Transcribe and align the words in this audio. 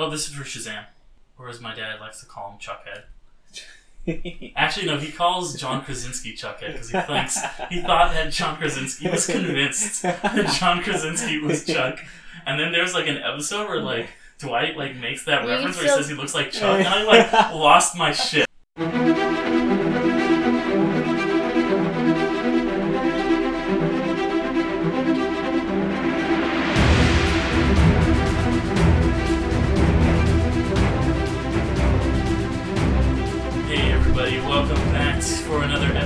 Oh, 0.00 0.08
this 0.08 0.26
is 0.26 0.34
for 0.34 0.44
Shazam, 0.44 0.84
or 1.38 1.50
as 1.50 1.60
my 1.60 1.74
dad 1.74 2.00
likes 2.00 2.20
to 2.20 2.26
call 2.26 2.52
him, 2.52 2.58
Chuckhead. 2.58 3.02
Actually, 4.56 4.86
no, 4.86 4.96
he 4.96 5.12
calls 5.12 5.54
John 5.60 5.84
Krasinski 5.84 6.32
Chuckhead 6.32 6.72
because 6.72 6.88
he 6.88 6.98
thinks 7.00 7.38
he 7.68 7.82
thought 7.82 8.14
that 8.14 8.32
John 8.32 8.56
Krasinski 8.56 9.10
was 9.10 9.26
convinced 9.26 10.00
that 10.02 10.56
John 10.58 10.82
Krasinski 10.82 11.38
was 11.42 11.66
Chuck. 11.66 11.98
And 12.46 12.58
then 12.58 12.72
there's 12.72 12.94
like 12.94 13.08
an 13.08 13.18
episode 13.18 13.68
where 13.68 13.82
like 13.82 14.08
Dwight 14.38 14.74
like 14.78 14.96
makes 14.96 15.26
that 15.26 15.42
You 15.42 15.50
reference 15.50 15.76
where 15.76 15.84
he 15.84 15.90
says 15.90 16.08
he 16.08 16.14
looks 16.14 16.34
like 16.34 16.50
Chuck, 16.50 16.78
and 16.78 16.88
I 16.88 17.02
like 17.02 17.30
lost 17.52 17.94
my 17.94 18.12
shit. 18.12 18.46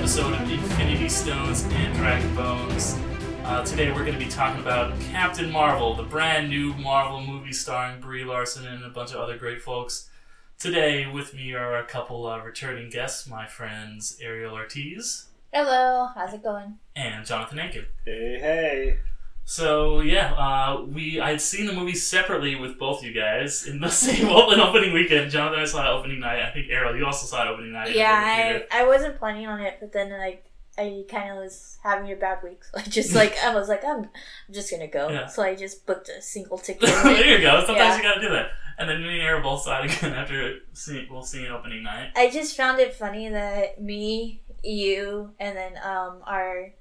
episode 0.04 0.34
of 0.34 0.50
Infinity 0.50 1.08
Stones 1.08 1.64
and 1.70 1.96
Dragon 1.96 2.34
Bones. 2.34 2.98
Uh, 3.42 3.64
today 3.64 3.90
we're 3.90 4.04
going 4.04 4.12
to 4.12 4.22
be 4.22 4.30
talking 4.30 4.60
about 4.60 4.92
Captain 5.00 5.50
Marvel, 5.50 5.94
the 5.94 6.02
brand 6.02 6.50
new 6.50 6.74
Marvel 6.74 7.22
movie 7.22 7.54
starring 7.54 8.02
Brie 8.02 8.22
Larson 8.22 8.66
and 8.66 8.84
a 8.84 8.90
bunch 8.90 9.12
of 9.12 9.16
other 9.16 9.38
great 9.38 9.62
folks. 9.62 10.10
Today 10.58 11.06
with 11.06 11.32
me 11.32 11.54
are 11.54 11.78
a 11.78 11.86
couple 11.86 12.28
of 12.28 12.44
returning 12.44 12.90
guests, 12.90 13.26
my 13.26 13.46
friends 13.46 14.18
Ariel 14.20 14.52
Ortiz 14.54 15.28
Hello, 15.54 16.10
how's 16.14 16.34
it 16.34 16.42
going? 16.42 16.80
and 16.94 17.24
Jonathan 17.24 17.60
Aiken. 17.60 17.86
Hey, 18.04 18.38
hey. 18.38 18.98
So 19.46 20.00
yeah, 20.00 20.32
uh, 20.34 20.82
we 20.82 21.20
I 21.20 21.30
had 21.30 21.40
seen 21.40 21.66
the 21.66 21.72
movie 21.72 21.94
separately 21.94 22.56
with 22.56 22.78
both 22.78 23.02
you 23.04 23.12
guys 23.12 23.66
in 23.66 23.80
the 23.80 23.88
same 24.04 24.28
opening 24.28 24.92
weekend. 24.92 25.30
Jonathan, 25.30 25.60
I 25.60 25.64
saw 25.66 25.84
it 25.84 25.98
opening 25.98 26.20
night. 26.20 26.40
I 26.42 26.50
think 26.50 26.68
Ariel, 26.70 26.96
you 26.96 27.04
also 27.04 27.26
saw 27.26 27.44
it 27.44 27.48
opening 27.52 27.72
night. 27.72 27.94
Yeah. 27.94 28.60
I 28.70 28.80
I 28.80 28.86
wasn't 28.86 29.18
planning 29.18 29.46
on 29.46 29.60
it, 29.60 29.76
but 29.80 29.92
then 29.92 30.10
like 30.18 30.46
I 30.78 31.04
kind 31.08 31.30
of 31.30 31.36
was 31.36 31.78
having 31.84 32.10
a 32.10 32.16
bad 32.16 32.38
week, 32.42 32.64
so 32.64 32.78
I 32.78 32.82
just 32.82 33.14
like 33.20 33.36
I 33.44 33.54
was 33.54 33.68
like 33.68 33.84
I'm, 33.84 34.04
I'm 34.48 34.54
just 34.54 34.70
gonna 34.70 34.88
go. 34.88 35.10
Yeah. 35.10 35.26
So 35.26 35.42
I 35.42 35.54
just 35.54 35.86
booked 35.86 36.08
a 36.08 36.22
single 36.22 36.56
ticket. 36.58 36.88
there 36.88 37.36
you 37.38 37.42
go. 37.42 37.64
Sometimes 37.66 37.78
Yeah. 37.78 37.96
you 37.98 38.02
gotta 38.02 38.20
do 38.22 38.30
that. 38.30 38.48
And 38.78 38.88
then 38.88 39.02
me 39.02 39.20
and 39.20 39.22
Ariel 39.22 39.42
both 39.42 39.62
saw 39.62 39.82
it 39.84 39.94
again 39.96 40.14
after 40.14 40.54
seeing, 40.72 41.06
we'll 41.08 41.22
see 41.22 41.44
it 41.44 41.50
opening 41.50 41.84
night. 41.84 42.10
I 42.16 42.28
just 42.30 42.56
found 42.56 42.80
it 42.80 42.92
funny 42.94 43.28
that 43.28 43.80
me, 43.80 44.42
you, 44.64 45.32
and 45.38 45.54
then 45.56 45.74
um 45.84 46.22
our 46.26 46.72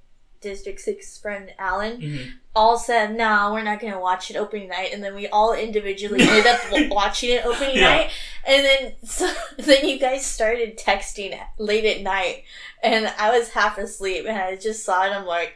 District 0.44 0.80
Six 0.80 1.18
friend 1.18 1.52
Alan 1.58 1.98
Mm-hmm. 2.02 2.30
all 2.56 2.78
said, 2.78 3.16
"No, 3.16 3.52
we're 3.54 3.64
not 3.64 3.80
gonna 3.80 4.00
watch 4.00 4.30
it 4.30 4.36
opening 4.38 4.70
night," 4.70 4.92
and 4.94 5.04
then 5.04 5.16
we 5.16 5.28
all 5.28 5.54
individually 5.54 6.22
ended 6.22 6.46
up 6.46 6.60
watching 6.92 7.32
it 7.32 7.46
opening 7.46 7.78
Yeah. 7.78 7.90
night, 7.98 8.12
and 8.46 8.64
then 8.66 8.94
so 9.04 9.34
then 9.58 9.88
you 9.88 9.98
guys 9.98 10.26
started 10.26 10.78
texting 10.78 11.40
late 11.58 11.86
at 11.86 12.02
night, 12.04 12.44
and 12.84 13.08
I 13.18 13.38
was 13.38 13.50
half 13.50 13.78
asleep, 13.80 14.26
and 14.28 14.38
I 14.38 14.56
just 14.56 14.86
saw 14.86 15.04
it. 15.06 15.10
I'm 15.12 15.26
like, 15.26 15.56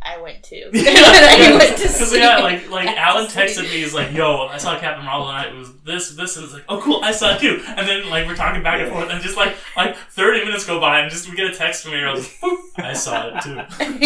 I 0.00 0.20
went 0.22 0.44
to, 0.44 0.62
and 0.62 0.72
I 0.76 1.56
went 1.58 1.76
to 1.76 1.82
Because 1.82 2.08
sleep. 2.10 2.22
yeah, 2.22 2.38
like 2.42 2.70
like 2.70 2.86
Back 2.86 2.98
Alan 2.98 3.26
texted 3.26 3.62
me, 3.64 3.68
he's 3.82 3.92
like, 3.94 4.12
"Yo, 4.12 4.46
I 4.46 4.56
saw 4.56 4.78
Captain 4.78 5.04
Marvel 5.04 5.28
and 5.30 5.54
it 5.54 5.58
was 5.58 5.72
this, 5.82 6.10
this," 6.14 6.36
and 6.36 6.44
it's 6.44 6.54
like, 6.54 6.64
"Oh, 6.68 6.80
cool, 6.80 7.00
I 7.02 7.10
saw 7.10 7.34
it 7.34 7.40
too." 7.40 7.60
And 7.66 7.86
then 7.86 8.08
like 8.08 8.26
we're 8.26 8.36
talking 8.36 8.62
back 8.62 8.80
and 8.80 8.90
forth, 8.92 9.10
and 9.10 9.20
just 9.22 9.36
like 9.36 9.56
like 9.76 9.96
thirty 9.96 10.44
minutes 10.44 10.64
go 10.64 10.78
by, 10.80 11.00
and 11.00 11.10
just 11.10 11.28
we 11.28 11.36
get 11.36 11.50
a 11.52 11.54
text 11.54 11.82
from 11.84 11.94
Ariel, 11.94 12.14
just, 12.14 12.40
"Boop, 12.40 12.58
I 12.78 12.92
saw 12.92 13.28
it 13.36 13.42
too. 13.42 13.56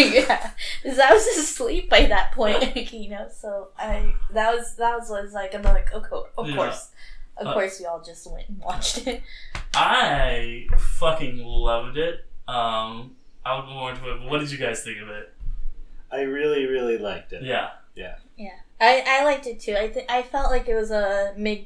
yeah, 0.01 0.51
because 0.81 0.97
I 0.99 1.13
was 1.13 1.25
asleep 1.37 1.89
by 1.91 2.05
that 2.07 2.31
point, 2.33 2.91
you 2.91 3.09
know. 3.11 3.27
So 3.31 3.69
I 3.77 4.13
that 4.31 4.53
was 4.55 4.75
that 4.77 4.97
was 4.99 5.09
was 5.09 5.33
like 5.33 5.53
I'm 5.53 5.61
like, 5.63 5.91
of 5.93 6.03
course, 6.09 6.29
of 6.37 6.49
Yeah. 6.49 6.55
course, 6.55 6.89
of 7.37 7.47
Uh, 7.47 7.53
course, 7.53 7.79
we 7.79 7.85
all 7.85 8.01
just 8.03 8.29
went 8.31 8.49
and 8.49 8.57
watched 8.59 9.05
it. 9.07 9.21
I 9.75 10.67
fucking 10.77 11.43
loved 11.45 11.97
it. 11.97 12.25
Um, 12.47 13.15
I'll 13.45 13.63
go 13.63 13.73
more 13.73 13.91
into 13.91 14.09
it. 14.11 14.19
But 14.19 14.29
what 14.29 14.39
did 14.39 14.51
you 14.51 14.57
guys 14.57 14.83
think 14.83 15.01
of 15.01 15.09
it? 15.09 15.32
I 16.13 16.21
really, 16.21 16.65
really 16.65 16.97
liked 16.97 17.33
it. 17.33 17.43
Yeah, 17.43 17.71
Yeah. 17.95 18.15
Yeah. 18.37 18.57
I, 18.79 19.03
I 19.07 19.23
liked 19.23 19.47
it 19.47 19.59
too. 19.59 19.75
I 19.77 19.87
th- 19.87 20.05
I 20.09 20.21
felt 20.23 20.51
like 20.51 20.67
it 20.67 20.75
was 20.75 20.91
a 20.91 21.33
mid 21.37 21.65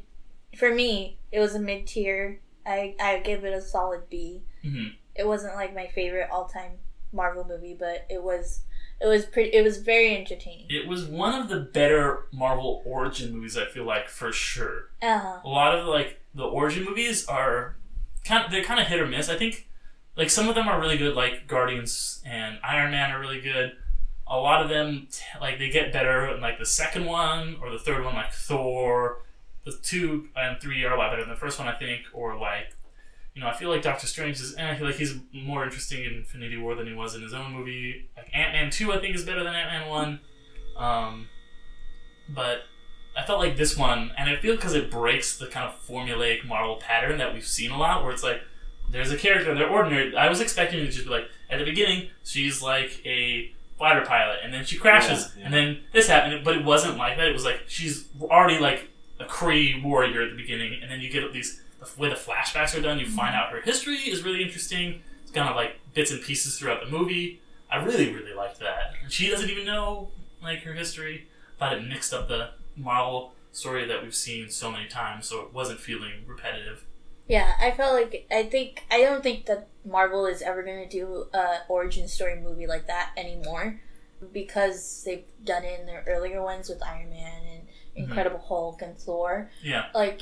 for 0.57 0.73
me. 0.73 1.17
It 1.31 1.39
was 1.39 1.55
a 1.55 1.59
mid 1.59 1.87
tier. 1.87 2.39
I 2.65 2.95
I 2.99 3.19
give 3.19 3.43
it 3.43 3.53
a 3.53 3.61
solid 3.61 4.09
B. 4.09 4.43
hmm 4.63 4.87
It 5.15 5.25
wasn't 5.27 5.55
like 5.55 5.73
my 5.75 5.87
favorite 5.87 6.29
all 6.31 6.45
time 6.47 6.73
Marvel 7.13 7.45
movie, 7.47 7.75
but 7.79 8.05
it 8.09 8.21
was 8.23 8.61
it 9.01 9.05
was 9.07 9.25
pretty. 9.25 9.49
It 9.51 9.63
was 9.63 9.77
very 9.77 10.15
entertaining. 10.17 10.65
it 10.69 10.87
was 10.87 11.05
one 11.05 11.39
of 11.39 11.49
the 11.49 11.59
better 11.59 12.25
Marvel 12.31 12.81
origin 12.85 13.33
movies. 13.35 13.57
I 13.57 13.65
feel 13.65 13.85
like 13.85 14.07
for 14.09 14.31
sure. 14.31 14.89
Uh, 15.01 15.39
a 15.43 15.47
lot 15.47 15.75
of 15.75 15.87
like 15.87 16.19
the 16.35 16.43
origin 16.45 16.83
movies 16.83 17.25
are 17.27 17.77
kind 18.25 18.43
of 18.45 18.51
they're 18.51 18.63
kind 18.63 18.79
of 18.79 18.87
hit 18.87 18.99
or 18.99 19.07
miss. 19.07 19.29
I 19.29 19.37
think 19.37 19.67
like 20.15 20.29
some 20.29 20.49
of 20.49 20.55
them 20.55 20.67
are 20.67 20.79
really 20.81 20.97
good, 20.97 21.15
like 21.15 21.47
Guardians 21.47 22.21
and 22.25 22.59
Iron 22.63 22.91
Man 22.91 23.11
are 23.11 23.19
really 23.19 23.39
good. 23.41 23.73
A 24.29 24.37
lot 24.37 24.61
of 24.61 24.69
them 24.69 25.07
t- 25.11 25.23
like 25.39 25.57
they 25.57 25.69
get 25.69 25.93
better 25.93 26.27
in 26.27 26.41
like 26.41 26.59
the 26.59 26.65
second 26.65 27.05
one 27.05 27.57
or 27.61 27.71
the 27.71 27.79
third 27.79 28.03
one, 28.03 28.15
like 28.15 28.33
Thor. 28.33 29.23
The 29.65 29.73
two 29.83 30.29
and 30.35 30.61
three 30.61 30.83
are 30.85 30.93
a 30.93 30.97
lot 30.97 31.11
better 31.11 31.23
than 31.23 31.29
the 31.29 31.39
first 31.39 31.59
one, 31.59 31.67
I 31.67 31.75
think. 31.75 32.01
Or 32.13 32.37
like 32.37 32.73
you 33.37 33.43
know, 33.43 33.49
I 33.49 33.53
feel 33.53 33.69
like 33.69 33.83
Doctor 33.83 34.07
Strange 34.07 34.39
is. 34.39 34.55
Eh, 34.57 34.71
I 34.71 34.75
feel 34.75 34.87
like 34.87 34.95
he's 34.95 35.15
more 35.31 35.63
interesting 35.63 36.03
in 36.03 36.15
Infinity 36.15 36.57
War 36.57 36.73
than 36.73 36.87
he 36.87 36.93
was 36.93 37.13
in 37.13 37.21
his 37.21 37.35
own 37.35 37.53
movie. 37.53 38.09
Like 38.17 38.29
Ant 38.33 38.53
Man 38.53 38.71
two, 38.71 38.91
I 38.91 38.99
think 38.99 39.15
is 39.15 39.23
better 39.23 39.43
than 39.43 39.53
Ant 39.53 39.69
Man 39.69 39.89
one. 39.89 40.19
Um, 40.75 41.27
but 42.27 42.61
I 43.15 43.23
felt 43.25 43.39
like 43.39 43.55
this 43.55 43.77
one, 43.77 44.11
and 44.17 44.27
I 44.27 44.37
feel 44.37 44.55
because 44.55 44.73
it 44.73 44.89
breaks 44.89 45.37
the 45.37 45.45
kind 45.45 45.67
of 45.67 45.75
formulaic 45.87 46.45
Marvel 46.47 46.77
pattern 46.77 47.19
that 47.19 47.31
we've 47.31 47.45
seen 47.45 47.69
a 47.69 47.77
lot, 47.77 48.03
where 48.03 48.11
it's 48.11 48.23
like 48.23 48.41
there's 48.89 49.11
a 49.11 49.17
character, 49.17 49.53
they're 49.53 49.69
ordinary. 49.69 50.15
I 50.17 50.29
was 50.29 50.41
expecting 50.41 50.79
it 50.79 50.85
to 50.85 50.91
just 50.91 51.05
be 51.05 51.11
like 51.11 51.25
at 51.51 51.59
the 51.59 51.65
beginning, 51.65 52.09
she's 52.23 52.63
like 52.63 53.05
a 53.05 53.53
fighter 53.77 54.05
pilot, 54.05 54.39
and 54.43 54.53
then 54.53 54.65
she 54.65 54.77
crashes, 54.77 55.31
Yeah, 55.35 55.39
yeah. 55.39 55.45
and 55.45 55.53
then 55.53 55.79
this 55.93 56.07
happened, 56.07 56.43
but 56.43 56.55
it 56.57 56.65
wasn't 56.65 56.97
like 56.97 57.17
that. 57.17 57.27
It 57.27 57.33
was 57.33 57.45
like 57.45 57.61
she's 57.67 58.07
already 58.21 58.59
like 58.59 58.89
a 59.19 59.25
Kree 59.25 59.81
warrior 59.83 60.21
at 60.23 60.31
the 60.31 60.37
beginning, 60.37 60.79
and 60.81 60.91
then 60.91 60.99
you 60.99 61.09
get 61.09 61.31
these 61.33 61.61
the 61.79 62.01
way 62.01 62.09
the 62.09 62.15
flashbacks 62.15 62.77
are 62.77 62.81
done. 62.81 62.99
You 62.99 63.05
find 63.05 63.33
mm-hmm. 63.35 63.37
out 63.37 63.51
her 63.51 63.61
history 63.61 63.95
is 63.97 64.23
really 64.23 64.43
interesting. 64.43 65.01
It's 65.23 65.31
kind 65.31 65.49
of 65.49 65.55
like 65.55 65.79
bits 65.93 66.11
and 66.11 66.21
pieces 66.21 66.57
throughout 66.57 66.83
the 66.83 66.89
movie. 66.89 67.41
I 67.69 67.77
really, 67.83 68.13
really 68.13 68.33
liked 68.33 68.59
that. 68.59 68.93
And 69.03 69.11
she 69.11 69.29
doesn't 69.29 69.49
even 69.49 69.65
know 69.65 70.09
like 70.41 70.63
her 70.63 70.73
history. 70.73 71.27
Thought 71.59 71.73
it 71.73 71.83
mixed 71.87 72.13
up 72.13 72.27
the 72.27 72.51
Marvel 72.75 73.33
story 73.51 73.85
that 73.87 74.03
we've 74.03 74.15
seen 74.15 74.49
so 74.49 74.71
many 74.71 74.87
times, 74.87 75.27
so 75.27 75.41
it 75.41 75.53
wasn't 75.53 75.79
feeling 75.79 76.23
repetitive. 76.27 76.85
yeah, 77.27 77.53
I 77.59 77.71
felt 77.71 77.93
like 77.93 78.25
I 78.31 78.43
think 78.43 78.85
I 78.89 79.01
don't 79.01 79.21
think 79.23 79.45
that 79.47 79.67
Marvel 79.87 80.25
is 80.25 80.41
ever 80.41 80.63
gonna 80.63 80.87
do 80.89 81.27
a 81.33 81.59
origin 81.69 82.07
story 82.07 82.35
movie 82.39 82.67
like 82.67 82.87
that 82.87 83.11
anymore 83.17 83.79
because 84.33 85.03
they've 85.05 85.23
done 85.43 85.63
it 85.63 85.79
in 85.79 85.85
their 85.85 86.03
earlier 86.07 86.41
ones 86.41 86.69
with 86.69 86.81
Iron 86.83 87.09
Man 87.09 87.41
and 87.53 87.61
Mhm. 87.95 88.09
Incredible 88.09 88.39
Hulk 88.39 88.81
and 88.81 88.97
Thor. 88.97 89.49
Yeah, 89.63 89.85
like 89.93 90.21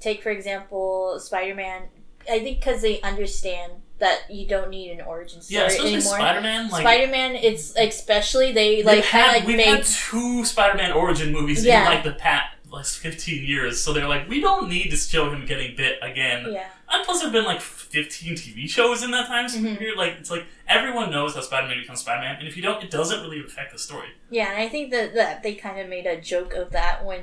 take 0.00 0.22
for 0.22 0.28
example 0.30 1.18
spider-man 1.18 1.84
i 2.30 2.38
think 2.40 2.58
because 2.58 2.82
they 2.82 3.00
understand 3.00 3.72
that 3.98 4.18
you 4.30 4.46
don't 4.46 4.68
need 4.68 4.90
an 4.90 5.00
origin 5.00 5.40
story 5.40 5.60
yeah. 5.62 5.66
Especially 5.66 5.94
anymore 5.94 6.16
Spider-Man. 6.18 6.68
Like 6.68 6.80
spider-man 6.82 7.36
it's 7.36 7.74
especially 7.76 8.52
they 8.52 8.82
like 8.82 9.02
had, 9.04 9.32
like 9.32 9.46
we've 9.46 9.56
made 9.56 9.66
had 9.66 9.84
two 9.84 10.44
Spider-Man 10.44 10.92
origin 10.92 11.32
movies 11.32 11.64
Yeah. 11.64 11.80
in 11.80 11.84
like 11.86 12.04
the 12.04 12.12
past 12.12 12.54
like 12.74 12.84
15 12.86 13.44
years, 13.44 13.82
so 13.82 13.92
they're 13.92 14.08
like, 14.08 14.28
we 14.28 14.40
don't 14.40 14.68
need 14.68 14.90
to 14.90 14.96
show 14.96 15.30
him 15.30 15.46
getting 15.46 15.74
bit 15.76 15.98
again. 16.02 16.52
yeah 16.52 16.68
And 16.90 17.04
plus, 17.04 17.20
there've 17.20 17.32
been 17.32 17.44
like 17.44 17.60
15 17.60 18.34
TV 18.34 18.68
shows 18.68 19.02
in 19.02 19.10
that 19.12 19.26
time 19.26 19.46
Mhm. 19.46 19.78
period. 19.78 19.96
Like, 19.98 20.12
it's 20.20 20.30
like 20.30 20.44
everyone 20.68 21.10
knows 21.10 21.34
how 21.34 21.40
Spider-Man 21.40 21.80
becomes 21.80 22.00
Spider-Man, 22.00 22.36
and 22.38 22.46
if 22.48 22.56
you 22.56 22.62
don't, 22.62 22.82
it 22.84 22.90
doesn't 22.90 23.20
really 23.22 23.40
affect 23.40 23.72
the 23.72 23.78
story. 23.78 24.08
yeah 24.30 24.50
and 24.50 24.58
i 24.60 24.68
think 24.68 24.90
that, 24.90 25.14
that 25.14 25.42
they 25.42 25.54
kind 25.54 25.78
of 25.80 25.88
made 25.88 26.06
a 26.06 26.20
joke 26.20 26.52
of 26.54 26.70
that 26.72 27.04
when 27.04 27.22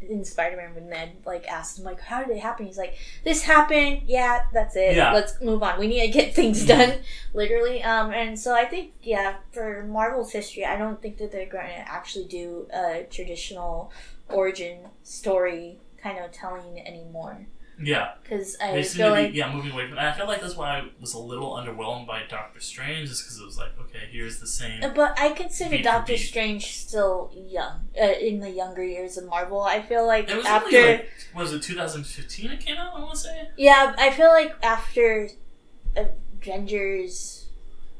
in 0.00 0.24
spider-man 0.24 0.74
when 0.74 0.88
ned 0.88 1.10
like 1.26 1.46
asked 1.48 1.78
him 1.78 1.84
like 1.84 2.00
how 2.00 2.22
did 2.22 2.34
it 2.36 2.40
happen 2.40 2.64
he's 2.66 2.78
like 2.78 2.94
this 3.24 3.42
happened 3.42 4.00
yeah 4.06 4.40
that's 4.52 4.74
it 4.76 4.96
Yeah. 4.96 5.12
let's 5.12 5.38
move 5.42 5.62
on 5.62 5.78
we 5.78 5.86
need 5.86 6.00
to 6.06 6.08
get 6.18 6.34
things 6.34 6.64
Mhm. 6.64 6.68
done 6.68 6.92
literally 7.34 7.82
um 7.82 8.12
and 8.12 8.38
so 8.38 8.54
i 8.54 8.64
think 8.64 8.92
yeah 9.02 9.36
for 9.52 9.84
marvel's 9.84 10.32
history 10.32 10.64
i 10.64 10.76
don't 10.76 11.00
think 11.02 11.18
that 11.18 11.30
they're 11.32 11.46
going 11.58 11.66
to 11.66 11.84
actually 11.98 12.24
do 12.26 12.66
a 12.72 13.06
traditional 13.10 13.92
origin 14.28 14.78
story 15.02 15.78
kind 16.02 16.18
of 16.24 16.30
telling 16.32 16.80
anymore 16.86 17.46
Yeah, 17.78 18.12
because 18.22 18.56
i 18.62 18.72
they 18.72 18.82
feel 18.82 19.10
to 19.10 19.14
be 19.16 19.22
like 19.26 19.34
yeah 19.34 19.52
moving 19.52 19.72
away 19.72 19.86
from. 19.88 19.98
And 19.98 20.06
I 20.08 20.12
feel 20.12 20.26
like 20.26 20.40
that's 20.40 20.56
why 20.56 20.78
I 20.78 20.88
was 21.00 21.12
a 21.14 21.18
little 21.18 21.52
underwhelmed 21.54 22.06
by 22.06 22.22
Doctor 22.28 22.60
Strange, 22.60 23.10
is 23.10 23.20
because 23.22 23.38
it 23.38 23.44
was 23.44 23.58
like, 23.58 23.72
okay, 23.82 24.08
here's 24.10 24.38
the 24.40 24.46
same. 24.46 24.80
but 24.94 25.18
i 25.18 25.30
consider 25.30 25.82
doctor 25.82 26.16
strange 26.16 26.64
still 26.78 27.30
young 27.34 27.88
uh, 28.00 28.12
in 28.28 28.40
the 28.40 28.50
younger 28.50 28.84
years 28.84 29.16
of 29.18 29.24
marvel 29.26 29.62
i 29.62 29.80
feel 29.82 30.06
like 30.06 30.28
It 30.30 30.36
was 30.36 30.46
after 30.46 30.76
only 30.76 30.90
like, 30.92 31.10
was 31.34 31.52
it 31.52 31.62
2015 31.62 32.50
it 32.50 32.60
came 32.60 32.76
out? 32.76 32.94
I 32.96 33.00
want 33.00 33.12
to 33.14 33.18
say. 33.20 33.48
yeah 33.56 33.94
i 33.98 34.10
feel 34.10 34.28
like 34.28 34.54
after 34.62 35.28
avengers 35.96 37.45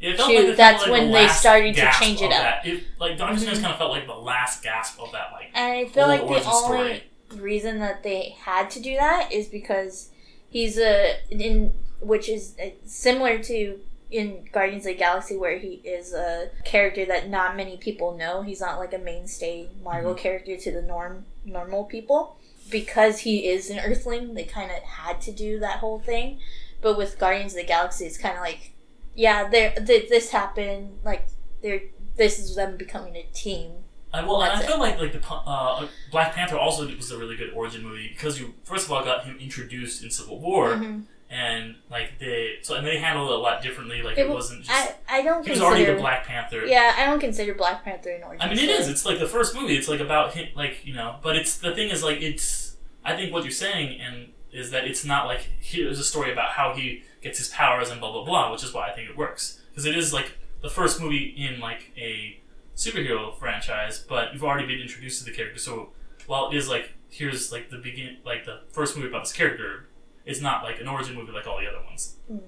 it 0.01 0.17
felt 0.17 0.35
like 0.35 0.57
that's 0.57 0.83
like 0.83 0.91
when 0.91 1.07
the 1.09 1.13
they 1.13 1.29
started 1.29 1.75
to 1.77 1.91
change 1.99 2.21
it 2.21 2.27
up. 2.33 2.63
That. 2.63 2.67
It, 2.67 2.85
like 3.01 3.17
Doctor 3.19 3.39
Strange 3.39 3.59
Mhm. 3.59 3.63
kind 3.63 3.73
of 3.73 3.79
felt 3.79 3.91
like 3.93 4.07
the 4.07 4.15
last 4.15 4.63
gasp 4.63 5.01
of 5.01 5.13
that. 5.13 5.31
Like 5.33 5.51
and 5.55 5.73
i 5.73 5.85
feel 5.87 6.07
like 6.09 6.21
the 6.21 6.27
only 6.27 6.41
story. 6.43 7.05
reason 7.35 7.79
that 7.81 8.03
they 8.03 8.37
had 8.41 8.71
to 8.71 8.81
do 8.81 8.95
that 8.97 9.33
is 9.33 9.49
because 9.49 10.11
he's 10.51 10.79
a 10.79 11.17
in 11.31 11.73
which 12.01 12.29
is 12.29 12.55
uh, 12.63 12.69
similar 12.85 13.39
to 13.45 13.81
in 14.11 14.49
Guardians 14.53 14.87
of 14.87 14.93
the 14.93 14.99
Galaxy 14.99 15.37
where 15.37 15.59
he 15.59 15.81
is 15.85 16.13
a 16.15 16.51
character 16.65 17.05
that 17.07 17.29
not 17.29 17.57
many 17.57 17.77
people 17.77 18.17
know. 18.17 18.43
He's 18.43 18.61
not 18.61 18.79
like 18.79 18.93
a 18.95 18.99
mainstay 18.99 19.69
Marvel 19.83 20.15
Mhm. 20.15 20.19
character 20.19 20.57
to 20.57 20.71
the 20.73 20.83
norm 20.83 21.25
normal 21.45 21.85
people. 21.85 22.37
Because 22.71 23.21
he 23.21 23.49
is 23.49 23.71
an 23.71 23.79
Earthling, 23.79 24.35
they 24.35 24.43
kind 24.45 24.71
of 24.73 24.83
had 24.83 25.21
to 25.23 25.33
do 25.33 25.59
that 25.61 25.79
whole 25.79 26.01
thing. 26.01 26.41
But 26.83 26.97
with 26.99 27.17
Guardians 27.19 27.53
of 27.53 27.59
the 27.59 27.65
Galaxy, 27.65 28.07
it's 28.07 28.19
kind 28.19 28.35
of 28.37 28.41
like, 28.43 28.73
yeah, 29.17 29.49
there 29.49 29.73
th- 29.75 30.09
this 30.09 30.31
happened. 30.31 30.99
Like, 31.05 31.27
there, 31.63 31.81
this 32.17 32.39
is 32.39 32.55
them 32.55 32.77
becoming 32.77 33.17
a 33.17 33.25
team. 33.33 33.73
I, 34.13 34.23
well, 34.25 34.41
I 34.41 34.63
feel 34.63 34.79
like 34.79 34.99
like 35.01 35.13
the 35.13 35.21
uh, 35.31 35.87
Black 36.13 36.33
Panther 36.35 36.57
also 36.57 36.87
was 36.95 37.11
a 37.11 37.19
really 37.19 37.37
good 37.37 37.51
origin 37.53 37.83
movie 37.83 38.09
because 38.09 38.41
you 38.41 38.55
first 38.65 38.87
of 38.87 38.93
all 38.93 39.05
got 39.05 39.25
him 39.25 39.37
introduced 39.39 40.03
in 40.05 40.11
Civil 40.11 40.39
War, 40.41 40.69
Mhm. 40.77 41.03
and 41.29 41.75
like 41.91 42.19
they 42.19 42.55
so 42.63 42.77
and 42.77 42.87
they 42.87 42.97
handled 42.99 43.29
it 43.31 43.35
a 43.35 43.39
lot 43.39 43.63
differently. 43.63 44.01
Like 44.03 44.17
it, 44.17 44.23
It 44.27 44.31
wasn't 44.31 44.65
just 44.65 44.95
I, 45.09 45.19
I 45.19 45.23
don't 45.23 45.45
he 45.45 45.51
was 45.51 45.59
consider. 45.59 45.65
already 45.67 45.85
the 45.85 45.97
Black 46.01 46.25
Panther. 46.25 46.65
Yeah, 46.65 46.95
I 46.97 47.05
don't 47.05 47.21
consider 47.21 47.53
Black 47.55 47.85
Panther 47.85 48.11
an 48.11 48.23
origin. 48.23 48.41
I 48.41 48.49
mean, 48.49 48.59
it 48.59 48.71
story. 48.71 48.79
is. 48.79 48.89
It's 48.89 49.05
like 49.05 49.19
the 49.19 49.29
first 49.29 49.55
movie. 49.55 49.77
It's 49.77 49.89
like 49.89 50.01
about 50.01 50.33
him, 50.33 50.49
like 50.55 50.87
you 50.87 50.95
know. 50.95 51.17
But 51.23 51.37
it's 51.37 51.59
the 51.59 51.75
thing 51.75 51.91
is 51.91 52.03
like 52.03 52.23
it's. 52.23 52.77
I 53.05 53.15
think 53.17 53.33
what 53.35 53.43
you're 53.45 53.53
saying 53.53 54.01
and 54.01 54.29
is 54.51 54.71
that 54.71 54.85
it's 54.87 55.05
not 55.05 55.27
like 55.27 55.47
here's 55.61 55.99
a 55.99 56.05
story 56.05 56.33
about 56.33 56.51
how 56.53 56.73
he 56.75 57.03
gets 57.23 57.39
his 57.39 57.49
powers 57.49 57.91
and 57.91 58.01
blah 58.01 58.13
blah 58.13 58.25
blah, 58.25 58.53
which 58.53 58.65
is 58.65 58.73
why 58.73 58.89
I 58.89 58.93
think 58.93 59.11
it 59.11 59.17
works 59.17 59.61
because 59.71 59.85
it 59.85 59.97
is 59.97 60.13
like 60.13 60.39
the 60.63 60.71
first 60.71 61.01
movie 61.01 61.35
in 61.37 61.61
like 61.61 61.93
a 61.97 62.41
superhero 62.75 63.37
franchise, 63.39 64.05
but 64.07 64.33
you've 64.33 64.45
already 64.45 64.67
been 64.67 64.81
introduced 64.81 65.19
to 65.21 65.25
the 65.25 65.37
character. 65.37 65.59
So 65.59 65.91
while 66.27 66.51
it 66.51 66.57
is 66.57 66.69
like 66.69 66.93
here's 67.09 67.53
like 67.53 67.71
the 67.71 67.79
begin 67.79 68.19
like 68.25 68.45
the 68.45 68.61
first 68.71 68.97
movie 68.97 69.09
about 69.09 69.25
this 69.25 69.33
character, 69.33 69.89
it's 70.25 70.41
not 70.41 70.63
like 70.63 70.81
an 70.81 70.89
origin 70.89 71.15
movie 71.15 71.33
like 71.33 71.47
all 71.47 71.59
the 71.59 71.67
other 71.67 71.85
ones. 71.85 72.17
Mm. 72.31 72.41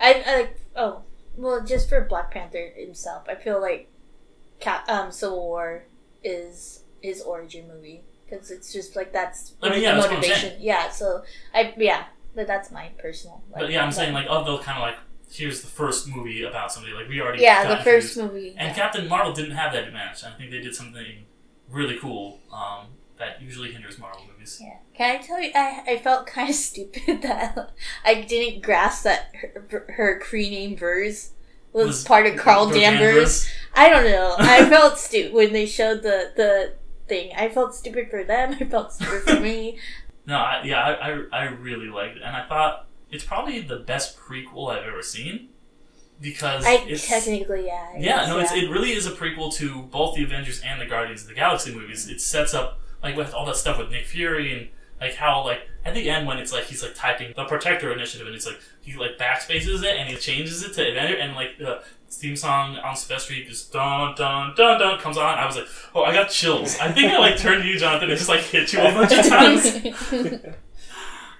I, 0.00 0.22
I 0.26 0.36
like. 0.36 0.60
Oh, 0.74 1.02
well, 1.36 1.64
just 1.64 1.88
for 1.88 2.00
Black 2.02 2.30
Panther 2.30 2.72
himself, 2.76 3.24
I 3.28 3.34
feel 3.34 3.60
like 3.60 3.88
Cap, 4.60 4.88
um, 4.88 5.10
Civil 5.10 5.40
War 5.40 5.84
is 6.22 6.82
his 7.00 7.20
origin 7.22 7.66
movie 7.68 8.02
because 8.24 8.50
it's 8.50 8.72
just 8.72 8.96
like 8.96 9.12
that's 9.12 9.54
I 9.62 9.70
mean, 9.70 9.82
yeah, 9.82 9.94
that's 9.94 10.08
motivation. 10.08 10.56
Yeah, 10.60 10.90
so 10.90 11.22
I 11.54 11.74
yeah, 11.76 12.04
but 12.34 12.46
that's 12.46 12.70
my 12.70 12.90
personal. 12.98 13.42
Like, 13.50 13.62
But 13.62 13.70
yeah, 13.70 13.84
I'm 13.84 13.92
saying 13.92 14.12
like 14.12 14.26
of 14.28 14.46
the 14.46 14.58
kind 14.58 14.78
of 14.78 14.82
like 14.82 14.96
here's 15.30 15.62
the 15.62 15.68
first 15.68 16.08
movie 16.08 16.44
about 16.44 16.72
somebody 16.72 16.94
like 16.94 17.08
we 17.08 17.20
already 17.20 17.42
yeah, 17.42 17.76
the 17.76 17.82
first 17.82 18.16
movie. 18.16 18.54
And 18.56 18.68
yeah. 18.68 18.74
Captain 18.74 19.08
Marvel 19.08 19.32
didn't 19.32 19.52
have 19.52 19.72
that 19.72 19.84
advantage. 19.84 20.24
I 20.24 20.30
think 20.30 20.50
they 20.50 20.60
did 20.60 20.74
something 20.74 21.24
really 21.70 21.96
cool 21.98 22.40
um, 22.52 22.88
that 23.18 23.40
usually 23.40 23.72
hinders 23.72 23.98
Marvel 23.98 24.22
movies. 24.30 24.58
Yeah. 24.60 24.76
Can 24.94 25.16
I 25.16 25.22
tell 25.22 25.40
you, 25.40 25.50
I, 25.54 25.82
I 25.86 25.98
felt 25.98 26.26
kind 26.36 26.50
of 26.50 26.54
stupid 26.54 27.22
that 27.22 27.70
I 28.04 28.22
didn't 28.22 28.62
grasp 28.62 29.04
that 29.04 29.32
her, 29.70 29.86
her 29.96 30.20
Kree 30.22 30.50
name 30.50 30.76
Vers 30.76 31.32
was, 31.72 31.86
Was 31.86 32.04
part 32.04 32.26
of 32.26 32.38
Carol 32.38 32.68
Danvers. 32.68 33.48
I 33.74 33.88
don't 33.88 34.04
know. 34.04 34.34
I 34.38 34.64
felt 34.68 34.98
stupid 34.98 35.32
when 35.32 35.52
they 35.54 35.64
showed 35.64 36.02
the, 36.02 36.32
the 36.36 36.74
thing. 37.08 37.32
I 37.34 37.48
felt 37.48 37.74
stupid 37.74 38.10
for 38.10 38.24
them. 38.24 38.56
I 38.60 38.64
felt 38.64 38.92
stupid 38.92 39.22
for 39.22 39.40
me. 39.40 39.78
No, 40.26 40.36
I, 40.36 40.62
yeah, 40.64 40.80
I, 40.80 41.10
I, 41.10 41.24
I 41.32 41.44
really 41.48 41.88
liked 41.88 42.16
it, 42.16 42.22
and 42.22 42.36
I 42.36 42.46
thought 42.46 42.86
it's 43.10 43.24
probably 43.24 43.60
the 43.60 43.78
best 43.78 44.18
prequel 44.18 44.70
I've 44.70 44.86
ever 44.86 45.02
seen 45.02 45.48
because 46.20 46.64
I 46.64 46.74
it's 46.86 47.06
technically, 47.06 47.66
yeah. 47.66 47.88
I 47.94 47.98
yeah, 47.98 48.18
guess, 48.20 48.28
no, 48.28 48.38
it's, 48.38 48.52
it 48.52 48.70
really 48.70 48.92
is 48.92 49.06
a 49.06 49.10
prequel 49.10 49.52
to 49.54 49.82
both 49.82 50.14
the 50.14 50.22
Avengers 50.22 50.60
and 50.64 50.80
the 50.80 50.86
Guardians 50.86 51.22
of 51.22 51.28
the 51.28 51.34
Galaxy 51.34 51.74
movies. 51.74 52.08
It 52.08 52.20
sets 52.20 52.54
up 52.54 52.80
like 53.02 53.16
with 53.16 53.34
all 53.34 53.44
that 53.46 53.56
stuff 53.56 53.78
with 53.78 53.90
Nick 53.90 54.06
Fury 54.06 54.56
and 54.56 54.68
like 55.00 55.14
how 55.16 55.44
like 55.44 55.68
at 55.84 55.94
the 55.94 56.08
end 56.08 56.26
when 56.26 56.38
it's 56.38 56.52
like 56.52 56.64
he's 56.64 56.82
like 56.82 56.94
typing 56.94 57.32
the 57.34 57.44
Protector 57.44 57.92
Initiative 57.92 58.26
and 58.26 58.36
it's 58.36 58.46
like 58.46 58.60
he 58.80 58.94
like 58.96 59.18
backspaces 59.18 59.82
it 59.82 59.96
and 59.96 60.08
he 60.08 60.16
changes 60.16 60.62
it 60.62 60.74
to 60.74 60.88
Avenger 60.88 61.16
and 61.16 61.34
like 61.34 61.58
the 61.58 61.82
theme 62.16 62.36
song 62.36 62.76
on 62.76 62.96
Sylvester 62.96 63.34
just 63.44 63.72
dun 63.72 64.14
dun 64.14 64.54
dun 64.56 64.78
dun 64.78 64.98
comes 65.00 65.16
on. 65.16 65.38
I 65.38 65.46
was 65.46 65.56
like, 65.56 65.66
oh, 65.94 66.02
I 66.02 66.12
got 66.12 66.30
chills. 66.30 66.78
I 66.78 66.90
think 66.92 67.12
I 67.12 67.18
like 67.18 67.38
turned 67.38 67.62
to 67.62 67.68
you, 67.68 67.78
Jonathan, 67.78 68.10
and 68.10 68.18
just 68.18 68.28
like 68.28 68.40
hit 68.40 68.72
you 68.72 68.80
a 68.80 68.92
bunch 68.92 69.12
of 69.12 69.26
times. 69.28 70.44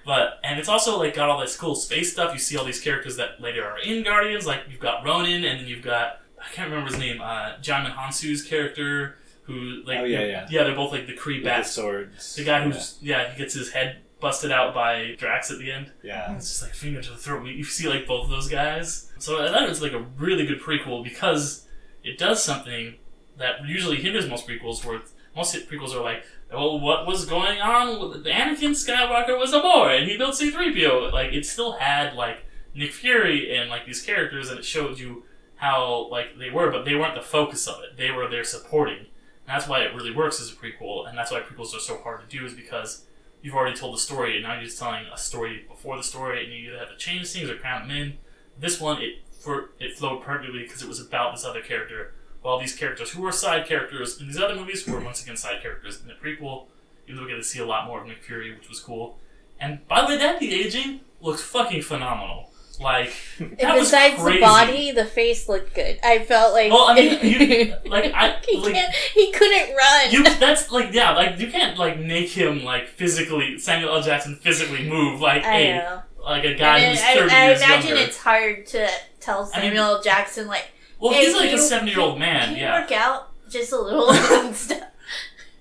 But 0.05 0.39
and 0.43 0.59
it's 0.59 0.67
also 0.67 0.97
like 0.99 1.15
got 1.15 1.29
all 1.29 1.39
this 1.39 1.55
cool 1.55 1.75
space 1.75 2.11
stuff. 2.11 2.33
You 2.33 2.39
see 2.39 2.57
all 2.57 2.65
these 2.65 2.81
characters 2.81 3.15
that 3.17 3.39
later 3.39 3.63
are 3.65 3.79
in 3.79 4.03
Guardians. 4.03 4.45
Like 4.45 4.61
you've 4.69 4.79
got 4.81 5.05
Ronan, 5.05 5.45
and 5.45 5.61
then 5.61 5.67
you've 5.67 5.81
got 5.81 6.19
I 6.39 6.53
can't 6.53 6.69
remember 6.69 6.91
his 6.91 6.99
name. 6.99 7.21
Uh, 7.21 7.53
Djimon 7.61 7.95
Hounsou's 7.95 8.43
character, 8.43 9.17
who 9.43 9.81
like 9.85 9.99
Oh, 9.99 10.03
yeah, 10.03 10.25
yeah. 10.25 10.47
yeah, 10.49 10.63
they're 10.63 10.75
both 10.75 10.91
like 10.91 11.07
the 11.07 11.15
Kree 11.15 11.41
With 11.41 11.45
the 11.45 11.63
swords. 11.63 12.35
The 12.35 12.43
guy 12.43 12.63
who's 12.63 12.97
yeah. 13.01 13.31
he 13.31 13.37
gets 13.37 13.53
his 13.53 13.71
head 13.71 14.01
busted 14.23 14.51
out 14.51 14.73
by 14.73 15.15
Drax 15.19 15.51
at 15.51 15.59
the 15.59 15.71
end. 15.71 15.91
yeah. 16.01 16.33
It's 16.35 16.47
just 16.49 16.63
like 16.63 16.73
finger 16.73 17.01
to 17.01 17.11
the 17.11 17.17
throat. 17.17 17.45
You 17.45 17.63
see 17.63 17.87
like 17.87 18.07
both 18.07 18.23
of 18.23 18.29
those 18.31 18.49
guys. 18.49 19.11
So 19.19 19.43
I 19.45 19.49
thought 19.51 19.63
it 19.63 19.69
was 19.69 19.81
like 19.81 19.91
a 19.91 20.05
really 20.17 20.45
good 20.47 20.61
prequel 20.61 21.03
because 21.03 21.67
it 22.03 22.17
does 22.17 22.41
something 22.43 22.95
that 23.37 23.65
usually 23.67 23.97
hinders 23.97 24.27
most 24.27 24.47
prequels. 24.47 24.83
Where 24.83 25.01
most 25.35 25.53
hit 25.53 25.69
prequels 25.69 25.93
are 25.93 26.01
like, 26.01 26.23
well, 26.51 26.79
what 26.79 27.05
was 27.05 27.25
going 27.25 27.59
on? 27.59 28.09
with 28.09 28.25
Anakin 28.25 28.71
Skywalker 28.71 29.37
was 29.37 29.53
a 29.53 29.59
boy 29.59 29.97
and 29.99 30.09
he 30.09 30.17
built 30.17 30.35
C-3PO. 30.35 31.11
Like 31.11 31.33
it 31.33 31.45
still 31.45 31.73
had 31.73 32.13
like 32.15 32.45
Nick 32.73 32.93
Fury 32.93 33.55
and 33.55 33.69
like 33.69 33.85
these 33.85 34.01
characters, 34.01 34.49
and 34.49 34.57
it 34.57 34.65
showed 34.65 34.97
you 34.97 35.23
how 35.57 36.07
like 36.09 36.37
they 36.39 36.49
were, 36.49 36.71
but 36.71 36.85
they 36.85 36.95
weren't 36.95 37.15
the 37.15 37.21
focus 37.21 37.67
of 37.67 37.83
it. 37.83 37.97
They 37.97 38.09
were 38.11 38.27
there 38.29 38.43
supporting. 38.43 38.97
And 39.45 39.55
that's 39.55 39.67
why 39.67 39.81
it 39.81 39.93
really 39.93 40.15
works 40.15 40.39
as 40.39 40.49
a 40.49 40.55
prequel, 40.55 41.07
and 41.07 41.17
that's 41.17 41.29
why 41.31 41.41
prequels 41.41 41.75
are 41.75 41.79
so 41.79 41.97
hard 41.97 42.21
to 42.21 42.37
do, 42.37 42.45
is 42.45 42.53
because 42.53 43.05
you've 43.43 43.53
already 43.53 43.75
told 43.75 43.93
the 43.93 43.99
story, 43.99 44.35
and 44.35 44.43
now 44.43 44.55
you're 44.55 44.63
just 44.63 44.79
telling 44.79 45.05
a 45.13 45.17
story 45.17 45.65
before 45.69 45.97
the 45.97 46.03
story, 46.03 46.43
and 46.43 46.51
you 46.51 46.69
either 46.69 46.79
have 46.79 46.89
to 46.89 46.97
change 46.97 47.31
things 47.31 47.49
or 47.49 47.57
cram 47.57 47.87
them 47.87 47.95
in. 47.95 48.17
This 48.57 48.79
one, 48.81 48.99
it 49.01 49.17
for 49.39 49.71
it 49.79 49.97
flowed 49.97 50.23
perfectly 50.23 50.63
because 50.63 50.81
it 50.81 50.87
was 50.87 51.01
about 51.01 51.35
this 51.35 51.45
other 51.45 51.61
character, 51.61 52.13
while 52.41 52.57
these 52.57 52.75
characters 52.75 53.11
who 53.11 53.21
were 53.21 53.31
side 53.31 53.67
characters 53.67 54.19
in 54.19 54.27
these 54.27 54.39
other 54.39 54.55
movies 54.55 54.87
were 54.87 54.99
once 54.99 55.21
again 55.21 55.35
side 55.37 55.61
characters 55.61 56.01
in 56.01 56.07
the 56.07 56.13
prequel. 56.13 56.67
Even 57.05 57.17
though 57.17 57.23
we 57.23 57.31
get 57.31 57.35
to 57.35 57.43
see 57.43 57.59
a 57.59 57.65
lot 57.65 57.85
more 57.85 57.99
of 58.01 58.07
Nick 58.07 58.23
Fury, 58.23 58.55
which 58.55 58.69
was 58.69 58.79
cool. 58.79 59.19
And 59.59 59.85
by 59.89 60.01
the 60.01 60.07
way, 60.07 60.17
that 60.17 60.39
the 60.39 60.53
aging 60.53 61.01
looks 61.19 61.41
fucking 61.41 61.81
phenomenal. 61.81 62.52
Like 62.79 63.13
And 63.39 63.57
that 63.59 63.75
was 63.77 63.89
besides 63.91 64.23
the 64.23 64.39
body, 64.39 64.91
the 64.91 65.05
face 65.05 65.47
looked 65.47 65.75
good. 65.75 65.99
I 66.03 66.19
felt 66.25 66.53
like. 66.53 66.71
Well, 66.71 66.85
I 66.89 66.95
mean, 66.95 67.19
you- 67.23 67.75
like, 67.89 68.11
I- 68.13 68.39
he 68.47 68.57
like- 68.59 68.73
can't. 68.73 68.93
He 69.13 69.31
couldn't 69.31 69.75
run. 69.75 70.11
You 70.11 70.23
that's 70.23 70.71
like 70.71 70.93
yeah, 70.93 71.11
like 71.15 71.39
you 71.39 71.47
can't 71.51 71.77
like 71.77 71.99
make 71.99 72.29
him 72.29 72.63
like 72.63 72.87
physically 72.87 73.59
Samuel 73.59 73.93
L. 73.95 74.01
Jackson 74.01 74.35
physically 74.37 74.87
move 74.89 75.21
like 75.21 75.43
I 75.43 75.57
a 75.59 75.77
know. 75.77 76.01
like 76.23 76.43
a 76.45 76.55
guy 76.55 76.77
I, 76.77 76.89
who's 76.89 77.01
I, 77.01 77.13
thirty 77.15 77.33
I 77.35 77.47
years 77.47 77.61
imagine 77.61 77.87
younger. 77.89 78.03
it's 78.03 78.17
hard 78.17 78.65
to 78.67 78.89
tell 79.19 79.41
I 79.53 79.61
mean- 79.61 79.69
Samuel 79.69 79.83
L. 79.85 80.01
Jackson 80.01 80.47
like. 80.47 80.71
well, 80.99 81.13
hey, 81.13 81.25
he's 81.25 81.35
like 81.35 81.49
can 81.51 81.59
a 81.59 81.61
seventy-year-old 81.61 82.17
man, 82.19 82.47
Can 82.47 82.55
you 82.55 82.61
yeah, 82.63 82.81
work 82.81 82.91
out 82.91 83.29
just 83.49 83.71
a 83.71 83.79
little 83.79 84.11
and 84.11 84.55
stuff? 84.55 84.79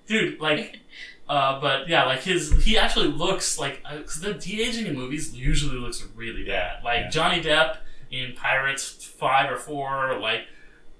dude. 0.06 0.40
Like, 0.40 0.78
uh, 1.32 1.60
but 1.60 1.88
yeah, 1.88 2.04
like 2.04 2.20
his 2.22 2.42
he 2.64 2.76
actually 2.76 3.08
looks 3.08 3.58
like 3.58 3.82
because 3.90 4.20
the 4.20 4.34
de 4.34 4.62
aging 4.62 4.86
in 4.86 4.94
movies 4.94 5.34
usually 5.34 5.78
looks 5.78 6.04
really 6.14 6.44
bad. 6.44 6.84
Like 6.84 7.00
yeah. 7.04 7.08
Johnny 7.10 7.40
Depp 7.42 7.78
in 8.10 8.34
Pirates 8.34 8.84
Five 9.22 9.50
or 9.50 9.56
Four, 9.56 10.18
like 10.20 10.42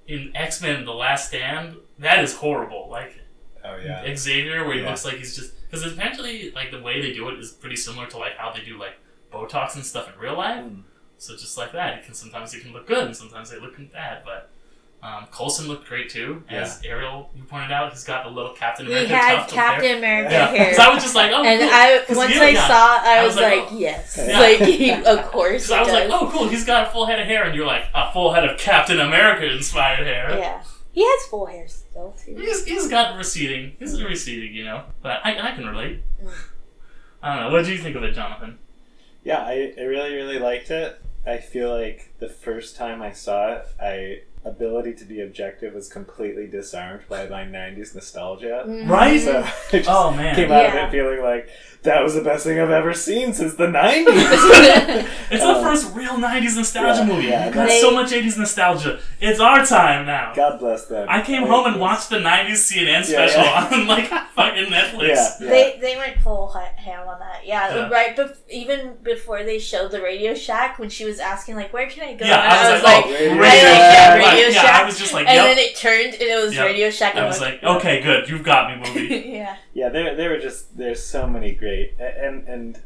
in 0.07 0.33
X 0.35 0.63
Men: 0.63 0.85
The 0.85 0.95
Last 0.95 1.29
Stand, 1.29 1.77
that 1.99 2.25
is 2.25 2.35
horrible. 2.37 2.89
Like 2.91 3.13
Oh 3.65 3.77
yeah. 3.77 4.17
Xavier, 4.17 4.65
where 4.65 4.75
he 4.75 4.81
Yeah. 4.83 4.89
looks 4.91 5.05
like 5.05 5.17
he's 5.17 5.37
just 5.37 5.53
because 5.71 5.85
eventually 5.85 6.51
like 6.53 6.71
the 6.71 6.81
way 6.81 7.01
they 7.01 7.13
do 7.13 7.29
it 7.29 7.39
is 7.39 7.51
pretty 7.53 7.77
similar 7.77 8.07
to 8.09 8.17
like 8.19 8.37
how 8.39 8.53
they 8.53 8.65
do 8.65 8.79
like 8.79 8.95
Botox 9.33 9.75
and 9.75 9.85
stuff 9.85 10.13
in 10.13 10.19
real 10.19 10.37
life. 10.37 10.65
Mm. 10.65 10.83
So 11.19 11.35
just 11.37 11.57
like 11.59 11.73
that, 11.73 11.99
it 11.99 12.05
can 12.05 12.15
sometimes 12.15 12.55
it 12.55 12.63
can 12.63 12.73
look 12.73 12.87
good 12.87 13.05
and 13.07 13.17
sometimes 13.17 13.51
they 13.51 13.59
look 13.61 13.77
bad. 13.93 14.23
But 14.25 14.51
um, 15.03 15.27
Coulson 15.33 15.67
looked 15.67 15.89
great 15.89 16.09
too, 16.11 16.45
as 16.49 16.81
Ariel 16.85 17.29
you 17.35 17.43
pointed 17.43 17.73
out. 17.73 17.91
He's 17.93 18.05
got 18.05 18.25
the 18.25 18.31
little 18.31 18.53
Captain 18.53 18.87
He 18.87 18.93
had 18.93 19.37
tuft 19.39 19.51
of 19.51 19.57
hair. 19.59 19.71
Captain 19.73 19.99
America 19.99 20.31
Yeah, 20.33 20.47
hair. 20.47 20.75
so 20.75 20.83
I 20.83 20.95
was 20.95 21.03
just 21.03 21.15
like, 21.17 21.33
oh, 21.33 21.43
and 21.43 21.61
cool. 21.61 21.71
I 21.73 22.05
'Cause 22.07 22.17
once 22.17 22.35
yeah, 22.37 22.43
I 22.43 22.49
yeah. 22.51 22.67
saw, 22.69 22.99
I, 23.03 23.19
I 23.19 23.25
was, 23.25 23.35
was 23.35 23.43
like, 23.43 23.61
like, 23.63 23.73
oh. 23.73 23.79
yes, 23.79 24.17
Yeah. 24.29 24.39
like 24.41 24.59
he, 24.61 24.91
of 24.93 25.23
course. 25.33 25.67
Because 25.67 25.69
he 25.69 25.75
I 25.75 25.83
was 25.83 25.93
like, 25.93 26.09
oh, 26.23 26.31
cool, 26.33 26.49
he's 26.49 26.65
got 26.65 26.87
a 26.87 26.91
full 26.91 27.07
head 27.07 27.19
of 27.19 27.27
hair, 27.27 27.43
and 27.45 27.55
you're 27.55 27.67
like, 27.67 27.85
a 27.95 28.13
full 28.13 28.33
head 28.33 28.45
of 28.49 28.57
Captain 28.59 29.01
America 29.01 29.51
inspired 29.51 30.07
hair. 30.07 30.39
yeah, 30.39 30.63
he 30.93 31.03
has 31.05 31.27
full 31.29 31.47
hair 31.47 31.67
still 31.67 32.15
too. 32.25 32.37
He's, 32.37 32.65
he's 32.65 32.89
got 32.89 33.17
receding. 33.19 33.75
He's 33.81 34.01
receding, 34.03 34.55
you 34.55 34.65
know. 34.65 34.85
But 35.03 35.21
I, 35.25 35.51
I 35.51 35.53
can 35.57 35.67
relate. 35.67 36.03
Mm. 36.23 36.31
I 37.25 37.35
don't 37.37 37.45
know. 37.51 37.57
What 37.57 37.65
do 37.65 37.73
you 37.73 37.79
think 37.79 37.97
of 37.97 38.05
it, 38.05 38.13
Jonathan? 38.15 38.59
Yeah, 39.25 39.39
I, 39.43 39.73
I 39.77 39.83
really 39.83 40.15
really 40.15 40.39
liked 40.39 40.71
it. 40.71 41.01
I 41.27 41.39
feel 41.39 41.71
like 41.77 42.13
the 42.19 42.29
first 42.29 42.77
time 42.77 43.01
I 43.03 43.13
saw 43.13 43.53
it, 43.53 43.67
I 43.81 44.23
ability 44.45 44.93
to 44.95 45.05
be 45.05 45.21
objective 45.21 45.73
was 45.75 45.89
completely 45.89 46.47
disarmed 46.49 47.03
by 47.09 47.27
my 47.29 47.45
'90s 47.45 47.95
nostalgia. 47.95 48.65
Mhm. 48.67 48.89
Right? 48.89 49.21
So 49.21 49.41
I 49.73 49.77
just 49.79 49.89
Oh 49.91 50.11
man, 50.13 50.35
came 50.35 50.51
out 50.51 50.67
of 50.67 50.75
it 50.75 50.91
feeling 50.91 51.23
like 51.23 51.49
that 51.83 52.03
was 52.03 52.15
the 52.15 52.23
best 52.23 52.45
thing 52.45 52.61
I've 52.61 52.71
ever 52.71 52.93
seen 52.95 53.33
since 53.33 53.55
the 53.55 53.67
'90s. 53.67 54.07
it's 55.31 55.43
the 55.43 55.49
Um, 55.49 55.63
first 55.63 55.95
real 55.95 56.13
'90s 56.15 56.57
nostalgia 56.57 57.01
yeah, 57.01 57.07
movie. 57.07 57.27
yeah. 57.29 57.51
Got 57.51 57.69
They- 57.69 57.81
so 57.81 57.91
much 57.93 58.11
'80s 58.13 58.37
nostalgia. 58.39 59.01
It's 59.21 59.41
our 59.41 59.65
time 59.65 60.07
now. 60.07 60.33
God 60.35 60.59
bless 60.59 60.87
them. 60.87 61.07
I 61.09 61.23
came 61.23 61.43
Like, 61.43 61.51
home 61.51 61.67
and 61.73 61.81
watched 61.81 62.11
the 62.11 62.19
'90s 62.19 62.59
CNN 62.69 63.05
special 63.05 63.43
yeah. 63.43 63.69
on 63.73 63.87
like 63.87 64.09
fucking 64.35 64.67
Netflix. 64.67 65.09
Yeah, 65.09 65.31
yeah. 65.41 65.51
They 65.51 65.79
they 65.81 65.97
went 65.97 66.19
full 66.21 66.49
ham 66.53 67.07
on 67.09 67.19
that. 67.21 67.47
Yeah, 67.47 67.75
Yeah. 67.75 67.89
right. 67.89 68.17
Bef- 68.17 68.37
even 68.51 68.95
before 69.03 69.43
they 69.45 69.59
showed 69.59 69.91
the 69.93 70.01
Radio 70.03 70.35
Shack, 70.35 70.79
when 70.79 70.89
she 70.91 71.05
was 71.05 71.19
asking 71.21 71.57
like, 71.57 71.73
"Where 71.73 71.89
can 71.89 72.09
I 72.09 72.15
go?" 72.15 72.25
Yeah, 72.27 72.43
and 72.43 72.53
I 72.53 72.73
was 72.75 72.83
like, 72.83 73.05
oh, 73.07 73.11
Radio 73.11 73.41
I 73.43 74.19
like 74.19 74.23
Shack. 74.25 74.32
That 74.33 74.39
Right, 74.39 74.45
Radio 74.47 74.55
yeah, 74.55 74.63
Shack. 74.63 74.83
I 74.83 74.87
was 74.87 74.99
just 74.99 75.13
like, 75.13 75.27
and 75.29 75.39
then 75.39 75.59
it 75.59 75.77
turned 75.77 76.15
and 76.15 76.23
it 76.23 76.45
was 76.45 76.55
Yep. 76.55 76.67
Radio 76.67 76.91
Shack. 76.91 77.15
I 77.15 77.19
and 77.19 77.27
was 77.29 77.41
I'm 77.41 77.53
like, 77.53 77.63
okay, 77.63 78.01
good, 78.03 78.29
you've 78.29 78.43
got 78.45 78.71
me, 78.71 78.87
movie. 78.89 79.15
yeah, 79.33 79.57
Yeah, 79.75 79.89
there 79.89 80.15
there 80.17 80.31
were 80.31 80.39
just 80.39 80.77
there's 80.77 81.03
so 81.03 81.27
many 81.27 81.53
great 81.53 81.95
and 82.01 82.47
and 82.49 82.81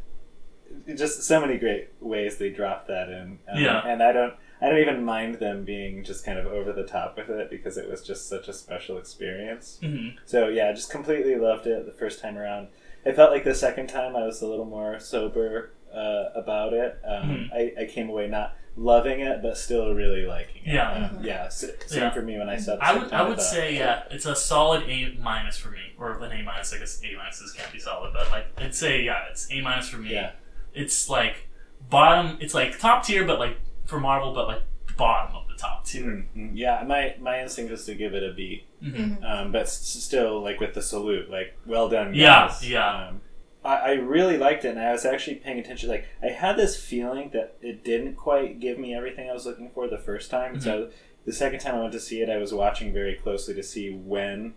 just 0.95 1.23
so 1.23 1.41
many 1.41 1.57
great 1.57 1.89
ways 1.99 2.37
they 2.37 2.49
dropped 2.49 2.87
that 2.87 3.09
in. 3.09 3.39
Um, 3.51 3.61
Yeah. 3.61 3.81
and 3.85 4.01
I 4.03 4.11
don't 4.11 4.33
I 4.61 4.69
don't 4.69 4.79
even 4.79 5.03
mind 5.03 5.35
them 5.35 5.65
being 5.65 6.03
just 6.03 6.25
kind 6.25 6.39
of 6.39 6.47
over 6.47 6.73
the 6.73 6.83
top 6.85 7.15
with 7.17 7.29
it 7.29 7.49
because 7.51 7.77
it 7.77 7.87
was 7.89 8.01
just 8.01 8.27
such 8.27 8.47
a 8.47 8.53
special 8.53 8.97
experience. 8.97 9.77
hmm 9.81 10.09
So 10.25 10.47
yeah, 10.47 10.69
I 10.69 10.73
just 10.73 10.89
completely 10.89 11.35
loved 11.35 11.67
it 11.67 11.85
the 11.85 11.91
first 11.91 12.19
time 12.21 12.37
around. 12.37 12.69
I 13.05 13.11
felt 13.11 13.31
like 13.31 13.43
the 13.43 13.55
second 13.55 13.87
time 13.87 14.15
I 14.15 14.25
was 14.25 14.41
a 14.41 14.47
little 14.47 14.65
more 14.65 14.99
sober 14.99 15.71
uh, 15.93 16.29
about 16.35 16.73
it. 16.73 16.99
Um, 17.05 17.29
Mhm. 17.29 17.53
I, 17.53 17.81
I 17.83 17.85
came 17.85 18.09
away 18.09 18.27
not 18.27 18.55
loving 18.75 19.21
it, 19.21 19.41
but 19.41 19.57
still 19.57 19.93
really 19.95 20.25
liking 20.25 20.61
it. 20.65 20.73
Yeah. 20.75 21.09
um, 21.11 21.19
yeah. 21.23 21.45
s- 21.45 21.65
Same 21.87 22.01
Yeah. 22.03 22.09
for 22.13 22.21
me 22.21 22.37
when 22.37 22.47
I 22.49 22.57
saw. 22.57 22.75
The 22.75 22.83
I 22.85 22.93
would, 22.97 23.11
I 23.13 23.21
would 23.27 23.37
thought, 23.37 23.43
say, 23.43 23.75
yeah, 23.75 24.03
it's 24.11 24.25
a 24.25 24.35
solid 24.35 24.83
A 24.87 25.17
minus 25.19 25.57
for 25.57 25.69
me, 25.71 25.79
or 25.97 26.11
an 26.23 26.31
A 26.31 26.43
minus. 26.43 26.73
I 26.73 26.77
guess 26.77 27.01
A 27.03 27.07
minuses 27.07 27.55
can't 27.55 27.71
be 27.73 27.79
solid, 27.79 28.13
but 28.13 28.29
like, 28.29 28.45
I'd 28.59 28.75
say, 28.75 29.01
yeah, 29.03 29.23
it's 29.31 29.51
A 29.51 29.61
minus 29.61 29.89
for 29.89 29.97
me. 29.97 30.13
Yeah. 30.13 30.31
It's 30.75 31.09
like 31.09 31.47
bottom. 31.89 32.37
It's 32.39 32.53
like 32.53 32.77
top 32.79 33.03
tier, 33.03 33.25
but 33.25 33.39
like 33.39 33.57
for 33.85 33.99
Marvel, 33.99 34.33
but 34.33 34.47
like 34.47 34.61
bottom 34.95 35.35
of 35.35 35.47
the 35.47 35.55
top 35.55 35.85
tier. 35.85 36.03
Mm, 36.03 36.25
mm, 36.35 36.51
yeah, 36.53 36.83
my 36.85 37.15
my 37.19 37.41
instinct 37.41 37.71
is 37.71 37.85
to 37.85 37.95
give 37.95 38.13
it 38.13 38.23
a 38.23 38.33
B. 38.33 38.65
Mm-hmm. 38.83 39.23
um, 39.23 39.51
but 39.51 39.61
s- 39.63 39.73
still 40.03 40.39
like 40.39 40.59
with 40.59 40.75
the 40.75 40.83
salute 40.83 41.31
like 41.31 41.57
well 41.65 41.89
done 41.89 42.13
Yeah, 42.13 42.53
yeah. 42.61 43.07
um, 43.07 43.21
I, 43.67 43.75
I 43.75 43.91
really 43.93 44.37
liked 44.37 44.63
it 44.65 44.69
and 44.69 44.79
i 44.79 44.91
was 44.91 45.05
actually 45.05 45.35
paying 45.35 45.59
attention 45.59 45.89
like 45.89 46.05
i 46.23 46.27
had 46.27 46.55
this 46.57 46.81
feeling 46.81 47.29
that 47.33 47.57
it 47.61 47.83
didn't 47.83 48.15
quite 48.15 48.59
give 48.59 48.77
me 48.79 48.95
everything 48.95 49.29
i 49.29 49.33
was 49.33 49.45
looking 49.45 49.69
for 49.71 49.87
the 49.87 49.97
first 49.97 50.31
time 50.31 50.53
Mm-hmm. 50.53 50.61
so 50.63 50.89
the 51.25 51.33
second 51.33 51.59
time 51.59 51.75
i 51.75 51.79
went 51.81 51.91
to 51.93 51.99
see 51.99 52.21
it 52.21 52.29
i 52.29 52.37
was 52.37 52.53
watching 52.53 52.93
very 52.93 53.15
closely 53.15 53.53
to 53.55 53.63
see 53.63 53.89
when 53.93 54.53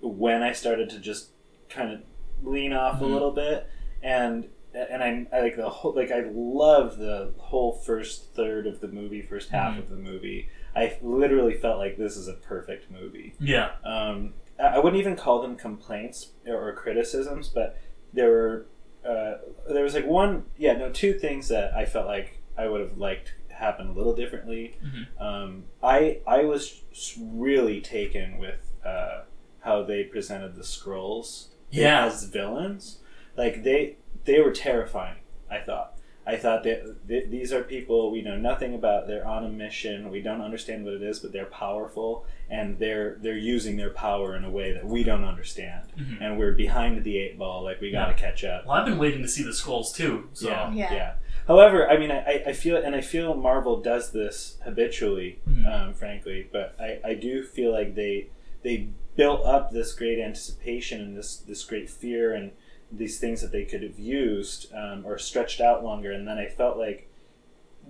when 0.00 0.42
i 0.42 0.52
started 0.52 0.90
to 0.90 0.98
just 0.98 1.30
kind 1.68 1.92
of 1.92 2.00
lean 2.42 2.72
off 2.72 2.98
Mhm. 2.98 3.02
a 3.02 3.06
little 3.06 3.30
bit 3.32 3.68
and 4.02 4.48
and 4.74 5.02
I, 5.02 5.36
I 5.36 5.40
like 5.42 5.56
the 5.56 5.68
whole 5.68 5.94
like 5.94 6.10
I 6.10 6.24
love 6.32 6.96
the 6.96 7.34
whole 7.36 7.72
first 7.74 8.34
third 8.34 8.66
of 8.66 8.80
the 8.80 8.88
movie, 8.88 9.20
first 9.20 9.50
half 9.50 9.74
Mhm. 9.74 9.80
of 9.80 9.90
the 9.90 9.96
movie. 9.96 10.48
I 10.74 10.96
literally 11.02 11.52
felt 11.52 11.76
like 11.76 11.98
this 11.98 12.16
is 12.16 12.26
a 12.26 12.32
perfect 12.32 12.90
movie. 12.90 13.34
Yeah. 13.38 13.72
Um, 13.84 14.32
I 14.58 14.68
I 14.68 14.78
wouldn't 14.78 14.98
even 14.98 15.14
call 15.14 15.42
them 15.42 15.56
complaints 15.56 16.30
or, 16.46 16.68
or 16.70 16.72
criticisms, 16.72 17.50
but 17.50 17.76
there 18.12 18.30
were 18.30 18.66
uh, 19.04 19.38
there 19.68 19.82
was 19.82 19.94
like 19.94 20.06
one, 20.06 20.44
yeah, 20.56 20.74
no, 20.74 20.90
two 20.90 21.14
things 21.18 21.48
that 21.48 21.74
I 21.74 21.84
felt 21.86 22.06
like 22.06 22.38
I 22.56 22.68
would 22.68 22.80
have 22.80 22.96
liked 22.98 23.34
happen 23.50 23.88
a 23.88 23.92
little 23.92 24.14
differently. 24.14 24.76
Mhm. 24.84 25.20
Um, 25.20 25.64
I 25.82 26.18
I 26.26 26.44
was 26.44 26.82
really 27.20 27.80
taken 27.80 28.38
with 28.38 28.70
uh, 28.84 29.22
how 29.60 29.82
they 29.82 30.04
presented 30.04 30.54
the 30.56 30.62
Skrulls 30.62 31.48
Yeah. 31.70 32.06
as 32.06 32.24
villains. 32.24 32.98
Like 33.36 33.62
they 33.64 33.96
they 34.24 34.40
were 34.40 34.52
terrifying. 34.52 35.16
I 35.50 35.58
thought. 35.60 35.98
I 36.24 36.36
thought 36.36 36.62
that 36.64 37.08
th- 37.08 37.30
these 37.30 37.52
are 37.52 37.62
people 37.64 38.10
we 38.12 38.22
know 38.22 38.36
nothing 38.36 38.74
about. 38.74 39.08
They're 39.08 39.26
on 39.26 39.44
a 39.44 39.48
mission. 39.48 40.08
We 40.10 40.22
don't 40.22 40.40
understand 40.40 40.84
what 40.84 40.94
it 40.94 41.02
is, 41.02 41.18
but 41.18 41.32
they're 41.32 41.46
powerful, 41.46 42.24
and 42.48 42.78
they're 42.78 43.16
they're 43.20 43.36
using 43.36 43.76
their 43.76 43.90
power 43.90 44.36
in 44.36 44.44
a 44.44 44.50
way 44.50 44.72
that 44.72 44.84
we 44.86 45.02
don't 45.02 45.24
understand. 45.24 45.82
Mhm. 45.98 46.18
And 46.20 46.38
we're 46.38 46.52
behind 46.52 47.02
the 47.02 47.18
eight 47.18 47.38
ball. 47.38 47.64
Like 47.64 47.80
we 47.80 47.90
got 47.90 48.06
to 48.06 48.12
Yeah. 48.12 48.18
catch 48.18 48.44
up. 48.44 48.66
Well, 48.66 48.76
I've 48.76 48.86
been 48.86 48.98
waiting 48.98 49.22
to 49.22 49.28
see 49.28 49.42
the 49.42 49.50
Skrulls 49.50 49.92
too. 49.94 50.28
So 50.32 50.48
Yeah, 50.48 50.72
Yeah. 50.72 50.92
yeah. 50.94 51.12
However, 51.48 51.90
I 51.90 51.96
mean, 51.98 52.12
I, 52.12 52.18
I- 52.24 52.42
I 52.46 52.52
feel 52.52 52.76
and 52.76 52.94
I 52.94 53.00
feel 53.00 53.34
Marvel 53.34 53.80
does 53.80 54.12
this 54.12 54.58
habitually, 54.64 55.40
Mhm. 55.50 55.66
um, 55.66 55.94
frankly. 55.94 56.46
But 56.52 56.76
I, 56.78 57.00
I 57.04 57.14
do 57.14 57.42
feel 57.42 57.72
like 57.72 57.94
they 57.96 58.28
they 58.62 58.90
built 59.16 59.44
up 59.44 59.72
this 59.72 59.92
great 59.92 60.20
anticipation 60.20 61.00
and 61.00 61.16
this 61.16 61.36
this 61.38 61.64
great 61.64 61.90
fear 61.90 62.32
and 62.32 62.52
these 62.92 63.18
things 63.18 63.40
that 63.40 63.52
they 63.52 63.64
could 63.64 63.82
have 63.82 63.98
used 63.98 64.72
um, 64.74 65.04
or 65.06 65.18
stretched 65.18 65.60
out 65.60 65.82
longer. 65.82 66.12
And 66.12 66.26
then 66.28 66.38
I 66.38 66.46
felt 66.46 66.76
like 66.76 67.08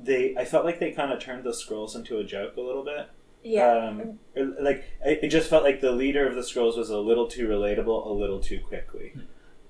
they 0.01 0.35
I 0.37 0.45
felt 0.45 0.65
like 0.65 0.79
they 0.81 0.93
kind 0.93 1.13
of 1.13 1.21
turned 1.21 1.45
the 1.45 1.51
Skrulls 1.51 1.95
into 1.95 2.19
a 2.19 2.25
joke 2.25 2.57
a 2.57 2.61
little 2.61 2.85
bit. 2.85 3.09
yeah. 3.43 3.89
Um, 3.89 4.19
like 4.61 4.85
it 5.05 5.29
just 5.29 5.51
felt 5.51 5.65
like 5.65 5.81
the 5.81 5.93
leader 5.93 6.27
of 6.27 6.35
the 6.35 6.43
Skrulls 6.43 6.77
was 6.79 6.91
a 6.91 6.99
little 6.99 7.27
too 7.27 7.47
relatable, 7.49 8.07
a 8.07 8.11
little 8.11 8.41
too 8.41 8.61
quickly. 8.61 9.13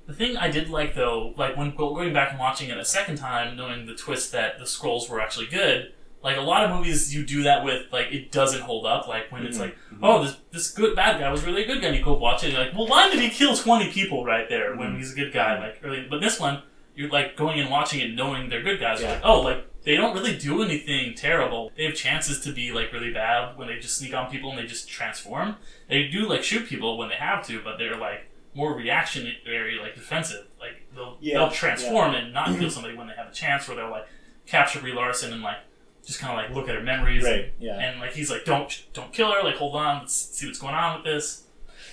The 0.06 0.14
thing 0.14 0.36
I 0.36 0.50
did 0.50 0.68
like 0.68 0.94
though, 0.94 1.32
like 1.36 1.56
when 1.56 1.74
going 1.74 2.12
back 2.12 2.30
and 2.30 2.38
watching 2.38 2.70
it 2.70 2.78
a 2.78 2.84
second 2.84 3.16
time, 3.16 3.56
knowing 3.56 3.86
the 3.86 3.94
twist 3.94 4.32
that 4.32 4.58
the 4.58 4.64
Skrulls 4.64 5.08
were 5.08 5.20
actually 5.20 5.46
good, 5.46 5.92
like 6.22 6.36
a 6.36 6.40
lot 6.40 6.64
of 6.64 6.70
movies 6.70 7.14
you 7.14 7.24
do 7.24 7.42
that 7.44 7.64
with, 7.64 7.86
like 7.92 8.06
it 8.12 8.30
doesn't 8.30 8.60
hold 8.62 8.86
up. 8.86 9.08
Like 9.08 9.30
when 9.32 9.44
it's 9.44 9.58
Mhm. 9.58 9.62
like, 9.62 9.76
oh, 10.02 10.24
this 10.24 10.36
this 10.50 10.70
good 10.70 10.94
bad 10.96 11.18
guy 11.20 11.30
was 11.30 11.44
really 11.44 11.64
a 11.64 11.66
good 11.66 11.80
guy, 11.80 11.88
and 11.88 11.96
you 11.96 12.02
go 12.04 12.14
watch 12.14 12.42
it, 12.42 12.46
and 12.48 12.52
you're 12.56 12.64
like, 12.64 12.74
well, 12.76 12.86
why 12.86 13.10
did 13.10 13.20
he 13.20 13.28
kill 13.30 13.56
twenty 13.56 13.90
people 13.90 14.24
right 14.24 14.48
there 14.48 14.76
when 14.76 14.92
Mhm. 14.94 14.98
he's 14.98 15.12
a 15.12 15.16
good 15.16 15.32
guy? 15.32 15.58
Like 15.58 15.78
early, 15.82 16.06
but 16.08 16.20
this 16.20 16.38
one, 16.38 16.62
you're 16.94 17.10
like 17.10 17.36
going 17.36 17.58
and 17.60 17.70
watching 17.70 18.00
it, 18.00 18.14
knowing 18.14 18.48
they're 18.48 18.62
good 18.62 18.78
guys. 18.80 19.00
You're 19.00 19.08
Yeah. 19.08 19.14
like, 19.16 19.24
oh, 19.24 19.40
like 19.40 19.66
they 19.84 19.96
don't 19.96 20.14
really 20.14 20.36
do 20.36 20.62
anything 20.62 21.14
terrible. 21.14 21.72
They 21.76 21.84
have 21.84 21.94
chances 21.96 22.38
to 22.40 22.52
be 22.52 22.70
like 22.70 22.92
really 22.92 23.12
bad 23.12 23.56
when 23.56 23.66
they 23.66 23.78
just 23.78 23.96
sneak 23.98 24.14
on 24.14 24.30
people 24.30 24.50
and 24.50 24.58
they 24.60 24.66
just 24.66 24.88
transform. 24.88 25.56
They 25.88 26.04
do 26.04 26.28
like 26.28 26.44
shoot 26.44 26.68
people 26.68 26.96
when 26.98 27.08
they 27.08 27.16
have 27.16 27.44
to, 27.48 27.60
but 27.64 27.78
they're 27.78 27.96
like 27.96 28.28
more 28.54 28.74
reactionary, 28.76 29.78
like 29.80 29.94
defensive. 29.94 30.46
Like 30.60 30.86
they'll 30.94 31.16
Yeah, 31.20 31.38
they'll 31.38 31.50
transform 31.50 32.14
and 32.14 32.32
not 32.32 32.56
kill 32.58 32.70
somebody 32.70 32.94
when 32.94 33.06
they 33.08 33.14
have 33.14 33.28
a 33.28 33.32
chance, 33.32 33.68
or 33.68 33.74
they'll 33.74 33.90
like 33.90 34.06
capture 34.46 34.78
Brie 34.80 34.92
Larson 34.92 35.32
and 35.32 35.42
like 35.42 35.56
just 36.04 36.18
kind 36.20 36.32
of 36.38 36.44
like 36.44 36.54
look 36.56 36.68
at 36.68 36.74
her 36.74 36.82
memories. 36.82 37.22
Right. 37.24 37.52
Yeah. 37.58 37.78
And 37.78 38.00
like 38.00 38.12
he's 38.12 38.30
like, 38.30 38.44
don't 38.44 38.84
don't 38.92 39.12
kill 39.12 39.32
her. 39.32 39.42
Like 39.42 39.56
hold 39.56 39.76
on, 39.76 40.00
let's 40.00 40.14
see 40.14 40.46
what's 40.46 40.58
going 40.58 40.74
on 40.74 40.96
with 40.96 41.04
this. 41.04 41.44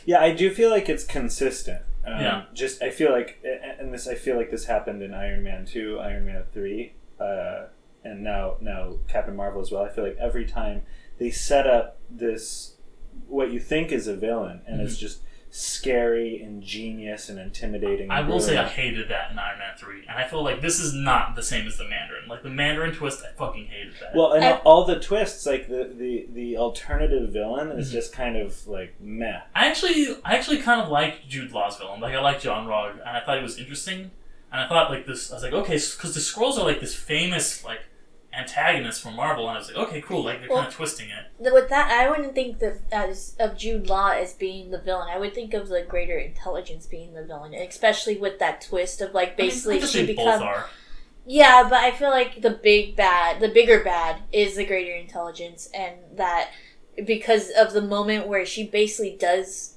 Yeah, 0.05 0.19
I 0.21 0.31
do 0.31 0.49
feel 0.51 0.69
like 0.69 0.89
it's 0.89 1.03
consistent. 1.03 1.81
Um, 2.05 2.19
Yeah. 2.21 2.43
Just 2.53 2.81
I 2.81 2.89
feel 2.89 3.11
like, 3.11 3.43
and 3.79 3.93
this 3.93 4.07
I 4.07 4.15
feel 4.15 4.35
like 4.37 4.49
this 4.51 4.65
happened 4.65 5.01
in 5.03 5.13
Iron 5.13 5.43
Man 5.43 5.65
two, 5.65 5.99
Iron 5.99 6.25
Man 6.25 6.43
three, 6.53 6.93
uh, 7.19 7.65
and 8.03 8.23
now 8.23 8.55
now 8.61 8.93
Captain 9.07 9.35
Marvel 9.35 9.61
as 9.61 9.71
well. 9.71 9.83
I 9.83 9.89
feel 9.89 10.03
like 10.05 10.17
every 10.19 10.45
time 10.45 10.83
they 11.19 11.29
set 11.31 11.67
up 11.67 11.97
this, 12.09 12.75
what 13.27 13.51
you 13.51 13.59
think 13.59 13.91
is 13.91 14.07
a 14.07 14.15
villain, 14.15 14.61
and 14.65 14.81
it's 14.81 14.95
Mhm. 14.95 14.99
just 14.99 15.19
scary 15.51 16.41
and 16.41 16.61
genius 16.61 17.27
and 17.29 17.39
intimidating. 17.39 18.11
I 18.11 18.19
and 18.19 18.29
will 18.29 18.39
say 18.39 18.57
I 18.57 18.67
hated 18.67 19.09
that 19.09 19.31
in 19.31 19.39
Iron 19.39 19.59
Man 19.59 19.75
three, 19.77 20.03
and 20.07 20.17
I 20.17 20.27
feel 20.27 20.43
like 20.43 20.61
this 20.61 20.79
is 20.79 20.93
not 20.93 21.35
the 21.35 21.41
same 21.43 21.65
as 21.67 21.77
the 21.77 21.85
Mandarin. 21.87 22.27
Like 22.27 22.43
the 22.43 22.49
Mandarin 22.49 22.93
twist, 22.93 23.23
I 23.27 23.31
fucking 23.35 23.65
hated 23.65 23.93
that. 24.01 24.15
Well, 24.15 24.33
and 24.33 24.45
I- 24.45 24.57
all 24.59 24.85
the 24.85 24.99
twists, 24.99 25.45
like 25.45 25.67
the 25.67 25.91
the 25.95 26.27
the 26.31 26.57
alternative 26.57 27.29
villain, 27.31 27.71
is 27.71 27.89
Mhm. 27.89 27.93
just 27.93 28.13
kind 28.13 28.37
of 28.37 28.67
like 28.67 28.93
meh. 28.99 29.39
I 29.55 29.67
actually, 29.67 30.07
I 30.23 30.35
actually 30.35 30.59
kind 30.59 30.81
of 30.81 30.89
like 30.89 31.27
Jude 31.27 31.51
Law's 31.51 31.77
villain. 31.77 31.99
Like 31.99 32.13
I 32.13 32.21
like 32.21 32.43
Yon-Rogg, 32.43 32.99
and 32.99 33.17
I 33.17 33.21
thought 33.21 33.37
he 33.37 33.43
was 33.43 33.57
interesting. 33.57 34.11
And 34.51 34.59
I 34.61 34.67
thought 34.67 34.89
like 34.89 35.05
this, 35.05 35.31
I 35.31 35.35
was 35.35 35.43
like, 35.43 35.53
okay, 35.53 35.73
because 35.75 36.13
the 36.15 36.19
Skrulls 36.19 36.57
are 36.57 36.63
like 36.65 36.79
this 36.79 36.95
famous 36.95 37.63
like 37.63 37.81
antagonist 38.33 39.01
from 39.01 39.15
Marvel, 39.15 39.47
and 39.47 39.55
I 39.57 39.59
was 39.59 39.67
like, 39.69 39.87
okay, 39.87 40.01
cool. 40.01 40.23
Like 40.23 40.39
they're 40.39 40.49
Well- 40.49 40.59
kind 40.59 40.67
of 40.69 40.73
twisting 40.75 41.09
it. 41.09 41.25
With 41.53 41.69
that, 41.69 41.89
I 41.91 42.09
wouldn't 42.09 42.35
think 42.35 42.59
that 42.59 42.77
as 42.91 43.35
of 43.39 43.57
Jude 43.57 43.87
Law 43.87 44.09
as 44.11 44.33
being 44.33 44.71
the 44.71 44.77
villain. 44.79 45.07
I 45.09 45.17
would 45.17 45.33
think 45.33 45.53
of 45.53 45.67
the 45.67 45.81
greater 45.81 46.17
intelligence 46.17 46.85
being 46.85 47.13
the 47.13 47.23
villain, 47.23 47.53
especially 47.53 48.17
with 48.17 48.39
that 48.39 48.61
twist 48.61 49.01
of 49.01 49.13
like 49.13 49.37
mean, 49.37 49.47
basically 49.47 49.77
I 49.77 49.79
just 49.79 49.93
she 49.93 50.05
becomes. 50.05 50.41
are. 50.41 50.69
Yeah, 51.25 51.63
but 51.69 51.79
I 51.79 51.91
feel 51.91 52.09
like 52.09 52.41
the 52.41 52.49
big 52.49 52.95
bad, 52.95 53.39
the 53.39 53.49
bigger 53.49 53.83
bad, 53.83 54.21
is 54.31 54.55
the 54.55 54.65
greater 54.65 54.93
intelligence, 54.93 55.69
and 55.73 55.95
that 56.15 56.49
because 57.05 57.49
of 57.51 57.71
the 57.73 57.81
moment 57.81 58.27
where 58.27 58.45
she 58.45 58.65
basically 58.67 59.15
does 59.15 59.75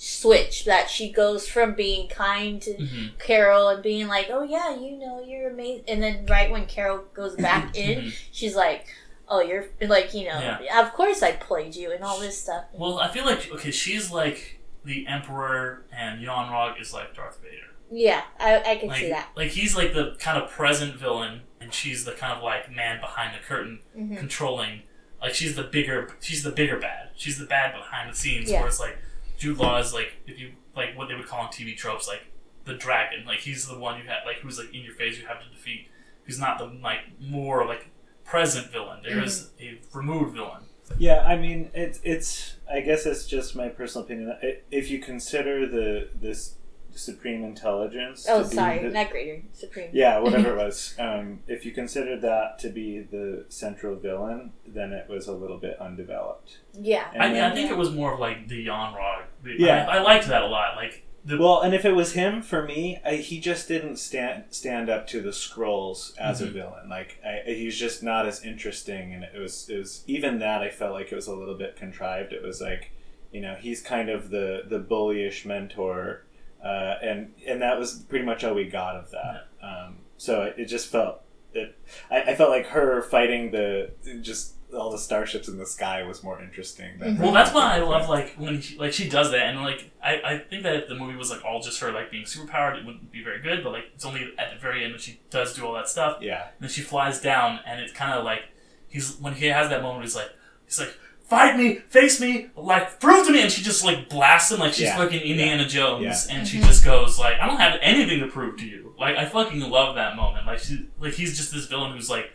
switch, 0.00 0.64
that 0.64 0.88
she 0.88 1.10
goes 1.12 1.46
from 1.48 1.74
being 1.74 2.08
kind 2.08 2.62
to 2.62 2.72
hmm 2.74 3.06
Carol 3.18 3.68
and 3.68 3.82
being 3.82 4.06
like, 4.08 4.28
"Oh 4.30 4.42
yeah, 4.44 4.74
you 4.78 4.96
know, 4.96 5.22
you're 5.22 5.50
amazing," 5.50 5.84
and 5.88 6.02
then 6.02 6.24
right 6.26 6.50
when 6.50 6.66
Carol 6.66 7.04
goes 7.12 7.34
back 7.48 7.76
in, 7.76 8.04
Mhm. 8.04 8.12
she's 8.32 8.54
like, 8.56 8.86
"Oh, 9.28 9.40
you're 9.40 9.66
like, 9.82 10.14
you 10.14 10.28
know, 10.28 10.38
Yeah. 10.62 10.80
of 10.80 10.92
course 10.92 11.22
I 11.22 11.32
played 11.32 11.74
you 11.74 11.90
and 11.92 12.02
all 12.04 12.18
this 12.20 12.40
stuff." 12.40 12.64
Well, 12.72 12.98
I 13.00 13.08
feel 13.08 13.26
like 13.26 13.50
okay, 13.52 13.70
she's 13.72 14.10
like 14.10 14.60
the 14.84 15.06
Emperor, 15.06 15.84
and 15.92 16.22
Yon-Rogg 16.22 16.80
is 16.80 16.94
like 16.94 17.14
Darth 17.14 17.40
Vader. 17.42 17.66
Yeah, 17.90 18.22
I, 18.38 18.62
I 18.72 18.76
can 18.76 18.88
Like, 18.88 18.98
see 19.00 19.08
that. 19.10 19.28
like 19.34 19.50
he's 19.50 19.76
like 19.76 19.92
the 19.94 20.14
kind 20.20 20.40
of 20.40 20.48
present 20.50 20.94
villain, 20.94 21.42
and 21.60 21.74
she's 21.74 22.04
the 22.04 22.12
kind 22.12 22.32
of 22.32 22.42
like 22.42 22.70
man 22.70 23.00
behind 23.00 23.34
the 23.34 23.44
curtain, 23.44 23.80
hmm 23.94 24.14
controlling 24.16 24.82
like 25.20 25.34
she's 25.34 25.56
the 25.56 25.64
bigger 25.64 26.08
she's 26.20 26.44
the 26.44 26.52
bigger 26.52 26.78
bad. 26.78 27.08
She's 27.16 27.38
the 27.38 27.46
bad 27.46 27.74
behind 27.74 28.12
the 28.12 28.14
scenes. 28.16 28.48
Yeah. 28.48 28.60
Where 28.60 28.68
it's 28.68 28.78
like 28.78 28.96
Jude 29.38 29.58
Law 29.58 29.78
is 29.78 29.94
like 29.94 30.12
if 30.26 30.38
you 30.38 30.52
like 30.76 30.96
what 30.96 31.08
they 31.08 31.14
would 31.14 31.26
call 31.26 31.42
in 31.42 31.48
TV 31.48 31.76
tropes 31.76 32.06
like 32.06 32.22
the 32.64 32.74
dragon. 32.74 33.24
Like 33.24 33.38
he's 33.40 33.66
the 33.66 33.78
one 33.78 33.98
you 33.98 34.08
have 34.08 34.18
like 34.26 34.36
who's 34.36 34.58
like 34.58 34.74
in 34.74 34.82
your 34.82 34.94
face 34.94 35.18
you 35.18 35.26
have 35.26 35.42
to 35.42 35.48
defeat. 35.48 35.88
Who's 36.24 36.38
not 36.38 36.58
the 36.58 36.66
like 36.66 37.00
more 37.20 37.64
like 37.64 37.86
present 38.24 38.70
villain. 38.70 39.00
There 39.02 39.22
is 39.22 39.50
mm-hmm. 39.60 39.76
a 39.76 39.96
removed 39.96 40.34
villain. 40.34 40.64
Yeah, 40.98 41.24
I 41.26 41.36
mean, 41.36 41.70
it's 41.74 42.00
it's. 42.02 42.56
I 42.70 42.80
guess 42.80 43.06
it's 43.06 43.26
just 43.26 43.56
my 43.56 43.68
personal 43.68 44.04
opinion. 44.04 44.36
If 44.70 44.90
you 44.90 44.98
consider 45.00 45.66
the 45.66 46.08
this 46.14 46.54
supreme 46.98 47.44
intelligence, 47.44 48.26
Oh, 48.28 48.42
to 48.42 48.48
sorry, 48.48 48.78
the- 48.82 48.90
not 48.90 49.10
greater, 49.10 49.42
supreme. 49.52 49.90
yeah, 49.92 50.18
whatever 50.18 50.52
it 50.52 50.56
was. 50.64 50.94
Um, 50.98 51.40
if 51.46 51.64
you 51.64 51.72
consider 51.72 52.18
that 52.20 52.58
to 52.60 52.68
be 52.68 53.00
the 53.00 53.44
central 53.48 53.96
villain, 53.96 54.52
then 54.66 54.92
it 54.92 55.08
was 55.08 55.26
a 55.28 55.32
little 55.32 55.58
bit 55.58 55.78
undeveloped. 55.80 56.58
Yeah. 56.74 57.08
And 57.14 57.22
I, 57.22 57.32
then- 57.32 57.52
I 57.52 57.54
think 57.54 57.70
it 57.70 57.76
was 57.76 57.90
more 57.90 58.14
of 58.14 58.20
like 58.20 58.48
the 58.48 58.56
Yon-Rogg. 58.62 59.24
Yeah. 59.58 59.86
I, 59.88 59.96
I 59.98 60.02
liked 60.02 60.26
that 60.28 60.42
a 60.42 60.46
lot. 60.46 60.76
Like 60.76 61.04
the 61.24 61.36
Well, 61.38 61.60
and 61.62 61.74
if 61.74 61.84
it 61.84 61.92
was 61.94 62.12
him, 62.12 62.42
for 62.42 62.62
me, 62.64 63.00
I, 63.04 63.16
he 63.16 63.40
just 63.40 63.68
didn't 63.68 63.96
stand 63.96 64.44
stand 64.50 64.88
up 64.88 65.06
to 65.08 65.20
the 65.20 65.30
Skrulls 65.30 66.16
as 66.18 66.40
Mhm. 66.40 66.46
a 66.46 66.50
villain. 66.50 66.88
Like 66.88 67.20
I, 67.24 67.42
he's 67.50 67.76
just 67.78 68.02
not 68.02 68.26
as 68.26 68.44
interesting, 68.44 69.12
and 69.12 69.24
it 69.24 69.38
was 69.38 69.68
it 69.68 69.78
was 69.78 70.04
even 70.06 70.38
that 70.38 70.62
I 70.62 70.70
felt 70.70 70.92
like 70.92 71.10
it 71.12 71.16
was 71.16 71.26
a 71.26 71.34
little 71.34 71.56
bit 71.56 71.76
contrived. 71.76 72.32
It 72.32 72.42
was 72.42 72.60
like, 72.60 72.92
you 73.32 73.40
know, 73.40 73.56
he's 73.56 73.82
kind 73.82 74.08
of 74.08 74.30
the 74.30 74.62
the 74.66 74.78
bullyish 74.78 75.44
mentor, 75.44 76.22
uh, 76.62 76.94
and 77.02 77.32
and 77.46 77.62
that 77.62 77.78
was 77.78 77.94
pretty 78.08 78.24
much 78.24 78.44
all 78.44 78.54
we 78.54 78.64
got 78.68 78.96
of 78.96 79.10
that. 79.10 79.48
Um, 79.62 79.98
so 80.16 80.42
it, 80.42 80.54
it 80.58 80.64
just 80.66 80.88
felt 80.88 81.20
it. 81.54 81.76
I, 82.10 82.22
I 82.22 82.34
felt 82.34 82.50
like 82.50 82.66
her 82.68 83.02
fighting 83.02 83.50
the 83.50 83.92
just 84.20 84.54
all 84.74 84.90
the 84.90 84.98
starships 84.98 85.48
in 85.48 85.56
the 85.56 85.66
sky 85.66 86.02
was 86.02 86.22
more 86.22 86.42
interesting. 86.42 86.98
Than 86.98 87.16
her 87.16 87.24
Well, 87.24 87.32
that's 87.32 87.54
why 87.54 87.76
I 87.76 87.78
love 87.80 88.08
like 88.08 88.34
when 88.36 88.60
she, 88.60 88.76
like 88.76 88.92
she 88.92 89.08
does 89.08 89.30
that, 89.30 89.40
and 89.40 89.62
like 89.62 89.90
I, 90.02 90.20
I 90.24 90.38
think 90.38 90.62
that 90.64 90.76
if 90.76 90.88
the 90.88 90.94
movie 90.94 91.16
was 91.16 91.30
like 91.30 91.44
all 91.44 91.60
just 91.62 91.80
her 91.80 91.90
like 91.92 92.10
being 92.10 92.24
superpowered, 92.24 92.78
it 92.78 92.84
wouldn't 92.84 93.10
be 93.10 93.22
very 93.22 93.40
good. 93.40 93.62
But 93.64 93.72
like 93.72 93.84
it's 93.94 94.04
only 94.04 94.30
at 94.38 94.52
the 94.52 94.60
very 94.60 94.84
end 94.84 94.92
when 94.92 95.00
she 95.00 95.20
does 95.30 95.54
do 95.54 95.64
all 95.66 95.74
that 95.74 95.88
stuff, 95.88 96.18
Yeah, 96.20 96.42
and 96.42 96.60
then 96.60 96.70
she 96.70 96.82
flies 96.82 97.20
down, 97.20 97.60
and 97.66 97.80
it's 97.80 97.92
kind 97.92 98.12
of 98.12 98.24
like 98.24 98.42
he's 98.88 99.16
when 99.16 99.34
he 99.34 99.46
has 99.46 99.70
that 99.70 99.82
moment, 99.82 100.04
he's 100.04 100.16
like 100.16 100.30
he's 100.66 100.78
like 100.78 100.94
fight 101.28 101.56
me, 101.56 101.76
face 101.90 102.20
me, 102.20 102.48
like 102.56 102.98
prove 103.00 103.26
to 103.26 103.32
me, 103.32 103.42
and 103.42 103.52
she 103.52 103.62
just 103.62 103.84
like 103.84 104.08
blasts 104.08 104.50
him 104.50 104.60
like 104.60 104.72
she's 104.72 104.84
Yeah. 104.86 104.96
fucking 104.96 105.20
Indiana 105.20 105.66
Jones, 105.66 106.26
Yeah. 106.28 106.36
and 106.36 106.48
she 106.48 106.58
Mhm. 106.58 106.66
just 106.66 106.84
goes 106.84 107.18
like 107.18 107.38
I 107.40 107.46
don't 107.46 107.58
have 107.60 107.78
anything 107.82 108.20
to 108.20 108.26
prove 108.28 108.56
to 108.58 108.66
you. 108.66 108.94
Like 108.98 109.16
I 109.16 109.24
fucking 109.26 109.60
love 109.60 109.94
that 109.96 110.16
moment. 110.16 110.46
Like 110.46 110.58
she 110.58 110.86
like 110.98 111.14
he's 111.14 111.36
just 111.36 111.52
this 111.52 111.66
villain 111.66 111.92
who's 111.92 112.10
like 112.10 112.32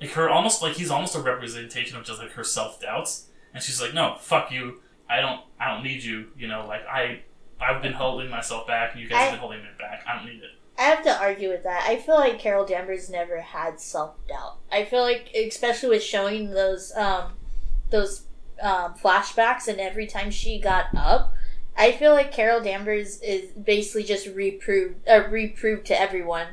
like 0.00 0.10
her 0.12 0.28
almost 0.28 0.60
like 0.62 0.74
he's 0.74 0.90
almost 0.90 1.14
a 1.14 1.20
representation 1.20 1.96
of 1.96 2.04
just 2.04 2.18
like 2.20 2.32
her 2.32 2.44
self 2.44 2.80
doubts, 2.80 3.28
and 3.54 3.62
she's 3.62 3.80
like, 3.80 3.94
no, 3.94 4.16
fuck 4.20 4.50
you. 4.50 4.80
I 5.08 5.20
don't 5.20 5.40
I 5.60 5.68
don't 5.72 5.82
need 5.84 6.02
you. 6.02 6.28
You 6.36 6.48
know, 6.48 6.66
like 6.66 6.86
I 6.86 7.20
I've 7.60 7.80
been 7.80 7.92
holding 7.92 8.28
myself 8.28 8.66
back, 8.66 8.92
and 8.92 9.00
you 9.00 9.08
guys 9.08 9.18
I- 9.18 9.22
have 9.24 9.32
been 9.32 9.40
holding 9.40 9.60
me 9.62 9.68
back. 9.78 10.02
I 10.08 10.16
don't 10.16 10.26
need 10.26 10.42
it. 10.42 10.50
I 10.78 10.84
have 10.84 11.04
to 11.04 11.16
argue 11.16 11.50
with 11.50 11.62
that. 11.64 11.84
I 11.86 11.96
feel 11.96 12.14
like 12.16 12.38
Carol 12.40 12.64
Danvers 12.64 13.08
never 13.10 13.40
had 13.40 13.78
self 13.78 14.14
doubt. 14.26 14.56
I 14.72 14.84
feel 14.86 15.02
like, 15.02 15.28
especially 15.34 15.90
with 15.90 16.02
showing 16.02 16.50
those 16.50 16.92
um, 16.96 17.34
those 17.90 18.22
um, 18.62 18.94
flashbacks, 18.94 19.68
and 19.68 19.80
every 19.80 20.06
time 20.06 20.30
she 20.30 20.58
got 20.58 20.86
up, 20.96 21.34
I 21.76 21.92
feel 21.92 22.12
like 22.12 22.32
Carol 22.32 22.60
Danvers 22.62 23.20
is 23.20 23.50
basically 23.52 24.04
just 24.04 24.26
reproved, 24.28 25.06
uh, 25.08 25.24
reproved 25.28 25.86
to 25.86 26.00
everyone 26.00 26.46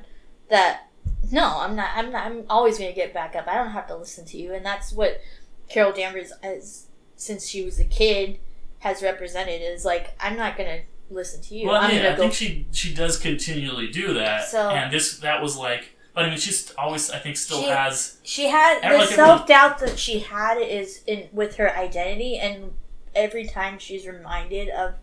that 0.49 0.89
no, 1.31 1.59
I'm 1.59 1.75
not. 1.75 1.89
I'm 1.95 2.11
not. 2.11 2.25
I'm 2.25 2.43
always 2.49 2.77
going 2.77 2.89
to 2.89 2.95
get 2.95 3.13
back 3.13 3.35
up. 3.35 3.47
I 3.47 3.55
don't 3.55 3.71
have 3.71 3.87
to 3.87 3.95
listen 3.95 4.25
to 4.25 4.37
you, 4.37 4.53
and 4.53 4.65
that's 4.65 4.91
what 4.91 5.21
Carol 5.67 5.91
Danvers, 5.91 6.31
as 6.41 6.87
since 7.15 7.47
she 7.47 7.63
was 7.63 7.79
a 7.79 7.83
kid, 7.83 8.39
has 8.79 9.03
represented. 9.03 9.61
Is 9.61 9.85
like 9.85 10.15
I'm 10.19 10.37
not 10.37 10.57
going 10.57 10.69
to 10.69 11.13
listen 11.13 11.41
to 11.43 11.55
you. 11.55 11.67
Well, 11.67 11.75
I'm 11.81 11.95
yeah, 11.95 12.13
I 12.13 12.15
think 12.15 12.33
she 12.33 12.67
she 12.71 12.93
does 12.93 13.17
continually 13.17 13.89
do 13.89 14.13
that, 14.15 14.45
So- 14.47 14.69
and 14.69 14.91
this 14.91 15.19
that 15.19 15.41
was 15.41 15.57
like, 15.57 15.95
but 16.19 16.25
I 16.25 16.29
mean, 16.31 16.37
she's 16.39 16.73
always 16.77 17.09
I 17.09 17.19
think 17.19 17.37
still 17.37 17.61
She- 17.63 17.69
has 17.69 18.17
She 18.23 18.47
had 18.49 18.81
the 18.83 18.97
like 18.97 19.09
self 19.09 19.47
doubt 19.47 19.79
that 19.79 19.97
she 19.97 20.19
had 20.19 20.57
is 20.57 21.01
in 21.07 21.29
with 21.31 21.55
her 21.55 21.73
identity, 21.75 22.37
and 22.37 22.73
every 23.15 23.47
time 23.47 23.79
she's 23.79 24.05
reminded 24.05 24.67
of 24.69 24.95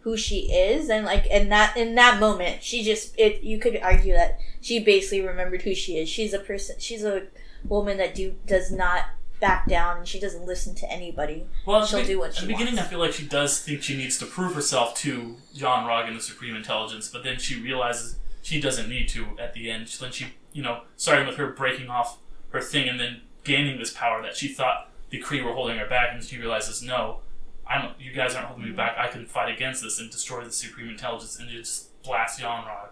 who 0.00 0.16
she 0.16 0.52
is, 0.52 0.88
and 0.90 1.04
like 1.06 1.26
in 1.26 1.48
that 1.50 1.76
in 1.76 1.94
that 1.94 2.18
moment, 2.18 2.62
she 2.64 2.82
just 2.82 3.14
it. 3.18 3.42
You 3.42 3.58
could 3.58 3.76
argue 3.80 4.14
that 4.14 4.38
she 4.60 4.80
basically 4.80 5.20
remembered 5.20 5.62
who 5.62 5.74
she 5.74 5.98
is. 5.98 6.08
She's 6.08 6.34
a 6.34 6.38
person. 6.40 6.76
She's 6.80 7.04
a 7.04 7.22
woman 7.64 7.96
that 7.98 8.14
do 8.14 8.34
does 8.46 8.70
not 8.72 9.04
back 9.40 9.68
down, 9.68 9.98
and 9.98 10.08
she 10.08 10.18
doesn't 10.18 10.46
listen 10.46 10.74
to 10.76 10.90
anybody. 10.90 11.46
Well, 11.66 11.84
She'll 11.86 12.00
be- 12.00 12.06
do 12.06 12.18
what 12.18 12.30
at 12.30 12.34
she 12.36 12.40
the 12.42 12.46
beginning, 12.48 12.74
wants. 12.74 12.88
I 12.88 12.90
feel 12.90 12.98
like 12.98 13.12
she 13.12 13.26
does 13.26 13.60
think 13.60 13.82
she 13.82 13.96
needs 13.96 14.18
to 14.18 14.26
prove 14.26 14.54
herself 14.54 14.96
to 14.98 15.36
Yon-Rogg 15.52 16.08
and 16.08 16.16
the 16.16 16.22
Supreme 16.22 16.56
Intelligence, 16.56 17.08
but 17.08 17.22
then 17.22 17.38
she 17.38 17.60
realizes 17.60 18.16
she 18.46 18.60
doesn't 18.60 18.88
need 18.88 19.08
to 19.08 19.26
at 19.40 19.54
the 19.54 19.68
end. 19.68 19.88
Then 19.88 20.12
she, 20.12 20.26
you 20.52 20.62
know, 20.62 20.82
starting 20.96 21.26
with 21.26 21.36
her 21.36 21.50
breaking 21.50 21.88
off 21.88 22.18
her 22.50 22.60
thing 22.60 22.88
and 22.88 23.00
then 23.00 23.22
gaining 23.42 23.76
this 23.76 23.92
power 23.92 24.22
that 24.22 24.36
she 24.36 24.46
thought 24.46 24.88
the 25.10 25.20
Kree 25.20 25.44
were 25.44 25.52
holding 25.52 25.78
her 25.78 25.88
back, 25.88 26.10
and 26.12 26.22
she 26.22 26.38
realizes, 26.38 26.80
no, 26.80 27.20
I 27.66 27.82
don't. 27.82 28.00
You 28.00 28.12
guys 28.12 28.36
aren't 28.36 28.46
holding 28.46 28.66
me 28.66 28.70
back. 28.70 28.96
I 28.98 29.08
can 29.08 29.26
fight 29.26 29.52
against 29.52 29.82
this 29.82 29.98
and 29.98 30.08
destroy 30.12 30.44
the 30.44 30.52
Supreme 30.52 30.88
Intelligence 30.88 31.40
and 31.40 31.48
just 31.50 32.00
blast 32.04 32.40
Yon-Rogg. 32.40 32.90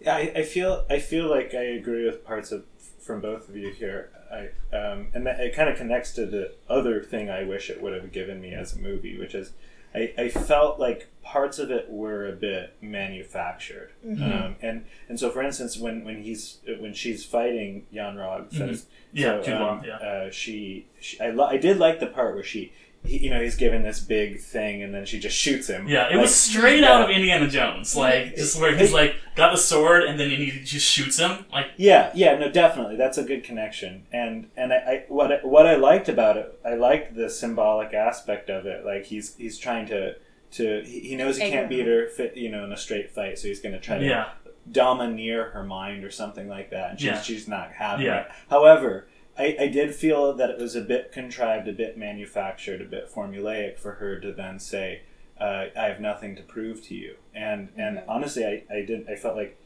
Yeah, 0.00 0.16
I, 0.16 0.32
I 0.34 0.42
feel 0.42 0.84
I 0.90 0.98
feel 0.98 1.30
like 1.30 1.54
I 1.54 1.62
agree 1.62 2.04
with 2.04 2.24
parts 2.24 2.50
of 2.50 2.64
from 2.98 3.20
both 3.20 3.48
of 3.48 3.56
you 3.56 3.70
here. 3.70 4.10
I 4.32 4.76
um, 4.76 5.08
and 5.14 5.24
that, 5.26 5.38
it 5.38 5.54
kind 5.54 5.70
of 5.70 5.76
connects 5.76 6.12
to 6.14 6.26
the 6.26 6.54
other 6.68 7.00
thing 7.02 7.30
I 7.30 7.44
wish 7.44 7.70
it 7.70 7.80
would 7.80 7.92
have 7.92 8.10
given 8.10 8.40
me 8.40 8.52
as 8.52 8.74
a 8.74 8.80
movie, 8.80 9.16
which 9.16 9.34
is 9.34 9.52
I, 9.94 10.12
I 10.18 10.28
felt 10.28 10.78
like 10.80 11.08
parts 11.22 11.58
of 11.58 11.70
it 11.70 11.90
were 11.90 12.26
a 12.28 12.32
bit 12.32 12.74
manufactured. 12.80 13.90
Mm-hmm. 14.06 14.22
Um, 14.22 14.56
and 14.62 14.84
and 15.08 15.18
so 15.20 15.30
for 15.30 15.42
instance, 15.42 15.76
when 15.78 16.04
when 16.04 16.22
he's 16.22 16.58
when 16.80 16.94
she's 16.94 17.24
fighting 17.24 17.86
Yon-Rogg, 17.90 18.52
so, 18.52 18.68
Mhm. 18.68 18.84
Yeah, 19.12 19.42
so, 19.42 19.56
um, 19.62 19.82
yeah. 19.84 19.96
uh, 19.96 20.30
she, 20.30 20.86
she 21.00 21.20
I, 21.20 21.30
li- 21.30 21.46
I 21.50 21.56
did 21.58 21.78
like 21.78 22.00
the 22.00 22.06
part 22.06 22.34
where 22.34 22.44
she. 22.44 22.72
He, 23.04 23.18
you 23.24 23.30
know, 23.30 23.40
he's 23.42 23.56
given 23.56 23.82
this 23.82 23.98
big 23.98 24.40
thing, 24.40 24.82
and 24.82 24.94
then 24.94 25.04
she 25.06 25.18
just 25.18 25.36
shoots 25.36 25.66
him. 25.66 25.88
Yeah, 25.88 26.06
it 26.08 26.12
Like, 26.12 26.22
was 26.22 26.34
straight 26.34 26.80
yeah. 26.80 26.92
out 26.92 27.02
of 27.02 27.10
Indiana 27.10 27.48
Jones, 27.48 27.96
like 27.96 28.36
just 28.36 28.60
where 28.60 28.76
he's 28.76 28.92
like 28.92 29.16
got 29.34 29.50
the 29.50 29.58
sword 29.58 30.04
and 30.04 30.20
then 30.20 30.30
he 30.30 30.50
just 30.62 30.86
shoots 30.86 31.18
him. 31.18 31.44
Like 31.52 31.66
Yeah, 31.76 32.12
yeah, 32.14 32.38
no, 32.38 32.48
definitely. 32.50 32.96
That's 32.96 33.18
a 33.18 33.24
good 33.24 33.42
connection. 33.42 34.06
And 34.12 34.50
and 34.56 34.72
I, 34.72 34.76
I 34.76 35.04
what 35.08 35.32
I, 35.32 35.36
what 35.42 35.66
I 35.66 35.74
liked 35.74 36.08
about 36.08 36.36
it, 36.36 36.58
I 36.64 36.74
liked 36.74 37.16
the 37.16 37.28
symbolic 37.28 37.92
aspect 37.92 38.48
of 38.50 38.66
it. 38.66 38.84
Like 38.84 39.04
he's 39.06 39.34
he's 39.36 39.58
trying 39.58 39.86
to 39.86 40.14
to 40.52 40.82
he 40.84 41.00
he 41.00 41.16
knows 41.16 41.38
he 41.38 41.50
can't 41.50 41.68
beat 41.68 41.86
her 41.86 42.06
fit, 42.08 42.36
you 42.36 42.50
know, 42.50 42.64
in 42.64 42.70
a 42.72 42.76
straight 42.76 43.10
fight, 43.10 43.38
so 43.38 43.48
he's 43.48 43.60
going 43.60 43.72
to 43.74 43.80
try 43.80 43.98
to 43.98 44.04
yeah, 44.04 44.28
domineer 44.70 45.50
her 45.50 45.64
mind 45.64 46.04
or 46.04 46.10
something 46.10 46.48
like 46.48 46.70
that, 46.70 46.90
and 46.90 47.00
she's 47.00 47.06
Yeah. 47.08 47.20
she's 47.22 47.48
not 47.48 47.72
having 47.72 48.06
Yeah. 48.06 48.20
it. 48.22 48.26
However, 48.48 49.08
I, 49.38 49.56
I 49.60 49.66
did 49.68 49.94
feel 49.94 50.34
that 50.34 50.50
it 50.50 50.58
was 50.58 50.76
a 50.76 50.80
bit 50.82 51.12
contrived, 51.12 51.66
a 51.68 51.72
bit 51.72 51.96
manufactured, 51.96 52.80
a 52.82 52.84
bit 52.84 53.10
formulaic 53.10 53.78
for 53.78 53.92
her 53.92 54.20
to 54.20 54.32
then 54.32 54.58
say, 54.58 55.02
uh, 55.40 55.66
"I 55.76 55.86
have 55.86 56.00
nothing 56.00 56.36
to 56.36 56.42
prove 56.42 56.82
to 56.84 56.94
you." 56.94 57.16
And 57.34 57.70
and 57.76 57.98
Mhm. 57.98 58.04
honestly, 58.08 58.44
I, 58.44 58.64
I 58.70 58.82
did 58.82 59.08
I 59.08 59.16
felt 59.16 59.36
like 59.36 59.56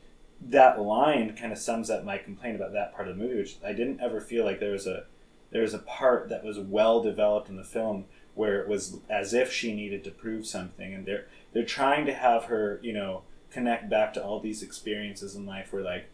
that 0.40 0.80
line 0.80 1.34
kind 1.36 1.52
of 1.52 1.58
sums 1.58 1.90
up 1.90 2.04
my 2.04 2.18
complaint 2.18 2.56
about 2.56 2.72
that 2.72 2.94
part 2.94 3.08
of 3.08 3.16
the 3.16 3.22
movie, 3.22 3.38
which 3.38 3.56
I 3.64 3.72
didn't 3.72 4.00
ever 4.00 4.20
feel 4.20 4.44
like 4.44 4.60
there 4.60 4.72
was 4.72 4.86
a 4.86 5.04
there 5.50 5.62
was 5.62 5.74
a 5.74 5.78
part 5.78 6.28
that 6.28 6.44
was 6.44 6.58
well 6.58 7.02
developed 7.02 7.48
in 7.48 7.56
the 7.56 7.64
film 7.64 8.06
where 8.34 8.60
it 8.60 8.68
was 8.68 8.98
as 9.08 9.32
if 9.32 9.50
she 9.52 9.74
needed 9.74 10.04
to 10.04 10.10
prove 10.10 10.46
something, 10.46 10.94
and 10.94 11.06
they're 11.06 11.26
they're 11.52 11.64
trying 11.64 12.06
to 12.06 12.14
have 12.14 12.44
her, 12.44 12.78
you 12.82 12.92
know, 12.92 13.22
connect 13.50 13.88
back 13.88 14.12
to 14.14 14.22
all 14.22 14.38
these 14.40 14.62
experiences 14.62 15.34
in 15.34 15.46
life 15.46 15.72
where 15.72 15.82
like 15.82 16.06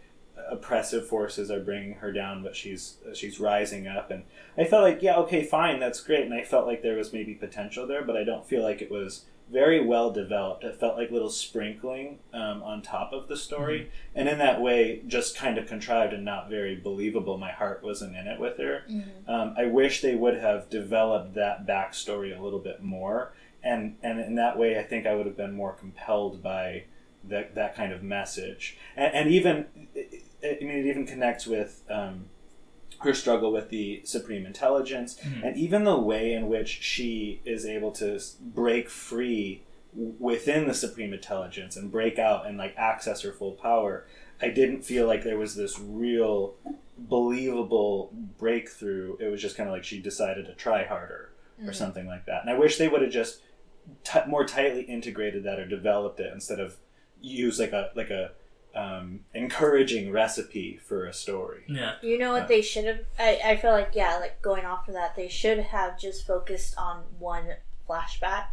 oppressive 0.51 1.07
forces 1.07 1.51
are 1.51 1.61
bringing 1.61 1.95
her 1.95 2.13
down, 2.13 2.43
but 2.43 2.57
she's 2.57 2.99
she's 3.15 3.41
rising 3.41 3.87
up, 3.87 4.11
and 4.11 4.25
I 4.57 4.65
felt 4.65 4.83
like 4.83 5.03
yeah, 5.03 5.17
okay, 5.19 5.45
fine, 5.45 5.81
that's 5.81 6.03
great, 6.03 6.25
and 6.25 6.35
I 6.35 6.45
felt 6.45 6.67
like 6.67 6.83
there 6.83 6.97
was 6.97 7.13
maybe 7.13 7.35
potential 7.35 7.87
there, 7.87 8.03
but 8.03 8.17
I 8.17 8.25
don't 8.25 8.47
feel 8.47 8.63
like 8.63 8.83
it 8.83 8.91
was 8.91 9.25
very 9.51 9.85
well 9.85 10.11
developed. 10.11 10.65
It 10.65 10.81
felt 10.81 10.97
like 10.97 11.11
little 11.11 11.29
sprinkling 11.29 12.21
um, 12.33 12.63
on 12.63 12.81
top 12.81 13.13
of 13.13 13.29
the 13.29 13.37
story, 13.37 13.91
and 14.15 14.29
in 14.29 14.39
that 14.39 14.61
way, 14.63 15.03
just 15.07 15.37
kind 15.37 15.59
of 15.59 15.67
contrived 15.67 16.15
and 16.15 16.25
not 16.25 16.49
very 16.49 16.75
believable. 16.77 17.37
My 17.37 17.53
heart 17.53 17.83
wasn't 17.83 18.17
in 18.17 18.27
it 18.27 18.41
with 18.41 18.57
her. 18.59 18.85
Mhm. 18.91 19.29
Um, 19.29 19.55
I 19.59 19.67
wish 19.67 20.01
they 20.01 20.15
would 20.15 20.39
have 20.39 20.71
developed 20.71 21.35
that 21.35 21.67
backstory 21.67 22.37
a 22.39 22.43
little 22.43 22.61
bit 22.61 22.83
more, 22.83 23.35
and 23.63 23.97
and 24.03 24.21
in 24.21 24.37
that 24.37 24.59
way, 24.59 24.79
I 24.79 24.83
think 24.85 25.07
I 25.07 25.15
would 25.15 25.27
have 25.27 25.37
been 25.37 25.53
more 25.53 25.73
compelled 25.75 26.43
by 26.43 26.85
that 27.25 27.55
that 27.55 27.75
kind 27.77 27.93
of 27.93 28.03
message, 28.03 28.79
and, 28.97 29.15
and 29.15 29.31
even 29.31 29.67
I 30.45 30.59
mean, 30.61 30.79
it 30.79 30.87
even 30.87 31.07
connects 31.07 31.47
with. 31.47 31.83
Um, 31.91 32.27
her 33.01 33.15
struggle 33.15 33.51
with 33.53 33.69
the 33.69 34.01
supreme 34.05 34.47
intelligence, 34.47 35.19
Mhm. 35.19 35.43
and 35.45 35.57
even 35.57 35.83
the 35.83 35.99
way 35.99 36.33
in 36.35 36.47
which 36.49 36.69
she 36.83 37.41
is 37.45 37.67
able 37.67 37.91
to 37.93 38.21
break 38.41 38.89
free 38.89 39.63
within 40.21 40.69
the 40.69 40.75
supreme 40.75 41.13
intelligence 41.13 41.75
and 41.77 41.91
break 41.91 42.17
out 42.21 42.47
and 42.47 42.57
like 42.57 42.73
access 42.77 43.23
her 43.23 43.33
full 43.33 43.53
power 43.53 44.07
i 44.41 44.49
didn't 44.49 44.83
feel 44.83 45.07
like 45.07 45.23
there 45.25 45.37
was 45.37 45.55
this 45.57 45.79
real 45.81 46.55
believable 46.97 48.11
breakthrough 48.39 49.17
it 49.21 49.27
was 49.29 49.41
just 49.43 49.57
kind 49.57 49.69
of 49.69 49.73
like 49.75 49.85
she 49.85 50.01
decided 50.01 50.47
to 50.47 50.55
try 50.55 50.85
harder 50.85 51.31
or 51.61 51.71
Mhm. 51.71 51.75
something 51.75 52.07
like 52.07 52.25
that 52.27 52.41
and 52.41 52.51
i 52.51 52.57
wish 52.57 52.79
they 52.79 52.89
would 52.89 53.03
have 53.03 53.11
just 53.11 53.41
t- 54.05 54.19
more 54.27 54.45
tightly 54.47 54.83
integrated 54.83 55.43
that 55.45 55.59
or 55.59 55.67
developed 55.67 56.21
it 56.21 56.33
instead 56.33 56.59
of 56.61 56.77
use 57.21 57.59
like 57.59 57.73
a 57.73 57.91
like 57.95 58.11
a 58.11 58.31
um, 58.75 59.21
encouraging 59.35 60.11
recipe 60.13 60.79
for 60.83 61.05
a 61.07 61.13
story 61.13 61.65
Yeah. 61.69 61.95
You 62.03 62.19
know 62.19 62.33
what 62.33 62.43
Yeah. 62.43 62.47
they 62.49 62.63
should 62.63 62.85
have? 62.87 63.01
I, 63.19 63.41
I 63.45 63.57
feel 63.57 63.73
like, 63.73 63.91
yeah, 63.95 64.17
like 64.19 64.41
going 64.43 64.65
off 64.65 64.89
of 64.89 64.95
that, 64.95 65.15
they 65.17 65.29
should 65.29 65.59
have 65.59 65.99
just 65.99 66.27
focused 66.27 66.77
on 66.79 67.03
one 67.19 67.55
flashback 67.89 68.47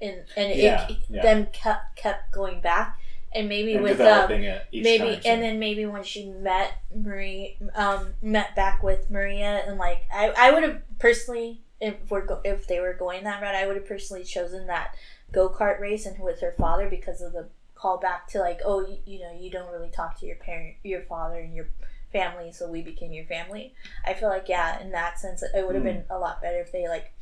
and, 0.00 0.24
and 0.36 0.54
Yeah, 0.58 0.88
it, 0.88 0.96
yeah. 1.08 1.22
them 1.22 1.46
kept, 1.52 1.96
kept 1.96 2.32
going 2.32 2.60
back. 2.60 2.98
And 3.34 3.48
maybe 3.48 3.72
and 3.74 3.82
with 3.82 3.98
um, 3.98 4.30
it 4.30 4.66
each 4.72 4.84
maybe 4.84 5.04
time, 5.14 5.22
so- 5.22 5.28
and 5.30 5.42
then 5.42 5.58
maybe 5.58 5.86
when 5.86 6.02
she 6.04 6.26
met 6.26 6.72
Marie 6.94 7.56
um 7.74 8.08
met 8.20 8.54
back 8.54 8.82
with 8.82 9.10
Maria 9.10 9.62
and 9.66 9.78
like 9.78 10.04
I, 10.12 10.34
I 10.36 10.50
would 10.50 10.62
have 10.62 10.82
personally 10.98 11.62
if 11.80 11.94
we're 12.10 12.26
go- 12.26 12.42
if 12.44 12.66
they 12.66 12.78
were 12.78 12.92
going 12.92 13.24
that 13.24 13.40
route 13.40 13.54
I 13.54 13.66
would 13.66 13.76
have 13.76 13.86
personally 13.86 14.22
chosen 14.22 14.66
that 14.66 14.94
go-kart 15.32 15.80
race 15.80 16.04
and 16.04 16.18
with 16.22 16.40
her 16.42 16.52
father 16.58 16.90
because 16.90 17.22
of 17.22 17.32
the 17.32 17.48
call 17.82 17.98
back 17.98 18.28
to 18.28 18.38
like 18.38 18.60
oh 18.64 18.80
you, 18.88 18.98
you 19.04 19.18
know 19.18 19.32
you 19.42 19.50
don't 19.50 19.70
really 19.72 19.90
talk 19.90 20.18
to 20.20 20.24
your 20.26 20.36
parent 20.36 20.76
your 20.84 21.02
father 21.02 21.38
and 21.40 21.52
your 21.54 21.68
family 22.12 22.52
so 22.52 22.70
we 22.70 22.80
became 22.82 23.12
your 23.12 23.24
family 23.26 23.74
I 24.06 24.14
feel 24.14 24.28
like 24.28 24.48
yeah 24.48 24.80
in 24.80 24.92
that 24.92 25.18
sense 25.18 25.42
it 25.42 25.66
would 25.66 25.74
have 25.74 25.82
Mm. 25.84 25.92
been 25.92 26.04
a 26.10 26.18
lot 26.18 26.40
better 26.42 26.60
if 26.60 26.70
they 26.70 26.86
like 26.88 27.12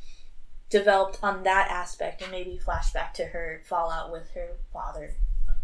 developed 0.69 1.17
on 1.23 1.43
that 1.43 1.67
aspect 1.69 2.21
and 2.21 2.31
maybe 2.31 2.59
flashback 2.65 3.13
to 3.13 3.25
her 3.25 3.61
fallout 3.65 4.11
with 4.11 4.29
her 4.35 4.49
father 4.71 5.15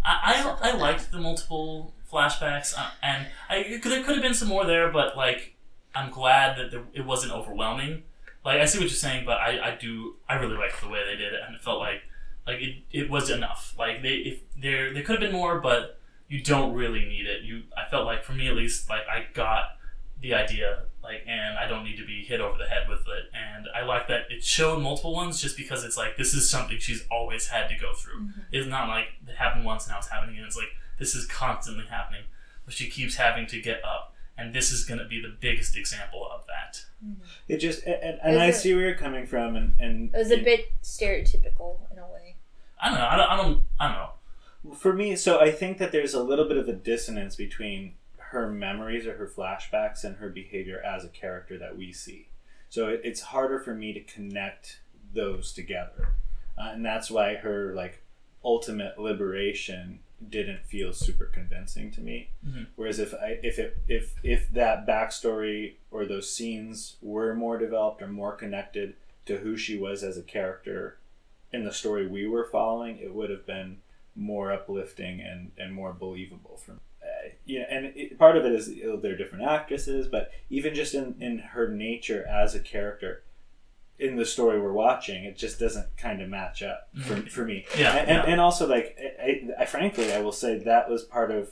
I 0.03 0.35
I, 0.35 0.45
like 0.45 0.63
I 0.63 0.77
liked 0.77 1.11
the 1.11 1.17
multiple 1.19 1.93
flashbacks, 2.11 2.73
uh, 2.77 2.91
and 3.03 3.27
I 3.49 3.63
could- 3.81 3.91
there 3.91 4.03
could 4.05 4.15
have 4.15 4.23
been 4.23 4.33
some 4.33 4.47
more 4.47 4.63
there, 4.65 4.89
but 4.89 5.17
like 5.17 5.55
I'm 5.93 6.09
glad 6.11 6.57
that 6.57 6.71
there, 6.71 6.83
it 6.93 7.03
wasn't 7.05 7.33
overwhelming. 7.33 8.03
Like 8.45 8.61
I 8.61 8.65
see 8.65 8.77
what 8.77 8.83
you're 8.87 9.03
saying, 9.07 9.25
but 9.25 9.37
I, 9.39 9.49
I 9.69 9.71
do 9.75 10.15
I 10.29 10.35
really 10.35 10.55
liked 10.55 10.79
the 10.81 10.87
way 10.87 11.03
they 11.03 11.17
did 11.17 11.33
it, 11.33 11.41
and 11.45 11.55
it 11.55 11.61
felt 11.61 11.79
like 11.79 12.03
like 12.47 12.61
it, 12.61 12.83
it 12.91 13.09
was 13.09 13.29
enough. 13.29 13.75
Like 13.77 14.01
they 14.01 14.15
if 14.15 14.39
there 14.55 14.93
there 14.93 15.03
could 15.03 15.21
have 15.21 15.31
been 15.31 15.39
more, 15.39 15.59
but 15.59 15.99
you 16.29 16.41
don't 16.41 16.73
really 16.73 17.05
need 17.05 17.25
it. 17.27 17.43
You 17.43 17.63
I 17.75 17.89
felt 17.89 18.05
like 18.05 18.23
for 18.23 18.33
me 18.33 18.47
at 18.47 18.55
least 18.55 18.89
like 18.89 19.01
I 19.09 19.25
got 19.33 19.71
the 20.21 20.33
idea 20.33 20.83
like 21.03 21.21
and 21.27 21.57
I 21.57 21.67
don't 21.67 21.83
need 21.83 21.97
to 21.97 22.05
be 22.05 22.23
hit 22.23 22.41
over 22.41 22.57
the 22.57 22.65
head 22.65 22.89
with 22.89 23.01
it. 23.01 23.25
And 23.33 23.67
I 23.75 23.83
like 23.85 24.07
that 24.07 24.23
it 24.29 24.43
showed 24.43 24.81
multiple 24.81 25.13
ones 25.13 25.41
just 25.41 25.55
because 25.55 25.83
it's 25.83 25.95
like 25.97 26.17
this 26.17 26.33
is 26.33 26.49
something 26.49 26.79
she's 26.79 27.05
always 27.11 27.47
had 27.47 27.67
to 27.69 27.75
go 27.77 27.93
through. 27.93 28.21
Mm-hmm. 28.21 28.39
It's 28.51 28.67
not 28.67 28.87
like 28.89 29.05
it 29.27 29.35
happened 29.35 29.65
once 29.65 29.85
and 29.85 29.91
now 29.93 29.99
it's 29.99 30.07
happening 30.09 30.35
again. 30.35 30.47
It's 30.47 30.57
like 30.57 30.69
this 30.99 31.13
is 31.15 31.25
constantly 31.27 31.85
happening. 31.85 32.23
But 32.65 32.73
she 32.73 32.89
keeps 32.89 33.15
having 33.15 33.45
to 33.47 33.61
get 33.61 33.83
up. 33.85 34.13
And 34.39 34.53
this 34.53 34.71
is 34.71 34.83
gonna 34.85 35.07
be 35.07 35.21
the 35.21 35.35
biggest 35.39 35.75
example 35.77 36.27
of 36.31 36.41
that. 36.47 36.83
Mm-hmm. 37.03 37.21
It 37.47 37.57
just 37.57 37.83
and, 37.85 37.95
and, 38.03 38.19
and 38.23 38.35
Is 38.35 38.41
I 38.41 38.47
it- 38.47 38.53
see 38.55 38.73
where 38.73 38.83
you're 38.87 38.95
coming 38.95 39.25
from, 39.25 39.55
and 39.55 39.75
and 39.79 40.13
It 40.13 40.17
was 40.17 40.31
a 40.31 40.43
bit 40.43 40.73
stereotypical 40.83 41.77
in 41.91 41.97
a 41.99 42.03
way. 42.03 42.26
I 42.79 42.89
don't 42.89 42.97
know, 42.99 43.07
I 43.07 43.15
don't 43.17 43.29
I 43.29 43.37
don't 43.37 43.63
I 43.79 43.87
don't 43.87 43.97
know. 43.97 44.75
for 44.77 44.93
me. 44.93 45.15
So 45.15 45.39
I 45.39 45.51
think 45.51 45.77
that 45.79 45.91
there's 45.91 46.13
a 46.13 46.23
little 46.23 46.45
bit 46.47 46.57
of 46.57 46.67
a 46.67 46.73
dissonance 46.73 47.35
between 47.35 47.93
her 48.17 48.49
memories 48.51 49.05
or 49.07 49.15
her 49.17 49.27
flashbacks 49.27 50.03
and 50.03 50.17
her 50.17 50.29
behavior 50.29 50.81
as 50.85 51.03
a 51.05 51.09
character 51.09 51.57
that 51.57 51.77
we 51.77 51.91
see. 51.93 52.27
So 52.69 52.87
it, 52.89 53.01
it's 53.03 53.21
harder 53.21 53.59
for 53.59 53.73
me 53.73 53.93
to 53.93 54.01
connect 54.01 54.79
those 55.13 55.53
together, 55.53 56.09
uh, 56.57 56.71
and 56.73 56.85
that's 56.85 57.09
why 57.09 57.35
her 57.35 57.73
like 57.73 58.03
ultimate 58.43 58.99
liberation 58.99 59.99
didn't 60.29 60.65
feel 60.65 60.91
super 60.93 61.25
convincing 61.25 61.91
to 61.91 62.01
me. 62.01 62.29
Mhm. 62.45 62.67
Whereas 62.75 62.99
if 62.99 63.13
I 63.13 63.39
if 63.43 63.57
it 63.59 63.77
if 63.87 64.15
if 64.23 64.49
that 64.51 64.85
backstory 64.85 65.75
or 65.91 66.05
those 66.05 66.29
scenes 66.31 66.97
were 67.01 67.33
more 67.33 67.57
developed 67.57 68.01
or 68.01 68.07
more 68.07 68.35
connected 68.35 68.95
to 69.27 69.37
who 69.37 69.55
she 69.57 69.77
was 69.77 70.03
as 70.03 70.17
a 70.17 70.23
character 70.23 70.97
in 71.53 71.63
the 71.63 71.71
story 71.73 72.07
we 72.07 72.27
were 72.27 72.45
following, 72.45 72.97
it 72.97 73.13
would 73.13 73.29
have 73.29 73.45
been 73.45 73.77
more 74.15 74.51
uplifting 74.51 75.21
and, 75.21 75.51
and 75.57 75.73
more 75.73 75.93
believable 75.93 76.57
for 76.57 76.71
me. 76.73 76.79
Uh, 77.01 77.29
yeah, 77.45 77.65
and 77.69 77.85
it, 77.95 78.17
part 78.19 78.35
of 78.35 78.45
it 78.45 78.51
is 78.51 78.69
they're 79.01 79.15
different 79.15 79.45
actresses, 79.45 80.07
but 80.07 80.31
even 80.49 80.73
just 80.75 80.93
in, 80.93 81.15
in 81.19 81.37
her 81.39 81.67
nature 81.69 82.25
as 82.27 82.53
a 82.55 82.59
character 82.59 83.23
in 83.99 84.15
the 84.15 84.25
story 84.25 84.59
we're 84.59 84.73
watching, 84.73 85.23
it 85.23 85.37
just 85.37 85.59
doesn't 85.59 85.95
kind 85.97 86.21
of 86.21 86.29
match 86.29 86.61
up 86.61 86.89
for, 87.05 87.15
Mhm. 87.15 87.29
for 87.31 87.45
me. 87.45 87.65
Yeah, 87.77 87.95
and, 87.95 88.07
yeah. 88.09 88.21
and, 88.23 88.31
and 88.33 88.41
also 88.41 88.67
like 88.67 88.97
I, 89.19 89.49
I, 89.59 89.65
frankly, 89.65 90.11
I 90.13 90.19
will 90.19 90.31
say 90.31 90.57
that 90.59 90.89
was 90.89 91.03
part 91.03 91.31
of 91.31 91.51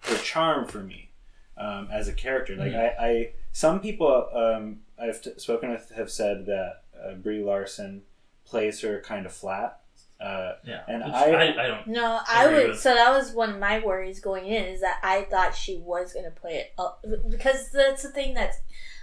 her 0.00 0.16
charm 0.18 0.66
for 0.66 0.78
me 0.82 1.10
um, 1.56 1.88
as 1.92 2.06
a 2.08 2.12
character. 2.12 2.54
Like 2.56 2.72
Mhm. 2.72 3.00
I, 3.00 3.06
I, 3.06 3.30
some 3.52 3.80
people 3.80 4.28
um, 4.34 4.80
I've 4.98 5.22
t- 5.22 5.32
spoken 5.38 5.70
with 5.70 5.90
have 5.96 6.10
said 6.10 6.46
that 6.46 6.82
uh, 7.02 7.14
Brie 7.14 7.42
Larson 7.42 8.02
plays 8.46 8.80
her 8.80 9.00
kind 9.00 9.26
of 9.26 9.32
flat. 9.32 9.80
Uh, 10.20 10.52
Yeah. 10.64 10.82
And 10.88 11.04
I- 11.04 11.30
I, 11.30 11.64
I 11.64 11.66
don't 11.66 11.86
No, 11.88 12.20
I 12.26 12.46
would. 12.46 12.68
with- 12.70 12.80
So 12.80 12.94
that 12.94 13.10
was 13.10 13.32
one 13.32 13.50
of 13.50 13.58
my 13.58 13.80
worries 13.80 14.18
going 14.20 14.46
in 14.46 14.64
is 14.64 14.80
that 14.80 14.98
I 15.02 15.22
thought 15.24 15.54
she 15.54 15.76
was 15.78 16.12
going 16.14 16.24
to 16.24 16.30
play 16.30 16.54
it 16.56 16.72
up 16.78 17.04
because 17.28 17.70
that's 17.70 18.02
the 18.02 18.08
thing 18.10 18.32
that's 18.32 18.56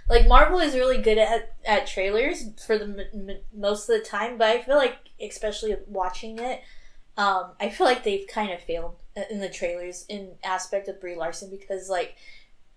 like 0.08 0.26
Marvel 0.26 0.58
is 0.58 0.74
really 0.74 0.98
good 0.98 1.16
at 1.18 1.54
at 1.64 1.86
trailers 1.86 2.44
for 2.66 2.76
the 2.78 2.84
m- 3.14 3.28
m- 3.30 3.38
most 3.54 3.88
of 3.88 3.96
the 3.98 4.04
time, 4.04 4.36
but 4.36 4.48
I 4.48 4.60
feel 4.62 4.76
like 4.76 4.96
especially 5.20 5.76
watching 5.86 6.38
it, 6.40 6.62
um, 7.16 7.52
I 7.60 7.70
feel 7.70 7.86
like 7.86 8.02
they've 8.02 8.26
kind 8.26 8.52
of 8.52 8.60
failed 8.60 8.96
in 9.30 9.38
the 9.38 9.48
trailers 9.48 10.04
in 10.08 10.32
aspect 10.42 10.88
of 10.88 11.00
Brie 11.00 11.14
Larson 11.16 11.48
because 11.48 11.88
like 11.88 12.16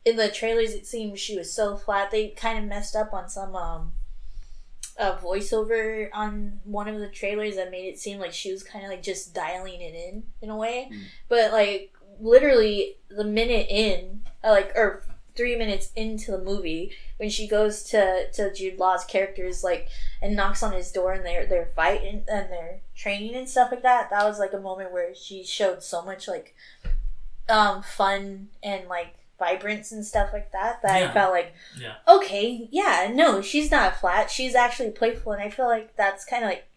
in 0.06 0.15
the 0.15 0.30
trailers 0.30 0.73
it 0.73 0.86
seemed 0.86 1.17
she 1.17 1.36
was 1.36 1.51
so 1.51 1.75
flat. 1.75 2.12
They 2.12 2.30
kind 2.30 2.60
of 2.60 2.65
messed 2.65 2.95
up 2.95 3.13
on 3.13 3.27
some 3.30 3.56
um 3.56 3.93
a 4.97 5.12
voiceover 5.13 6.10
on 6.13 6.60
one 6.63 6.88
of 6.88 6.99
the 6.99 7.07
trailers 7.07 7.55
that 7.55 7.69
made 7.71 7.88
it 7.88 7.99
seem 7.99 8.19
like 8.19 8.33
she 8.33 8.51
was 8.51 8.63
kind 8.63 8.83
of 8.83 8.89
like 8.91 9.03
just 9.03 9.33
dialing 9.33 9.79
it 9.81 9.93
in 9.93 10.23
in 10.41 10.49
a 10.49 10.55
way 10.57 10.89
Mm. 10.91 11.01
but 11.29 11.51
like 11.51 11.93
literally 12.19 12.95
the 13.10 13.23
minute 13.23 13.67
in 13.69 14.21
uh, 14.43 14.49
like 14.51 14.71
or 14.75 15.03
three 15.36 15.55
minutes 15.55 15.91
into 15.95 16.31
the 16.31 16.39
movie 16.39 16.91
when 17.17 17.29
she 17.29 17.47
goes 17.47 17.83
to 17.83 18.27
to 18.31 18.51
jude 18.55 18.79
law's 18.79 19.05
characters 19.05 19.63
like 19.63 19.88
and 20.19 20.36
knocks 20.36 20.63
on 20.63 20.71
his 20.71 20.91
door 20.91 21.13
and 21.13 21.23
they're 21.23 21.45
they're 21.45 21.69
fighting 21.75 22.23
and 22.27 22.51
they're 22.51 22.79
training 22.95 23.36
and 23.36 23.47
stuff 23.47 23.69
like 23.71 23.83
that 23.83 24.10
that 24.10 24.25
was 24.25 24.39
like 24.39 24.53
a 24.53 24.60
moment 24.60 24.91
where 24.91 25.13
she 25.13 25.43
showed 25.43 25.83
so 25.83 26.01
much 26.03 26.27
like 26.27 26.55
um 27.49 27.83
fun 27.83 28.47
and 28.63 28.88
like 28.88 29.13
vibrance 29.39 29.91
and 29.91 30.06
stuff 30.06 30.30
like 30.34 30.52
that 30.52 30.82
that 30.82 31.00
Yeah. 31.02 31.10
i 31.10 31.13
felt 31.13 31.32
like 31.32 31.54
Yeah. 31.80 31.93
okay 32.08 32.67
yeah 32.71 33.12
no 33.13 33.41
she's 33.41 33.69
not 33.69 33.95
flat 34.00 34.32
she's 34.32 34.56
actually 34.56 34.91
playful 34.91 35.32
and 35.34 35.41
i 35.41 35.50
feel 35.50 35.67
like 35.67 35.95
that's 35.95 36.26
kind 36.26 36.43
of 36.43 36.50
like 36.50 36.67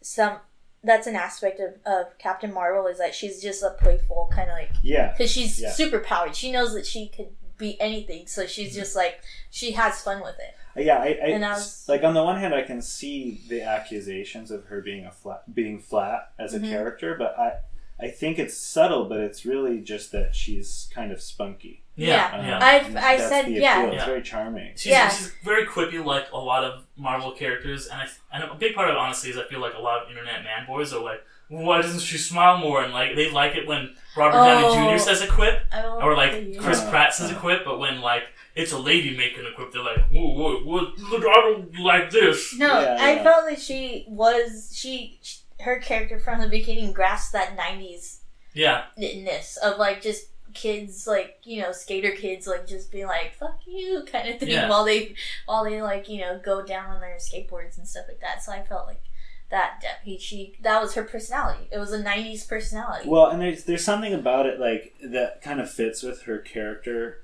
some 0.00 0.38
that's 0.82 1.06
an 1.06 1.16
aspect 1.16 1.60
of, 1.60 1.74
of 1.86 2.16
captain 2.18 2.52
marvel 2.52 2.86
is 2.86 2.98
that 2.98 3.14
she's 3.14 3.42
just 3.42 3.62
a 3.62 3.70
playful 3.80 4.30
kind 4.32 4.50
of 4.50 4.56
like 4.56 4.70
yeah, 4.82 5.10
because 5.12 5.30
she's 5.30 5.60
Yeah. 5.60 5.72
super 5.72 5.98
powered 6.00 6.36
she 6.36 6.52
knows 6.52 6.74
that 6.74 6.86
she 6.86 7.08
could 7.08 7.30
be 7.56 7.80
anything 7.80 8.26
so 8.26 8.46
she's 8.46 8.74
just 8.74 8.94
like 8.94 9.20
she 9.50 9.72
has 9.72 10.02
fun 10.02 10.20
with 10.22 10.36
it 10.38 10.54
yeah. 10.76 10.98
I, 10.98 11.06
I, 11.06 11.28
And 11.28 11.44
I 11.44 11.52
was- 11.52 11.88
like 11.88 12.02
on 12.02 12.14
the 12.14 12.22
one 12.24 12.40
hand, 12.40 12.52
I 12.52 12.62
can 12.62 12.82
see 12.82 13.42
the 13.48 13.62
accusations 13.62 14.50
of 14.50 14.64
her 14.64 14.80
being 14.80 15.04
a 15.04 15.12
flat, 15.12 15.54
being 15.54 15.78
flat 15.78 16.32
as 16.36 16.52
a 16.52 16.58
Mhm. 16.58 16.68
character, 16.68 17.14
but 17.16 17.38
I, 17.38 17.52
I 18.00 18.08
think 18.08 18.38
it's 18.38 18.56
subtle, 18.56 19.04
but 19.08 19.20
it's 19.20 19.44
really 19.46 19.80
just 19.80 20.10
that 20.12 20.34
she's 20.34 20.88
kind 20.94 21.12
of 21.12 21.20
spunky. 21.22 21.82
Yeah. 21.96 22.36
Yeah. 22.36 22.46
Yeah. 22.46 22.58
I- 22.60 22.72
And 22.78 22.98
I 22.98 23.16
that's 23.16 23.28
said- 23.28 23.46
the 23.46 23.52
yeah. 23.52 23.78
appeal. 23.82 23.92
It's 23.94 24.00
Yeah. 24.02 24.06
very 24.06 24.22
charming. 24.22 24.72
She's, 24.74 24.86
Yeah. 24.86 25.08
she's 25.08 25.32
very 25.44 25.64
quippy, 25.64 26.04
like 26.04 26.26
a 26.32 26.38
lot 26.38 26.64
of 26.64 26.84
Marvel 26.96 27.30
characters, 27.30 27.86
and 27.86 28.00
I, 28.02 28.06
and 28.32 28.44
a 28.50 28.54
big 28.54 28.74
part 28.74 28.88
of 28.88 28.94
it, 28.96 28.98
honestly, 28.98 29.30
is 29.30 29.38
I 29.38 29.44
feel 29.44 29.60
like 29.60 29.74
a 29.74 29.80
lot 29.80 30.02
of 30.02 30.08
internet 30.10 30.42
man 30.42 30.66
boys 30.66 30.92
are 30.92 31.00
like, 31.00 31.22
well, 31.48 31.62
why 31.64 31.82
doesn't 31.82 32.00
she 32.00 32.18
smile 32.18 32.58
more? 32.58 32.82
And 32.82 32.92
like 32.92 33.14
they 33.14 33.30
like 33.30 33.54
it 33.54 33.66
when 33.68 33.94
Robert 34.16 34.38
Oh. 34.38 34.44
Downey 34.74 34.96
Jr. 34.96 34.98
says 34.98 35.22
a 35.22 35.28
quip, 35.28 35.60
or 36.02 36.16
like 36.16 36.32
yeah. 36.48 36.60
Chris 36.60 36.80
Uh, 36.80 36.90
Pratt 36.90 37.14
says 37.14 37.30
a 37.30 37.36
uh. 37.36 37.38
quip, 37.38 37.64
but 37.64 37.78
when 37.78 38.00
like 38.00 38.24
it's 38.56 38.72
a 38.72 38.78
lady 38.78 39.16
making 39.16 39.44
a 39.46 39.52
quip, 39.54 39.70
they're 39.72 39.82
like, 39.82 39.98
whoa, 40.10 40.30
whoa, 40.32 40.56
whoa, 40.64 40.92
look, 41.10 41.22
I 41.24 41.34
don't 41.42 41.78
like 41.78 42.10
this. 42.10 42.54
no 42.56 42.80
Yeah, 42.80 42.96
i 43.00 43.22
felt 43.22 43.48
that 43.50 43.60
she 43.60 44.04
was 44.08 44.72
she 44.74 45.20
her 45.64 45.78
character 45.80 46.18
from 46.18 46.40
the 46.40 46.48
beginning 46.48 46.92
grasped 46.92 47.32
that 47.32 47.56
90s 47.56 48.20
Yeah, 48.52 48.84
ness 48.96 49.56
of 49.56 49.78
like 49.78 50.00
just 50.02 50.26
kids 50.52 51.06
like 51.06 51.38
you 51.42 51.60
know 51.60 51.72
skater 51.72 52.12
kids 52.12 52.46
like 52.46 52.64
just 52.66 52.92
being 52.92 53.06
like 53.06 53.34
fuck 53.34 53.58
you 53.66 54.04
kind 54.12 54.28
of 54.28 54.38
thing 54.38 54.50
Yeah. 54.50 54.68
while 54.68 54.84
they 54.84 55.14
while 55.46 55.64
they 55.64 55.82
like 55.82 56.08
you 56.08 56.20
know 56.20 56.40
go 56.44 56.64
down 56.64 56.90
on 56.90 57.00
their 57.00 57.16
skateboards 57.16 57.76
and 57.76 57.88
stuff 57.88 58.04
like 58.06 58.20
that 58.20 58.40
so 58.42 58.52
i 58.52 58.62
felt 58.62 58.86
like 58.86 59.02
that 59.50 59.80
de- 59.80 60.04
he 60.10 60.16
she 60.18 60.54
that 60.62 60.80
was 60.80 60.94
her 60.94 61.02
personality 61.02 61.68
it 61.72 61.78
was 61.78 61.92
a 61.92 62.00
90s 62.02 62.48
personality 62.48 63.08
Well, 63.08 63.26
and 63.30 63.40
there's 63.42 63.64
there's 63.64 63.84
something 63.84 64.14
about 64.14 64.46
it 64.46 64.60
like 64.60 64.94
that 65.02 65.42
kind 65.42 65.60
of 65.60 65.70
fits 65.70 66.02
with 66.02 66.22
her 66.22 66.38
character, 66.38 67.22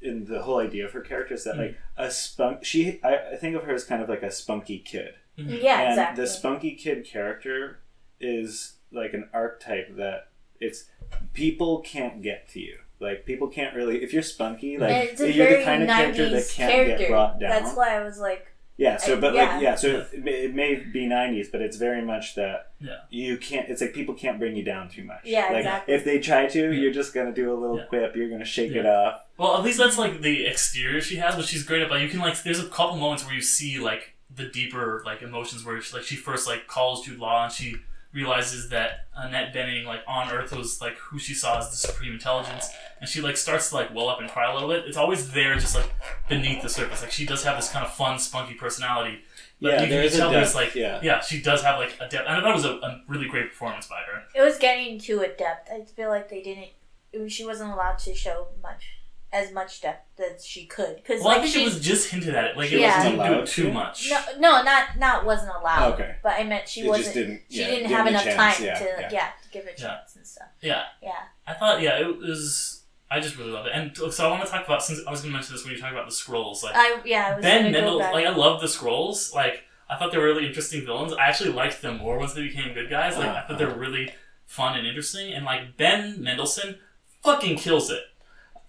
in 0.00 0.24
the 0.24 0.42
whole 0.42 0.58
idea 0.58 0.84
of 0.86 0.92
her 0.92 1.00
character 1.02 1.34
is 1.34 1.44
that 1.44 1.54
Mm. 1.56 1.58
like 1.58 1.76
a 1.96 2.10
spunk. 2.10 2.64
She 2.64 3.00
I, 3.04 3.32
I 3.34 3.36
think 3.36 3.54
of 3.54 3.62
her 3.64 3.74
as 3.74 3.84
kind 3.84 4.02
of 4.02 4.08
like 4.08 4.22
a 4.22 4.30
spunky 4.32 4.78
kid. 4.80 5.14
Mm-hmm. 5.38 5.64
yeah 5.64 5.80
and 5.80 5.90
exactly 5.92 6.24
the 6.24 6.28
spunky 6.30 6.74
kid 6.74 7.06
character 7.06 7.80
is 8.20 8.74
like 8.92 9.14
an 9.14 9.28
archetype 9.32 9.96
that 9.96 10.28
it's 10.60 10.84
people 11.32 11.80
can't 11.80 12.22
get 12.22 12.48
to 12.50 12.60
you. 12.60 12.78
Like 13.00 13.24
people 13.26 13.48
can't 13.48 13.74
really 13.74 14.02
if 14.02 14.12
you're 14.12 14.22
spunky, 14.22 14.78
like 14.78 14.90
it's 15.10 15.20
a 15.20 15.32
you're 15.32 15.46
very 15.46 15.58
the 15.60 15.64
kind 15.64 15.82
of 15.82 15.88
character 15.88 16.28
that 16.28 16.48
can't 16.50 16.72
character. 16.72 16.98
get 16.98 17.08
brought 17.10 17.40
down. 17.40 17.50
That's 17.50 17.74
why 17.76 17.96
I 17.96 18.04
was 18.04 18.18
like, 18.20 18.46
Yeah, 18.76 18.96
so 18.98 19.16
I- 19.16 19.20
but 19.20 19.34
yeah. 19.34 19.54
like 19.54 19.62
yeah, 19.62 19.74
so 19.74 20.06
it 20.12 20.22
may, 20.22 20.44
it 20.44 20.54
may 20.54 20.74
be 20.76 21.06
'90s, 21.06 21.50
but 21.50 21.62
it's 21.62 21.76
very 21.76 22.02
much 22.02 22.34
that 22.36 22.72
Yeah. 22.80 22.98
you 23.10 23.38
can't. 23.38 23.68
It's 23.68 23.80
like 23.80 23.92
people 23.94 24.14
can't 24.14 24.38
bring 24.38 24.54
you 24.54 24.62
down 24.62 24.88
too 24.88 25.02
much. 25.04 25.22
Yeah, 25.24 25.46
like, 25.48 25.56
exactly. 25.58 25.94
If 25.94 26.04
they 26.04 26.20
try 26.20 26.46
to, 26.46 26.60
Yeah. 26.72 26.80
you're 26.80 26.92
just 26.92 27.12
gonna 27.12 27.32
do 27.32 27.52
a 27.52 27.58
little 27.58 27.78
Yeah. 27.78 27.84
quip. 27.86 28.14
You're 28.14 28.28
gonna 28.30 28.44
shake 28.44 28.70
it 28.72 28.84
Yeah. 28.84 28.92
off. 28.96 29.22
Well, 29.36 29.56
at 29.56 29.64
least 29.64 29.78
that's 29.78 29.98
like 29.98 30.20
the 30.20 30.46
exterior 30.46 31.00
she 31.00 31.16
has, 31.16 31.34
but 31.34 31.44
she's 31.46 31.64
great 31.64 31.82
at. 31.82 31.90
Like 31.90 32.02
you 32.02 32.08
can 32.08 32.20
like, 32.20 32.40
there's 32.44 32.60
a 32.60 32.68
couple 32.68 32.96
moments 32.98 33.24
where 33.24 33.34
you 33.34 33.42
see 33.42 33.80
like 33.80 34.11
the 34.34 34.46
deeper 34.46 35.02
like 35.04 35.22
emotions 35.22 35.64
where 35.64 35.80
she, 35.80 35.94
like 35.96 36.04
she 36.04 36.16
first 36.16 36.46
like 36.46 36.66
calls 36.66 37.04
Jude 37.04 37.18
Law 37.18 37.44
and 37.44 37.52
she 37.52 37.76
realizes 38.12 38.68
that 38.68 39.06
Annette 39.16 39.54
Bening 39.54 39.84
like 39.86 40.00
on 40.06 40.30
Earth 40.30 40.54
was 40.54 40.80
like 40.82 40.96
who 40.98 41.18
she 41.18 41.32
saw 41.34 41.58
as 41.58 41.70
the 41.70 41.76
supreme 41.76 42.12
intelligence, 42.12 42.68
and 43.00 43.08
she 43.08 43.20
like 43.20 43.36
starts 43.36 43.70
to 43.70 43.76
like 43.76 43.94
well 43.94 44.08
up 44.08 44.20
and 44.20 44.28
cry 44.30 44.50
a 44.50 44.54
little 44.54 44.68
bit. 44.68 44.84
It's 44.86 44.96
always 44.98 45.30
there, 45.32 45.54
just 45.54 45.74
like 45.74 45.90
beneath 46.28 46.62
the 46.62 46.68
surface. 46.68 47.02
Like 47.02 47.10
she 47.10 47.24
does 47.24 47.42
have 47.44 47.56
this 47.56 47.70
kind 47.70 47.84
of 47.86 47.92
fun, 47.92 48.18
spunky 48.18 48.54
personality. 48.54 49.20
But 49.60 49.68
Yeah, 49.68 49.82
you 49.82 49.88
can 49.88 49.90
there's 49.90 50.16
tell 50.16 50.30
there's 50.30 50.54
like 50.54 50.74
yeah. 50.74 51.00
yeah, 51.02 51.20
she 51.20 51.40
does 51.40 51.62
have 51.62 51.78
like 51.78 51.94
a 52.00 52.08
depth. 52.08 52.26
And 52.28 52.36
I 52.36 52.40
thought 52.40 52.50
it 52.50 52.54
was 52.54 52.64
a, 52.64 52.74
a 52.74 53.02
really 53.08 53.28
great 53.28 53.50
performance 53.50 53.86
by 53.86 54.00
her. 54.02 54.22
it 54.34 54.42
was 54.42 54.58
getting 54.58 54.98
to 55.00 55.20
a 55.20 55.28
depth. 55.28 55.70
I 55.72 55.84
feel 55.84 56.08
like 56.10 56.28
they 56.28 56.42
didn't. 56.42 56.68
it 57.12 57.28
She 57.30 57.44
wasn't 57.46 57.70
allowed 57.72 57.98
to 58.00 58.14
show 58.14 58.48
much, 58.62 58.98
as 59.32 59.50
much 59.52 59.80
depth 59.80 60.20
as 60.20 60.44
she 60.44 60.66
could. 60.66 60.96
Because 60.96 61.20
Well, 61.20 61.28
like 61.30 61.38
I 61.38 61.42
think 61.42 61.54
she 61.54 61.62
it 61.62 61.64
was 61.64 61.80
just 61.80 62.10
hinted 62.10 62.34
at 62.34 62.44
it. 62.44 62.56
Like 62.56 62.70
it 62.70 62.80
Yeah. 62.80 62.98
wasn't 62.98 63.16
didn't 63.16 63.26
do 63.26 63.32
Allowed 63.34 63.42
it 63.44 63.48
too 63.50 63.62
to? 63.64 63.72
much. 63.72 64.10
No, 64.10 64.20
no, 64.38 64.62
not 64.62 64.98
not 64.98 65.24
wasn't 65.24 65.52
allowed. 65.58 65.94
Okay. 65.94 66.16
But 66.22 66.34
I 66.38 66.44
meant 66.44 66.68
she 66.68 66.82
It 66.82 66.88
wasn't. 66.88 67.04
just 67.04 67.14
didn't. 67.14 67.42
she 67.50 67.60
yeah, 67.60 67.66
didn't 67.66 67.88
give 67.88 67.96
have 67.96 68.04
them 68.04 68.06
a 68.06 68.10
enough 68.10 68.24
chance, 68.24 68.56
time 68.56 68.66
yeah, 68.66 68.74
to 68.78 68.84
yeah. 68.84 69.08
yeah. 69.10 69.28
to 69.42 69.48
give 69.50 69.66
it 69.66 69.78
a 69.78 69.82
Yeah. 69.82 69.88
chance 69.88 70.16
and 70.16 70.26
stuff. 70.26 70.48
Yeah. 70.60 70.82
Yeah. 71.02 71.12
I 71.46 71.54
thought, 71.54 71.80
yeah, 71.80 71.98
it 71.98 72.18
was. 72.18 72.78
I 73.10 73.20
just 73.20 73.36
really 73.36 73.50
loved 73.50 73.68
it, 73.68 73.72
and 73.74 73.94
so 74.14 74.26
I 74.26 74.30
want 74.30 74.42
to 74.42 74.50
talk 74.50 74.64
about 74.64 74.82
since 74.82 75.00
I 75.06 75.10
was 75.10 75.20
going 75.20 75.32
to 75.32 75.36
mention 75.36 75.54
this 75.54 75.64
when 75.66 75.74
you 75.74 75.78
talk 75.80 75.92
about 75.92 76.06
the 76.06 76.14
Skrulls. 76.14 76.62
Like 76.62 76.72
I 76.74 76.96
yeah. 77.04 77.32
I 77.32 77.34
was 77.36 77.42
Ben 77.42 77.62
gonna 77.64 77.72
Mendel, 77.72 77.92
go 77.94 77.98
back. 77.98 78.14
like 78.14 78.26
I 78.26 78.30
love 78.30 78.60
the 78.62 78.66
Skrulls. 78.68 79.34
Like 79.34 79.64
I 79.90 79.96
thought 79.98 80.12
they 80.12 80.18
were 80.18 80.24
really 80.24 80.46
interesting 80.46 80.84
villains. 80.86 81.12
I 81.12 81.26
actually 81.26 81.52
liked 81.52 81.82
them 81.82 81.98
more 81.98 82.18
once 82.18 82.32
they 82.32 82.42
became 82.42 82.72
good 82.72 82.88
guys. 82.88 83.18
Like 83.18 83.28
I 83.28 83.42
thought 83.46 83.58
they 83.58 83.66
were 83.66 83.72
uh-huh. 83.72 83.80
really 83.80 84.14
fun 84.46 84.78
and 84.78 84.86
interesting. 84.86 85.32
And 85.34 85.44
like 85.44 85.76
Ben 85.76 86.22
Mendelsohn, 86.22 86.78
fucking 87.22 87.58
kills 87.58 87.90
it. 87.90 88.02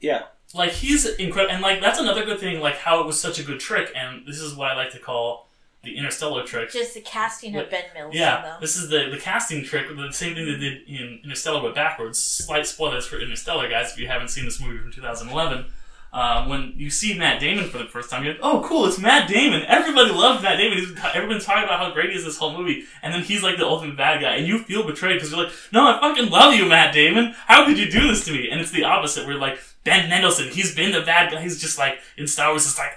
Yeah. 0.02 0.24
Like 0.54 0.72
he's 0.72 1.06
incredible, 1.06 1.54
and 1.54 1.62
like 1.62 1.82
that's 1.82 2.00
another 2.00 2.24
good 2.26 2.40
thing. 2.40 2.60
Like 2.60 2.78
how 2.78 3.02
it 3.02 3.06
was 3.08 3.20
such 3.20 3.40
a 3.40 3.44
good 3.44 3.60
trick, 3.60 3.92
and 3.96 4.26
this 4.28 4.40
is 4.40 4.56
what 4.56 4.72
I 4.72 4.76
like 4.76 4.92
to 4.92 5.00
call 5.00 5.48
the 5.84 5.98
interstellar 5.98 6.44
trick. 6.44 6.72
just 6.72 6.94
the 6.94 7.02
casting 7.02 7.56
of 7.58 7.70
Ben 7.70 7.84
Mills. 7.94 8.16
Yeah, 8.16 8.42
though. 8.42 8.56
this 8.62 8.78
is 8.78 8.90
the 8.90 9.10
the 9.10 9.18
casting 9.18 9.64
trick, 9.64 9.88
the 9.90 10.12
same 10.12 10.36
thing 10.36 10.46
they 10.46 10.58
did 10.58 10.88
in 10.88 11.20
Interstellar 11.24 11.62
but 11.62 11.76
backwards. 11.76 12.20
Slight 12.20 12.66
spoilers 12.68 13.06
for 13.06 13.20
Interstellar, 13.20 13.68
guys, 13.70 13.92
if 13.92 14.00
you 14.00 14.08
haven't 14.08 14.30
seen 14.30 14.46
this 14.46 14.62
movie 14.62 14.78
from 14.78 14.92
2011. 14.92 15.66
Uh, 16.14 16.46
when 16.46 16.74
you 16.78 16.92
see 16.92 17.18
Matt 17.18 17.40
Damon 17.40 17.68
for 17.68 17.80
the 17.80 17.86
first 17.86 18.12
time, 18.12 18.24
you're 18.24 18.34
like, 18.34 18.44
"Oh, 18.44 18.64
cool! 18.64 18.86
It's 18.86 19.00
Matt 19.00 19.28
Damon." 19.28 19.64
Everybody 19.68 20.12
loves 20.12 20.44
Matt 20.44 20.58
Damon. 20.58 20.78
He's, 20.78 20.96
everyone's 21.12 21.44
talking 21.44 21.64
about 21.64 21.80
how 21.80 21.92
great 21.92 22.12
he 22.12 22.16
is 22.16 22.24
this 22.24 22.38
whole 22.38 22.56
movie, 22.56 22.84
and 23.02 23.12
then 23.12 23.24
he's 23.24 23.42
like 23.42 23.58
the 23.58 23.66
ultimate 23.66 23.98
bad 23.98 24.22
guy, 24.22 24.36
and 24.36 24.46
you 24.46 24.60
feel 24.60 24.86
betrayed 24.86 25.16
because 25.16 25.32
you're 25.32 25.44
like, 25.44 25.54
"No, 25.72 25.88
I 25.88 26.00
fucking 26.00 26.30
love 26.30 26.54
you, 26.54 26.68
Matt 26.68 26.94
Damon. 26.94 27.34
How 27.48 27.66
could 27.66 27.80
you 27.80 27.90
do 27.90 28.08
this 28.08 28.24
to 28.26 28.32
me?" 28.32 28.48
And 28.52 28.62
it's 28.62 28.70
the 28.70 28.84
opposite. 28.84 29.26
We're 29.26 29.40
like, 29.40 29.58
Ben 29.84 30.08
Mendelsohn, 30.08 30.50
he's 30.50 30.76
been 30.76 30.92
the 30.92 31.02
bad 31.02 31.32
guy. 31.32 31.42
He's 31.42 31.60
just 31.60 31.80
like 31.80 31.98
in 32.16 32.28
Star 32.28 32.50
Wars, 32.50 32.68
it's 32.68 32.78
like, 32.78 32.92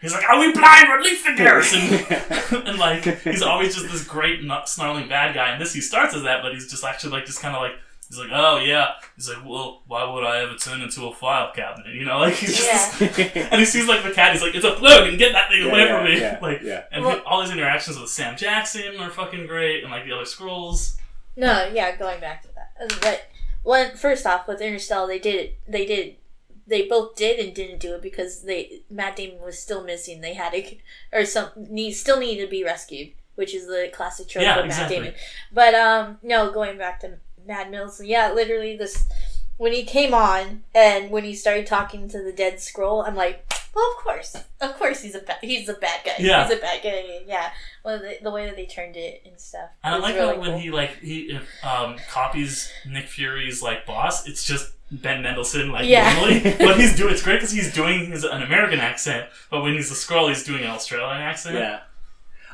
he's 0.00 0.12
like, 0.12 0.28
"Are 0.28 0.40
we 0.40 0.52
blind? 0.52 0.88
Release 0.92 1.24
the 1.24 1.34
garrison." 1.36 1.80
and 2.66 2.76
like 2.76 3.04
he's 3.22 3.42
always 3.42 3.76
just 3.76 3.88
this 3.88 4.04
great 4.04 4.40
snarling 4.64 5.08
bad 5.08 5.32
guy. 5.32 5.52
And 5.52 5.60
this 5.60 5.74
he 5.74 5.80
starts 5.80 6.12
as 6.12 6.24
that, 6.24 6.42
but 6.42 6.54
he's 6.54 6.68
just 6.68 6.84
actually 6.84 7.12
like 7.12 7.24
just 7.24 7.40
kind 7.40 7.54
of 7.54 7.62
like 7.62 7.74
he's 8.08 8.18
like, 8.18 8.30
oh 8.32 8.58
yeah. 8.58 8.92
He's 9.16 9.28
like, 9.28 9.44
well, 9.46 9.82
why 9.86 10.04
would 10.10 10.24
I 10.24 10.40
ever 10.42 10.54
turn 10.54 10.80
into 10.80 11.06
a 11.06 11.14
file 11.14 11.52
cabinet? 11.54 11.94
You 11.94 12.04
know, 12.04 12.18
like 12.20 12.34
he's 12.34 12.56
just. 12.56 13.00
and 13.18 13.54
he 13.60 13.64
sees 13.64 13.86
like 13.88 14.02
the 14.02 14.10
cat. 14.12 14.32
He's 14.32 14.42
like, 14.42 14.54
it's 14.54 14.64
a 14.64 14.72
plug, 14.72 15.08
and 15.08 15.18
get 15.18 15.32
that 15.32 15.48
thing 15.50 15.64
Yeah, 15.64 15.70
away 15.70 15.80
yeah, 15.84 15.96
from 15.96 16.04
me. 16.04 16.20
yeah, 16.20 16.38
like, 16.42 16.60
yeah. 16.62 16.84
and 16.92 17.04
Well- 17.04 17.22
all 17.26 17.42
his 17.42 17.50
interactions 17.50 17.98
with 17.98 18.10
Sam 18.10 18.36
Jackson 18.36 18.96
are 19.00 19.10
fucking 19.10 19.46
great, 19.46 19.82
and 19.82 19.92
like 19.92 20.04
the 20.04 20.12
other 20.12 20.24
Skrulls. 20.24 20.96
No, 21.36 21.70
yeah, 21.72 21.96
going 21.96 22.20
back 22.20 22.42
to 22.42 22.48
that. 22.54 22.72
Uh, 22.80 22.96
But 23.00 23.26
one 23.62 23.96
first 23.96 24.26
off 24.26 24.48
with 24.48 24.60
Interstellar, 24.60 25.06
they 25.08 25.18
did 25.18 25.34
it. 25.36 25.58
They 25.68 25.86
did. 25.86 26.16
They 26.66 26.86
both 26.86 27.16
did 27.16 27.38
and 27.38 27.54
didn't 27.54 27.80
do 27.80 27.94
it 27.94 28.02
because 28.02 28.42
they 28.42 28.82
Matt 28.90 29.16
Damon 29.16 29.40
was 29.42 29.58
still 29.58 29.82
missing. 29.84 30.20
They 30.20 30.34
had 30.34 30.52
to, 30.52 30.76
or 31.12 31.24
some 31.24 31.48
need 31.56 31.92
still 31.92 32.18
needed 32.20 32.44
to 32.44 32.50
be 32.50 32.62
rescued, 32.62 33.12
which 33.36 33.54
is 33.54 33.66
the 33.66 33.88
classic 33.92 34.28
trope 34.28 34.42
Yeah, 34.44 34.58
of 34.58 34.66
exactly. 34.66 34.96
Matt 34.98 35.04
Damon. 35.04 35.20
But 35.52 35.74
um, 35.74 36.18
no, 36.22 36.50
going 36.52 36.76
back 36.76 37.00
to 37.00 37.18
Matt 37.48 37.70
Mills, 37.70 38.00
yeah, 38.04 38.32
literally 38.32 38.76
this 38.76 39.08
when 39.56 39.72
he 39.72 39.82
came 39.82 40.14
on 40.14 40.62
and 40.74 41.10
when 41.10 41.24
he 41.24 41.34
started 41.34 41.66
talking 41.66 42.08
to 42.08 42.22
the 42.22 42.32
dead 42.32 42.54
Skrull, 42.56 43.06
I'm 43.06 43.16
like, 43.16 43.44
well, 43.74 43.90
of 43.90 43.96
course, 44.04 44.36
of 44.60 44.76
course, 44.78 45.02
he's 45.02 45.14
a 45.14 45.20
bad, 45.20 45.38
he's 45.42 45.68
a 45.68 45.74
bad 45.74 46.00
guy. 46.04 46.14
Yeah. 46.18 46.46
he's 46.46 46.56
a 46.56 46.60
bad 46.60 46.82
guy. 46.82 47.22
Yeah, 47.26 47.50
well, 47.84 47.98
the, 47.98 48.18
the 48.22 48.30
way 48.30 48.46
that 48.46 48.56
they 48.56 48.66
turned 48.66 48.96
it 48.96 49.22
and 49.26 49.38
stuff. 49.38 49.70
And 49.82 49.94
I 49.94 49.96
was 49.98 50.04
like 50.04 50.14
really 50.14 50.34
how 50.34 50.40
when 50.40 50.50
cool. 50.50 50.58
he 50.60 50.70
like 50.70 50.98
he 51.00 51.38
um, 51.64 51.96
copies 52.08 52.70
Nick 52.86 53.06
Fury's 53.06 53.62
like 53.62 53.84
boss, 53.84 54.26
it's 54.28 54.44
just 54.44 54.72
Ben 54.90 55.22
Mendelsohn 55.22 55.70
like 55.72 55.86
Yeah. 55.88 56.12
normally. 56.14 56.40
but 56.58 56.78
he's 56.78 56.96
doing 56.96 57.12
it's 57.12 57.22
great 57.22 57.36
because 57.36 57.50
he's 57.50 57.72
doing 57.74 58.10
his 58.12 58.24
an 58.24 58.42
American 58.42 58.78
accent, 58.80 59.28
but 59.50 59.62
when 59.62 59.74
he's 59.74 59.90
a 59.90 59.94
Skrull, 59.94 60.28
he's 60.28 60.44
doing 60.44 60.62
an 60.62 60.70
Australian 60.70 61.20
accent. 61.20 61.56
Yeah. 61.56 61.80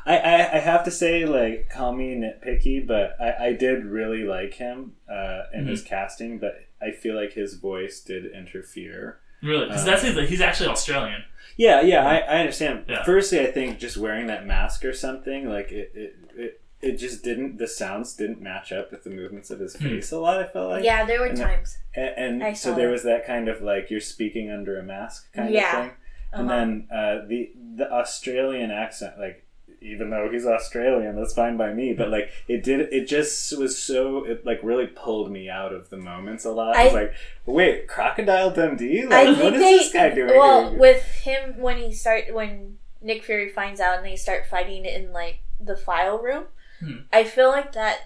I, 0.05 0.17
I, 0.17 0.55
I 0.55 0.59
have 0.59 0.83
to 0.85 0.91
say, 0.91 1.25
like, 1.25 1.69
call 1.69 1.93
me 1.93 2.15
nitpicky, 2.15 2.85
but 2.85 3.15
I, 3.19 3.47
I 3.47 3.53
did 3.53 3.85
really 3.85 4.23
like 4.23 4.53
him 4.55 4.93
uh, 5.09 5.43
in 5.53 5.61
Mm-hmm. 5.61 5.69
his 5.69 5.81
casting, 5.83 6.37
but 6.39 6.59
I 6.81 6.91
feel 6.91 7.15
like 7.15 7.33
his 7.33 7.55
voice 7.55 8.01
did 8.01 8.25
interfere. 8.31 9.19
Really, 9.41 9.65
because 9.67 9.81
Uh, 9.83 9.85
that's 9.91 10.03
it. 10.03 10.29
He's 10.29 10.41
actually 10.41 10.69
Australian. 10.69 11.23
Yeah, 11.57 11.81
yeah, 11.81 12.05
I, 12.05 12.17
I 12.19 12.37
understand. 12.39 12.85
Yeah. 12.87 13.03
Firstly, 13.03 13.39
I 13.39 13.47
think 13.51 13.79
just 13.79 13.97
wearing 13.97 14.27
that 14.27 14.45
mask 14.45 14.83
or 14.85 14.93
something, 14.93 15.49
like, 15.49 15.71
it, 15.71 15.91
it, 15.95 16.15
it, 16.35 16.61
it 16.81 16.97
just 16.97 17.23
didn't, 17.23 17.57
the 17.57 17.67
sounds 17.67 18.13
didn't 18.15 18.41
match 18.41 18.71
up 18.71 18.91
with 18.91 19.03
the 19.03 19.09
movements 19.09 19.49
of 19.49 19.59
his 19.59 19.75
Hmm. 19.75 19.85
face 19.85 20.11
a 20.11 20.19
lot, 20.19 20.39
I 20.39 20.45
felt 20.47 20.69
like. 20.69 20.83
yeah, 20.83 21.05
there 21.05 21.19
were 21.19 21.27
and- 21.27 21.37
times. 21.37 21.77
And, 21.95 22.43
I 22.43 22.47
and 22.49 22.57
so 22.57 22.75
there 22.75 22.87
that. 22.87 22.91
was 22.91 23.03
that 23.03 23.25
kind 23.25 23.47
of 23.47 23.61
like 23.61 23.89
you're 23.89 24.01
speaking 24.01 24.51
under 24.51 24.77
a 24.77 24.83
mask 24.83 25.31
kind 25.33 25.51
Yeah. 25.53 25.77
of 25.79 25.85
thing. 25.87 25.95
And 26.33 26.49
Uh-huh. 26.51 26.59
then 26.59 26.87
uh, 26.91 27.25
the 27.27 27.51
the 27.77 27.89
Australian 27.91 28.69
accent, 28.69 29.17
like 29.17 29.44
even 29.85 30.09
though 30.09 30.29
he's 30.31 30.45
Australian, 30.45 31.15
that's 31.15 31.33
fine 31.33 31.57
by 31.57 31.73
me. 31.73 31.93
But 31.93 32.09
like 32.09 32.29
it 32.47 32.63
did, 32.63 32.91
it 32.93 33.07
just 33.07 33.57
was 33.57 33.77
so 33.77 34.23
it 34.25 34.45
like 34.45 34.59
really 34.63 34.87
pulled 34.87 35.31
me 35.31 35.49
out 35.49 35.73
of 35.73 35.89
the 35.89 35.97
moments 35.97 36.45
a 36.45 36.51
lot. 36.51 36.75
I, 36.75 36.85
was 36.85 36.93
like, 36.93 37.13
wait, 37.45 37.87
Crocodile 37.87 38.51
Dundee? 38.51 39.03
I 39.03 39.05
Like, 39.05 39.27
think 39.37 39.43
what 39.43 39.53
is 39.53 39.61
they, 39.61 39.77
this 39.77 39.93
guy 39.93 40.09
doing? 40.09 40.27
Well, 40.37 40.69
here? 40.71 40.79
with 40.79 41.03
him 41.03 41.57
when 41.59 41.77
he 41.77 41.91
start 41.93 42.33
when 42.33 42.77
Nick 43.01 43.23
Fury 43.23 43.49
finds 43.49 43.79
out 43.79 43.97
and 43.97 44.05
they 44.05 44.15
start 44.15 44.45
fighting 44.47 44.85
in 44.85 45.13
like 45.13 45.39
the 45.59 45.77
file 45.77 46.19
room, 46.19 46.45
Hmm. 46.79 46.97
I 47.13 47.23
feel 47.23 47.47
like 47.49 47.71
that 47.71 47.99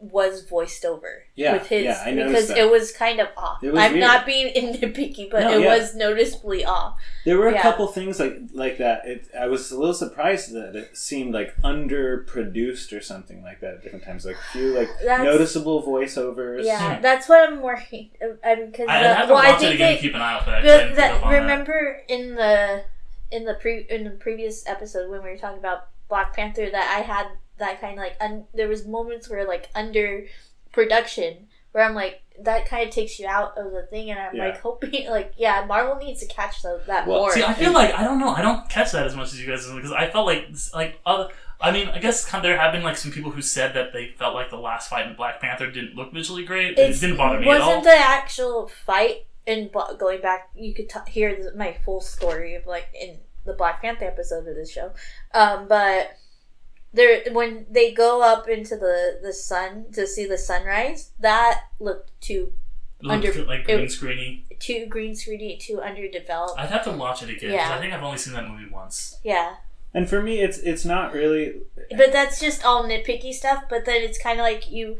was 0.00 0.42
voiced 0.46 0.84
over 0.84 1.22
Yeah, 1.34 1.54
with 1.54 1.68
his 1.68 1.84
yeah, 1.84 2.02
I 2.04 2.12
because 2.12 2.48
that. 2.48 2.58
it 2.58 2.70
was 2.70 2.92
kind 2.92 3.20
of 3.20 3.28
off. 3.38 3.62
It 3.64 3.72
was 3.72 3.80
I'm 3.82 3.92
weird. 3.92 4.00
not 4.02 4.26
being 4.26 4.52
nitpicky, 4.74 5.30
but 5.30 5.40
No, 5.40 5.58
it 5.58 5.62
yeah. 5.62 5.76
was 5.78 5.94
noticeably 5.94 6.64
off. 6.64 6.98
There 7.24 7.38
were 7.38 7.48
a 7.48 7.52
Yeah. 7.54 7.62
couple 7.62 7.86
things 7.86 8.20
like 8.20 8.36
like 8.52 8.76
that. 8.78 9.06
It, 9.06 9.28
I 9.38 9.46
was 9.46 9.70
a 9.70 9.78
little 9.78 9.94
surprised 9.94 10.52
that 10.52 10.76
it 10.76 10.96
seemed 10.96 11.32
like 11.32 11.54
underproduced 11.62 12.96
or 12.96 13.00
something 13.00 13.42
like 13.42 13.60
that 13.60 13.74
at 13.74 13.82
different 13.82 14.04
times. 14.04 14.24
Like 14.26 14.36
few 14.52 14.76
like 14.76 14.88
That's- 15.04 15.24
noticeable 15.24 15.82
voiceovers. 15.82 16.64
Yeah, 16.64 16.96
Hmm. 16.96 17.02
that's 17.02 17.28
what 17.28 17.48
I'm 17.48 17.62
worried. 17.62 18.10
I'm 18.44 18.70
because 18.70 18.88
I, 18.88 19.00
I 19.02 19.04
uh, 19.04 19.14
have 19.14 19.28
to 19.28 19.34
well, 19.34 19.42
I 19.42 19.50
watch 19.52 19.56
it 19.56 19.60
think 19.60 19.74
again 19.76 19.86
they, 19.88 19.92
and 19.94 20.00
keep 20.02 20.14
an 20.14 20.20
eye 20.20 20.32
out 20.34 20.44
for 20.44 20.50
that. 20.50 20.62
'cause 20.62 20.70
I 20.70 20.86
But 20.88 20.96
that, 20.96 21.10
up 21.14 21.24
on 21.26 21.32
that. 21.32 21.40
remember 21.40 22.02
in 22.08 22.34
the 22.34 22.82
in 23.30 23.44
the 23.44 23.54
pre 23.54 23.86
in 23.88 24.04
the 24.04 24.10
previous 24.10 24.66
episode 24.68 25.10
when 25.10 25.22
we 25.22 25.30
were 25.30 25.38
talking 25.38 25.58
about 25.58 25.86
Black 26.08 26.34
Panther 26.34 26.68
that 26.70 26.96
I 26.98 27.00
had 27.02 27.28
that 27.58 27.80
kind 27.80 27.94
of 27.94 27.98
like 28.04 28.16
un, 28.20 28.44
there 28.54 28.68
was 28.68 28.86
moments 28.86 29.28
where 29.30 29.46
like 29.46 29.68
under 29.74 30.26
production 30.72 31.46
where 31.72 31.84
I'm 31.84 31.94
like 31.94 32.20
that 32.42 32.66
kind 32.66 32.88
of 32.88 32.94
takes 32.94 33.18
you 33.20 33.26
out 33.28 33.56
of 33.56 33.70
the 33.72 33.82
thing 33.90 34.10
and 34.10 34.18
I'm 34.18 34.34
Yeah. 34.34 34.46
like 34.46 34.60
hoping 34.60 35.06
like 35.10 35.32
yeah 35.36 35.64
Marvel 35.66 35.96
needs 35.96 36.20
to 36.20 36.26
catch 36.26 36.62
tho- 36.62 36.80
that 36.86 37.06
Well, 37.06 37.20
more. 37.20 37.32
See, 37.32 37.42
I 37.42 37.52
feel 37.54 37.72
like 37.72 37.94
I 37.94 38.02
don't 38.04 38.18
know. 38.18 38.30
I 38.30 38.42
don't 38.42 38.68
catch 38.68 38.92
that 38.92 39.06
as 39.06 39.14
much 39.16 39.32
as 39.32 39.40
you 39.40 39.46
guys 39.48 39.66
because 39.70 39.92
I 39.92 40.08
felt 40.10 40.26
like 40.26 40.46
like 40.74 41.00
other. 41.06 41.28
I 41.60 41.70
mean, 41.70 41.88
I 41.88 41.98
guess 41.98 42.24
kind 42.26 42.44
of, 42.44 42.48
there 42.48 42.58
have 42.58 42.72
been 42.72 42.82
like 42.82 42.96
some 42.96 43.12
people 43.12 43.30
who 43.30 43.40
said 43.40 43.74
that 43.74 43.92
they 43.92 44.08
felt 44.18 44.34
like 44.34 44.50
the 44.50 44.58
last 44.58 44.90
fight 44.90 45.06
in 45.06 45.14
Black 45.14 45.40
Panther 45.40 45.70
didn't 45.70 45.94
look 45.94 46.12
visually 46.12 46.44
great. 46.44 46.76
It 46.76 47.00
didn't 47.00 47.16
bother 47.16 47.38
me 47.38 47.44
It 47.46 47.48
wasn't 47.48 47.84
the 47.84 47.96
actual 47.96 48.66
fight 48.68 49.26
and 49.46 49.70
going 49.98 50.20
back 50.20 50.50
you 50.56 50.74
could 50.74 50.88
t- 50.88 50.98
hear 51.10 51.40
the, 51.42 51.54
my 51.56 51.76
full 51.84 52.00
story 52.00 52.54
of 52.56 52.66
like 52.66 52.88
in 52.98 53.18
the 53.44 53.52
black 53.52 53.82
panther 53.82 54.06
episode 54.06 54.48
of 54.48 54.54
this 54.56 54.70
show 54.70 54.90
um, 55.34 55.68
but 55.68 56.16
there 56.94 57.22
when 57.32 57.66
they 57.70 57.92
go 57.92 58.22
up 58.22 58.48
into 58.48 58.76
the 58.76 59.18
the 59.22 59.32
sun 59.32 59.86
to 59.92 60.06
see 60.06 60.24
the 60.26 60.38
sunrise 60.38 61.10
that 61.20 61.64
looked 61.80 62.10
too 62.20 62.52
It 63.00 63.06
looked 63.06 63.26
under- 63.26 63.44
like 63.44 63.60
it- 63.68 63.76
green 63.76 63.86
screeny. 63.88 64.58
too 64.60 64.86
green 64.86 65.12
screeny 65.14 65.58
too 65.60 65.80
underdeveloped 65.82 66.58
I'd 66.58 66.70
have 66.70 66.84
to 66.84 66.92
watch 66.92 67.22
it 67.22 67.30
again 67.30 67.50
because 67.50 67.68
Yeah. 67.68 67.76
I 67.76 67.80
think 67.80 67.92
I've 67.92 68.02
only 68.02 68.18
seen 68.18 68.32
that 68.34 68.48
movie 68.48 68.70
once. 68.70 69.18
yeah 69.22 69.56
And 69.92 70.08
for 70.08 70.20
me, 70.22 70.40
it's 70.40 70.58
it's 70.58 70.84
not 70.84 71.12
really. 71.12 71.62
but 72.00 72.10
that's 72.12 72.40
just 72.40 72.64
all 72.64 72.84
nitpicky 72.84 73.32
stuff 73.32 73.64
but 73.68 73.84
then 73.84 74.00
it's 74.02 74.18
kind 74.26 74.38
of 74.40 74.44
like 74.44 74.70
you 74.70 74.98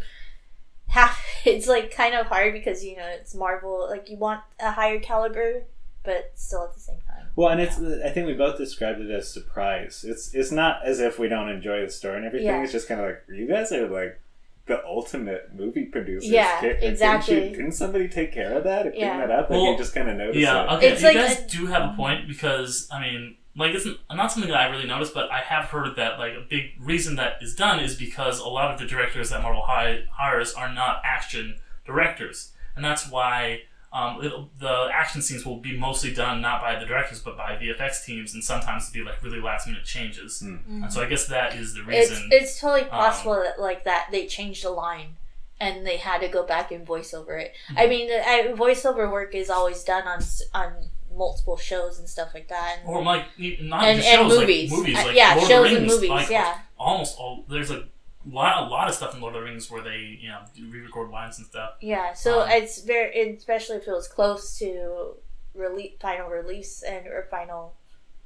have 0.88 1.16
it's 1.44 1.66
like 1.66 1.90
kind 1.90 2.14
of 2.14 2.26
hard 2.26 2.52
because 2.52 2.84
you 2.84 2.96
know 2.96 3.06
it's 3.18 3.34
Marvel. 3.34 3.88
Like 3.88 4.08
you 4.10 4.16
want 4.16 4.42
a 4.60 4.70
higher 4.72 5.00
caliber, 5.00 5.64
but 6.04 6.32
still 6.34 6.64
at 6.64 6.74
the 6.74 6.80
same 6.80 6.96
time. 6.98 7.03
Well, 7.36 7.48
and 7.48 7.60
it's 7.60 7.78
I 7.80 8.10
think 8.10 8.26
we 8.26 8.34
both 8.34 8.56
described 8.58 9.00
it 9.00 9.10
as 9.10 9.32
surprise. 9.32 10.04
It's 10.06 10.34
it's 10.34 10.52
not 10.52 10.84
as 10.84 11.00
if 11.00 11.18
we 11.18 11.28
don't 11.28 11.48
enjoy 11.48 11.84
the 11.84 11.90
story 11.90 12.16
and 12.18 12.26
everything. 12.26 12.46
Yeah. 12.46 12.62
It's 12.62 12.72
just 12.72 12.86
kind 12.88 13.00
of 13.00 13.06
like 13.08 13.22
you 13.28 13.48
guys 13.48 13.72
are 13.72 13.88
like 13.88 14.20
the 14.66 14.82
ultimate 14.86 15.54
movie 15.54 15.84
producers. 15.86 16.30
Yeah, 16.30 16.60
Can't- 16.60 16.82
exactly. 16.82 17.34
Couldn't, 17.34 17.50
you- 17.50 17.56
couldn't 17.56 17.72
somebody 17.72 18.08
take 18.08 18.32
care 18.32 18.56
of 18.56 18.64
that 18.64 18.86
or 18.86 18.92
Yeah. 18.94 19.18
that 19.18 19.30
up? 19.30 19.50
Like 19.50 19.60
Well, 19.60 19.72
you 19.72 19.76
just 19.76 19.94
kind 19.94 20.08
of 20.08 20.16
notice 20.16 20.36
Yeah, 20.36 20.62
it. 20.72 20.76
okay. 20.76 20.88
It's 20.90 21.02
you 21.02 21.08
like 21.08 21.16
guys 21.16 21.44
a- 21.44 21.48
do 21.48 21.66
have 21.66 21.92
a 21.92 21.96
point 21.96 22.28
because 22.28 22.88
I 22.92 23.00
mean, 23.00 23.36
like 23.56 23.74
it's 23.74 23.86
not 24.12 24.30
something 24.32 24.50
that 24.50 24.58
I 24.60 24.68
really 24.70 24.86
noticed, 24.86 25.12
but 25.12 25.30
I 25.30 25.40
have 25.40 25.66
heard 25.66 25.96
that 25.96 26.18
like 26.20 26.32
a 26.34 26.44
big 26.48 26.70
reason 26.80 27.16
that 27.16 27.38
is 27.42 27.54
done 27.54 27.78
is 27.80 27.94
because 27.96 28.38
a 28.38 28.48
lot 28.48 28.72
of 28.72 28.78
the 28.80 28.86
directors 28.86 29.30
that 29.30 29.42
Marvel 29.42 29.62
hi- 29.66 30.04
hires 30.12 30.54
are 30.54 30.72
not 30.72 31.02
action 31.04 31.56
directors, 31.84 32.52
and 32.76 32.84
that's 32.84 33.08
why. 33.10 33.62
Um, 33.94 34.24
it'll, 34.24 34.50
the 34.58 34.88
action 34.92 35.22
scenes 35.22 35.46
will 35.46 35.60
be 35.60 35.78
mostly 35.78 36.12
done 36.12 36.40
not 36.40 36.60
by 36.60 36.76
the 36.80 36.84
directors 36.84 37.20
but 37.20 37.36
by 37.36 37.56
VFX 37.56 38.04
teams, 38.04 38.34
and 38.34 38.42
sometimes 38.42 38.90
it'll 38.90 39.04
be 39.04 39.08
like 39.08 39.22
really 39.22 39.40
last 39.40 39.68
minute 39.68 39.84
changes. 39.84 40.40
Hmm. 40.40 40.82
And 40.82 40.92
so 40.92 41.00
I 41.00 41.06
guess 41.06 41.28
that 41.28 41.54
is 41.54 41.74
the 41.74 41.84
reason. 41.84 42.28
it's 42.32 42.58
totally 42.60 42.82
um, 42.82 42.88
possible 42.88 43.34
that 43.34 43.60
like 43.60 43.84
that 43.84 44.08
they 44.10 44.26
changed 44.26 44.64
a 44.64 44.70
line, 44.70 45.16
and 45.60 45.86
they 45.86 45.98
had 45.98 46.20
to 46.22 46.28
go 46.28 46.44
back 46.44 46.72
and 46.72 46.84
voice 46.84 47.14
over 47.14 47.38
it. 47.38 47.54
Mm-hmm. 47.68 47.78
I 47.78 47.86
mean, 47.86 48.08
the, 48.08 48.28
I, 48.28 48.52
voiceover 48.56 49.10
work 49.10 49.32
is 49.32 49.48
always 49.48 49.84
done 49.84 50.08
on 50.08 50.20
on 50.52 50.72
multiple 51.16 51.56
shows 51.56 52.00
and 52.00 52.08
stuff 52.08 52.34
like 52.34 52.48
that. 52.48 52.78
And, 52.80 52.88
or 52.88 53.02
like 53.04 53.26
e- 53.38 53.58
not 53.62 53.84
and, 53.84 53.98
just 53.98 54.08
and 54.08 54.28
shows, 54.28 54.40
movies, 54.40 54.72
like 54.72 54.78
movies, 54.80 54.96
Uh, 54.98 55.12
yeah, 55.14 55.28
Lord 55.28 55.36
of 55.36 55.42
the 55.42 55.54
shows 55.54 55.72
and 55.76 55.86
movies, 55.86 56.10
like, 56.10 56.30
yeah. 56.30 56.58
almost 56.76 57.16
all 57.16 57.44
there's 57.48 57.70
a 57.70 57.84
lot 58.28 58.62
a 58.62 58.66
lot 58.70 58.88
of 58.88 58.94
stuff 58.94 59.14
in 59.14 59.20
Lord 59.20 59.34
of 59.34 59.40
the 59.42 59.44
Rings 59.48 59.70
where 59.70 59.82
they 59.82 60.18
you 60.20 60.28
know 60.28 60.40
re-record 60.70 61.10
lines 61.10 61.38
and 61.38 61.46
stuff. 61.46 61.74
Yeah, 61.80 62.12
so 62.14 62.42
Um, 62.42 62.50
it's 62.50 62.80
very, 62.80 63.34
especially 63.36 63.76
if 63.76 63.86
it 63.88 63.92
was 63.92 64.08
close 64.08 64.58
to 64.58 65.14
release, 65.54 65.92
final 66.00 66.28
release 66.28 66.82
and 66.82 67.06
or 67.06 67.26
final, 67.30 67.74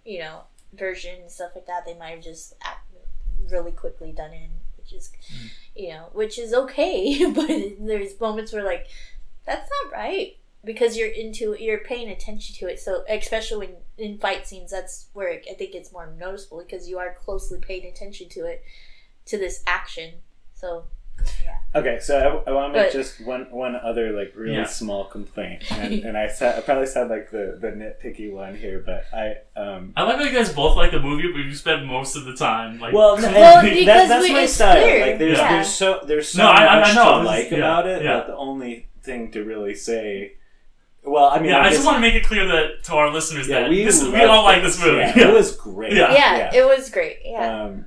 you 0.05 0.21
know, 0.21 0.43
version 0.73 1.21
and 1.21 1.31
stuff 1.31 1.53
like 1.55 1.67
that. 1.67 1.85
They 1.85 1.95
might 1.95 2.11
have 2.11 2.23
just 2.23 2.55
act 2.63 2.87
really 3.51 3.73
quickly 3.73 4.13
done 4.13 4.33
in, 4.33 4.51
which 4.77 4.93
is, 4.93 5.11
Mm. 5.33 5.51
you 5.77 5.89
know, 5.91 6.09
which 6.13 6.39
is 6.39 6.53
okay. 6.55 7.31
but 7.35 7.49
there's 7.81 8.19
moments 8.21 8.53
where 8.53 8.65
like, 8.65 8.87
that's 9.45 9.71
not 9.85 9.93
right 9.93 10.37
because 10.65 10.97
you're 10.97 11.09
into 11.09 11.55
you're 11.59 11.79
paying 11.79 12.09
attention 12.11 12.55
to 12.57 12.67
it. 12.73 12.79
So 12.81 13.05
especially 13.09 13.67
when 13.69 13.77
in 13.97 14.19
fight 14.19 14.47
scenes, 14.47 14.71
that's 14.71 15.07
where 15.13 15.31
I 15.31 15.55
think 15.55 15.75
it's 15.75 15.93
more 15.93 16.13
noticeable 16.19 16.59
because 16.63 16.89
you 16.89 16.99
are 16.99 17.15
closely 17.15 17.59
paying 17.59 17.87
attention 17.87 18.29
to 18.31 18.45
it, 18.45 18.63
to 19.29 19.38
this 19.38 19.62
action. 19.67 20.14
So 20.55 20.85
yeah. 21.45 21.59
Okay, 21.75 21.99
so 22.01 22.43
I, 22.47 22.51
I 22.51 22.53
want 22.55 22.73
to 22.73 22.79
make 22.79 22.88
But- 22.88 22.93
just 22.93 23.21
one 23.25 23.47
one 23.51 23.75
other 23.77 24.11
like 24.12 24.33
really 24.37 24.55
Yeah. 24.57 24.67
small 24.67 25.05
complaint, 25.05 25.64
and, 25.71 25.93
and 26.05 26.17
I 26.17 26.29
sa- 26.29 26.57
I 26.57 26.61
probably 26.61 26.87
sound 26.87 27.11
like 27.11 27.31
the, 27.31 27.59
the 27.61 27.69
nitpicky 27.69 28.33
one 28.33 28.55
here, 28.57 28.83
but 28.85 29.05
I 29.12 29.37
um 29.57 29.93
I 29.97 30.05
like 30.05 30.17
how 30.17 30.23
you 30.25 30.33
guys 30.33 30.53
both 30.53 30.77
like 30.77 30.93
the 30.93 31.01
movie, 31.01 31.31
but 31.33 31.38
you 31.41 31.55
spend 31.55 31.87
most 31.87 32.17
of 32.17 32.25
the 32.25 32.35
time 32.35 32.79
like. 32.79 32.95
well, 32.95 33.17
no, 33.21 33.31
Well, 33.33 33.62
that- 33.62 33.75
because 33.75 34.09
that's 34.09 34.23
we- 34.27 34.33
my 34.33 34.43
it's 34.43 34.53
style. 34.55 34.81
clear, 34.83 35.07
Like 35.07 35.19
there's 35.19 35.38
yeah. 35.38 35.53
there's 35.53 35.69
so 35.75 36.01
there's 36.07 36.29
so 36.31 36.43
No, 36.43 36.49
I- 36.51 36.64
I- 36.64 36.77
I 36.77 36.81
much 36.81 36.95
know, 36.95 37.05
to 37.05 37.19
this 37.19 37.23
is- 37.23 37.27
like 37.45 37.51
yeah, 37.51 37.59
about 37.59 37.87
it 37.87 38.03
yeah. 38.03 38.12
that 38.14 38.27
the 38.29 38.37
only 38.37 38.88
thing 39.03 39.31
to 39.33 39.43
really 39.45 39.75
say, 39.75 40.35
well, 41.05 41.27
I 41.27 41.38
mean, 41.41 41.51
yeah, 41.51 41.61
I 41.61 41.64
guess- 41.64 41.75
just 41.75 41.85
want 41.87 41.97
to 41.97 42.01
make 42.01 42.14
it 42.14 42.25
clear 42.25 42.47
that 42.47 42.85
to 42.85 42.95
our 42.95 43.11
listeners 43.12 43.49
yeah, 43.49 43.61
that 43.62 43.71
we 43.71 43.85
this, 43.85 44.03
we 44.03 44.23
all 44.25 44.45
like 44.45 44.62
this 44.62 44.79
movie. 44.81 44.99
Yeah, 44.99 45.19
it 45.29 45.33
was 45.35 45.55
great. 45.57 45.93
Yeah. 46.01 46.12
yeah, 46.12 46.55
it 46.55 46.64
was 46.67 46.91
great. 46.91 47.19
Yeah. 47.25 47.62
Um, 47.64 47.87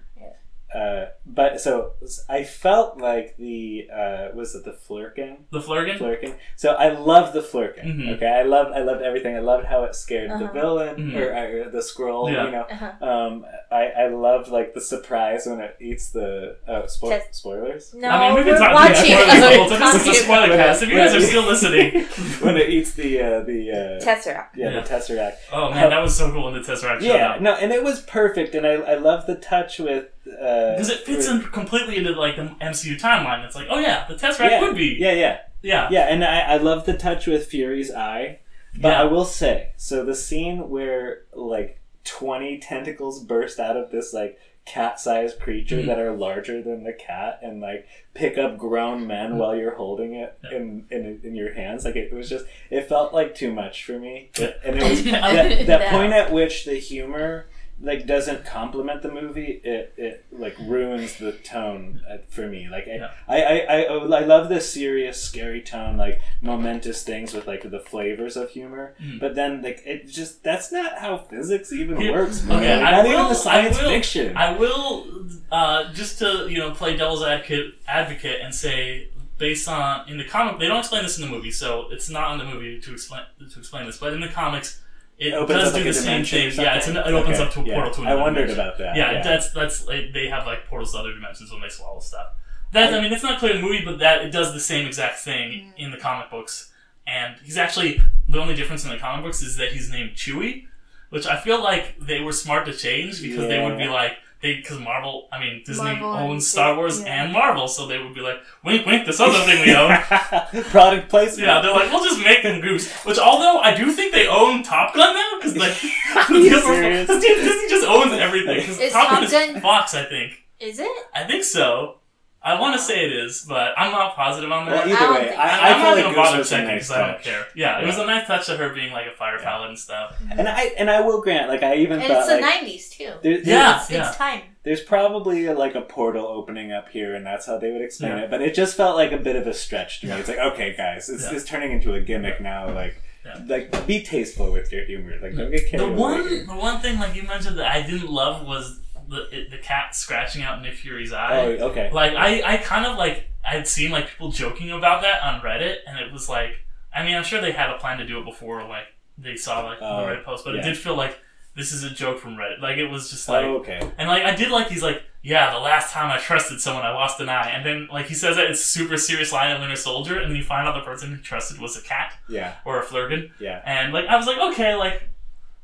uh, 0.73 1.05
but 1.33 1.61
so 1.61 1.93
I 2.29 2.43
felt 2.43 2.97
like 2.99 3.35
the 3.37 3.87
uh, 3.93 4.27
was 4.35 4.55
it 4.55 4.65
the 4.65 4.73
flirking? 4.73 5.45
the 5.51 5.59
Flurgan. 5.61 5.97
Flirking. 5.97 6.35
So 6.55 6.71
I 6.73 6.89
love 6.89 7.33
the 7.33 7.41
flirking. 7.41 7.85
Mhm. 7.85 8.15
Okay, 8.15 8.27
I 8.27 8.43
love 8.43 8.71
I 8.73 8.81
loved 8.81 9.01
everything. 9.01 9.35
I 9.35 9.39
loved 9.39 9.65
how 9.65 9.83
it 9.83 9.95
scared 9.95 10.29
the 10.31 10.45
Uh-huh. 10.45 10.53
villain 10.53 10.95
Mhm. 10.97 11.15
or, 11.19 11.65
or 11.65 11.69
the 11.69 11.79
Skrull. 11.79 12.31
Yeah. 12.31 12.45
You 12.45 12.51
know, 12.51 12.65
Uh-huh. 12.69 13.05
um, 13.11 13.45
I 13.71 13.83
I 14.03 14.07
loved 14.07 14.47
like 14.49 14.73
the 14.73 14.81
surprise 14.81 15.45
when 15.45 15.59
it 15.61 15.75
eats 15.79 16.11
the 16.11 16.57
uh, 16.67 16.83
spo- 16.83 17.09
Test- 17.09 17.35
spoilers. 17.35 17.93
No, 17.93 18.09
I 18.09 18.19
mean, 18.27 18.35
we've 18.37 18.45
we're 18.45 18.51
been 18.53 18.61
talking 18.61 18.75
watching. 18.75 19.13
about 19.13 19.27
spoilers 19.27 19.41
the 19.51 19.57
whole 19.57 19.69
time. 19.69 19.79
This 19.79 19.95
is 19.95 20.01
a 20.01 20.05
Talking- 20.05 20.23
spoiler 20.23 20.47
cast. 20.57 20.83
If 20.83 20.89
you 20.89 20.95
guys 20.97 21.15
are 21.15 21.21
still 21.21 21.43
listening, 21.43 22.03
when 22.45 22.57
it 22.57 22.69
eats 22.69 22.91
the 22.93 23.21
uh, 23.21 23.39
the 23.41 23.71
uh, 23.71 24.05
Tesseract. 24.05 24.49
yeah, 24.55 24.69
Yeah. 24.71 24.81
the 24.81 24.89
tesseract. 24.89 25.35
oh 25.53 25.69
man, 25.71 25.89
that 25.89 26.01
was 26.01 26.15
so 26.17 26.31
cool 26.31 26.45
when 26.45 26.53
the 26.53 26.59
Tesseract 26.59 26.99
showed 27.01 27.03
Yeah, 27.03 27.31
up. 27.35 27.41
no, 27.41 27.53
and 27.55 27.71
it 27.71 27.83
was 27.83 28.01
perfect, 28.01 28.55
and 28.55 28.65
I 28.67 28.73
I 28.73 28.95
love 28.95 29.25
the 29.27 29.35
touch 29.35 29.79
with 29.79 30.05
uh, 30.27 30.73
Because 30.75 30.89
it 30.91 30.99
fits 30.99 31.20
with- 31.27 31.45
in 31.45 31.51
completely 31.51 31.97
into 31.97 32.11
like 32.11 32.35
the 32.35 32.43
MCU 32.61 32.99
timeline. 32.99 33.45
It's 33.45 33.55
like, 33.55 33.67
oh 33.69 33.79
yeah, 33.79 34.05
the 34.07 34.15
Tesseract 34.15 34.49
yeah, 34.51 34.61
would 34.61 34.75
be. 34.75 34.97
Yeah, 34.99 35.13
yeah. 35.13 35.39
Yeah. 35.63 35.87
Yeah, 35.91 36.07
and 36.09 36.23
I, 36.25 36.39
I 36.41 36.57
love 36.57 36.85
the 36.85 36.93
touch 36.97 37.27
with 37.27 37.45
Fury's 37.47 37.91
eye. 37.93 38.39
But 38.73 38.89
Yeah. 38.89 39.01
I 39.01 39.03
will 39.03 39.25
say, 39.25 39.73
so 39.77 40.03
the 40.05 40.15
scene 40.15 40.69
where 40.69 41.23
like 41.33 41.79
twenty 42.03 42.57
tentacles 42.57 43.23
burst 43.23 43.59
out 43.59 43.77
of 43.77 43.91
this 43.91 44.11
like 44.13 44.39
cat-sized 44.65 45.39
creature 45.39 45.77
Mhm. 45.77 45.85
that 45.87 45.99
are 45.99 46.11
larger 46.13 46.61
than 46.61 46.83
the 46.83 46.93
cat 46.93 47.39
and 47.41 47.61
like 47.61 47.85
pick 48.13 48.37
up 48.37 48.57
grown 48.57 49.05
men 49.07 49.37
while 49.37 49.55
you're 49.55 49.75
holding 49.75 50.13
it 50.15 50.37
Mm-hmm. 50.43 50.53
Yeah. 50.55 50.59
in, 50.59 50.85
in 51.05 51.21
in 51.23 51.35
your 51.35 51.53
hands, 51.53 51.83
like 51.85 51.95
it 51.95 52.13
was 52.13 52.29
just 52.29 52.45
it 52.69 52.87
felt 52.87 53.13
like 53.13 53.35
too 53.35 53.51
much 53.53 53.83
for 53.83 53.99
me. 53.99 54.29
And 54.39 54.77
it 54.81 54.89
was 54.89 55.03
that, 55.11 55.65
that 55.67 55.91
point 55.91 56.13
at 56.13 56.31
which 56.31 56.65
the 56.65 56.75
humor 56.75 57.47
like 57.81 58.05
doesn't 58.05 58.45
complement 58.45 59.01
the 59.01 59.11
movie 59.11 59.59
it, 59.63 59.93
it 59.97 60.25
like 60.31 60.55
ruins 60.59 61.17
the 61.17 61.31
tone 61.31 61.99
uh, 62.09 62.17
for 62.29 62.47
me 62.47 62.67
like 62.69 62.87
I, 62.87 62.95
Yeah. 62.95 63.11
I, 63.27 63.43
I, 63.43 63.57
I, 63.57 63.81
I 63.83 64.19
love 64.25 64.49
the 64.49 64.61
serious 64.61 65.21
scary 65.21 65.61
tone 65.61 65.97
like 65.97 66.21
momentous 66.41 67.03
things 67.03 67.33
with 67.33 67.47
like 67.47 67.69
the 67.69 67.79
flavors 67.79 68.37
of 68.37 68.49
humor 68.51 68.93
Mhm. 69.01 69.19
but 69.19 69.35
then 69.35 69.61
like 69.61 69.81
it 69.85 70.07
just 70.07 70.43
that's 70.43 70.71
not 70.71 70.97
how 70.99 71.17
physics 71.17 71.71
even 71.73 71.97
Here- 71.99 72.11
works 72.13 72.43
man. 72.43 72.57
okay, 72.59 72.75
Like, 72.77 72.85
I 72.85 72.91
not 72.91 73.03
will- 73.05 73.11
even 73.13 73.27
the 73.29 73.35
science 73.35 73.77
I 73.79 73.83
will- 73.83 73.89
fiction 73.89 74.37
I 74.37 74.57
will 74.57 75.25
uh, 75.51 75.91
just 75.93 76.19
to 76.19 76.47
you 76.49 76.57
know 76.59 76.71
play 76.71 76.95
devil's 76.97 77.23
advocate 77.23 77.75
advocate 77.87 78.41
and 78.41 78.53
say 78.53 79.07
based 79.37 79.67
on 79.67 80.07
in 80.07 80.17
the 80.17 80.25
comic 80.25 80.59
they 80.59 80.67
don't 80.67 80.79
explain 80.79 81.01
this 81.03 81.17
in 81.17 81.25
the 81.25 81.31
movie 81.31 81.49
so 81.51 81.87
it's 81.89 82.09
not 82.09 82.33
in 82.33 82.37
the 82.37 82.45
movie 82.45 82.79
to 82.79 82.93
explain 82.93 83.23
to 83.51 83.57
explain 83.59 83.85
this 83.87 83.97
but 83.97 84.13
in 84.13 84.19
the 84.19 84.27
comics 84.27 84.80
it 85.21 85.33
opens 85.33 85.59
does 85.59 85.67
up, 85.69 85.73
do 85.73 85.77
like, 85.77 85.83
the 85.83 85.89
a 85.89 85.93
same 85.93 86.03
dimension 86.05 86.51
thing 86.51 86.65
yeah 86.65 86.75
it's 86.77 86.87
an, 86.87 86.97
it 86.97 87.05
opens 87.07 87.37
Okay, 87.39 87.43
up 87.43 87.53
to 87.53 87.59
a 87.61 87.63
yeah. 87.63 87.73
portal 87.75 87.93
to 87.93 88.01
another. 88.01 88.15
Dimension. 88.15 88.19
I 88.19 88.23
wondered 88.23 88.47
dimension. 88.47 88.59
about 88.59 88.77
that 88.79 88.95
yeah, 88.95 89.11
yeah. 89.11 89.23
that's 89.23 89.51
that's 89.51 89.87
like, 89.87 90.13
they 90.13 90.27
have 90.27 90.45
like 90.45 90.65
portals 90.67 90.91
to 90.93 90.97
other 90.99 91.13
dimensions 91.13 91.51
when 91.51 91.61
they 91.61 91.69
swallow 91.69 91.99
stuff 91.99 92.27
that 92.73 92.93
I 92.93 93.01
mean 93.01 93.13
it's 93.13 93.23
not 93.23 93.39
clear 93.39 93.55
in 93.55 93.61
the 93.61 93.67
movie 93.67 93.85
but 93.85 93.99
that 93.99 94.25
it 94.25 94.31
does 94.31 94.53
the 94.53 94.59
same 94.59 94.85
exact 94.87 95.19
thing 95.19 95.51
mm. 95.51 95.73
in 95.77 95.91
the 95.91 95.97
comic 95.97 96.29
books 96.29 96.71
and 97.07 97.35
he's 97.43 97.57
actually 97.57 98.01
the 98.27 98.39
only 98.39 98.55
difference 98.55 98.83
in 98.83 98.91
the 98.91 98.97
comic 98.97 99.23
books 99.25 99.41
is 99.41 99.57
that 99.57 99.71
he's 99.71 99.89
named 99.91 100.11
Chewie 100.15 100.67
which 101.09 101.27
I 101.27 101.37
feel 101.37 101.61
like 101.61 101.99
they 101.99 102.21
were 102.21 102.31
smart 102.31 102.65
to 102.65 102.73
change 102.73 103.21
because 103.21 103.47
they 103.47 103.61
would 103.63 103.77
be 103.77 103.87
like 103.87 104.13
they 104.41 104.55
because 104.55 104.79
Marvel 104.79 105.27
I 105.31 105.39
mean 105.39 105.63
Disney 105.65 105.83
Marvel 105.83 106.09
owns 106.09 106.49
Star 106.49 106.75
Wars 106.75 107.01
yeah. 107.01 107.23
and 107.23 107.33
Marvel 107.33 107.67
so 107.67 107.87
they 107.87 107.99
would 107.99 108.13
be 108.13 108.21
like 108.21 108.37
wink 108.63 108.85
wink 108.85 109.05
this 109.05 109.19
other 109.19 109.39
thing 109.39 109.65
we 109.65 109.75
own 109.75 110.63
product 110.65 111.09
placement 111.09 111.47
yeah 111.47 111.61
they're 111.61 111.71
like 111.71 111.91
we'll 111.91 112.03
just 112.03 112.23
make 112.23 112.43
them 112.43 112.61
goose 112.61 112.91
which 113.03 113.17
although 113.17 113.59
I 113.59 113.75
do 113.75 113.91
think 113.91 114.13
they 114.13 114.27
own 114.27 114.63
Top 114.63 114.93
Gun 114.93 115.13
now 115.13 115.31
because 115.37 115.55
like 115.55 115.77
Are 116.29 116.35
you 116.35 116.59
serious? 116.59 117.07
Disney 117.07 117.69
just 117.69 117.87
owns 117.87 118.13
everything. 118.13 118.57
Is 118.57 118.91
Top 118.91 119.09
Gun 119.29 119.55
is 119.55 119.61
Fox 119.61 119.93
I 119.93 120.03
think 120.05 120.43
Is 120.59 120.79
it? 120.79 121.05
I 121.13 121.23
think 121.23 121.43
so 121.43 122.00
I 122.43 122.59
want 122.59 122.75
to 122.75 122.81
say 122.83 123.05
it 123.05 123.13
is 123.13 123.45
but 123.47 123.73
I'm 123.77 123.91
not 123.91 124.15
positive 124.15 124.51
on 124.51 124.65
that 124.65 124.71
well 124.71 124.81
I 124.87 124.89
either 124.89 124.99
don't 124.99 125.13
way 125.15 125.35
I, 125.35 125.69
I, 125.69 125.73
I'm 125.73 125.81
not 125.83 125.95
like 125.95 126.03
gonna 126.05 126.15
bother 126.15 126.37
was 126.39 126.47
a 126.51 126.55
checking 126.55 126.67
nice 126.67 126.87
because 126.87 126.91
I 127.03 127.11
don't 127.11 127.21
care 127.23 127.47
yeah 127.55 127.79
it 127.81 127.85
was 127.85 127.97
a 127.97 128.05
nice 128.05 128.25
touch 128.27 128.49
of 128.49 128.57
her 128.59 128.73
being 128.73 128.91
like 128.91 129.05
a 129.07 129.15
fire 129.15 129.37
pilot 129.39 129.69
and 129.69 129.77
stuff 129.79 130.19
and 130.31 130.47
I 130.47 130.63
and 130.77 130.89
I 130.89 131.01
will 131.01 131.21
grant 131.21 131.49
like 131.49 131.61
I 131.63 131.75
even 131.75 131.99
And 131.99 132.07
thought 132.07 132.17
it's 132.19 132.27
the 132.29 132.39
like 132.41 132.63
'90s 132.63 132.89
too. 132.91 133.11
there- 133.21 133.39
Yeah. 133.43 133.79
It's, 133.81 133.91
it's 133.91 134.15
time. 134.17 134.41
There's 134.63 134.81
probably 134.81 135.47
like 135.49 135.73
a 135.73 135.81
portal 135.81 136.27
opening 136.27 136.71
up 136.71 136.89
here, 136.89 137.15
and 137.15 137.25
that's 137.25 137.47
how 137.47 137.57
they 137.57 137.71
would 137.71 137.81
explain 137.81 138.11
Yeah. 138.11 138.23
it. 138.25 138.29
But 138.29 138.43
it 138.43 138.53
just 138.53 138.77
felt 138.77 138.95
like 138.95 139.11
a 139.11 139.17
bit 139.17 139.35
of 139.35 139.47
a 139.47 139.55
stretch 139.55 140.01
to 140.01 140.05
me. 140.07 140.13
It's 140.13 140.29
like, 140.29 140.37
okay, 140.37 140.75
guys, 140.77 141.09
it's, 141.09 141.23
Yeah. 141.23 141.35
it's 141.35 141.45
turning 141.45 141.71
into 141.71 141.95
a 141.95 141.99
gimmick 141.99 142.39
now. 142.39 142.71
Like, 142.71 143.01
Yeah. 143.25 143.39
like 143.47 143.87
be 143.87 144.03
tasteful 144.03 144.51
with 144.51 144.71
your 144.71 144.85
humor. 144.85 145.13
Like, 145.19 145.35
don't 145.35 145.49
get 145.49 145.63
The 145.63 145.77
carried 145.77 145.87
away. 145.89 145.95
one, 145.97 146.45
the 146.45 146.53
one 146.53 146.79
thing 146.79 146.99
like 146.99 147.15
you 147.15 147.23
mentioned 147.23 147.57
that 147.57 147.71
I 147.71 147.81
didn't 147.81 148.11
love 148.11 148.45
was 148.45 148.80
the 149.11 149.27
it, 149.37 149.51
the 149.51 149.57
cat 149.59 149.95
scratching 149.95 150.41
out 150.41 150.61
Nick 150.63 150.73
Fury's 150.75 151.13
eye. 151.13 151.57
Oh, 151.59 151.69
okay. 151.69 151.91
Like 151.91 152.13
I, 152.15 152.41
I 152.53 152.57
kind 152.57 152.85
of 152.85 152.97
like 152.97 153.27
I'd 153.45 153.67
seen 153.67 153.91
like 153.91 154.07
people 154.09 154.31
joking 154.31 154.71
about 154.71 155.01
that 155.03 155.21
on 155.21 155.41
Reddit, 155.41 155.75
and 155.85 155.99
it 155.99 156.11
was 156.11 156.27
like 156.29 156.65
I 156.95 157.03
mean 157.03 157.15
I'm 157.15 157.23
sure 157.23 157.39
they 157.41 157.51
had 157.51 157.69
a 157.69 157.77
plan 157.77 157.97
to 157.99 158.05
do 158.07 158.19
it 158.19 158.25
before 158.25 158.63
like 158.67 158.85
they 159.17 159.35
saw 159.35 159.61
like 159.65 159.77
Oh, 159.81 160.01
the 160.05 160.11
Reddit 160.11 160.23
post, 160.23 160.43
but 160.45 160.55
yeah. 160.55 160.61
it 160.61 160.63
did 160.63 160.77
feel 160.77 160.95
like 160.95 161.19
this 161.55 161.73
is 161.73 161.83
a 161.83 161.89
joke 161.89 162.17
from 162.19 162.37
Reddit. 162.37 162.61
Like 162.61 162.77
it 162.77 162.87
was 162.87 163.09
just 163.11 163.27
like 163.29 163.43
oh, 163.45 163.57
okay. 163.57 163.79
and 163.97 164.07
like 164.07 164.23
I 164.23 164.33
did 164.35 164.49
like 164.49 164.69
these 164.69 164.81
like 164.83 165.03
yeah 165.23 165.53
the 165.53 165.59
last 165.59 165.91
time 165.91 166.09
I 166.09 166.17
trusted 166.17 166.61
someone 166.61 166.85
I 166.85 166.91
lost 166.93 167.19
an 167.19 167.27
eye, 167.29 167.49
and 167.49 167.65
then 167.65 167.89
like 167.91 168.05
he 168.07 168.13
says 168.15 168.37
that 168.37 168.49
it's 168.49 168.61
super 168.63 168.95
serious 168.97 169.31
line 169.33 169.53
in 169.53 169.59
Winter 169.61 169.75
Soldier, 169.75 170.17
and 170.19 170.31
then 170.31 170.37
you 170.37 170.43
find 170.43 170.67
out 170.67 170.73
the 170.75 170.81
person 170.89 171.13
he 171.15 171.21
trusted 171.21 171.59
was 171.59 171.75
a 171.77 171.81
cat 171.81 172.13
Yeah, 172.29 172.55
or 172.65 172.79
a 172.81 172.85
flurgan. 172.85 173.31
yeah. 173.39 173.61
And 173.65 173.91
like 173.93 174.05
I 174.07 174.15
was 174.15 174.25
like, 174.25 174.37
okay, 174.53 174.75
like 174.75 175.09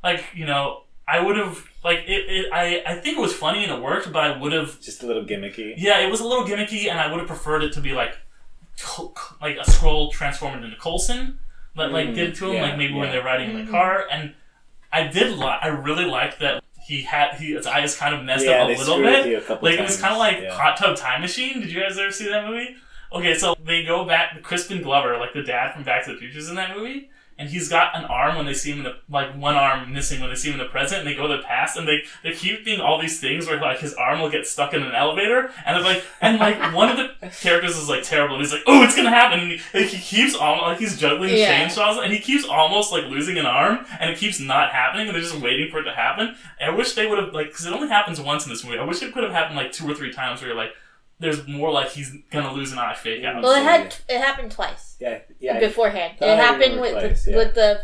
like, 0.04 0.24
you 0.36 0.46
know, 0.46 0.84
I 1.08 1.20
would 1.22 1.38
have 1.38 1.64
like 1.84 2.00
it, 2.08 2.26
it 2.30 2.52
I, 2.54 2.84
I 2.86 2.96
think 2.96 3.18
it 3.18 3.22
was 3.22 3.34
funny 3.34 3.64
and 3.64 3.72
it 3.72 3.82
worked, 3.82 4.12
but 4.12 4.24
I 4.24 4.38
would 4.38 4.52
have 4.54 4.80
Just 4.82 5.04
a 5.04 5.08
little 5.08 5.24
gimmicky. 5.24 5.74
yeah, 5.78 6.00
it 6.00 6.12
was 6.12 6.20
a 6.20 6.28
little 6.28 6.46
gimmicky 6.46 6.90
and 6.90 7.00
I 7.00 7.10
would 7.10 7.20
have 7.20 7.28
preferred 7.28 7.64
it 7.64 7.74
to 7.74 7.82
be 7.82 7.94
like 7.94 8.18
like 9.42 9.58
a 9.58 9.62
Skrull 9.64 10.12
transformed 10.12 10.64
into 10.64 10.78
Coulson, 10.78 11.40
but 11.76 11.92
like 11.92 12.08
Mm, 12.10 12.16
did 12.16 12.36
to 12.36 12.48
him 12.50 12.56
yeah, 12.56 12.62
like 12.64 12.78
maybe 12.78 12.94
when 12.94 13.10
they're 13.12 13.24
riding 13.24 13.50
in 13.52 13.66
the 13.66 13.72
car, 13.72 14.06
and 14.12 14.34
I 14.92 15.08
did 15.08 15.38
like 15.38 15.60
I 15.64 15.68
really 15.70 16.06
liked 16.06 16.40
that 16.40 16.64
he 16.86 17.02
had 17.04 17.36
he 17.36 17.54
his 17.54 17.66
eyes 17.68 17.96
kind 17.98 18.14
of 18.16 18.24
messed 18.24 18.46
yeah, 18.46 18.64
up 18.64 18.70
a 18.70 18.74
they 18.74 18.78
little 18.80 19.00
bit. 19.00 19.20
with 19.20 19.28
you 19.28 19.38
a 19.38 19.42
couple 19.42 19.70
Like 19.70 19.80
it 19.80 19.84
was 19.84 20.00
kind 20.00 20.14
of 20.14 20.20
like 20.20 20.40
yeah. 20.42 20.54
Hot 20.56 20.78
Tub 20.78 20.96
Time 20.96 21.22
Machine. 21.22 21.60
Did 21.62 21.72
you 21.72 21.80
guys 21.82 21.98
ever 21.98 22.12
see 22.12 22.30
that 22.30 22.46
movie? 22.48 22.76
Okay, 23.12 23.34
so 23.34 23.56
they 23.66 23.84
go 23.84 24.06
back. 24.06 24.42
Crispin 24.44 24.82
Glover, 24.84 25.18
like 25.18 25.34
the 25.34 25.42
dad 25.44 25.74
from 25.74 25.84
Back 25.84 26.06
to 26.06 26.12
the 26.14 26.18
Future, 26.18 26.38
is 26.40 26.50
in 26.50 26.56
that 26.56 26.76
movie, 26.78 27.10
and 27.40 27.50
he's 27.50 27.70
got 27.70 27.96
an 27.96 28.06
arm 28.06 28.36
when 28.36 28.46
they 28.46 28.54
see 28.54 28.72
him 28.72 28.80
in 28.80 28.84
the 28.84 28.96
like 29.10 29.36
one 29.38 29.56
arm 29.56 29.94
missing 29.94 30.20
when 30.20 30.30
they 30.30 30.36
see 30.36 30.50
him 30.50 30.60
in 30.60 30.66
the 30.66 30.70
present, 30.70 31.00
and 31.00 31.08
they 31.08 31.16
go 31.16 31.28
to 31.28 31.38
the 31.38 31.44
past, 31.44 31.78
and 31.78 31.88
they 31.88 32.04
they 32.24 32.34
keep 32.34 32.66
being 32.66 32.80
all 32.80 33.00
these 33.00 33.20
things 33.20 33.48
where 33.48 33.60
like 33.60 33.80
his 33.80 33.94
arm 33.94 34.20
will 34.20 34.30
get 34.30 34.48
stuck 34.48 34.74
in 34.74 34.82
an 34.82 34.94
elevator, 34.94 35.52
and 35.66 35.76
they're 35.76 35.84
like 35.84 36.04
and 36.22 36.40
like 36.40 36.74
one 36.74 36.90
of 36.90 36.98
the 36.98 37.30
characters 37.42 37.78
is 37.78 37.90
like 37.90 38.04
terrible, 38.04 38.36
and 38.36 38.44
he's 38.44 38.52
like, 38.52 38.64
oh, 38.66 38.84
it's 38.84 38.96
gonna 38.96 39.10
happen, 39.10 39.40
and 39.40 39.52
he, 39.52 39.60
like, 39.74 39.88
he 39.88 39.98
keeps 39.98 40.36
almost 40.36 40.64
like 40.64 40.80
he's 40.80 40.98
juggling 40.98 41.36
Yeah. 41.36 41.68
chainsaws, 41.68 42.04
and 42.04 42.12
he 42.12 42.20
keeps 42.20 42.46
almost 42.46 42.92
like 42.92 43.06
losing 43.06 43.38
an 43.38 43.46
arm, 43.46 43.86
and 44.00 44.10
it 44.10 44.18
keeps 44.18 44.40
not 44.40 44.72
happening, 44.72 45.08
and 45.08 45.16
they're 45.16 45.24
just 45.24 45.40
waiting 45.40 45.70
for 45.72 45.80
it 45.80 45.84
to 45.84 45.94
happen. 45.94 46.36
And 46.60 46.72
I 46.72 46.76
wish 46.76 46.94
they 46.94 47.08
would 47.08 47.20
have 47.20 47.34
like 47.34 47.48
because 47.48 47.66
it 47.66 47.74
only 47.74 47.88
happens 47.88 48.20
once 48.20 48.46
in 48.46 48.52
this 48.52 48.64
movie. 48.64 48.80
I 48.80 48.84
wish 48.84 49.02
it 49.02 49.14
could 49.14 49.24
have 49.24 49.34
happened 49.34 49.58
like 49.58 49.72
two 49.72 49.90
or 49.90 49.94
three 49.94 50.12
times 50.12 50.42
where 50.42 50.50
you're 50.50 50.58
like, 50.58 50.72
there's 51.20 51.48
more 51.48 51.72
like 51.72 51.92
he's 51.92 52.14
gonna 52.32 52.54
lose 52.54 52.72
an 52.72 52.80
eye 52.80 52.96
fake 52.96 53.24
out. 53.24 53.42
Well, 53.44 53.54
it 53.54 53.60
oh, 53.60 53.64
had 53.64 53.96
it 54.10 54.20
happened 54.20 54.52
twice 54.52 54.88
yeah, 55.00 55.20
yeah. 55.54 55.60
beforehand. 55.60 56.18
thought 56.20 56.30
It 56.30 56.38
happened 56.38 56.80
with 56.82 56.92
twice, 56.94 57.26
the, 57.26 57.32
yeah. 57.32 57.38
with 57.38 57.54
the 57.56 57.82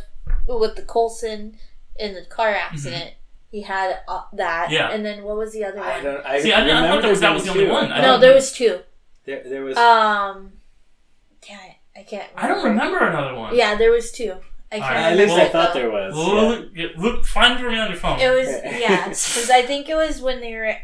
with 0.47 0.75
the 0.75 0.81
Coulson 0.83 1.57
in 1.97 2.13
the 2.13 2.25
car 2.25 2.53
Mm-hmm. 2.53 2.73
accident. 2.73 3.13
He 3.51 3.61
had 3.61 3.99
uh, 4.07 4.23
that, 4.33 4.71
Yeah. 4.71 4.89
and 4.89 5.05
then 5.05 5.23
what 5.23 5.37
was 5.37 5.53
the 5.53 5.63
other 5.65 5.79
I 5.79 5.95
one? 5.95 6.03
don't. 6.03 6.25
I 6.25 6.39
See, 6.41 6.51
I 6.51 6.61
didn't- 6.61 6.77
I 6.77 6.87
thought 6.87 6.95
remember 6.95 7.01
that 7.03 7.09
was- 7.09 7.19
that 7.19 7.25
there 7.27 7.33
was 7.35 7.43
the 7.43 7.51
only 7.51 7.65
two. 7.65 7.71
one. 7.71 7.91
I 7.91 8.01
no, 8.01 8.07
don't- 8.07 8.21
there 8.21 8.33
was 8.33 8.51
two. 8.51 8.79
There, 9.25 9.43
there 9.47 9.63
was. 9.63 9.77
Um, 9.77 10.53
damn 11.47 11.59
it, 11.69 11.75
I 11.95 12.03
can't. 12.03 12.29
I 12.35 12.47
don't 12.47 12.63
remember 12.65 12.97
another 12.99 13.35
one. 13.35 13.55
Yeah, 13.55 13.75
there 13.75 13.91
was 13.91 14.11
two. 14.11 14.33
I 14.71 14.79
can't. 14.79 14.83
Alright, 14.89 14.97
at 15.05 15.11
remember 15.11 15.33
least 15.35 15.37
I 15.37 15.49
thought 15.49 15.73
there 15.75 15.91
was. 15.91 16.13
Well, 16.15 16.33
yeah. 16.35 16.41
look, 16.49 16.69
yeah, 16.75 16.87
look, 16.97 17.25
find 17.25 17.53
it 17.53 17.61
for 17.61 17.69
me 17.69 17.77
on 17.77 17.89
your 17.91 17.99
phone. 17.99 18.19
It 18.19 18.29
was 18.35 18.47
yeah, 18.81 19.03
because 19.09 19.49
I 19.51 19.61
think 19.61 19.87
it 19.87 19.95
was 19.95 20.19
when 20.19 20.41
they 20.41 20.53
were. 20.55 20.75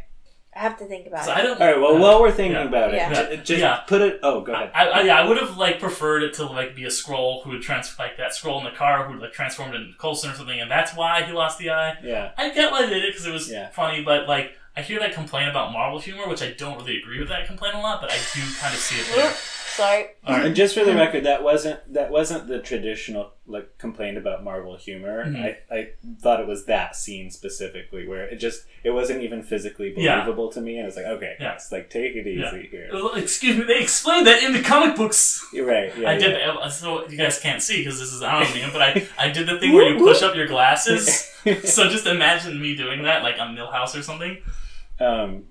I 0.59 0.63
have 0.63 0.77
to 0.79 0.85
think 0.85 1.07
about 1.07 1.25
it. 1.25 1.31
I 1.31 1.41
don't. 1.41 1.59
All 1.61 1.67
right. 1.67 1.79
Well, 1.79 1.97
while 1.97 2.21
we're 2.21 2.31
thinking 2.31 2.57
yeah. 2.57 2.63
about 2.67 2.93
it, 2.93 2.97
Yeah. 2.97 3.13
ju- 3.29 3.37
just 3.37 3.61
Yeah. 3.61 3.77
put 3.87 4.01
it. 4.01 4.19
Oh, 4.23 4.41
go 4.41 4.51
I, 4.53 4.63
ahead. 4.63 4.89
I, 4.89 5.01
yeah, 5.03 5.19
I 5.21 5.25
would 5.27 5.37
have 5.37 5.55
like 5.57 5.79
preferred 5.79 6.21
it 6.23 6.33
to 6.35 6.45
like 6.45 6.75
be 6.75 6.83
a 6.83 6.89
Skrull 6.89 7.43
who 7.43 7.51
would 7.51 7.61
trans 7.61 7.97
like 7.97 8.17
that 8.17 8.31
Skrull 8.33 8.57
in 8.59 8.65
the 8.65 8.71
car 8.77 9.05
who 9.05 9.13
would 9.13 9.21
like 9.21 9.31
transformed 9.31 9.73
into 9.73 9.97
Coulson 9.97 10.31
or 10.31 10.33
something, 10.33 10.59
and 10.59 10.69
that's 10.69 10.93
why 10.93 11.23
he 11.23 11.31
lost 11.31 11.59
the 11.59 11.69
eye. 11.69 11.93
yeah. 12.03 12.31
I 12.37 12.49
get 12.49 12.71
why 12.71 12.81
they 12.85 12.93
did 12.95 13.05
it 13.05 13.11
because 13.13 13.25
it 13.25 13.31
was 13.31 13.49
Yeah. 13.49 13.69
funny, 13.69 14.03
but 14.03 14.27
like 14.27 14.51
I 14.75 14.81
hear 14.81 14.99
that 14.99 15.13
complaint 15.13 15.49
about 15.49 15.71
Marvel 15.71 15.99
humor, 15.99 16.27
which 16.27 16.41
I 16.41 16.51
don't 16.51 16.77
really 16.77 16.97
agree 16.97 17.19
with 17.19 17.29
that 17.29 17.47
complaint 17.47 17.75
a 17.75 17.79
lot, 17.79 18.01
but 18.01 18.11
I 18.11 18.17
do 18.33 18.41
kind 18.59 18.73
of 18.73 18.79
see 18.81 18.99
it 18.99 19.07
there. 19.15 19.33
Oop, 19.79 19.85
sorry. 19.85 20.05
All 20.25 20.35
right. 20.35 20.45
And 20.47 20.55
just 20.55 20.75
for 20.75 20.83
the 20.83 20.93
record, 20.95 21.23
that 21.25 21.43
wasn't 21.43 21.93
that 21.93 22.11
wasn't 22.11 22.47
the 22.47 22.59
traditional 22.59 23.31
like 23.47 23.77
complaint 23.77 24.17
about 24.17 24.43
Marvel 24.43 24.75
humor. 24.77 25.25
Mhm. 25.25 25.43
I, 25.71 25.75
I 25.75 25.89
thought 26.21 26.39
it 26.39 26.47
was 26.47 26.65
that 26.65 26.95
scene 26.95 27.31
specifically 27.31 28.07
where 28.07 28.25
it 28.27 28.37
just 28.37 28.65
it 28.83 28.91
wasn't 28.91 29.23
even 29.23 29.41
physically 29.43 29.93
Yeah. 29.97 30.21
believable 30.21 30.51
to 30.51 30.61
me, 30.61 30.75
and 30.77 30.83
I 30.83 30.85
was 30.85 30.95
like, 30.95 31.05
okay, 31.05 31.35
Yeah. 31.39 31.53
guys, 31.53 31.69
like 31.71 31.89
take 31.89 32.15
it 32.15 32.27
easy 32.27 32.39
Yeah. 32.41 32.57
here. 32.69 32.89
Well, 32.93 33.15
Excuse 33.15 33.57
me, 33.57 33.63
they 33.63 33.79
explained 33.79 34.27
that 34.27 34.43
in 34.43 34.53
the 34.53 34.61
comic 34.61 34.95
books. 34.95 35.45
You're 35.53 35.65
right. 35.65 35.91
Yeah, 35.97 36.09
I 36.09 36.17
did 36.17 36.31
yeah. 36.37 36.55
that, 36.61 36.71
so 36.71 37.07
you 37.09 37.17
guys 37.17 37.39
can't 37.39 37.61
see 37.61 37.77
because 37.79 37.99
this 37.99 38.13
is 38.13 38.21
on 38.21 38.43
me, 38.53 38.63
but 38.71 38.81
I, 38.81 39.07
I 39.17 39.29
did 39.29 39.47
the 39.47 39.59
thing 39.59 39.73
where 39.75 39.89
you 39.91 39.97
push 39.97 40.21
up 40.21 40.35
your 40.35 40.47
glasses. 40.47 41.25
so 41.63 41.89
just 41.89 42.05
imagine 42.05 42.61
me 42.61 42.75
doing 42.75 43.03
that, 43.03 43.23
like 43.23 43.39
on 43.39 43.55
Milhouse 43.55 43.97
or 43.97 44.03
something. 44.03 44.37
Um, 44.99 45.45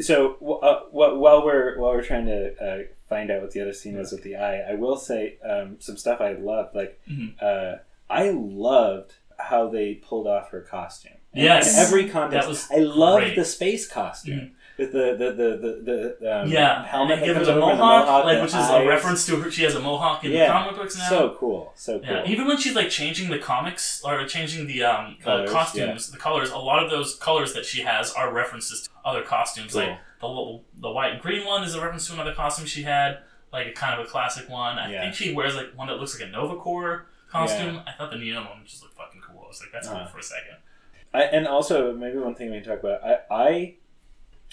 so 0.00 0.34
w- 0.40 0.58
uh, 0.58 0.80
while 0.90 1.44
we're 1.44 1.78
while 1.78 1.92
we're 1.92 2.02
trying 2.04 2.26
to 2.26 2.54
uh, 2.62 2.78
find 3.14 3.30
out 3.30 3.42
what 3.42 3.52
the 3.52 3.60
other 3.64 3.72
scene 3.80 3.96
was 3.96 4.10
with 4.12 4.22
the 4.28 4.34
eye, 4.36 4.58
I 4.72 4.74
will 4.74 4.96
say 5.10 5.20
um, 5.50 5.68
some 5.86 5.96
stuff 5.96 6.20
I 6.20 6.32
loved. 6.50 6.74
Like 6.74 6.92
Mhm. 7.10 7.28
uh, 7.48 7.72
I 8.10 8.24
loved 8.30 9.10
how 9.50 9.68
they 9.68 9.94
pulled 10.08 10.26
off 10.34 10.50
her 10.50 10.60
costume. 10.76 11.18
In- 11.32 11.44
Yes. 11.44 11.62
in 11.76 11.84
every 11.84 12.08
context. 12.16 12.70
I 12.72 12.78
loved 12.78 13.34
the 13.40 13.44
space 13.44 13.84
costume 13.88 14.52
with 14.78 14.90
the 14.92 15.06
the 15.20 15.28
the 15.40 15.48
the, 15.64 16.16
the 16.20 16.34
um, 16.42 16.48
Yeah, 16.48 16.84
helmet 16.92 17.12
and 17.14 17.22
that 17.22 17.26
give 17.26 17.34
comes 17.36 17.46
the 17.48 17.52
over 17.54 17.60
mohawk, 17.60 17.76
the 18.06 18.10
mohawk, 18.12 18.24
like 18.30 18.40
which 18.44 18.50
is 18.60 18.66
eyes. 18.70 18.82
a 18.84 18.86
reference 18.94 19.26
to 19.26 19.32
her. 19.40 19.50
She 19.56 19.62
has 19.68 19.74
a 19.74 19.80
mohawk 19.88 20.18
in 20.24 20.30
Yeah. 20.30 20.46
the 20.46 20.52
comic 20.52 20.76
books 20.78 20.96
now. 20.98 21.08
So 21.14 21.20
cool, 21.40 21.72
so 21.86 21.92
cool. 21.98 22.08
Yeah, 22.16 22.32
even 22.32 22.44
when 22.48 22.58
she's 22.62 22.76
like 22.80 22.90
changing 23.00 23.26
the 23.34 23.38
comics 23.52 23.84
or 24.04 24.12
changing 24.36 24.62
the 24.72 24.78
um 24.92 25.04
Colors, 25.24 25.48
the 25.50 25.54
costumes, 25.58 26.02
the 26.16 26.18
colors, 26.28 26.50
a 26.50 26.62
lot 26.70 26.80
of 26.84 26.88
those 26.94 27.10
colors 27.28 27.50
that 27.56 27.64
she 27.70 27.80
has 27.82 28.12
are 28.18 28.28
references 28.42 28.76
to 28.84 28.90
other 29.10 29.22
costumes. 29.22 29.72
Cool. 29.72 29.82
Like 29.82 29.98
the 30.24 30.34
little 30.34 30.64
the 30.80 30.90
white 30.90 31.12
and 31.12 31.20
green 31.22 31.46
one 31.46 31.62
is 31.64 31.74
a 31.74 31.80
reference 31.80 32.06
to 32.08 32.12
another 32.14 32.34
costume 32.34 32.66
she 32.66 32.82
had, 32.82 33.18
like 33.52 33.66
a 33.68 33.72
kind 33.72 33.98
of 34.00 34.06
a 34.06 34.08
classic 34.10 34.48
one. 34.48 34.78
I 34.78 34.90
Yeah. 34.90 35.02
think 35.02 35.14
she 35.14 35.32
wears 35.32 35.54
like 35.54 35.76
one 35.76 35.88
that 35.88 35.96
looks 35.96 36.18
like 36.18 36.28
a 36.28 36.32
Nova 36.32 36.56
Corps 36.56 37.06
costume. 37.30 37.80
I 37.86 37.92
thought 37.92 38.10
the 38.10 38.18
neon 38.18 38.44
one 38.46 38.64
just 38.64 38.82
looked 38.82 38.96
fucking 38.96 39.20
cool. 39.20 39.42
I 39.44 39.48
was 39.48 39.60
like, 39.60 39.72
that's 39.72 39.88
Uh-huh. 39.88 39.98
cool 40.00 40.06
for 40.08 40.18
a 40.18 40.22
second. 40.22 40.56
I, 41.12 41.22
and 41.24 41.46
also 41.46 41.94
maybe 41.94 42.18
one 42.18 42.34
thing 42.34 42.50
we 42.50 42.60
can 42.60 42.68
talk 42.70 42.80
about. 42.82 43.04
I 43.04 43.18
I, 43.30 43.74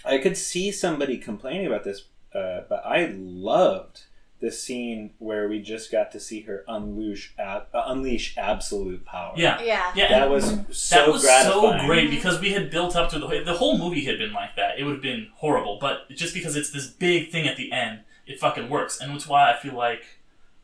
I 0.05 0.17
could 0.19 0.37
see 0.37 0.71
somebody 0.71 1.17
complaining 1.17 1.65
about 1.67 1.83
this, 1.83 2.05
uh, 2.35 2.61
but 2.69 2.83
I 2.85 3.13
loved 3.15 4.03
the 4.41 4.51
scene 4.51 5.11
where 5.19 5.47
we 5.47 5.61
just 5.61 5.91
got 5.91 6.11
to 6.11 6.19
see 6.19 6.41
her 6.41 6.63
unleash 6.67 7.31
ab- 7.37 7.67
uh, 7.73 7.83
unleash 7.85 8.35
absolute 8.37 9.05
power. 9.05 9.33
Yeah, 9.37 9.61
Yeah. 9.61 9.91
yeah. 9.95 10.09
that 10.19 10.29
was 10.29 10.45
so 10.71 10.95
that 10.95 11.07
was 11.07 11.21
gratifying. 11.21 11.79
so 11.81 11.85
great 11.85 12.09
because 12.09 12.41
we 12.41 12.51
had 12.51 12.69
built 12.71 12.95
up 12.95 13.09
to 13.11 13.19
the 13.19 13.27
the 13.45 13.53
whole 13.53 13.77
movie 13.77 14.03
had 14.05 14.17
been 14.17 14.33
like 14.33 14.55
that. 14.55 14.79
It 14.79 14.83
would 14.83 14.93
have 14.93 15.01
been 15.01 15.29
horrible, 15.35 15.77
but 15.79 16.09
just 16.09 16.33
because 16.33 16.55
it's 16.55 16.71
this 16.71 16.87
big 16.87 17.29
thing 17.31 17.47
at 17.47 17.55
the 17.55 17.71
end, 17.71 17.99
it 18.25 18.39
fucking 18.39 18.67
works, 18.69 18.99
and 18.99 19.13
it's 19.15 19.27
why 19.27 19.51
I 19.53 19.57
feel 19.57 19.75
like 19.75 20.01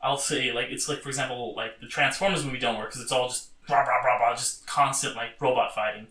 I'll 0.02 0.18
say 0.18 0.52
like 0.52 0.68
it's 0.70 0.90
like 0.90 1.02
for 1.02 1.10
example 1.10 1.54
like 1.56 1.80
the 1.80 1.88
Transformers 1.88 2.44
movie 2.44 2.60
don't 2.60 2.78
work 2.78 2.90
because 2.90 3.02
it's 3.04 3.12
all 3.12 3.28
just 3.30 3.50
blah 3.68 3.84
blah 3.86 4.02
blah 4.02 4.18
blah, 4.18 4.36
just 4.36 4.66
constant 4.66 5.16
like 5.16 5.40
robot 5.40 5.74
fighting. 5.76 6.08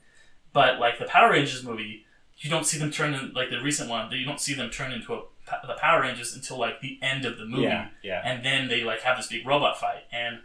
But 0.52 0.78
like 0.78 0.98
the 0.98 1.04
Power 1.06 1.32
Rangers 1.32 1.64
movie, 1.64 2.04
you 2.38 2.48
don't 2.48 2.64
see 2.64 2.78
them 2.78 2.90
turn 2.92 3.12
in 3.12 3.32
like 3.32 3.50
the 3.50 3.60
recent 3.60 3.90
one. 3.90 4.10
You 4.12 4.24
don't 4.24 4.40
see 4.40 4.54
them 4.54 4.70
turn 4.70 4.92
into 4.92 5.14
a, 5.14 5.22
the 5.66 5.74
Power 5.74 6.00
Rangers 6.02 6.34
until 6.34 6.58
like 6.58 6.80
the 6.80 6.98
end 7.02 7.24
of 7.24 7.38
the 7.38 7.44
movie 7.44 7.62
Yeah, 7.62 7.88
yeah. 8.02 8.22
and 8.24 8.44
then 8.44 8.68
they 8.68 8.82
like 8.84 9.00
have 9.02 9.16
this 9.16 9.28
big 9.28 9.46
robot 9.46 9.78
fight 9.78 10.04
and 10.12 10.40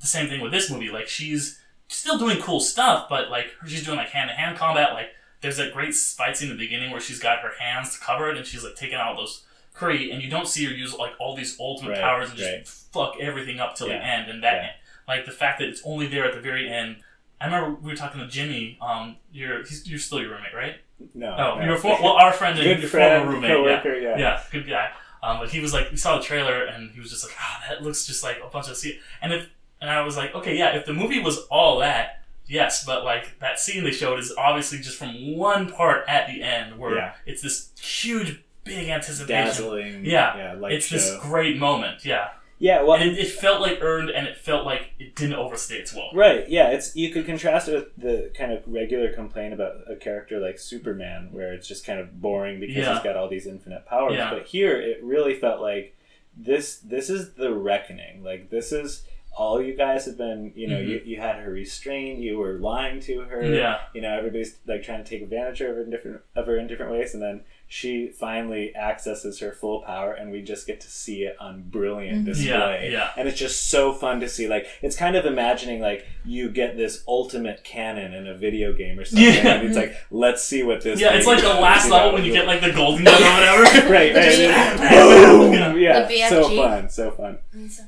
the 0.00 0.06
same 0.06 0.28
thing 0.28 0.40
with 0.40 0.50
this 0.52 0.70
movie 0.70 0.88
like 0.90 1.06
she's 1.08 1.60
still 1.88 2.18
doing 2.18 2.40
cool 2.40 2.58
stuff 2.60 3.08
but 3.08 3.30
like 3.30 3.46
she's 3.66 3.84
doing 3.84 3.96
like 3.98 4.08
hand-to-hand 4.08 4.56
combat 4.56 4.94
like 4.94 5.10
there's 5.42 5.56
that 5.58 5.72
great 5.72 5.94
fight 5.94 6.36
scene 6.36 6.50
in 6.50 6.56
the 6.56 6.62
beginning 6.64 6.90
where 6.90 7.00
she's 7.00 7.18
got 7.20 7.38
her 7.40 7.52
hands 7.58 7.96
covered 7.98 8.36
and 8.36 8.46
she's 8.46 8.64
like 8.64 8.74
taking 8.76 8.96
out 8.96 9.16
those 9.16 9.44
Kree, 9.74 10.12
and 10.12 10.20
you 10.22 10.28
don't 10.28 10.46
see 10.46 10.66
her 10.66 10.70
use 10.72 10.94
like 10.94 11.12
all 11.18 11.34
these 11.34 11.56
ultimate 11.58 11.92
Right, 11.92 12.00
powers 12.00 12.28
and 12.28 12.38
just 12.38 12.50
right. 12.52 12.68
fuck 12.68 13.14
everything 13.20 13.58
up 13.60 13.74
till 13.74 13.88
the 13.88 13.94
end 13.94 14.30
and 14.30 14.42
that 14.42 14.54
yeah. 14.62 14.70
like 15.08 15.24
the 15.24 15.32
fact 15.32 15.60
that 15.60 15.68
it's 15.68 15.80
only 15.84 16.06
there 16.06 16.24
at 16.24 16.34
the 16.34 16.40
very 16.40 16.68
end 16.68 16.96
I 17.40 17.46
remember 17.46 17.76
we 17.80 17.90
were 17.90 17.96
talking 17.96 18.20
to 18.20 18.28
Jimmy. 18.28 18.78
Um, 18.80 19.16
you're 19.32 19.64
he's, 19.64 19.88
you're 19.88 19.98
still 19.98 20.20
your 20.20 20.30
roommate, 20.30 20.54
right? 20.54 20.76
No, 21.14 21.34
Oh, 21.38 21.58
no. 21.58 21.64
you're 21.64 21.76
for, 21.76 21.96
well, 22.02 22.12
our 22.14 22.32
friend 22.32 22.58
and 22.58 22.66
good 22.66 22.80
your 22.80 22.88
friend, 22.90 23.22
former 23.24 23.34
roommate. 23.36 23.50
Yeah. 23.50 23.56
coworker, 23.82 23.94
yeah. 23.98 24.18
Yeah, 24.18 24.42
good 24.50 24.68
guy. 24.68 24.90
Um, 25.22 25.38
but 25.38 25.50
he 25.50 25.60
was 25.60 25.72
like, 25.72 25.90
we 25.90 25.96
saw 25.96 26.16
the 26.18 26.22
trailer 26.24 26.64
and 26.64 26.90
he 26.90 27.00
was 27.00 27.10
just 27.10 27.24
like, 27.24 27.34
ah, 27.38 27.62
that 27.68 27.82
looks 27.82 28.06
just 28.06 28.22
like 28.24 28.40
a 28.44 28.48
bunch 28.48 28.68
of 28.68 28.76
scene. 28.76 28.98
And 29.20 29.32
if 29.32 29.48
and 29.80 29.88
I 29.90 30.02
was 30.02 30.16
like, 30.16 30.34
okay, 30.34 30.56
yeah, 30.56 30.76
if 30.76 30.86
the 30.86 30.92
movie 30.92 31.20
was 31.20 31.38
all 31.50 31.78
that, 31.80 32.22
yes, 32.46 32.84
but 32.84 33.04
like 33.04 33.38
that 33.40 33.58
scene 33.60 33.84
they 33.84 33.90
showed 33.92 34.18
is 34.18 34.32
obviously 34.36 34.78
just 34.78 34.96
from 34.98 35.36
one 35.36 35.70
part 35.70 36.04
at 36.08 36.26
the 36.28 36.42
end 36.42 36.78
where 36.78 36.96
Yeah. 36.96 37.12
it's 37.26 37.40
this 37.42 37.70
huge, 37.80 38.40
big 38.64 38.88
anticipation. 38.88 39.26
dazzling. 39.46 40.04
Yeah, 40.04 40.36
yeah, 40.36 40.52
light 40.54 40.72
it's 40.72 40.86
show. 40.86 40.96
this 40.96 41.16
great 41.20 41.56
moment, 41.58 42.04
yeah. 42.04 42.28
Yeah, 42.62 42.82
well, 42.84 42.94
And 43.00 43.10
it, 43.10 43.18
it 43.18 43.28
felt 43.30 43.60
like 43.60 43.78
earned, 43.82 44.08
and 44.10 44.26
it 44.28 44.36
felt 44.38 44.64
like 44.64 44.92
it 45.00 45.16
didn't 45.16 45.34
overstay 45.34 45.76
its 45.78 45.92
welcome. 45.92 46.16
Right, 46.16 46.48
yeah, 46.48 46.68
it's 46.70 46.94
you 46.94 47.10
could 47.10 47.26
contrast 47.26 47.68
it 47.68 47.74
with 47.74 47.96
the 47.96 48.30
kind 48.38 48.52
of 48.52 48.62
regular 48.66 49.12
complaint 49.12 49.52
about 49.52 49.78
a 49.90 49.96
character 49.96 50.38
like 50.38 50.58
Superman, 50.60 51.28
where 51.32 51.52
it's 51.52 51.66
just 51.66 51.84
kind 51.84 51.98
of 51.98 52.20
boring 52.22 52.60
because 52.60 52.76
Yeah. 52.76 52.94
he's 52.94 53.02
got 53.02 53.16
all 53.16 53.28
these 53.28 53.46
infinite 53.48 53.84
powers. 53.86 54.14
Yeah. 54.14 54.30
But 54.32 54.46
here, 54.46 54.80
it 54.80 55.00
really 55.02 55.34
felt 55.34 55.60
like 55.60 55.96
this. 56.36 56.76
This 56.78 57.10
is 57.10 57.34
the 57.34 57.52
reckoning. 57.52 58.22
Like 58.22 58.48
this 58.50 58.70
is 58.70 59.04
all 59.36 59.60
you 59.62 59.74
guys 59.74 60.04
have 60.06 60.16
been. 60.16 60.52
You 60.54 60.68
know, 60.68 60.76
Mhm. 60.78 60.88
you, 60.88 61.02
you 61.04 61.16
had 61.20 61.36
her 61.36 61.50
restrained. 61.50 62.22
You 62.22 62.38
were 62.38 62.54
lying 62.58 63.00
to 63.00 63.20
her. 63.22 63.42
Yeah, 63.44 63.80
You 63.94 64.02
know, 64.02 64.16
everybody's 64.16 64.58
like 64.66 64.82
trying 64.82 65.02
to 65.02 65.08
take 65.10 65.22
advantage 65.22 65.60
of 65.62 65.68
her 65.74 65.82
in 65.82 65.90
different 65.90 66.20
of 66.36 66.46
her 66.46 66.58
in 66.58 66.66
different 66.68 66.92
ways, 66.92 67.12
and 67.14 67.22
then 67.22 67.42
she 67.74 68.08
finally 68.08 68.76
accesses 68.76 69.38
her 69.40 69.50
full 69.50 69.80
power, 69.80 70.12
and 70.12 70.30
we 70.30 70.42
just 70.42 70.66
get 70.66 70.78
to 70.78 70.90
see 70.90 71.22
it 71.22 71.34
on 71.40 71.62
brilliant 71.62 72.20
Mhm. 72.22 72.24
display 72.26 72.80
yeah, 72.84 72.90
yeah. 72.98 73.10
and 73.16 73.26
it's 73.26 73.38
just 73.38 73.70
so 73.70 73.94
fun 73.94 74.20
to 74.20 74.28
see 74.28 74.46
like 74.46 74.66
it's 74.82 74.94
kind 74.94 75.16
of 75.16 75.24
imagining 75.24 75.80
like 75.80 76.04
you 76.22 76.50
get 76.50 76.76
this 76.76 77.02
ultimate 77.08 77.64
cannon 77.64 78.12
in 78.12 78.26
a 78.26 78.34
video 78.34 78.74
game 78.74 78.98
or 78.98 79.06
something 79.06 79.24
Yeah. 79.24 79.54
and 79.54 79.66
it's 79.68 79.76
like 79.76 79.96
let's 80.10 80.42
see 80.44 80.62
what 80.62 80.82
this 80.82 81.00
Yeah, 81.00 81.14
it's 81.14 81.26
like 81.26 81.40
the 81.40 81.48
last 81.48 81.88
level 81.88 82.12
when 82.12 82.26
you 82.26 82.32
get 82.34 82.46
like 82.46 82.60
the 82.60 82.72
golden 82.72 83.04
gun 83.04 83.22
or 83.22 83.32
whatever. 83.62 83.62
right 83.90 84.14
right 84.20 84.38
Yeah. 84.38 84.76
boom 84.90 85.52
Yeah. 85.54 85.74
yeah, 85.74 86.06
The 86.06 86.28
so 86.28 86.54
fun 86.54 86.90
so 86.90 87.10
fun 87.10 87.38
Yeah. 87.54 87.68
so- 87.68 87.84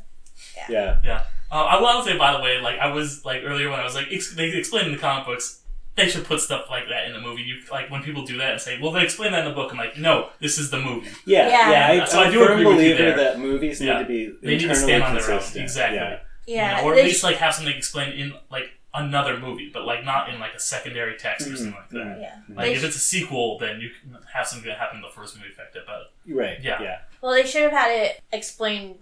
yeah 1.05 1.23
Uh, 1.53 1.57
I 1.75 1.81
will 1.81 2.03
say, 2.03 2.17
by 2.19 2.33
the 2.33 2.41
way, 2.43 2.59
like 2.61 2.79
I 2.81 2.89
was 2.91 3.25
like 3.25 3.43
earlier 3.45 3.71
when 3.71 3.79
I 3.79 3.85
was 3.85 3.95
like 3.95 4.09
ex- 4.11 4.35
they 4.35 4.49
explained 4.49 4.87
in 4.87 4.93
the 4.93 4.99
comic 4.99 5.25
books, 5.27 5.61
they 5.97 6.09
should 6.09 6.25
put 6.25 6.41
stuff 6.41 6.67
like 6.71 6.85
that 6.89 7.07
in 7.07 7.13
the 7.13 7.21
movie. 7.21 7.43
You 7.43 7.57
like 7.71 7.91
when 7.91 8.03
people 8.03 8.25
do 8.25 8.37
that 8.39 8.53
and 8.53 8.61
say, 8.61 8.79
"Well, 8.81 8.91
they 8.93 9.03
explain 9.05 9.33
that 9.33 9.41
in 9.41 9.45
the 9.49 9.55
book." 9.55 9.71
I'm 9.73 9.79
like, 9.79 9.97
"No, 9.97 10.31
this 10.41 10.59
is 10.59 10.71
the 10.71 10.79
movie." 10.81 11.09
Yeah, 11.27 11.49
Yeah. 11.49 11.93
yeah. 11.93 12.03
I, 12.03 12.07
So 12.07 12.21
I 12.21 12.25
I'm 12.27 12.33
do 12.33 12.43
a 12.43 12.53
agree 12.53 12.65
with 12.67 12.81
you 12.85 12.97
there. 12.97 13.17
that 13.17 13.39
movies 13.39 13.81
Yeah. 13.81 13.95
need 13.95 13.99
to 14.01 14.05
be 14.09 14.27
They 14.43 14.49
need 14.53 14.59
to 14.61 14.65
internally 14.71 14.75
stand 14.83 15.03
on 15.05 15.15
their 15.15 15.23
own. 15.25 15.29
consistent. 15.39 15.63
Exactly. 15.65 15.99
Yeah. 15.99 16.19
Yeah, 16.47 16.77
You 16.79 16.83
know, 16.83 16.89
or 16.91 16.95
they 16.95 17.01
at 17.03 17.07
least 17.07 17.21
sh- 17.21 17.25
like 17.25 17.37
have 17.37 17.55
something 17.55 17.75
explained 17.77 18.19
in 18.21 18.35
like 18.51 18.71
another 18.93 19.39
movie, 19.39 19.71
but 19.73 19.85
like 19.87 20.05
not 20.05 20.29
in 20.29 20.39
like 20.39 20.55
a 20.55 20.61
secondary 20.61 21.17
text 21.17 21.47
or 21.47 21.51
Mhm, 21.53 21.57
something 21.57 21.75
like 21.75 21.91
that. 21.91 22.19
mhm. 22.19 22.21
yeah. 22.21 22.35
Like 22.55 22.67
They 22.67 22.73
if 22.75 22.81
sh- 22.81 22.85
it's 22.85 22.97
a 22.97 23.01
sequel, 23.01 23.59
then 23.59 23.81
you 23.81 23.91
can 23.91 24.17
have 24.33 24.47
something 24.47 24.69
that 24.69 24.79
happened 24.79 24.99
in 24.99 25.03
the 25.03 25.15
first 25.15 25.37
movie 25.37 25.49
affect 25.53 25.75
it. 25.77 25.85
But 25.87 26.13
Right. 26.29 26.59
Yeah. 26.63 26.83
Yeah. 26.83 26.99
Well, 27.23 27.33
they 27.33 27.47
should 27.47 27.63
have 27.63 27.73
had 27.73 27.91
it 27.93 28.21
explained 28.33 28.97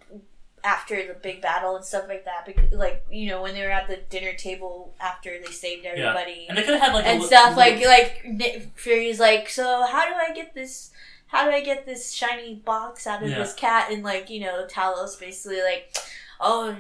after 0.65 1.07
the 1.07 1.15
big 1.15 1.41
battle 1.43 1.75
and 1.77 1.85
stuff 1.85 2.05
like 2.09 2.25
that. 2.25 2.47
Because, 2.47 2.73
like, 2.73 3.05
you 3.11 3.27
know, 3.29 3.43
when 3.43 3.55
they 3.55 3.63
were 3.63 3.71
at 3.71 3.89
the 3.89 3.97
dinner 4.11 4.33
table 4.35 4.95
after 5.01 5.39
they 5.45 5.51
saved 5.51 5.85
everybody 5.87 6.47
and 6.49 6.57
they 6.57 6.63
could 6.63 6.75
have 6.75 6.83
had 6.83 6.95
like 6.95 7.05
and 7.07 7.21
li- 7.21 7.27
stuff. 7.27 7.57
little- 7.57 7.79
Like, 7.89 8.25
like 8.25 8.73
Fury's 8.79 9.19
like, 9.21 9.49
so 9.49 9.85
how 9.87 10.05
do 10.07 10.15
I 10.15 10.33
get 10.35 10.55
this? 10.55 10.91
How 11.27 11.45
do 11.45 11.51
I 11.51 11.63
get 11.63 11.87
this 11.87 12.13
shiny 12.13 12.55
box 12.57 13.07
out 13.07 13.23
of 13.23 13.31
Yeah. 13.31 13.39
this 13.39 13.55
cat? 13.55 13.91
And 13.91 14.03
like, 14.05 14.29
you 14.31 14.41
know, 14.41 14.67
Talos 14.71 15.19
basically 15.19 15.63
like, 15.63 15.97
oh, 16.41 16.77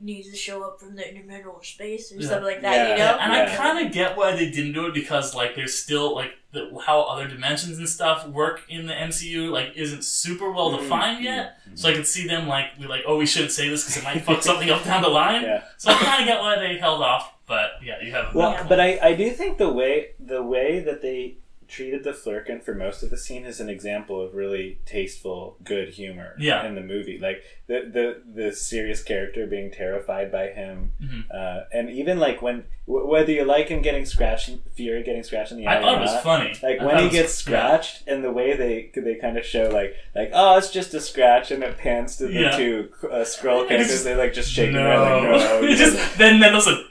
needs 0.00 0.30
to 0.30 0.36
show 0.36 0.62
up 0.64 0.80
from 0.80 0.96
the 0.96 1.02
interdimensional 1.02 1.62
space 1.64 2.10
or 2.10 2.16
Yeah. 2.16 2.28
something 2.28 2.44
like 2.44 2.62
that. 2.62 2.74
Yeah. 2.74 2.92
You 2.94 2.98
know? 2.98 3.18
and 3.20 3.32
Yeah. 3.32 3.52
I 3.52 3.56
kind 3.56 3.86
of 3.86 3.92
get 3.92 4.16
why 4.16 4.34
they 4.34 4.50
didn't 4.50 4.72
do 4.72 4.86
it 4.86 4.94
because 4.94 5.34
like 5.34 5.54
there's 5.54 5.74
still 5.76 6.14
like 6.14 6.32
the, 6.52 6.70
how 6.86 7.02
other 7.02 7.28
dimensions 7.28 7.78
and 7.78 7.88
stuff 7.88 8.26
work 8.28 8.62
in 8.68 8.86
the 8.86 8.94
MCU 8.94 9.50
like 9.50 9.72
isn't 9.76 10.02
super 10.04 10.50
well 10.50 10.76
defined 10.76 11.22
yet. 11.22 11.58
Mhm. 11.68 11.78
So 11.78 11.88
I 11.90 11.92
could 11.94 12.06
see 12.06 12.26
them 12.26 12.48
like 12.48 12.78
be 12.78 12.86
like, 12.86 13.02
oh, 13.06 13.16
we 13.18 13.26
shouldn't 13.26 13.52
say 13.52 13.68
this 13.68 13.84
because 13.84 13.98
it 13.98 14.04
might 14.04 14.24
fuck 14.24 14.42
something 14.42 14.70
up 14.70 14.82
down 14.84 15.02
the 15.02 15.08
line. 15.08 15.42
Yeah. 15.42 15.62
So 15.76 15.90
I 15.90 15.94
kind 15.94 16.22
of 16.22 16.26
get 16.26 16.40
why 16.40 16.58
they 16.58 16.78
held 16.78 17.02
off. 17.02 17.34
But 17.46 17.72
yeah, 17.82 17.96
you 18.02 18.12
have. 18.12 18.34
a 18.34 18.38
Well, 18.38 18.64
but. 18.68 18.78
I, 18.80 18.98
I 19.02 19.14
do 19.14 19.28
think 19.30 19.58
the 19.58 19.68
way 19.70 20.10
the 20.20 20.40
way 20.42 20.80
that 20.80 21.02
they 21.02 21.36
treated 21.70 22.04
the 22.04 22.10
Flerken 22.12 22.62
for 22.62 22.74
most 22.74 23.02
of 23.02 23.08
the 23.10 23.16
scene 23.16 23.44
as 23.46 23.60
an 23.60 23.68
example 23.70 24.20
of 24.20 24.34
really 24.34 24.78
tasteful, 24.84 25.56
good 25.64 25.90
humor 25.90 26.34
Yeah. 26.38 26.66
in 26.66 26.74
the 26.74 26.80
movie. 26.82 27.18
Like 27.18 27.42
the 27.68 27.88
the 27.96 28.22
the 28.42 28.52
serious 28.52 29.02
character 29.02 29.46
being 29.46 29.70
terrified 29.70 30.30
by 30.32 30.48
him, 30.48 30.92
Mhm. 31.02 31.24
uh, 31.32 31.64
and 31.72 31.88
even 31.88 32.18
like 32.18 32.42
when 32.42 32.64
w- 32.86 33.06
whether 33.06 33.30
you 33.32 33.44
like 33.44 33.68
him 33.68 33.80
getting 33.82 34.04
scratched, 34.04 34.50
Fury 34.74 35.02
getting 35.04 35.22
scratched 35.22 35.52
in 35.52 35.58
the 35.58 35.66
eye. 35.66 35.78
I 35.78 35.80
thought 35.80 35.98
it 35.98 36.00
was 36.00 36.12
not, 36.14 36.22
funny. 36.24 36.52
Like 36.62 36.80
I 36.80 36.84
when 36.86 36.98
he 36.98 37.04
was- 37.04 37.12
gets 37.12 37.34
scratched, 37.34 38.02
and 38.08 38.24
the 38.24 38.32
way 38.32 38.56
they 38.56 38.90
they 39.00 39.14
kind 39.14 39.38
of 39.38 39.44
show 39.46 39.68
like 39.70 39.94
like 40.14 40.30
oh 40.34 40.58
it's 40.58 40.70
just 40.70 40.92
a 40.94 41.00
scratch, 41.00 41.50
and 41.52 41.62
it 41.62 41.78
pans 41.78 42.16
to 42.16 42.26
the 42.26 42.32
Yeah. 42.32 42.56
two 42.56 42.88
uh, 43.04 43.24
Skrull 43.24 43.66
characters. 43.68 44.02
They 44.04 44.14
like 44.16 44.32
just 44.34 44.52
shaking 44.52 44.74
no. 44.74 44.82
their 44.82 44.92
head 44.92 45.32
like 45.32 45.62
no, 45.62 45.74
just 45.84 46.18
then 46.18 46.40
then 46.40 46.54
also 46.54 46.84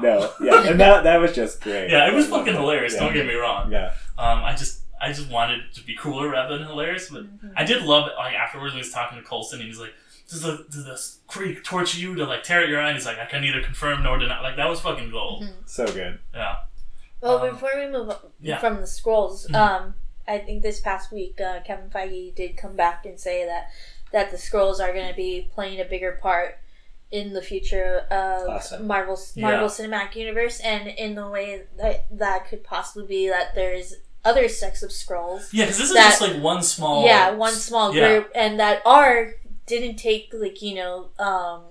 no, 0.00 0.30
yeah, 0.42 0.68
and 0.68 0.78
that 0.80 1.04
that 1.04 1.20
was 1.20 1.34
just 1.34 1.60
great. 1.62 1.90
yeah, 1.90 2.06
it 2.08 2.14
was 2.14 2.26
fucking 2.28 2.52
hilarious. 2.54 2.94
Yeah. 2.94 3.00
Don't 3.00 3.14
get 3.14 3.26
me 3.26 3.34
wrong. 3.34 3.72
Yeah. 3.72 3.92
Um, 4.18 4.42
I 4.44 4.54
just 4.54 4.82
I 5.00 5.12
just 5.12 5.30
wanted 5.30 5.60
it 5.60 5.74
to 5.74 5.84
be 5.84 5.94
cooler 5.96 6.28
rather 6.30 6.56
than 6.58 6.66
hilarious, 6.66 7.10
but 7.10 7.24
Mhm. 7.24 7.52
I 7.56 7.64
did 7.64 7.82
love 7.82 8.08
it. 8.08 8.14
Like 8.16 8.34
afterwards, 8.34 8.72
when 8.72 8.82
he 8.82 8.86
was 8.86 8.92
talking 8.92 9.18
to 9.18 9.24
Coulson, 9.28 9.60
and 9.60 9.68
he's 9.68 9.78
like, 9.78 9.92
"Does 10.28 10.40
the 10.42 10.64
does 10.70 10.84
the 10.84 11.32
Kree 11.32 11.62
torture 11.62 11.98
you 11.98 12.14
to 12.14 12.24
like 12.24 12.42
tear 12.42 12.62
at 12.62 12.68
your 12.68 12.80
eye?" 12.80 12.88
And 12.88 12.96
he's 12.96 13.06
like, 13.06 13.18
"I 13.18 13.26
can 13.26 13.42
neither 13.42 13.62
confirm 13.62 14.02
nor 14.02 14.18
deny." 14.18 14.40
Like 14.40 14.56
that 14.56 14.68
was 14.68 14.80
fucking 14.80 15.10
gold. 15.10 15.42
Mhm. 15.44 15.52
So 15.66 15.86
good. 15.86 16.18
Yeah. 16.34 16.56
Well, 17.20 17.38
Um, 17.44 17.50
before 17.50 17.72
we 17.76 17.86
move 17.88 18.10
on 18.10 18.16
yeah. 18.40 18.58
from 18.58 18.76
the 18.76 18.82
Skrulls, 18.86 19.48
Mhm. 19.50 19.54
um, 19.54 19.94
I 20.28 20.38
think 20.38 20.62
this 20.62 20.80
past 20.80 21.12
week 21.12 21.40
uh, 21.40 21.60
Kevin 21.60 21.88
Feige 21.90 22.34
did 22.34 22.56
come 22.56 22.74
back 22.76 23.04
and 23.06 23.18
say 23.20 23.44
that 23.44 23.68
that 24.12 24.30
the 24.30 24.36
Skrulls 24.38 24.80
are 24.80 24.92
going 24.92 25.08
to 25.08 25.14
be 25.14 25.50
playing 25.54 25.80
a 25.80 25.84
bigger 25.84 26.12
part 26.22 26.58
in 27.10 27.32
the 27.34 27.42
future 27.42 28.06
of 28.10 28.48
Awesome. 28.48 28.86
Marvel's 28.86 29.36
Yeah. 29.36 29.42
Marvel 29.50 29.68
Cinematic 29.68 30.14
Universe, 30.16 30.58
and 30.60 30.88
in 30.88 31.14
the 31.16 31.28
way 31.28 31.64
that 31.76 32.06
that 32.18 32.48
could 32.48 32.64
possibly 32.64 33.06
be 33.06 33.28
that 33.28 33.54
there's 33.54 33.94
other 34.26 34.48
sects 34.48 34.82
of 34.82 34.90
Skrulls. 34.90 35.48
Yeah, 35.52 35.64
because 35.64 35.78
this 35.78 35.88
is 35.88 35.94
That- 35.94 36.10
just 36.10 36.20
like 36.20 36.40
one 36.42 36.62
small. 36.62 37.04
yeah, 37.06 37.30
one 37.30 37.54
small 37.54 37.94
yeah. 37.94 38.08
group, 38.08 38.30
and 38.34 38.58
that 38.60 38.82
are 38.84 39.34
didn't 39.66 39.96
take 39.96 40.30
like 40.32 40.60
you 40.62 40.74
know. 40.74 41.08
Um, 41.18 41.62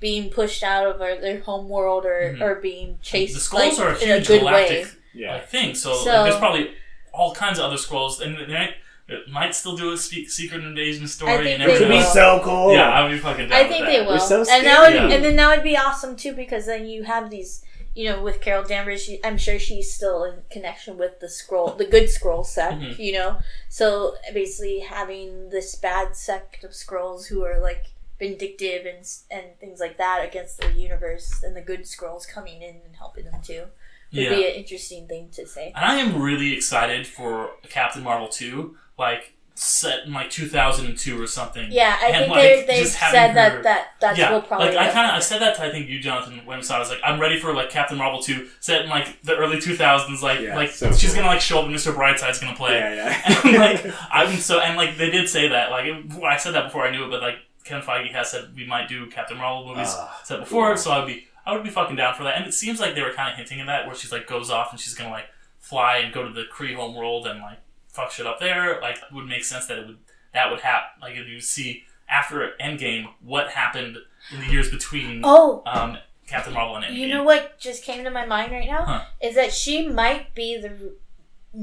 being 0.00 0.28
pushed 0.28 0.62
out 0.62 0.86
of 0.86 0.98
their 0.98 1.40
home 1.40 1.66
world 1.66 2.04
or, 2.04 2.34
Mhm. 2.36 2.42
or 2.42 2.56
being 2.56 2.98
chased 3.00 3.32
The 3.32 3.40
Skrulls 3.40 3.78
like, 3.78 3.78
are 3.78 3.88
a 3.94 3.98
in 4.00 4.10
a 4.10 4.14
huge 4.16 4.26
good 4.26 4.40
galactic 4.40 4.84
way. 4.86 4.90
Yeah. 5.14 5.40
thing, 5.40 5.74
so, 5.74 5.94
So- 5.94 6.10
like, 6.12 6.24
there's 6.24 6.36
probably 6.38 6.72
all 7.12 7.32
kinds 7.34 7.58
of 7.58 7.64
other 7.66 7.76
Skrulls, 7.76 8.20
and 8.20 8.36
they 8.36 8.52
might, 8.52 8.74
it 9.08 9.28
might 9.30 9.54
still 9.54 9.76
do 9.76 9.92
a 9.92 9.96
spe- 9.96 10.28
secret 10.28 10.62
invasion 10.62 11.06
story. 11.08 11.32
I 11.32 11.36
you 11.38 11.44
think 11.44 11.58
never 11.60 11.78
they 11.78 11.88
Which 11.88 11.98
be 12.00 12.02
so 12.02 12.40
cool. 12.44 12.74
Yeah, 12.74 12.90
I 12.90 13.02
would 13.04 13.12
be 13.12 13.18
fucking 13.18 13.48
down 13.48 13.56
I 13.58 13.62
with 13.62 13.70
think 13.72 13.84
that. 13.86 13.92
they 13.92 14.00
will, 14.04 14.18
so 14.20 14.40
and 14.40 14.66
that 14.66 14.80
would, 14.82 14.90
scared. 14.94 15.12
and 15.12 15.24
then 15.24 15.36
that 15.36 15.48
would 15.56 15.64
be 15.64 15.76
awesome 15.76 16.16
too, 16.16 16.34
because 16.34 16.66
then 16.66 16.86
you 16.86 17.04
have 17.04 17.30
these, 17.30 17.64
you 17.94 18.08
know, 18.08 18.22
with 18.22 18.40
Carol 18.40 18.64
Danvers. 18.64 19.02
She, 19.04 19.20
I'm 19.24 19.38
sure 19.38 19.58
she's 19.58 19.94
still 19.94 20.24
in 20.24 20.42
connection 20.50 20.98
with 20.98 21.20
the 21.20 21.26
Skrull, 21.28 21.76
the 21.78 21.84
good 21.86 22.04
Skrull 22.04 22.44
sect, 22.44 22.80
Mhm. 22.80 22.98
you 22.98 23.12
know. 23.12 23.38
So 23.68 24.16
basically, 24.32 24.80
having 24.80 25.50
this 25.50 25.74
bad 25.76 26.16
sect 26.16 26.64
of 26.64 26.72
Skrulls 26.72 27.26
who 27.28 27.44
are 27.44 27.60
like 27.60 27.84
vindictive 28.18 28.86
and 28.86 29.04
and 29.30 29.58
things 29.60 29.80
like 29.80 29.96
that 29.98 30.24
against 30.26 30.60
the 30.60 30.72
universe, 30.72 31.42
and 31.42 31.54
the 31.56 31.60
good 31.60 31.82
Skrulls 31.82 32.26
coming 32.28 32.62
in 32.62 32.76
and 32.84 32.96
helping 32.96 33.24
them 33.26 33.40
too 33.42 33.66
would 34.12 34.22
Yeah. 34.22 34.30
be 34.34 34.46
an 34.46 34.54
interesting 34.54 35.06
thing 35.08 35.30
to 35.30 35.46
say. 35.46 35.72
And 35.74 35.84
I 35.84 35.96
am 35.96 36.20
really 36.22 36.52
excited 36.54 37.06
for 37.06 37.50
Captain 37.68 38.02
Marvel 38.02 38.28
2, 38.28 38.76
like 38.98 39.33
set 39.56 40.04
in 40.04 40.12
like 40.12 40.30
2002 40.30 41.22
or 41.22 41.26
something. 41.28 41.68
Yeah, 41.70 41.96
I 42.02 42.06
And, 42.08 42.16
think 42.16 42.30
like, 42.30 42.42
they 42.42 42.64
they 42.66 42.80
just 42.82 42.98
said 42.98 43.28
her- 43.28 43.34
that 43.34 43.62
that 43.62 43.86
that's 44.00 44.18
yeah, 44.18 44.32
will 44.32 44.42
probably 44.42 44.66
like 44.68 44.76
I 44.76 44.90
kind 44.92 45.06
of 45.08 45.14
I 45.14 45.20
said 45.20 45.40
that 45.40 45.54
to 45.56 45.62
I 45.64 45.70
think 45.70 45.88
you, 45.88 46.00
Jonathan, 46.00 46.44
when 46.44 46.58
we 46.58 46.64
saw. 46.64 46.74
it. 46.74 46.76
I 46.76 46.80
was 46.80 46.90
like, 46.90 47.00
I'm 47.04 47.20
ready 47.20 47.38
for 47.38 47.54
like 47.54 47.70
Captain 47.70 47.96
Marvel 47.96 48.20
2, 48.20 48.48
set 48.60 48.82
in 48.82 48.88
like 48.90 49.22
the 49.22 49.36
early 49.36 49.58
2000s. 49.58 50.22
Like, 50.22 50.40
Yeah, 50.40 50.56
like 50.56 50.70
so 50.70 50.90
she's 50.92 51.10
cool. 51.12 51.22
gonna 51.22 51.28
like 51.34 51.40
show 51.40 51.60
up 51.60 51.66
and 51.66 51.74
Mr. 51.74 51.94
Brightside's 51.94 52.40
gonna 52.40 52.56
play. 52.56 52.72
Yeah, 52.78 52.94
yeah. 52.94 53.40
and 53.44 53.56
like 53.84 53.94
I'm 54.10 54.36
so 54.38 54.58
and 54.60 54.76
like 54.76 54.96
they 54.98 55.10
did 55.10 55.28
say 55.28 55.48
that 55.48 55.70
like 55.70 55.84
it- 55.86 56.22
I 56.24 56.36
said 56.36 56.54
that 56.54 56.64
before 56.64 56.84
I 56.86 56.90
knew 56.90 57.04
it, 57.04 57.10
but 57.10 57.22
like 57.22 57.36
Ken 57.62 57.80
Feige 57.80 58.10
has 58.12 58.30
said 58.32 58.54
we 58.56 58.66
might 58.66 58.88
do 58.88 59.06
Captain 59.06 59.38
Marvel 59.38 59.68
movies 59.68 59.94
Ah, 59.96 60.20
said 60.24 60.40
before, 60.40 60.70
cool. 60.70 60.76
so 60.76 60.90
I'd 60.90 61.06
be 61.06 61.28
I 61.46 61.52
would 61.54 61.62
be 61.62 61.70
fucking 61.70 61.94
down 61.96 62.14
for 62.14 62.24
that. 62.24 62.36
And 62.38 62.46
it 62.46 62.54
seems 62.54 62.80
like 62.80 62.94
they 62.96 63.02
were 63.02 63.12
kind 63.12 63.30
of 63.30 63.36
hinting 63.36 63.60
at 63.60 63.66
that, 63.68 63.86
where 63.86 63.94
she's 63.94 64.10
like 64.10 64.26
goes 64.26 64.50
off 64.50 64.72
and 64.72 64.80
she's 64.80 64.94
gonna 64.94 65.10
like 65.10 65.26
fly 65.60 65.98
and 65.98 66.12
go 66.12 66.26
to 66.26 66.32
the 66.32 66.44
Kree 66.52 66.74
home 66.74 66.94
world 66.96 67.26
and 67.26 67.40
like 67.40 67.58
fuck 67.94 68.10
shit 68.10 68.26
up 68.26 68.38
there. 68.40 68.80
Like 68.80 68.96
it 68.96 69.12
would 69.12 69.26
make 69.26 69.44
sense 69.44 69.66
that 69.68 69.78
it 69.78 69.86
would 69.86 69.98
that 70.34 70.50
would 70.50 70.60
happen. 70.60 71.00
Like 71.00 71.16
if 71.16 71.26
you 71.26 71.40
see 71.40 71.84
after 72.08 72.52
Endgame 72.60 73.06
what 73.22 73.48
happened 73.50 73.96
in 74.32 74.40
the 74.40 74.46
years 74.52 74.70
between 74.70 75.22
Oh, 75.24 75.62
um, 75.66 75.96
Captain 76.26 76.52
Marvel 76.52 76.76
and 76.76 76.84
Endgame. 76.84 76.96
You 76.98 77.08
know 77.08 77.22
what 77.24 77.58
just 77.58 77.82
came 77.82 78.04
to 78.04 78.10
my 78.10 78.26
mind 78.26 78.52
right 78.52 78.66
now 78.68 78.84
Huh. 78.84 79.04
is 79.22 79.34
that 79.36 79.52
she 79.52 79.88
might 79.88 80.34
be 80.34 80.58
the 80.60 80.92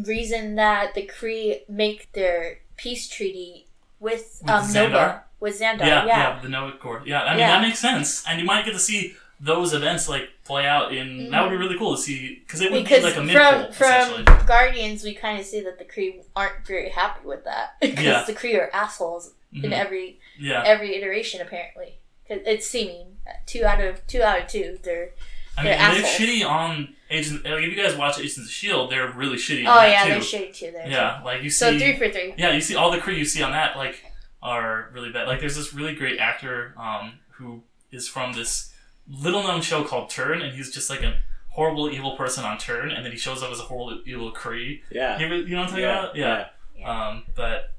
reason 0.08 0.56
that 0.56 0.94
the 0.96 1.06
Kree 1.06 1.68
make 1.70 2.12
their 2.14 2.60
peace 2.78 3.10
treaty 3.10 3.68
with, 4.00 4.40
With 4.42 4.50
um, 4.50 4.64
Xandar? 4.64 4.74
Nova 4.92 5.24
with 5.40 5.60
Xandar. 5.60 5.80
yeah, 5.82 6.06
Yeah, 6.06 6.06
yeah, 6.36 6.40
the 6.42 6.50
Noah 6.50 6.70
Accord. 6.70 7.06
Yeah, 7.06 7.24
I 7.24 7.32
mean 7.32 7.40
Yeah. 7.40 7.48
that 7.52 7.62
makes 7.62 7.80
sense, 7.80 8.24
and 8.28 8.40
you 8.40 8.46
might 8.46 8.64
get 8.66 8.74
to 8.74 8.80
see 8.80 9.16
those 9.40 9.74
events 9.74 10.08
like 10.08 10.30
play 10.52 10.66
out 10.68 10.93
in. 10.93 11.30
That 11.32 11.41
would 11.43 11.49
be 11.49 11.56
really 11.56 11.78
cool 11.78 11.95
to 11.95 12.02
see 12.02 12.41
because 12.45 12.60
it 12.62 12.72
would 12.72 12.84
because 12.84 12.99
be 12.99 13.04
like 13.06 13.14
a 13.14 13.16
from 13.18 13.28
midpool 13.28 13.70
essentially. 13.70 14.24
from 14.26 14.45
Guardians 14.45 15.04
we 15.04 15.14
kind 15.14 15.39
of 15.39 15.45
see 15.45 15.62
that 15.62 15.80
the 15.80 15.86
Kree 15.86 16.24
aren't 16.36 16.66
very 16.68 16.89
happy 16.89 17.26
with 17.26 17.43
that 17.45 17.76
because 17.82 18.04
Yeah. 18.04 18.24
the 18.24 18.34
Kree 18.34 18.58
are 18.60 18.70
assholes 18.74 19.32
in 19.54 19.62
Mhm. 19.62 19.72
every 19.74 20.20
Yeah, 20.38 20.64
every 20.66 20.95
iteration 20.95 21.39
apparently. 21.41 21.95
'Cause 22.28 22.39
it's 22.45 22.68
seeming 22.68 23.18
two 23.45 23.64
out 23.66 23.80
of 23.82 24.06
two 24.08 24.22
out 24.24 24.41
of 24.41 24.47
two. 24.47 24.80
They're 24.84 25.10
I 25.58 25.64
mean 25.64 25.72
they're 25.78 25.95
they're 26.02 26.04
shitty 26.20 26.45
on 26.47 26.95
Agents. 27.10 27.43
Like, 27.43 27.64
if 27.64 27.70
you 27.70 27.76
guys 27.82 27.95
watch 27.95 28.18
Agents 28.20 28.38
of 28.38 28.49
Shield, 28.49 28.89
they're 28.91 29.12
really 29.12 29.36
shitty. 29.38 29.66
oh 29.68 29.84
yeah, 29.86 30.04
too. 30.06 30.10
they're 30.12 30.20
shitty 30.20 30.56
too 30.56 30.72
there. 30.72 30.88
Yeah, 30.88 31.22
like 31.24 31.43
you 31.43 31.49
see. 31.49 31.60
So 31.60 31.78
three 31.78 31.97
for 31.97 32.10
three. 32.10 32.34
Yeah, 32.38 32.54
you 32.54 32.62
see 32.62 32.76
all 32.76 32.89
the 32.91 32.99
Kree 32.99 33.18
you 33.18 33.26
see 33.26 33.41
on 33.43 33.52
that 33.52 33.76
like 33.78 34.04
are 34.43 34.89
really 34.93 35.12
bad. 35.12 35.28
Like 35.28 35.39
there's 35.41 35.56
this 35.58 35.74
really 35.74 35.93
great 35.95 36.20
actor 36.20 36.74
um, 36.78 37.20
who 37.32 37.64
is 37.91 38.08
from 38.08 38.32
this 38.34 38.71
little 39.10 39.43
known 39.43 39.62
show 39.62 39.84
called 39.84 40.10
Turn, 40.10 40.41
and 40.41 40.56
he's 40.56 40.72
just 40.72 40.89
like 40.89 41.02
a 41.04 41.20
horrible 41.49 41.89
evil 41.89 42.16
person 42.16 42.43
on 42.45 42.58
Turn, 42.58 42.91
and 42.91 43.04
then 43.06 43.12
he 43.12 43.18
shows 43.18 43.43
up 43.43 43.52
as 43.52 43.60
a 43.60 43.64
horrible 43.64 44.02
evil 44.06 44.32
Kree. 44.32 44.82
Yeah. 44.91 45.20
You, 45.20 45.28
you 45.36 45.56
know 45.56 45.62
what 45.62 45.64
I'm 45.64 45.70
talking 45.70 45.84
Yeah. 45.84 45.99
about? 46.04 46.16
Yeah. 46.16 46.45
Yeah. 46.78 47.08
Um, 47.10 47.24
but 47.36 47.74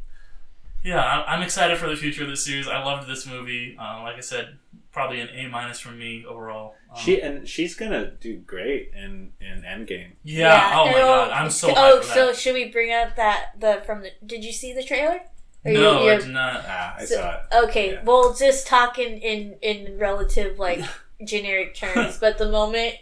yeah, 0.84 1.00
I- 1.02 1.34
I'm 1.34 1.42
excited 1.42 1.78
for 1.78 1.88
the 1.88 1.96
future 1.96 2.22
of 2.24 2.28
this 2.30 2.44
series. 2.44 2.68
I 2.68 2.82
loved 2.82 3.08
this 3.08 3.26
movie. 3.26 3.76
Uh, 3.78 4.02
like 4.02 4.16
I 4.16 4.20
said, 4.20 4.58
probably 4.92 5.20
an 5.20 5.28
A 5.30 5.48
minus 5.48 5.80
from 5.80 5.98
me 5.98 6.24
overall. 6.28 6.74
Um, 6.90 6.98
She 6.98 7.20
and 7.22 7.48
she's 7.48 7.74
gonna 7.74 8.10
do 8.20 8.36
great 8.38 8.92
in 8.94 9.32
in 9.40 9.62
Endgame. 9.62 10.12
yeah. 10.22 10.72
Oh 10.74 10.86
my 10.86 10.92
god, 10.92 11.30
I'm 11.30 11.48
so 11.50 11.72
Oh, 11.74 12.00
for 12.02 12.06
that. 12.08 12.14
so 12.14 12.32
should 12.34 12.52
we 12.54 12.66
bring 12.66 12.92
up 12.92 13.16
that 13.16 13.52
the 13.58 13.80
from 13.86 14.02
the? 14.02 14.10
Did 14.26 14.44
you 14.44 14.52
see 14.52 14.72
the 14.74 14.82
trailer? 14.82 15.22
Or 15.64 15.72
no, 15.72 16.00
I 16.00 16.04
you're- 16.04 16.18
did 16.18 16.28
not. 16.28 16.64
Ah, 16.66 16.96
I 16.98 17.04
So- 17.06 17.14
saw 17.14 17.30
it. 17.36 17.64
Okay, 17.68 17.92
Yeah. 17.92 18.02
well, 18.04 18.34
just 18.34 18.66
talking 18.66 19.18
in 19.18 19.56
in 19.62 19.96
relative 19.98 20.58
like 20.58 20.80
generic 21.24 21.74
terms, 21.74 22.18
but 22.18 22.38
the 22.38 22.48
moment 22.50 22.94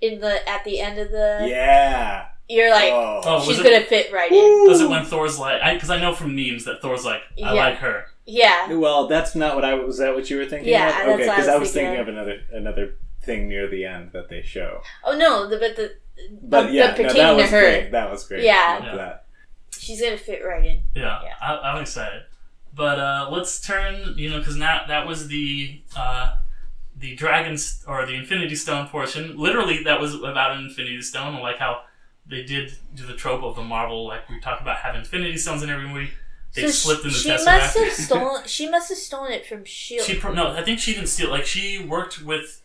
in 0.00 0.20
the 0.20 0.46
at 0.48 0.64
the 0.64 0.80
end 0.80 0.98
of 0.98 1.10
the, 1.10 1.46
Yeah. 1.48 2.26
you're 2.48 2.70
like, 2.70 2.92
oh. 2.92 3.20
Oh, 3.24 3.44
she's 3.44 3.58
it- 3.58 3.62
gonna 3.62 3.84
fit 3.84 4.12
right 4.12 4.30
in. 4.30 4.66
Was 4.68 4.80
it 4.80 4.88
when 4.88 5.04
Thor's 5.04 5.38
like? 5.38 5.62
Because 5.74 5.90
I, 5.90 6.00
know 6.00 6.14
from 6.14 6.34
memes 6.36 6.64
that 6.64 6.82
Thor's 6.82 7.04
like, 7.04 7.22
I 7.38 7.40
Yeah. 7.40 7.52
like 7.52 7.76
her. 7.76 8.06
Yeah, 8.26 8.72
Well, 8.72 9.06
that's 9.06 9.34
not 9.34 9.54
what 9.54 9.64
I 9.66 9.74
was. 9.74 9.98
That 9.98 10.14
what 10.14 10.30
you 10.30 10.38
were 10.38 10.46
thinking? 10.46 10.70
Yeah, 10.72 10.88
of? 10.88 10.94
Okay, 10.94 11.06
what 11.10 11.14
I 11.14 11.16
because 11.18 11.38
was 11.38 11.48
I 11.48 11.56
was 11.58 11.72
thinking 11.72 11.96
thinking 11.96 12.00
of 12.00 12.08
another 12.08 12.40
another 12.52 12.94
thing 13.22 13.48
near 13.50 13.68
the 13.68 13.84
end 13.84 14.12
that 14.12 14.28
they 14.30 14.40
show. 14.42 14.80
Oh 15.04 15.16
no, 15.16 15.46
the 15.48 15.58
but 15.58 15.76
the 15.76 15.94
But 16.40 16.68
the, 16.68 16.72
yeah, 16.72 16.94
the 16.94 17.02
no, 17.02 17.12
that 17.12 17.36
was 17.36 17.44
to 17.46 17.50
her, 17.50 17.60
great. 17.60 17.92
That 17.92 18.10
was 18.10 18.26
great. 18.26 18.44
Yeah. 18.44 18.74
Loved 18.80 18.84
Yeah. 18.86 18.96
that. 18.96 19.24
she's 19.78 20.00
gonna 20.00 20.16
fit 20.16 20.42
right 20.44 20.64
in. 20.64 20.80
Yeah, 20.94 21.20
Yeah. 21.22 21.34
I, 21.40 21.58
I'm 21.72 21.82
excited. 21.82 22.22
But 22.72 22.98
uh, 22.98 23.28
let's 23.30 23.60
turn, 23.60 24.14
you 24.16 24.30
know, 24.30 24.38
because 24.38 24.56
now 24.56 24.82
that 24.88 25.06
was 25.06 25.28
the 25.28 25.82
uh, 25.94 26.36
the 26.96 27.14
dragons 27.16 27.84
or 27.88 28.06
the 28.06 28.14
Infinity 28.14 28.54
Stone 28.54 28.88
portion. 28.88 29.36
Literally, 29.36 29.82
that 29.84 30.00
was 30.00 30.14
about 30.14 30.52
an 30.52 30.64
Infinity 30.64 31.02
Stone, 31.02 31.40
like 31.40 31.58
how 31.58 31.82
they 32.26 32.42
did 32.44 32.72
do 32.94 33.04
the 33.06 33.14
trope 33.14 33.42
of 33.42 33.56
the 33.56 33.62
Marvel, 33.62 34.06
like 34.06 34.28
we 34.30 34.40
talk 34.40 34.60
about 34.60 34.78
having 34.78 35.00
Infinity 35.00 35.36
Stones 35.36 35.62
in 35.62 35.70
every 35.70 35.88
movie. 35.88 36.10
They 36.54 36.62
so 36.62 36.68
slipped 36.70 37.04
in 37.04 37.10
the 37.10 37.14
she 37.16 37.28
Tesseract. 37.30 37.44
must 37.46 37.78
have 37.78 37.92
stolen. 38.06 38.42
She 38.46 38.70
must 38.70 38.88
have 38.88 38.98
stolen 38.98 39.32
it 39.32 39.44
from 39.44 39.64
Shield. 39.64 40.06
She 40.06 40.16
pro- 40.18 40.32
no, 40.32 40.52
I 40.52 40.62
think 40.62 40.78
she 40.78 40.94
didn't 40.94 41.08
steal. 41.08 41.30
Like 41.30 41.46
she 41.46 41.84
worked 41.84 42.22
with. 42.22 42.62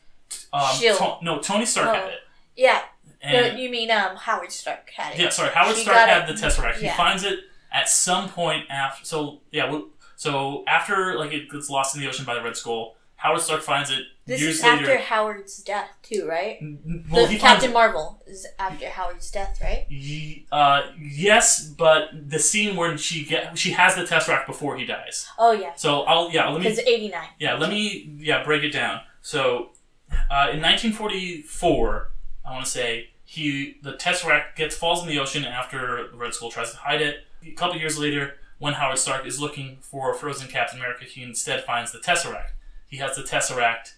Um, 0.53 0.61
Shield. 0.75 0.97
To- 0.99 1.17
no, 1.23 1.39
Tony 1.39 1.65
Stark 1.65 1.95
had 1.95 2.03
Oh. 2.03 2.07
it. 2.09 2.19
yeah, 2.55 2.81
And 3.21 3.55
no, 3.55 3.59
you 3.61 3.69
mean 3.71 3.89
um 3.89 4.15
Howard 4.15 4.51
Stark 4.51 4.91
had 4.91 5.13
it? 5.15 5.19
Yeah, 5.19 5.29
sorry. 5.29 5.49
Howard 5.55 5.75
She 5.75 5.81
Stark 5.81 5.97
had 5.97 6.29
it- 6.29 6.35
the 6.35 6.39
Tesseract. 6.47 6.75
He 6.75 6.87
finds 6.89 7.23
it 7.23 7.39
at 7.71 7.89
some 7.89 8.29
point 8.29 8.65
after. 8.69 9.03
So 9.03 9.39
yeah, 9.51 9.79
so 10.15 10.63
after 10.67 11.17
like 11.17 11.33
it 11.33 11.49
gets 11.49 11.67
lost 11.69 11.95
in 11.95 12.01
the 12.01 12.07
ocean 12.07 12.25
by 12.25 12.35
the 12.35 12.43
Red 12.43 12.55
Skull, 12.55 12.95
Howard 13.19 13.41
Stark 13.41 13.61
finds 13.61 13.89
it 13.91 14.03
This 14.25 14.41
is 14.41 14.63
later. 14.63 14.75
after 14.91 14.97
Howard's 14.97 15.61
death 15.63 15.89
too, 16.01 16.25
right? 16.27 16.57
N- 16.61 17.05
well, 17.11 17.27
the 17.27 17.37
Captain. 17.37 17.73
Marvel 17.73 18.21
is 18.25 18.47
after 18.57 18.87
Howard's 18.89 19.29
death, 19.29 19.59
right? 19.61 19.85
Ye- 19.89 20.45
uh, 20.51 20.83
yes, 20.99 21.61
but 21.65 22.09
the 22.29 22.39
scene 22.39 22.75
where 22.75 22.97
she 22.97 23.23
get 23.25 23.57
she 23.57 23.71
has 23.71 23.95
the 23.95 24.03
Tesseract 24.03 24.45
before 24.47 24.77
he 24.77 24.85
dies. 24.85 25.27
Oh 25.37 25.51
yeah, 25.51 25.73
So 25.75 26.01
I'll 26.03 26.31
yeah 26.31 26.47
let 26.49 26.59
me 26.61 26.63
because 26.69 26.79
eighty 26.79 27.09
nine. 27.09 27.29
Yeah, 27.39 27.55
let 27.55 27.69
me 27.69 28.09
yeah 28.17 28.43
break 28.43 28.63
it 28.63 28.71
down. 28.71 29.01
So, 29.21 29.71
uh, 30.31 30.49
in 30.53 30.61
1944, 30.61 32.09
I 32.45 32.51
want 32.53 32.65
to 32.65 32.71
say 32.71 33.09
he 33.25 33.77
the 33.83 33.93
Tesseract 33.93 34.55
gets 34.55 34.75
falls 34.75 35.01
in 35.03 35.07
the 35.09 35.19
ocean 35.19 35.43
after 35.45 36.07
the 36.09 36.17
Red 36.17 36.33
Skull 36.33 36.49
tries 36.51 36.71
to 36.71 36.77
hide 36.77 37.01
it. 37.01 37.25
A 37.45 37.51
couple 37.51 37.77
years 37.77 37.97
later, 37.99 38.35
when 38.59 38.73
Howard 38.73 38.97
Stark 38.97 39.25
is 39.25 39.39
looking 39.39 39.77
for 39.81 40.13
frozen 40.13 40.47
Captain 40.47 40.79
America, 40.79 41.05
he 41.05 41.21
instead 41.23 41.63
finds 41.63 41.91
the 41.91 41.99
Tesseract. 41.99 42.51
He 42.89 42.97
has 42.97 43.15
the 43.15 43.23
Tesseract 43.23 43.93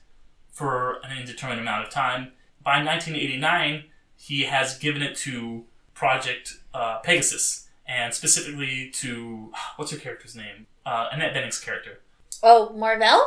for 0.51 0.99
an 1.03 1.17
indeterminate 1.17 1.61
amount 1.61 1.85
of 1.85 1.89
time. 1.91 2.33
By 2.63 2.83
1989, 2.83 3.85
he 4.15 4.43
has 4.43 4.77
given 4.77 5.01
it 5.01 5.15
to 5.17 5.63
Project 5.93 6.57
uh, 6.73 6.99
Pegasus, 6.99 7.67
and 7.87 8.13
specifically 8.13 8.91
to 8.95 9.51
what's 9.77 9.91
her 9.91 9.97
character's 9.97 10.35
name? 10.35 10.67
Uh, 10.85 11.07
Annette 11.11 11.33
Bening's 11.33 11.59
character. 11.59 11.99
Oh, 12.43 12.69
Marvel. 12.69 13.21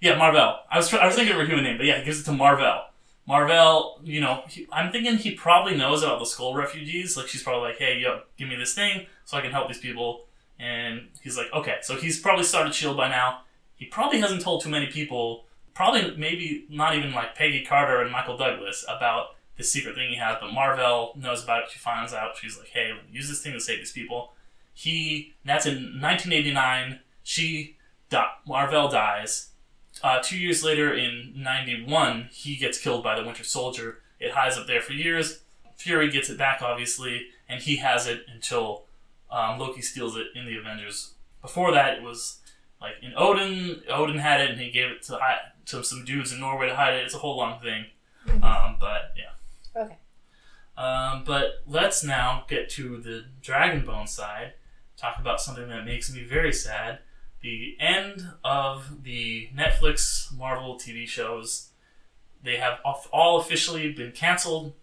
Yeah, 0.00 0.16
Marvel. 0.16 0.56
I 0.70 0.76
was 0.76 0.92
I 0.92 1.06
was 1.06 1.14
thinking 1.14 1.34
of 1.34 1.40
her 1.40 1.46
human 1.46 1.64
name, 1.64 1.78
but 1.78 1.86
yeah, 1.86 1.98
he 1.98 2.04
gives 2.04 2.20
it 2.20 2.24
to 2.24 2.32
Marvel. 2.32 2.82
Marvel, 3.26 4.00
you 4.04 4.20
know, 4.20 4.44
he, 4.48 4.68
I'm 4.70 4.92
thinking 4.92 5.16
he 5.16 5.32
probably 5.32 5.76
knows 5.76 6.02
about 6.02 6.20
the 6.20 6.26
Skrull 6.26 6.54
refugees. 6.54 7.16
Like 7.16 7.26
she's 7.28 7.42
probably 7.42 7.70
like, 7.70 7.78
"Hey, 7.78 7.98
yo, 7.98 8.20
give 8.36 8.48
me 8.48 8.56
this 8.56 8.74
thing 8.74 9.06
so 9.24 9.36
I 9.36 9.40
can 9.40 9.50
help 9.50 9.68
these 9.68 9.78
people." 9.78 10.26
And 10.58 11.08
he's 11.22 11.36
like, 11.36 11.46
"Okay." 11.52 11.78
So 11.82 11.96
he's 11.96 12.20
probably 12.20 12.44
started 12.44 12.74
Shield 12.74 12.96
by 12.96 13.08
now. 13.08 13.40
He 13.76 13.84
probably 13.84 14.20
hasn't 14.20 14.42
told 14.42 14.62
too 14.62 14.68
many 14.68 14.86
people. 14.86 15.44
Probably, 15.74 16.16
maybe 16.16 16.66
not 16.70 16.96
even 16.96 17.12
like 17.12 17.34
Peggy 17.34 17.64
Carter 17.64 18.00
and 18.00 18.10
Michael 18.10 18.36
Douglas 18.36 18.84
about 18.88 19.36
the 19.56 19.62
secret 19.62 19.94
thing 19.94 20.10
he 20.10 20.16
has. 20.16 20.38
But 20.40 20.52
Marvel 20.52 21.12
knows 21.16 21.44
about 21.44 21.64
it. 21.64 21.70
She 21.70 21.78
finds 21.78 22.12
out. 22.12 22.36
She's 22.36 22.58
like, 22.58 22.68
"Hey, 22.68 22.92
use 23.10 23.28
this 23.28 23.42
thing 23.42 23.52
to 23.52 23.60
save 23.60 23.78
these 23.78 23.92
people." 23.92 24.32
He 24.72 25.34
that's 25.44 25.66
in 25.66 26.00
1989. 26.00 27.00
She, 27.22 27.76
Marvel 28.46 28.88
dies. 28.88 29.50
Uh, 30.02 30.20
two 30.22 30.38
years 30.38 30.62
later, 30.64 30.94
in 30.94 31.32
'91, 31.36 32.28
he 32.32 32.56
gets 32.56 32.78
killed 32.78 33.02
by 33.04 33.18
the 33.18 33.24
Winter 33.24 33.44
Soldier. 33.44 34.00
It 34.18 34.32
hides 34.32 34.56
up 34.56 34.66
there 34.66 34.80
for 34.80 34.92
years. 34.92 35.40
Fury 35.76 36.10
gets 36.10 36.30
it 36.30 36.38
back, 36.38 36.62
obviously, 36.62 37.26
and 37.48 37.62
he 37.62 37.76
has 37.76 38.06
it 38.06 38.22
until 38.32 38.84
um, 39.30 39.58
Loki 39.58 39.82
steals 39.82 40.16
it 40.16 40.28
in 40.34 40.46
the 40.46 40.56
Avengers. 40.56 41.12
Before 41.42 41.72
that, 41.72 41.98
it 41.98 42.02
was 42.02 42.38
like 42.80 42.94
in 43.02 43.12
Odin. 43.16 43.82
Odin 43.88 44.18
had 44.18 44.40
it, 44.40 44.50
and 44.50 44.60
he 44.60 44.70
gave 44.70 44.90
it 44.90 45.02
to 45.04 45.18
to 45.66 45.84
some 45.84 46.04
dudes 46.04 46.32
in 46.32 46.40
Norway 46.40 46.68
to 46.68 46.76
hide 46.76 46.94
it. 46.94 47.04
It's 47.04 47.14
a 47.14 47.18
whole 47.18 47.36
long 47.36 47.60
thing, 47.60 47.86
um, 48.42 48.76
but 48.80 49.14
yeah. 49.16 49.82
Okay. 49.82 49.96
Um, 50.76 51.24
but 51.24 51.62
let's 51.66 52.04
now 52.04 52.44
get 52.48 52.68
to 52.70 52.98
the 52.98 53.24
Dragonbone 53.42 54.08
side. 54.08 54.52
Talk 54.96 55.18
about 55.18 55.40
something 55.40 55.68
that 55.68 55.84
makes 55.84 56.12
me 56.12 56.22
very 56.22 56.52
sad 56.52 57.00
the 57.46 57.76
end 57.78 58.26
of 58.44 59.04
the 59.04 59.48
Netflix 59.56 60.34
Marvel 60.36 60.76
TV 60.76 61.06
shows. 61.06 61.70
They 62.42 62.56
have 62.56 62.78
all 63.12 63.40
officially 63.40 63.92
been 63.92 64.12
canceled 64.12 64.74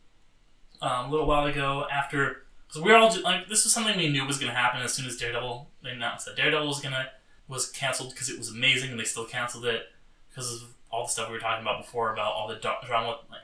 um, 0.81 1.07
a 1.07 1.11
little 1.11 1.25
while 1.25 1.45
ago 1.45 1.85
after 1.91 2.45
because 2.67 2.81
we 2.81 2.91
are 2.91 2.97
all 2.97 3.15
like 3.21 3.47
this 3.47 3.63
was 3.63 3.73
something 3.73 3.97
we 3.97 4.09
knew 4.09 4.25
was 4.25 4.37
going 4.37 4.51
to 4.51 4.57
happen 4.57 4.81
as 4.81 4.93
soon 4.93 5.05
as 5.05 5.17
Daredevil 5.17 5.69
they 5.83 5.91
announced 5.91 6.25
that 6.25 6.35
Daredevil 6.35 6.67
was 6.67 6.79
gonna 6.79 7.07
was 7.47 7.69
canceled 7.71 8.11
because 8.11 8.29
it 8.29 8.37
was 8.37 8.49
amazing 8.49 8.91
and 8.91 8.99
they 8.99 9.03
still 9.03 9.25
canceled 9.25 9.65
it 9.65 9.87
because 10.29 10.51
of 10.61 10.69
all 10.89 11.05
the 11.05 11.09
stuff 11.09 11.27
we 11.27 11.33
were 11.33 11.39
talking 11.39 11.63
about 11.63 11.81
before 11.81 12.13
about 12.13 12.33
all 12.33 12.47
the 12.47 12.55
drama 12.55 13.17
like 13.29 13.41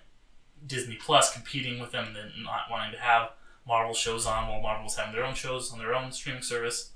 Disney 0.66 0.96
Plus 0.96 1.34
competing 1.34 1.80
with 1.80 1.92
them 1.92 2.16
and 2.16 2.44
not 2.44 2.64
wanting 2.70 2.92
to 2.92 3.00
have 3.00 3.32
Marvel 3.68 3.94
shows 3.94 4.26
on 4.26 4.48
while 4.48 4.62
Marvel 4.62 4.84
was 4.84 4.96
having 4.96 5.14
their 5.14 5.26
own 5.26 5.36
shows 5.36 5.72
on 5.72 5.80
their 5.80 5.96
own 5.96 6.12
streaming 6.12 6.42
service. 6.42 6.92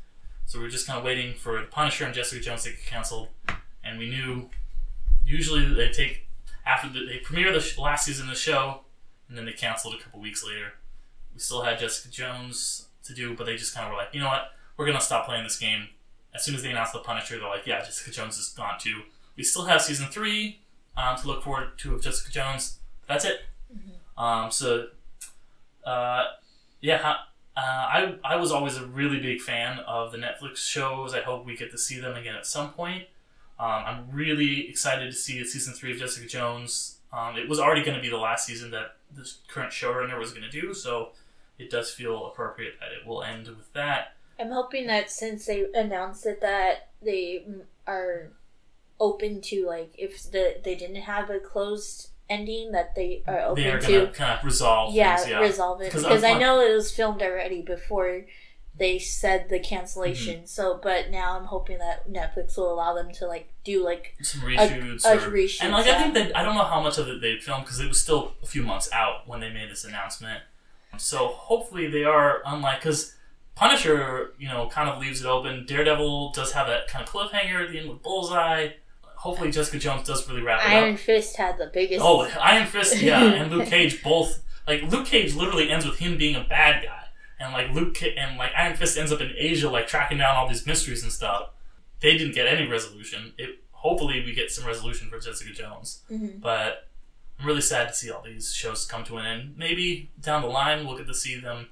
So 0.46 0.60
we 0.60 0.66
were 0.66 0.72
just 0.72 0.88
kind 0.88 1.00
of 1.00 1.06
waiting 1.06 1.36
for 1.36 1.60
the 1.60 1.68
Punisher 1.68 2.06
and 2.06 2.14
Jessica 2.14 2.42
Jones 2.42 2.64
to 2.64 2.72
get 2.72 2.86
canceled, 2.86 3.30
and 3.84 3.98
we 3.98 4.10
knew 4.10 4.50
usually 5.26 5.74
they 5.74 5.90
take 5.90 6.28
after 6.66 6.90
the, 6.90 7.06
they 7.06 7.18
premiere 7.18 7.54
the 7.54 7.60
sh- 7.60 7.78
last 7.78 8.06
season 8.06 8.26
of 8.28 8.34
the 8.34 8.40
show, 8.40 8.82
and 9.30 9.38
then 9.38 9.46
they 9.46 9.54
canceled 9.54 9.96
a 9.96 10.04
couple 10.04 10.20
weeks 10.20 10.46
later. 10.46 10.74
We 11.34 11.40
still 11.40 11.62
had 11.62 11.80
Jessica 11.80 12.10
Jones 12.10 12.88
to 13.04 13.14
do, 13.14 13.36
but 13.36 13.46
they 13.46 13.56
just 13.56 13.74
kind 13.74 13.86
of 13.88 13.92
were 13.92 13.98
like, 13.98 14.14
you 14.14 14.20
know 14.20 14.28
what, 14.28 14.52
we're 14.78 14.86
gonna 14.86 15.02
stop 15.02 15.26
playing 15.26 15.44
this 15.44 15.58
game. 15.58 15.88
As 16.36 16.44
soon 16.44 16.56
as 16.56 16.64
they 16.64 16.72
announced 16.72 16.94
the 16.94 17.00
Punisher, 17.00 17.38
they're 17.40 17.50
like, 17.50 17.68
yeah, 17.68 17.80
Jessica 17.80 18.12
Jones 18.12 18.38
is 18.38 18.50
gone 18.50 18.80
too. 18.80 19.02
We 19.36 19.44
still 19.44 19.66
have 19.66 19.82
season 19.82 20.08
three 20.08 20.60
um, 20.98 21.18
to 21.18 21.28
look 21.28 21.44
forward 21.44 21.78
to 21.80 21.96
of 21.96 22.02
Jessica 22.02 22.32
Jones. 22.32 22.80
That's 23.08 23.26
it. 23.26 23.42
Um, 24.18 24.52
so, 24.52 24.88
uh, 25.86 26.26
yeah, 26.82 27.16
uh, 27.56 27.60
I 27.60 28.16
I 28.24 28.36
was 28.36 28.52
always 28.52 28.78
a 28.78 28.86
really 28.86 29.20
big 29.20 29.42
fan 29.42 29.80
of 29.80 30.12
the 30.12 30.18
Netflix 30.18 30.58
shows. 30.58 31.14
I 31.14 31.22
hope 31.22 31.46
we 31.46 31.56
get 31.56 31.72
to 31.72 31.78
see 31.78 32.00
them 32.00 32.16
again 32.16 32.36
at 32.36 32.46
some 32.46 32.72
point. 32.74 33.04
Um, 33.60 33.84
I'm 33.86 34.12
really 34.12 34.70
excited 34.70 35.06
to 35.06 35.18
see 35.18 35.44
season 35.46 35.74
three 35.74 35.92
of 35.92 35.98
Jessica 35.98 36.28
Jones. 36.28 36.98
Um, 37.12 37.38
it 37.38 37.48
was 37.48 37.60
already 37.60 37.84
going 37.84 37.96
to 37.96 38.02
be 38.02 38.10
the 38.10 38.18
last 38.18 38.48
season 38.48 38.72
that 38.72 38.96
this 39.16 39.38
current 39.48 39.72
showrunner 39.72 40.18
was 40.18 40.32
going 40.32 40.44
to 40.44 40.50
do, 40.50 40.74
so 40.74 41.10
it 41.60 41.70
does 41.70 41.92
feel 41.92 42.26
appropriate 42.28 42.80
that 42.80 42.90
it 42.92 43.08
will 43.08 43.22
end 43.22 43.48
with 43.48 43.72
that. 43.74 44.16
I'm 44.40 44.52
hoping 44.52 44.88
that 44.88 45.12
since 45.12 45.46
they 45.46 45.66
announced 45.74 46.26
it, 46.26 46.42
that 46.42 46.90
they 47.02 47.46
are 47.88 48.32
open 49.00 49.42
to 49.42 49.66
like 49.66 49.94
if 49.98 50.32
the 50.32 50.58
they 50.64 50.76
didn't 50.76 50.98
have 50.98 51.30
a 51.30 51.40
closed 51.40 52.10
ending, 52.30 52.72
that 52.72 52.96
they 52.96 53.24
are 53.28 53.42
open 53.42 53.64
they 53.64 53.70
are 53.70 53.80
to 53.80 54.08
kind 54.08 54.38
of 54.38 54.46
resolve 54.46 54.94
yeah, 54.94 55.18
things. 55.18 55.30
Yeah, 55.30 55.40
resolve 55.40 55.82
it 55.82 55.92
'Cause 55.92 56.04
because 56.04 56.24
I 56.24 56.38
know 56.38 56.60
it 56.62 56.74
was 56.74 56.92
filmed 56.92 57.22
already 57.22 57.62
before 57.62 58.26
they 58.76 58.98
said 58.98 59.50
the 59.50 59.60
cancellation. 59.60 60.38
Mm-hmm. 60.38 60.46
So, 60.46 60.80
but 60.82 61.12
now 61.12 61.38
I'm 61.38 61.46
hoping 61.46 61.78
that 61.78 62.12
Netflix 62.12 62.58
will 62.58 62.74
allow 62.74 62.94
them 62.96 63.12
to 63.14 63.28
like 63.28 63.50
do 63.64 63.84
like 63.84 64.16
some 64.22 64.42
reshoots. 64.42 65.06
a 65.06 65.14
or, 65.14 65.32
reshoot, 65.32 65.64
and 65.64 65.74
like 65.74 65.86
yeah. 65.86 65.98
I 65.98 66.02
think 66.02 66.14
that 66.16 66.36
I 66.36 66.44
don't 66.44 66.56
know 66.56 66.64
how 66.64 66.82
much 66.82 66.98
of 66.98 67.08
it 67.08 67.22
they 67.22 67.40
filmed 67.40 67.66
because 67.66 67.80
it 67.80 67.88
was 67.88 68.02
still 68.02 68.34
a 68.42 68.46
few 68.48 68.64
months 68.64 68.90
out 68.92 69.28
when 69.28 69.40
they 69.42 69.50
made 69.52 69.70
this 69.70 69.84
announcement. 69.84 70.42
So 70.98 71.28
hopefully 71.28 71.88
they 71.88 72.04
are 72.04 72.42
unlike 72.46 72.80
because 72.80 73.16
Punisher, 73.56 74.34
you 74.40 74.48
know, 74.48 74.68
kind 74.68 74.90
of 74.90 75.00
leaves 75.00 75.22
it 75.22 75.28
open. 75.28 75.66
Daredevil 75.66 76.32
does 76.32 76.54
have 76.54 76.68
that 76.68 76.88
kind 76.88 77.06
of 77.08 77.10
cliffhanger 77.14 77.66
at 77.66 77.72
the 77.72 77.80
end 77.80 77.90
with 77.90 78.02
Bullseye. 78.02 78.70
Hopefully 79.18 79.52
Jessica 79.52 79.78
Jones 79.80 80.08
does 80.08 80.28
really 80.28 80.42
wrap 80.42 80.60
it 80.62 80.66
up. 80.66 80.72
Iron 80.72 80.94
up. 80.96 81.00
Fist 81.00 81.38
had 81.38 81.58
the 81.58 81.70
biggest. 81.74 82.04
Oh, 82.04 82.28
Iron 82.42 82.68
Fist, 82.68 83.02
yeah, 83.02 83.22
and 83.24 83.52
Luke 83.52 83.68
Cage 83.68 84.04
both. 84.04 84.44
Like 84.68 84.82
Luke 84.84 85.06
Cage 85.06 85.34
literally 85.36 85.70
ends 85.70 85.86
with 85.86 86.00
him 86.00 86.18
being 86.18 86.36
a 86.36 86.44
bad 86.44 86.84
guy, 86.84 87.04
and 87.40 87.54
like 87.54 87.70
Luke 87.74 88.02
and 88.04 88.38
like 88.38 88.52
Iron 88.58 88.76
Fist 88.76 88.98
ends 88.98 89.12
up 89.12 89.22
in 89.22 89.32
Asia, 89.38 89.70
like 89.70 89.88
tracking 89.88 90.18
down 90.18 90.36
all 90.36 90.48
these 90.50 90.66
mysteries 90.66 91.04
and 91.04 91.12
stuff. 91.12 91.50
They 92.02 92.18
didn't 92.18 92.34
get 92.36 92.48
any 92.48 92.68
resolution. 92.68 93.34
It 93.38 93.60
hopefully 93.72 94.24
we 94.26 94.34
get 94.34 94.50
some 94.52 94.66
resolution 94.66 95.10
for 95.10 95.20
Jessica 95.20 95.52
Jones, 95.54 96.02
Mhm. 96.12 96.42
but 96.42 96.88
I'm 97.40 97.46
really 97.46 97.62
sad 97.62 97.90
to 97.90 97.94
see 97.94 98.10
all 98.10 98.22
these 98.24 98.54
shows 98.54 98.86
come 98.86 99.04
to 99.06 99.18
an 99.18 99.26
end. 99.26 99.58
Maybe 99.58 100.12
down 100.20 100.42
the 100.42 100.48
line 100.48 100.86
we'll 100.88 100.98
get 100.98 101.08
to 101.08 101.14
see 101.14 101.38
them 101.40 101.70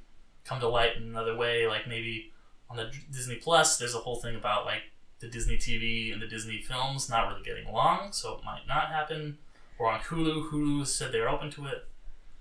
come 0.52 0.60
to 0.60 0.68
light 0.68 0.98
in 0.98 1.04
another 1.04 1.36
way. 1.36 1.66
Like 1.68 1.88
maybe 1.88 2.32
on 2.70 2.76
the 2.78 2.92
Disney 3.12 3.36
Plus, 3.36 3.78
there's 3.78 3.96
a 3.96 4.00
whole 4.00 4.18
thing 4.18 4.36
about 4.36 4.66
like 4.66 4.82
the 5.20 5.28
Disney 5.28 5.58
TV 5.58 6.12
and 6.12 6.22
the 6.22 6.28
Disney 6.28 6.62
films 6.62 7.10
not 7.10 7.30
really 7.30 7.44
getting 7.44 7.66
along, 7.68 8.12
so 8.12 8.34
it 8.38 8.44
might 8.44 8.64
not 8.68 8.88
happen. 8.90 9.38
Or 9.80 9.90
on 9.92 10.00
Hulu, 10.02 10.50
Hulu 10.52 10.86
said 10.86 11.12
they're 11.12 11.30
open 11.30 11.50
to 11.52 11.66
it, 11.68 11.86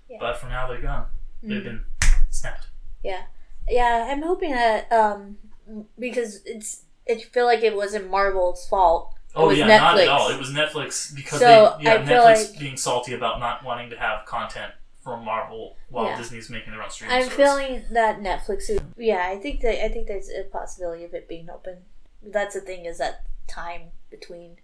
Yeah. 0.09 0.17
but 0.19 0.37
for 0.37 0.47
now 0.47 0.67
they're 0.67 0.81
gone. 0.81 1.05
They've 1.41 1.61
Mhm. 1.61 1.63
been 1.63 1.85
snapped. 2.29 2.67
Yeah, 3.03 3.23
yeah. 3.67 4.07
I'm 4.11 4.21
hoping 4.23 4.51
that 4.51 4.91
um 4.91 5.37
because 5.97 6.43
it's 6.45 6.83
it 7.05 7.23
feel 7.33 7.45
like 7.45 7.63
it 7.63 7.75
wasn't 7.75 8.09
Marvel's 8.09 8.67
fault 8.67 9.15
Oh 9.33 9.47
was 9.47 9.57
yeah, 9.57 9.67
not 9.67 9.95
Netflix. 9.97 10.01
at 10.03 10.07
all. 10.09 10.29
It 10.29 10.37
was 10.39 10.49
Netflix 10.51 11.15
because 11.15 11.39
So, 11.39 11.75
they, 11.77 11.85
yeah, 11.85 11.93
I 11.93 11.97
Netflix 11.99 12.51
like- 12.51 12.59
being 12.59 12.77
salty 12.77 13.13
about 13.13 13.39
not 13.39 13.63
wanting 13.63 13.89
to 13.91 13.97
have 13.97 14.25
content 14.25 14.73
from 15.03 15.25
Marvel 15.25 15.75
while 15.89 16.05
Yeah. 16.05 16.17
Disney's 16.17 16.49
making 16.49 16.71
their 16.73 16.81
own 16.83 16.89
streaming 16.89 17.15
I'm 17.17 17.23
service. 17.23 17.35
feeling 17.37 17.83
that 17.91 18.19
Netflix 18.19 18.69
is. 18.69 18.79
Yeah, 18.97 19.27
I 19.27 19.37
think 19.37 19.61
that 19.61 19.83
I 19.83 19.89
think 19.89 20.07
there's 20.07 20.29
a 20.29 20.43
possibility 20.43 21.03
of 21.03 21.13
it 21.13 21.27
being 21.27 21.49
open. 21.49 21.85
That's 22.21 22.53
the 22.53 22.61
thing 22.61 22.85
is 22.85 22.99
that 22.99 23.23
time 23.47 23.91
between 24.09 24.57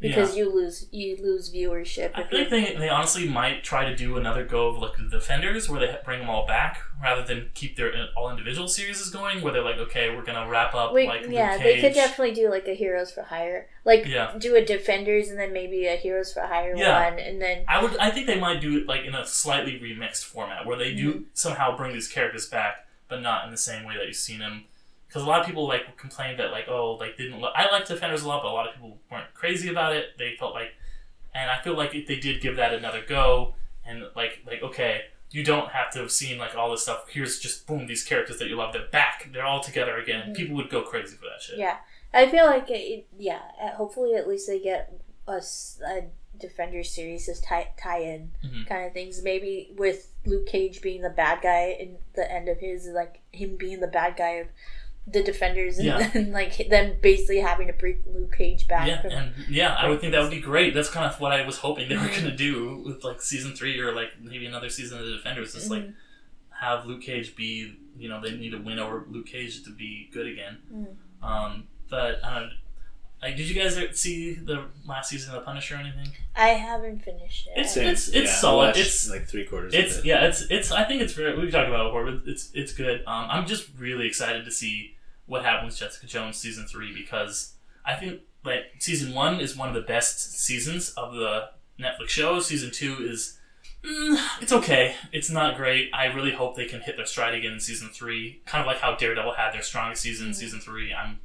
because 0.00 0.36
you 0.36 0.52
lose 0.54 0.86
you 0.92 1.16
lose 1.20 1.52
viewership. 1.52 2.12
I 2.14 2.22
think 2.22 2.50
they, 2.50 2.74
they 2.74 2.88
honestly 2.88 3.28
might 3.28 3.64
try 3.64 3.84
to 3.84 3.96
do 3.96 4.16
another 4.16 4.44
go 4.44 4.68
of 4.68 4.78
like 4.78 4.96
the 4.96 5.08
Defenders, 5.08 5.68
where 5.68 5.80
they 5.80 5.96
bring 6.04 6.20
them 6.20 6.30
all 6.30 6.46
back 6.46 6.80
rather 7.02 7.22
than 7.22 7.50
keep 7.54 7.76
their 7.76 7.92
uh, 7.94 8.06
all 8.16 8.30
individual 8.30 8.68
series 8.68 9.00
is 9.00 9.10
going. 9.10 9.42
Where 9.42 9.52
they're 9.52 9.62
like, 9.64 9.78
okay, 9.78 10.14
we're 10.14 10.24
gonna 10.24 10.48
wrap 10.48 10.74
up 10.74 10.92
Wait, 10.92 11.08
like 11.08 11.26
yeah, 11.28 11.56
they 11.58 11.80
could 11.80 11.94
definitely 11.94 12.34
do 12.34 12.48
like 12.50 12.66
a 12.68 12.74
Heroes 12.74 13.10
for 13.10 13.22
Hire, 13.22 13.68
like 13.84 14.06
Yeah. 14.06 14.34
do 14.38 14.54
a 14.56 14.64
Defenders 14.64 15.28
and 15.30 15.38
then 15.38 15.52
maybe 15.52 15.86
a 15.86 15.96
Heroes 15.96 16.32
for 16.32 16.42
Hire 16.42 16.76
Yeah. 16.76 17.10
one, 17.10 17.18
and 17.18 17.40
then 17.42 17.64
I 17.68 17.82
would. 17.82 17.96
I 17.98 18.10
think 18.10 18.26
they 18.26 18.38
might 18.38 18.60
do 18.60 18.78
it 18.78 18.86
like 18.86 19.04
in 19.04 19.14
a 19.14 19.26
slightly 19.26 19.80
remixed 19.80 20.24
format, 20.24 20.64
where 20.66 20.76
they 20.76 20.92
Mm-hmm. 20.92 21.10
do 21.10 21.24
somehow 21.34 21.76
bring 21.76 21.92
these 21.92 22.08
characters 22.08 22.46
back, 22.46 22.86
but 23.08 23.20
not 23.20 23.44
in 23.44 23.50
the 23.50 23.56
same 23.58 23.84
way 23.84 23.96
that 23.96 24.06
you've 24.06 24.16
seen 24.16 24.38
them. 24.38 24.64
Because 25.08 25.22
a 25.22 25.26
lot 25.26 25.40
of 25.40 25.46
people 25.46 25.66
like 25.66 25.96
complained 25.96 26.38
that 26.38 26.50
like 26.52 26.66
oh 26.68 26.92
like 27.00 27.16
didn't. 27.16 27.40
Lo- 27.40 27.50
I 27.54 27.70
like 27.72 27.86
Defenders 27.88 28.22
a 28.22 28.28
lot, 28.28 28.42
but 28.42 28.50
a 28.50 28.54
lot 28.54 28.68
of 28.68 28.74
people 28.74 28.98
weren't 29.10 29.32
crazy 29.34 29.68
about 29.70 29.96
it. 29.96 30.16
They 30.18 30.36
felt 30.38 30.52
like, 30.54 30.74
and 31.34 31.50
I 31.50 31.60
feel 31.62 31.76
like 31.76 31.94
if 31.94 32.06
they 32.06 32.16
did 32.20 32.40
give 32.42 32.56
that 32.56 32.74
another 32.74 33.02
go, 33.06 33.54
and 33.86 34.04
like 34.14 34.40
like 34.46 34.62
okay, 34.62 35.02
you 35.30 35.42
don't 35.44 35.70
have 35.70 35.90
to 35.92 35.98
have 36.00 36.12
seen 36.12 36.36
like 36.38 36.54
all 36.54 36.70
this 36.70 36.82
stuff. 36.82 37.06
Here's 37.08 37.38
just 37.38 37.66
boom 37.66 37.86
these 37.86 38.04
characters 38.04 38.38
that 38.38 38.48
you 38.48 38.56
love. 38.56 38.72
They're 38.74 38.86
back. 38.92 39.30
They're 39.32 39.46
all 39.46 39.60
together 39.60 39.96
again. 39.96 40.30
Mhm. 40.30 40.36
People 40.36 40.56
would 40.56 40.68
go 40.70 40.82
crazy 40.82 41.16
for 41.16 41.24
that 41.24 41.40
shit. 41.40 41.58
yeah, 41.58 41.78
I 42.12 42.28
feel 42.30 42.44
like 42.44 42.66
it, 42.70 43.06
yeah. 43.18 43.40
Hopefully, 43.76 44.14
at 44.14 44.28
least 44.28 44.46
they 44.46 44.60
get 44.60 44.92
us 45.26 45.80
a 45.86 46.04
Defenders 46.38 46.90
series 46.90 47.28
as 47.28 47.40
tie 47.40 47.72
tie 47.76 47.98
in 48.00 48.30
Mhm. 48.44 48.66
kind 48.68 48.86
of 48.86 48.92
things. 48.92 49.22
Maybe 49.24 49.72
with 49.76 50.12
Luke 50.24 50.46
Cage 50.46 50.80
being 50.82 51.00
the 51.02 51.10
bad 51.10 51.40
guy 51.42 51.70
in 51.80 51.98
the 52.14 52.30
end 52.30 52.48
of 52.48 52.60
his, 52.60 52.86
like 52.88 53.20
him 53.32 53.56
being 53.56 53.80
the 53.80 53.88
bad 53.88 54.16
guy 54.16 54.34
of 54.42 54.46
the 55.10 55.22
Defenders, 55.22 55.78
and 55.78 55.86
Yeah. 55.86 56.08
then 56.10 56.32
like 56.40 56.68
then 56.70 56.96
basically 57.00 57.38
having 57.40 57.66
to 57.68 57.72
bring 57.72 58.02
Luke 58.06 58.36
Cage 58.36 58.66
back. 58.68 58.86
Yeah, 58.88 59.00
from, 59.00 59.10
and 59.12 59.32
yeah, 59.48 59.74
I 59.74 59.88
would 59.88 60.00
think 60.00 60.12
that 60.12 60.20
would 60.22 60.30
be 60.30 60.40
great. 60.40 60.74
That's 60.74 60.90
kind 60.90 61.06
of 61.06 61.18
what 61.20 61.32
I 61.32 61.44
was 61.46 61.58
hoping 61.58 61.88
they 61.88 61.96
were 61.96 62.02
Mhm. 62.02 62.22
gonna 62.24 62.36
do 62.36 62.82
with 62.84 63.04
like 63.04 63.20
season 63.22 63.54
three 63.54 63.78
or 63.80 63.94
like 63.94 64.20
maybe 64.20 64.46
another 64.46 64.68
season 64.68 64.98
of 64.98 65.06
the 65.06 65.12
Defenders. 65.12 65.54
Just 65.54 65.70
like 65.70 65.82
Mhm. 65.84 65.94
have 66.60 66.86
Luke 66.86 67.02
Cage 67.02 67.34
be, 67.36 67.74
you 67.96 68.08
know, 68.08 68.20
they 68.20 68.32
need 68.32 68.50
to 68.50 68.58
win 68.58 68.78
over 68.78 69.04
Luke 69.08 69.26
Cage 69.26 69.62
to 69.64 69.70
be 69.70 70.08
good 70.12 70.26
again. 70.26 70.58
Mm. 70.72 71.26
Um, 71.26 71.68
but 71.88 72.20
uh, 72.22 72.48
like, 73.22 73.36
did 73.36 73.48
you 73.48 73.54
guys 73.60 73.76
see 73.98 74.34
the 74.34 74.66
last 74.86 75.10
season 75.10 75.34
of 75.34 75.40
The 75.40 75.44
Punisher 75.44 75.74
or 75.74 75.78
anything? 75.78 76.12
I 76.36 76.50
haven't 76.50 77.00
finished 77.02 77.48
it. 77.48 77.52
It's- 77.58 77.74
Same. 77.74 77.88
it's 77.88 78.12
Yeah, 78.14 78.26
solid. 78.26 78.70
It's- 78.76 79.08
like 79.10 79.26
three 79.26 79.44
quarters. 79.44 79.74
It's 79.74 79.94
of 79.98 80.04
it. 80.04 80.08
yeah, 80.08 80.26
it's 80.26 80.42
it's. 80.50 80.70
I 80.70 80.84
think 80.84 81.02
it's 81.02 81.12
very. 81.14 81.36
We've 81.36 81.50
talked 81.50 81.66
about 81.68 81.86
it 81.86 81.88
before, 81.88 82.04
but 82.12 82.28
it's 82.28 82.50
it's 82.54 82.72
good. 82.72 83.00
Um, 83.08 83.26
I'm 83.30 83.46
just 83.46 83.68
really 83.76 84.06
excited 84.06 84.44
to 84.44 84.50
see 84.52 84.94
what 85.28 85.44
happens 85.44 85.74
with 85.74 85.78
Jessica 85.80 86.06
Jones 86.06 86.36
season 86.36 86.66
three 86.66 86.92
because 86.92 87.54
I 87.84 87.94
think 87.94 88.22
like 88.44 88.64
season 88.78 89.14
one 89.14 89.40
is 89.40 89.56
one 89.56 89.68
of 89.68 89.74
the 89.74 89.82
best 89.82 90.38
seasons 90.40 90.90
of 90.90 91.14
the 91.14 91.50
Netflix 91.78 92.08
show. 92.08 92.40
Season 92.40 92.70
two 92.72 92.96
is 93.00 93.38
mm, 93.84 94.18
it's 94.40 94.52
okay. 94.52 94.96
It's 95.12 95.30
not 95.30 95.56
great. 95.56 95.90
I 95.92 96.06
really 96.06 96.32
hope 96.32 96.56
they 96.56 96.64
can 96.64 96.80
hit 96.80 96.96
their 96.96 97.06
stride 97.06 97.34
again 97.34 97.52
in 97.52 97.60
season 97.60 97.90
three. 97.90 98.40
Kind 98.46 98.62
of 98.62 98.66
like 98.66 98.78
how 98.78 98.96
Daredevil 98.96 99.34
had 99.34 99.52
their 99.52 99.62
strongest 99.62 100.02
season 100.02 100.28
in 100.28 100.34
season 100.34 100.60
three. 100.60 100.92
I'm 100.92 101.20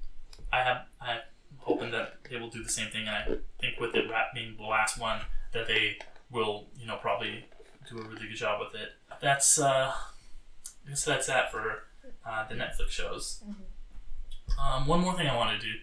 I 0.52 0.64
have 0.64 0.86
I'm 1.02 1.20
hoping 1.58 1.92
that 1.92 2.16
they 2.30 2.38
will 2.38 2.50
do 2.50 2.62
the 2.62 2.70
same 2.70 2.90
thing. 2.92 3.08
I 3.08 3.38
think 3.60 3.80
with 3.80 3.96
it 3.96 4.06
being 4.36 4.56
the 4.58 4.64
last 4.64 5.00
one 5.00 5.22
that 5.54 5.68
they 5.68 5.98
will 6.30 6.68
you 6.78 6.86
know 6.86 6.98
probably 6.98 7.46
do 7.90 8.00
a 8.00 8.04
really 8.04 8.28
good 8.28 8.36
job 8.36 8.60
with 8.60 8.80
it. 8.80 8.90
That's 9.22 9.60
uh, 9.60 9.94
I 10.86 10.90
guess 10.90 11.06
that's 11.06 11.28
that 11.28 11.52
for 11.52 11.84
uh, 12.26 12.48
the 12.48 12.56
Netflix 12.56 12.90
shows. 12.90 13.42
Um, 14.60 14.88
one 14.88 15.02
more 15.02 15.16
thing 15.16 15.28
I 15.28 15.36
wanted 15.36 15.62
to 15.62 15.74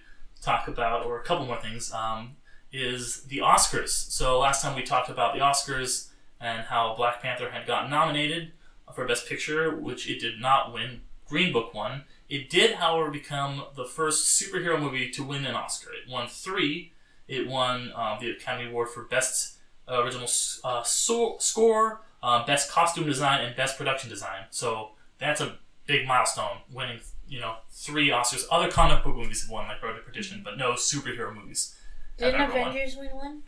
talk 0.42 0.68
about, 0.68 1.04
or 1.04 1.20
a 1.20 1.22
couple 1.22 1.46
more 1.46 1.60
things, 1.60 1.92
um, 1.92 2.36
is 2.72 3.24
the 3.24 3.38
Oscars. 3.38 3.90
So 3.90 4.38
last 4.38 4.62
time 4.62 4.76
we 4.76 4.82
talked 4.82 5.10
about 5.10 5.34
the 5.34 5.40
Oscars 5.40 6.08
and 6.40 6.62
how 6.62 6.94
Black 6.96 7.20
Panther 7.20 7.50
had 7.50 7.66
gotten 7.66 7.90
nominated 7.90 8.52
for 8.94 9.06
Best 9.06 9.28
Picture, 9.28 9.76
which 9.76 10.08
it 10.08 10.20
did 10.20 10.40
not 10.40 10.72
win. 10.72 11.02
Green 11.28 11.52
Book 11.52 11.74
won. 11.74 12.04
It 12.28 12.48
did, 12.50 12.76
however, 12.76 13.10
become 13.10 13.64
the 13.76 13.84
first 13.84 14.40
superhero 14.40 14.80
movie 14.80 15.10
to 15.10 15.22
win 15.22 15.44
an 15.44 15.54
Oscar. 15.54 15.90
It 15.92 16.10
won 16.10 16.28
three. 16.28 16.92
It 17.28 17.46
won 17.46 17.92
uh, 17.94 18.18
the 18.20 18.30
Academy 18.30 18.68
Award 18.68 18.88
for 18.88 19.04
Best 19.04 19.58
uh, 19.88 20.02
Original 20.02 20.28
uh, 20.64 20.82
so- 20.82 21.36
Score, 21.38 22.00
uh, 22.22 22.44
Best 22.46 22.70
Costume 22.70 23.06
Design, 23.06 23.44
and 23.44 23.54
Best 23.56 23.76
Production 23.76 24.10
Design. 24.10 24.44
So 24.50 24.90
that's 25.18 25.40
a 25.40 25.58
big 25.86 26.06
milestone, 26.06 26.58
winning 26.72 27.00
you 27.30 27.40
know 27.40 27.54
three 27.70 28.08
Oscars. 28.08 28.44
Other 28.50 28.70
comic 28.70 29.02
book 29.02 29.16
movies 29.16 29.40
have 29.42 29.50
won, 29.50 29.66
like 29.68 29.82
Road 29.82 29.94
to 29.94 30.00
Perdition, 30.02 30.42
but 30.44 30.58
no 30.58 30.72
superhero 30.72 31.34
movies. 31.34 31.74
Didn't 32.18 32.38
ever 32.40 32.52
won. 32.58 32.68
Avengers 32.68 32.96
win 32.96 33.10
one? 33.16 33.42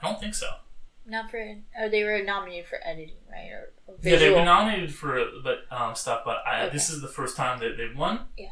I 0.00 0.06
don't 0.08 0.20
think 0.20 0.34
so. 0.36 0.46
Not 1.06 1.30
for. 1.30 1.56
Oh, 1.80 1.88
they 1.88 2.04
were 2.04 2.22
nominated 2.22 2.66
for 2.66 2.78
editing, 2.84 3.16
right? 3.30 3.50
Or, 3.50 3.72
or 3.86 3.94
Yeah, 4.02 4.12
visual. 4.16 4.36
been 4.36 4.44
nominated 4.44 4.94
for 4.94 5.22
but 5.42 5.64
um, 5.70 5.94
stuff, 5.94 6.22
but 6.24 6.38
I, 6.46 6.62
Okay. 6.66 6.72
this 6.72 6.88
is 6.90 7.02
the 7.02 7.08
first 7.08 7.36
time 7.36 7.58
that 7.60 7.76
they've 7.76 7.96
won. 7.96 8.20
Yeah. 8.38 8.46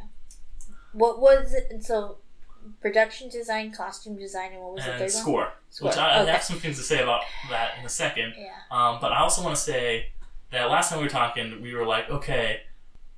What 0.92 1.20
was 1.20 1.54
it? 1.54 1.82
So, 1.84 2.18
production 2.80 3.30
design, 3.30 3.72
costume 3.72 4.18
design, 4.18 4.52
and 4.52 4.62
what 4.62 4.74
was 4.74 4.84
the 4.84 4.90
and 4.90 4.98
third 4.98 5.14
one? 5.14 5.22
score, 5.22 5.52
Score, 5.70 5.88
which 5.88 5.96
I, 5.96 6.20
I 6.22 6.24
have 6.30 6.42
some 6.42 6.58
things 6.58 6.76
to 6.76 6.82
say 6.82 7.02
about 7.02 7.22
that 7.50 7.78
in 7.78 7.86
a 7.86 7.88
second. 7.88 8.34
Yeah. 8.36 8.50
Um, 8.70 8.98
but 9.00 9.12
I 9.12 9.20
also 9.20 9.42
want 9.42 9.56
to 9.56 9.62
say 9.62 10.08
that 10.50 10.68
last 10.70 10.90
time 10.90 10.98
we 10.98 11.04
were 11.04 11.10
talking, 11.10 11.62
we 11.62 11.74
were 11.74 11.86
like, 11.86 12.10
okay, 12.10 12.60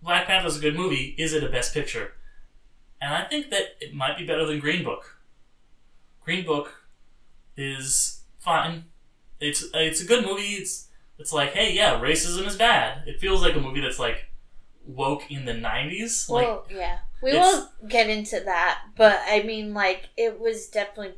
Black 0.05 0.27
Panther's 0.27 0.59
a 0.59 0.61
good 0.61 0.77
movie. 0.77 1.15
Is 1.19 1.33
it 1.33 1.43
a 1.43 1.49
Best 1.49 1.73
Picture? 1.75 2.13
And 3.01 3.13
I 3.15 3.25
think 3.25 3.51
that 3.51 3.77
it 3.81 3.95
might 3.95 4.17
be 4.19 4.27
better 4.27 4.45
than 4.47 4.61
Green 4.61 4.85
Book. 4.85 5.19
Green 6.25 6.45
Book 6.47 6.75
is 7.57 8.23
fine. 8.39 8.85
It's 9.41 9.65
it's 9.75 10.01
a 10.01 10.07
good 10.07 10.25
movie. 10.25 10.43
It's 10.55 10.89
it's 11.19 11.33
like, 11.33 11.53
hey, 11.53 11.73
yeah, 11.73 12.01
racism 12.01 12.47
is 12.47 12.57
bad. 12.57 13.07
It 13.07 13.21
feels 13.21 13.43
like 13.43 13.55
a 13.57 13.61
movie 13.61 13.81
that's 13.81 13.99
like 13.99 14.27
woke 14.87 15.31
in 15.31 15.45
the 15.45 15.53
'90s. 15.53 16.29
Like, 16.29 16.47
Well, 16.47 16.67
yeah. 16.71 16.99
We 17.23 17.31
it's- 17.31 17.47
will 17.81 17.89
get 17.89 18.11
into 18.11 18.41
that, 18.41 18.81
but 18.97 19.21
I 19.27 19.43
mean, 19.45 19.73
like, 19.73 20.11
it 20.17 20.39
was 20.39 20.69
definitely 20.69 21.15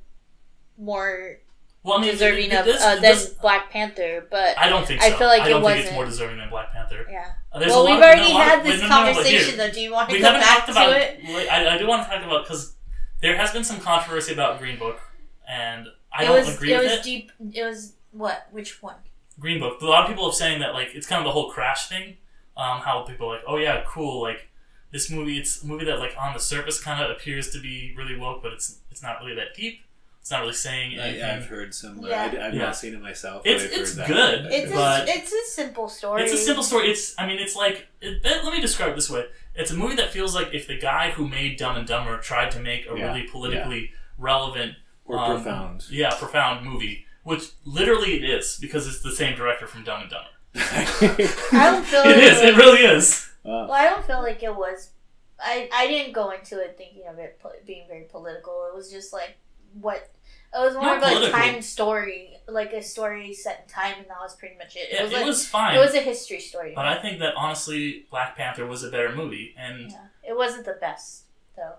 more 0.79 1.39
well, 1.83 1.99
I 1.99 2.03
mean, 2.03 2.11
deserving 2.13 2.51
it- 2.53 2.55
of 2.61 2.65
this- 2.65 2.81
uh, 2.83 2.97
than 3.01 3.17
Black 3.41 3.71
Panther, 3.71 4.27
but 4.31 4.57
I 4.59 4.69
don't 4.69 4.87
think 4.87 5.03
I 5.03 5.11
feel 5.17 5.27
like 5.27 5.43
I 5.43 5.49
don't 5.49 5.63
it 5.63 5.67
think 5.67 5.77
it's 5.79 5.85
wasn't- 5.87 5.95
more 5.97 6.05
deserving 6.05 6.39
than 6.39 6.49
Black 6.51 6.73
Panther. 6.73 7.07
yeah. 7.11 7.33
There's 7.59 7.73
well, 7.73 7.87
we've 7.87 7.97
already 7.97 8.31
had 8.33 8.65
this 8.65 8.87
conversation, 8.87 9.57
though. 9.57 9.71
Do 9.71 9.81
you 9.81 9.93
want 9.93 10.09
to 10.11 10.17
we 10.17 10.23
haven't 10.23 10.41
back 10.41 10.67
to 10.67 10.73
about. 10.73 10.93
it? 10.93 11.21
I, 11.51 11.75
I 11.75 11.79
do 11.79 11.87
want 11.87 12.05
to 12.05 12.11
talk 12.11 12.25
about 12.25 12.45
because 12.45 12.75
there 13.21 13.37
has 13.37 13.53
been 13.53 13.65
some 13.65 13.81
controversy 13.81 14.33
about 14.33 14.59
Green 14.59 14.79
Book, 14.79 15.01
and 15.49 15.89
I 16.13 16.25
it 16.25 16.27
don't 16.27 16.37
was 16.39 16.55
agree 16.55 16.73
it 16.73 16.79
with 16.79 16.91
was 16.91 16.93
it. 17.01 17.03
deep. 17.05 17.33
It 17.55 17.65
was 17.65 17.95
what? 18.11 18.49
Which 18.51 18.83
one? 18.83 18.97
Green 19.39 19.61
Book. 19.61 19.81
A 19.81 19.87
lot 19.87 20.05
of 20.05 20.09
people 20.09 20.27
are 20.27 20.33
saying 20.33 20.61
that 20.61 20.75
like 20.75 20.89
it's 20.95 21.07
kind 21.07 21.21
of 21.21 21.25
the 21.25 21.33
whole 21.33 21.51
crash 21.51 21.89
thing. 21.89 22.17
Um, 22.57 22.81
how 22.81 23.03
people 23.03 23.29
are 23.29 23.37
like, 23.37 23.45
oh 23.47 23.59
yeah, 23.59 23.83
cool. 23.87 24.23
Like 24.23 24.49
this 24.93 25.11
movie, 25.11 25.39
it's 25.39 25.63
a 25.63 25.67
movie 25.67 25.85
that 25.85 25.99
like 25.99 26.15
on 26.19 26.33
the 26.33 26.41
surface 26.41 26.83
kind 26.83 27.03
of 27.03 27.11
appears 27.11 27.51
to 27.51 27.61
be 27.61 27.95
really 27.97 28.17
woke, 28.17 28.43
but 28.43 28.53
it's 28.53 28.79
it's 28.91 29.03
not 29.03 29.21
really 29.21 29.35
that 29.35 29.55
deep. 29.55 29.81
It's 30.27 30.33
not 30.33 30.41
really 30.41 30.55
saying 30.55 30.99
I, 30.99 31.03
anything. 31.05 31.23
I've 31.25 31.47
heard 31.47 31.73
some. 31.73 32.01
Yeah. 32.01 32.21
I, 32.21 32.29
have 32.47 32.53
Yeah. 32.55 32.63
not 32.65 32.75
seen 32.75 32.95
it 32.95 33.01
myself. 33.01 33.45
but 33.45 33.53
It's- 33.53 33.63
I've 33.67 33.71
heard 33.71 33.81
it's 33.81 33.95
that. 33.95 34.07
good. 34.09 34.47
It's 34.51 34.73
But- 34.73 35.09
a, 35.09 35.13
it's 35.13 35.33
a 35.33 35.45
simple 35.53 35.89
story. 35.89 36.25
It's 36.25 36.33
a 36.33 36.37
simple 36.37 36.65
story. 36.65 36.91
It's 36.91 37.15
I 37.17 37.29
mean, 37.29 37.39
it's 37.39 37.55
like 37.55 37.87
it, 38.01 38.25
let 38.25 38.53
me 38.53 38.61
describe 38.61 38.91
it 38.91 38.97
this 38.97 39.09
way. 39.09 39.27
It's 39.55 39.71
a 39.71 39.75
movie 39.77 39.95
that 39.95 40.11
feels 40.11 40.35
like 40.35 40.53
if 40.53 40.67
the 40.67 40.77
guy 40.79 41.13
who 41.13 41.29
made 41.29 41.59
Dumb 41.59 41.77
and 41.77 41.87
Dumber 41.87 42.19
tried 42.19 42.51
to 42.51 42.59
make 42.59 42.91
a 42.91 42.99
Yeah, 42.99 43.07
really 43.07 43.23
politically 43.29 43.93
relevant 44.19 44.75
or 45.05 45.17
um, 45.17 45.35
profound. 45.41 45.85
yeah, 45.91 46.11
profound 46.19 46.67
movie, 46.67 47.07
which 47.23 47.45
literally 47.65 48.17
it 48.17 48.29
is 48.29 48.59
because 48.61 48.89
it's 48.89 49.03
the 49.03 49.13
same 49.13 49.37
director 49.37 49.69
from 49.69 49.85
Dumb 49.85 50.01
and 50.03 50.11
Dumber. 50.11 50.31
I 50.57 51.71
don't 51.71 51.85
feel 51.87 52.01
It 52.03 52.17
like 52.17 52.17
is. 52.17 52.41
It 52.41 52.57
was- 52.57 52.57
really 52.57 52.81
is. 52.85 53.31
Well, 53.45 53.71
I 53.71 53.85
don't 53.85 54.05
feel 54.05 54.23
like 54.23 54.43
it 54.43 54.57
was. 54.57 54.91
I 55.39 55.69
I 55.73 55.87
didn't 55.87 56.15
go 56.15 56.31
into 56.31 56.59
it 56.59 56.75
thinking 56.77 57.05
of 57.07 57.21
it 57.21 57.39
po- 57.41 57.53
being 57.65 57.87
very 57.87 58.07
political. 58.11 58.67
It 58.69 58.75
was 58.75 58.91
just 58.91 59.13
like 59.13 59.37
what. 59.81 60.11
It 60.57 60.61
was 60.61 60.75
more 60.75 60.83
Not 60.85 60.97
of 60.99 61.03
a 61.03 61.07
political. 61.07 61.39
time 61.39 61.63
story, 61.63 62.37
like 62.49 62.73
a 62.73 62.83
story 62.83 63.35
set 63.35 63.65
in 63.65 63.69
time, 63.73 63.95
and 63.99 64.07
that 64.09 64.19
was 64.21 64.35
pretty 64.37 64.57
much 64.57 64.75
it. 64.77 64.89
It 64.93 65.01
It, 65.01 65.03
was 65.03 65.13
it 65.13 65.17
like 65.17 65.27
was 65.27 65.47
fine. 65.47 65.77
it 65.77 65.79
was 65.79 65.95
a 65.95 66.01
history 66.01 66.41
story. 66.41 66.73
but 66.75 66.87
I 66.87 67.01
think 67.01 67.19
that 67.19 67.35
honestly, 67.37 68.07
Black 68.11 68.37
Panther 68.37 68.67
was 68.67 68.83
a 68.83 68.91
better 68.91 69.15
movie, 69.15 69.55
and 69.59 69.91
yeah, 69.91 70.07
it 70.23 70.37
wasn't 70.37 70.65
the 70.65 70.79
best 70.81 71.25
though. 71.57 71.75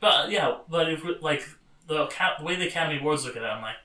but 0.00 0.30
yeah, 0.30 0.58
but 0.68 0.90
if 0.92 1.04
like 1.20 1.42
the, 1.88 2.06
the 2.38 2.44
way 2.44 2.54
the 2.56 2.68
Academy 2.68 3.00
Awards 3.00 3.24
look 3.24 3.36
at 3.36 3.42
it, 3.42 3.46
I'm 3.46 3.62
like, 3.62 3.76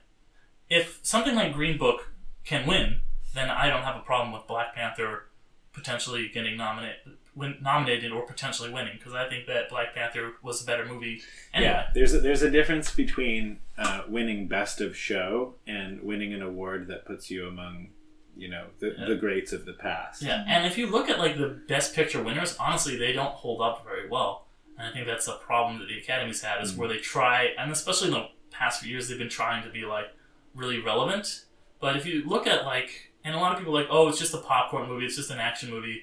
if 0.70 1.00
something 1.02 1.34
like 1.34 1.52
Green 1.52 1.76
Book 1.78 2.12
can 2.44 2.66
win, 2.66 3.00
then 3.34 3.50
I 3.50 3.68
don't 3.68 3.82
have 3.82 3.96
a 3.96 4.00
problem 4.00 4.32
with 4.32 4.46
Black 4.46 4.74
Panther 4.74 5.24
potentially 5.72 6.28
getting 6.28 6.56
nominated, 6.56 6.96
win, 7.38 7.56
nominated 7.62 8.10
or 8.12 8.22
potentially 8.26 8.70
winning 8.70 8.94
because 8.98 9.14
I 9.14 9.28
think 9.28 9.46
that 9.46 9.68
Black 9.68 9.94
Panther 9.94 10.32
was 10.42 10.62
a 10.62 10.66
better 10.66 10.84
movie. 10.84 11.22
Anyway. 11.54 11.70
Yeah, 11.70 11.86
there's 11.94 12.12
a, 12.14 12.20
there's 12.20 12.42
a 12.42 12.50
difference 12.50 12.92
between 12.94 13.60
uh, 13.78 14.02
winning 14.08 14.48
best 14.48 14.80
of 14.80 14.96
show 14.96 15.54
and 15.66 16.02
winning 16.02 16.34
an 16.34 16.42
award 16.42 16.88
that 16.88 17.06
puts 17.06 17.30
you 17.30 17.46
among, 17.46 17.90
you 18.36 18.48
know, 18.50 18.66
the, 18.80 18.94
Yeah. 18.98 19.06
the 19.08 19.14
greats 19.16 19.52
of 19.52 19.64
the 19.64 19.72
past. 19.74 20.20
Yeah, 20.22 20.44
and 20.46 20.66
if 20.66 20.76
you 20.76 20.86
look 20.88 21.08
at 21.08 21.18
like 21.18 21.38
the 21.38 21.60
best 21.68 21.94
picture 21.94 22.22
winners, 22.22 22.56
honestly, 22.58 22.96
they 22.96 23.12
don't 23.12 23.32
hold 23.34 23.62
up 23.62 23.84
very 23.84 24.08
well. 24.08 24.46
And 24.76 24.86
I 24.88 24.92
think 24.92 25.06
that's 25.06 25.26
a 25.28 25.32
problem 25.34 25.78
that 25.80 25.86
the 25.88 25.98
Academy's 25.98 26.42
had 26.42 26.62
is 26.62 26.74
where 26.76 26.88
they 26.88 26.98
try, 26.98 27.48
and 27.58 27.70
especially 27.72 28.08
in 28.08 28.14
the 28.14 28.28
past 28.50 28.80
few 28.82 28.90
years, 28.92 29.08
they've 29.08 29.18
been 29.18 29.28
trying 29.28 29.62
to 29.64 29.70
be 29.70 29.84
like 29.84 30.06
really 30.54 30.80
relevant. 30.80 31.44
But 31.80 31.96
if 31.96 32.06
you 32.06 32.24
look 32.26 32.46
at 32.46 32.64
like, 32.64 33.12
and 33.24 33.34
a 33.34 33.38
lot 33.38 33.52
of 33.52 33.58
people 33.58 33.76
are 33.76 33.80
like, 33.82 33.90
oh, 33.90 34.08
it's 34.08 34.18
just 34.18 34.34
a 34.34 34.38
popcorn 34.38 34.88
movie, 34.88 35.04
it's 35.06 35.16
just 35.16 35.30
an 35.30 35.38
action 35.38 35.70
movie. 35.70 36.02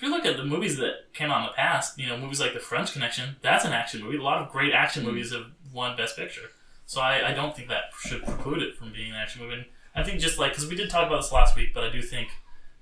If 0.00 0.04
you 0.04 0.10
look 0.12 0.24
at 0.24 0.38
the 0.38 0.44
movies 0.46 0.78
that 0.78 1.12
came 1.12 1.30
out 1.30 1.40
in 1.40 1.46
the 1.48 1.52
past, 1.52 1.98
you 1.98 2.06
know, 2.06 2.16
movies 2.16 2.40
like 2.40 2.54
The 2.54 2.58
French 2.58 2.94
Connection, 2.94 3.36
that's 3.42 3.66
an 3.66 3.74
action 3.74 4.02
movie. 4.02 4.16
A 4.16 4.22
lot 4.22 4.40
of 4.40 4.50
great 4.50 4.72
action 4.72 5.04
movies 5.04 5.30
have 5.34 5.44
won 5.74 5.94
Best 5.94 6.16
Picture. 6.16 6.48
So 6.86 7.02
I, 7.02 7.28
I 7.28 7.34
don't 7.34 7.54
think 7.54 7.68
that 7.68 7.90
should 8.00 8.24
preclude 8.24 8.62
it 8.62 8.76
from 8.76 8.92
being 8.94 9.10
an 9.10 9.16
action 9.18 9.42
movie. 9.42 9.56
And 9.56 9.64
I 9.94 10.02
think 10.02 10.18
just 10.18 10.38
like, 10.38 10.52
because 10.52 10.66
we 10.70 10.74
did 10.74 10.88
talk 10.88 11.06
about 11.06 11.20
this 11.20 11.32
last 11.32 11.54
week, 11.54 11.74
but 11.74 11.84
I 11.84 11.90
do 11.90 12.00
think 12.00 12.28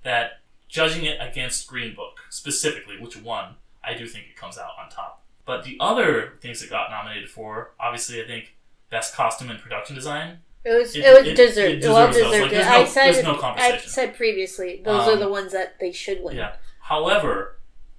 that 0.04 0.42
judging 0.68 1.06
it 1.06 1.18
against 1.20 1.66
Green 1.66 1.92
Book 1.92 2.18
specifically, 2.30 3.00
which 3.00 3.16
won, 3.20 3.56
I 3.82 3.94
do 3.94 4.06
think 4.06 4.26
it 4.30 4.36
comes 4.36 4.56
out 4.56 4.70
on 4.80 4.88
top. 4.88 5.24
But 5.44 5.64
the 5.64 5.76
other 5.80 6.34
things 6.40 6.60
that 6.60 6.70
got 6.70 6.88
nominated 6.88 7.28
for, 7.30 7.72
obviously, 7.80 8.22
I 8.22 8.28
think 8.28 8.54
best 8.90 9.12
costume 9.16 9.50
and 9.50 9.58
production 9.58 9.96
design. 9.96 10.38
It 10.64 10.70
was 10.70 10.94
It- 10.94 11.04
it, 11.04 11.18
was 11.18 11.26
it- 11.26 11.34
deserved. 11.36 11.84
it 11.84 11.88
well 11.88 12.06
deserved. 12.12 12.42
Like, 12.42 12.50
there's 12.52 12.66
I 12.68 12.84
said 12.84 13.24
no 13.24 13.40
I 13.42 13.78
said 13.78 14.14
previously 14.16 14.82
those 14.84 15.08
are 15.08 15.14
Um, 15.14 15.18
the 15.18 15.28
ones 15.28 15.50
that 15.50 15.80
they 15.80 15.90
should 15.90 16.22
win. 16.22 16.36
Yeah. 16.36 16.52
However, 16.88 17.58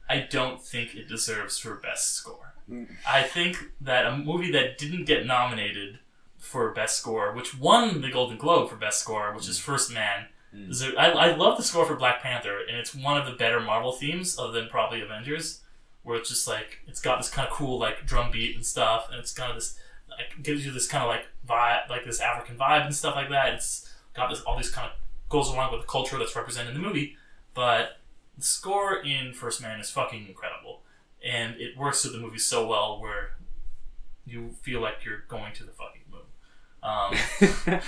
I 0.09 0.21
don't 0.21 0.59
think 0.59 0.95
it 0.95 1.07
deserves 1.07 1.59
for 1.59 1.75
best 1.75 2.15
score. 2.15 2.55
Mm. 2.67 2.87
I 3.07 3.21
think 3.21 3.57
that 3.79 4.07
a 4.07 4.17
movie 4.17 4.51
that 4.51 4.79
didn't 4.79 5.05
get 5.05 5.27
nominated 5.27 5.99
for 6.39 6.71
best 6.71 6.97
score, 6.97 7.31
which 7.33 7.55
won 7.55 8.01
the 8.01 8.09
Golden 8.09 8.37
Globe 8.37 8.67
for 8.67 8.75
best 8.75 8.99
score, 8.99 9.31
which 9.35 9.47
is 9.47 9.59
First 9.59 9.93
Man. 9.93 10.25
Mm. 10.55 10.69
deser- 10.69 10.97
I, 10.97 11.11
I 11.11 11.35
love 11.35 11.57
the 11.57 11.63
score 11.63 11.85
for 11.85 11.95
Black 11.95 12.23
Panther, 12.23 12.57
and 12.67 12.77
it's 12.77 12.95
one 12.95 13.15
of 13.15 13.27
the 13.27 13.33
better 13.33 13.59
Marvel 13.59 13.91
themes, 13.91 14.39
other 14.39 14.53
than 14.53 14.69
probably 14.69 15.01
Avengers, 15.01 15.61
where 16.01 16.17
it's 16.17 16.29
just 16.29 16.47
like 16.47 16.79
it's 16.87 16.99
got 16.99 17.19
this 17.19 17.29
kind 17.29 17.47
of 17.47 17.53
cool 17.53 17.77
like 17.77 18.07
drum 18.07 18.31
beat 18.31 18.55
and 18.55 18.65
stuff, 18.65 19.07
and 19.11 19.19
it's 19.19 19.31
kind 19.33 19.51
of 19.51 19.55
this 19.55 19.77
like 20.09 20.41
gives 20.41 20.65
you 20.65 20.71
this 20.71 20.87
kind 20.87 21.03
of 21.03 21.09
like 21.09 21.27
vibe, 21.47 21.87
like 21.91 22.05
this 22.05 22.19
African 22.19 22.57
vibe 22.57 22.85
and 22.85 22.95
stuff 22.95 23.15
like 23.15 23.29
that. 23.29 23.53
It's 23.53 23.87
got 24.15 24.31
this 24.31 24.41
all 24.41 24.57
these 24.57 24.71
kind 24.71 24.89
of 24.89 24.93
goes 25.29 25.47
along 25.47 25.71
with 25.71 25.81
the 25.81 25.87
culture 25.87 26.17
that's 26.17 26.35
represented 26.35 26.75
in 26.75 26.81
the 26.81 26.87
movie, 26.87 27.15
but 27.53 27.98
the 28.39 28.45
score 28.45 28.97
in 28.97 29.33
First 29.33 29.61
Man 29.61 29.79
is 29.79 29.89
fucking 29.89 30.27
incredible, 30.27 30.81
and 31.25 31.55
it 31.57 31.77
works 31.77 32.03
with 32.03 32.13
the 32.13 32.19
movie 32.19 32.39
so 32.39 32.65
well 32.65 32.99
where 33.01 33.31
you 34.25 34.51
feel 34.61 34.81
like 34.81 35.03
you're 35.05 35.23
going 35.27 35.53
to 35.55 35.63
the 35.63 35.71
fucking 35.71 36.03
moon. 36.09 36.21
Um, 36.81 37.81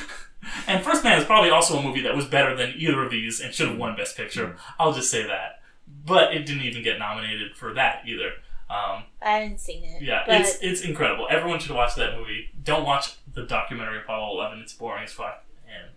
and 0.67 0.83
First 0.83 1.03
Man 1.03 1.17
is 1.17 1.25
probably 1.25 1.49
also 1.49 1.77
a 1.79 1.83
movie 1.83 2.01
that 2.01 2.15
was 2.15 2.25
better 2.25 2.55
than 2.55 2.73
either 2.75 3.03
of 3.03 3.11
these 3.11 3.39
and 3.39 3.53
should 3.53 3.69
have 3.69 3.77
won 3.77 3.95
Best 3.95 4.17
Picture. 4.17 4.57
I'll 4.77 4.93
just 4.93 5.09
say 5.09 5.25
that, 5.25 5.61
but 6.05 6.33
it 6.33 6.45
didn't 6.45 6.63
even 6.63 6.83
get 6.83 6.99
nominated 6.99 7.55
for 7.55 7.73
that 7.73 8.03
either. 8.05 8.31
Um, 8.69 9.03
I 9.21 9.31
haven't 9.31 9.59
seen 9.59 9.83
it. 9.83 10.01
yeah, 10.01 10.23
but 10.25 10.41
it's 10.41 10.57
it's 10.61 10.81
incredible. 10.81 11.27
Everyone 11.29 11.59
should 11.59 11.75
watch 11.75 11.95
that 11.95 12.17
movie. 12.17 12.49
Don't 12.63 12.85
watch 12.85 13.15
the 13.33 13.43
documentary 13.43 13.99
Apollo 13.99 14.33
Eleven. 14.37 14.59
It's 14.59 14.73
boring 14.73 15.03
as 15.03 15.11
fuck. 15.13 15.45
And 15.65 15.91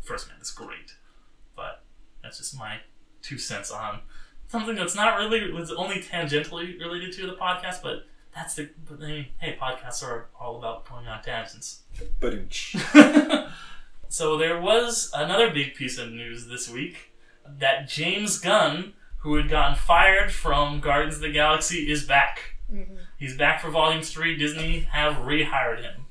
First 0.00 0.28
Man 0.28 0.38
is 0.40 0.50
great, 0.50 0.96
but 1.56 1.82
that's 2.22 2.38
just 2.38 2.56
my 2.56 2.78
two 3.22 3.38
cents 3.38 3.70
on 3.70 4.00
something 4.48 4.74
that's 4.76 4.94
not 4.94 5.16
really 5.18 5.50
was 5.52 5.70
only 5.72 5.96
tangentially 6.00 6.78
related 6.78 7.12
to 7.14 7.26
the 7.26 7.34
podcast. 7.34 7.82
But 7.82 8.06
that's 8.34 8.54
the. 8.54 8.70
But 8.88 9.02
I 9.02 9.06
mean, 9.06 9.26
hey, 9.38 9.56
podcasts 9.60 10.02
are 10.02 10.28
all 10.38 10.58
about 10.58 10.88
going 10.88 11.06
on 11.06 11.22
tangents. 11.22 11.80
So 14.08 14.36
there 14.36 14.60
was 14.60 15.10
another 15.14 15.50
big 15.50 15.74
piece 15.74 15.96
of 15.96 16.12
news 16.12 16.46
this 16.46 16.68
week 16.68 17.12
that 17.48 17.88
James 17.88 18.38
Gunn, 18.38 18.92
who 19.20 19.36
had 19.36 19.48
gotten 19.48 19.74
fired 19.74 20.30
from 20.30 20.80
Guardians 20.80 21.14
of 21.16 21.22
the 21.22 21.32
Galaxy, 21.32 21.90
is 21.90 22.04
back. 22.04 22.56
Mhm. 22.70 22.98
He's 23.18 23.38
back 23.38 23.62
for 23.62 23.70
Volume 23.70 24.02
Three. 24.02 24.36
Disney 24.36 24.80
have 24.80 25.14
rehired 25.14 25.80
him, 25.80 26.06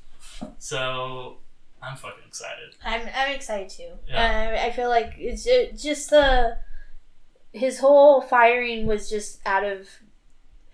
so 0.58 1.36
I'm 1.80 1.96
fucking 1.96 2.24
excited. 2.26 2.74
I'm 2.84 3.02
I'm 3.14 3.34
excited 3.36 3.68
too. 3.68 3.92
Yeah. 4.08 4.56
Uh, 4.60 4.66
I 4.66 4.72
feel 4.72 4.88
like 4.88 5.14
it's 5.16 5.44
just 5.80 6.10
the 6.10 6.58
his 7.52 7.80
whole 7.80 8.20
firing 8.20 8.86
was 8.86 9.08
just 9.10 9.40
out 9.46 9.64
of 9.64 9.88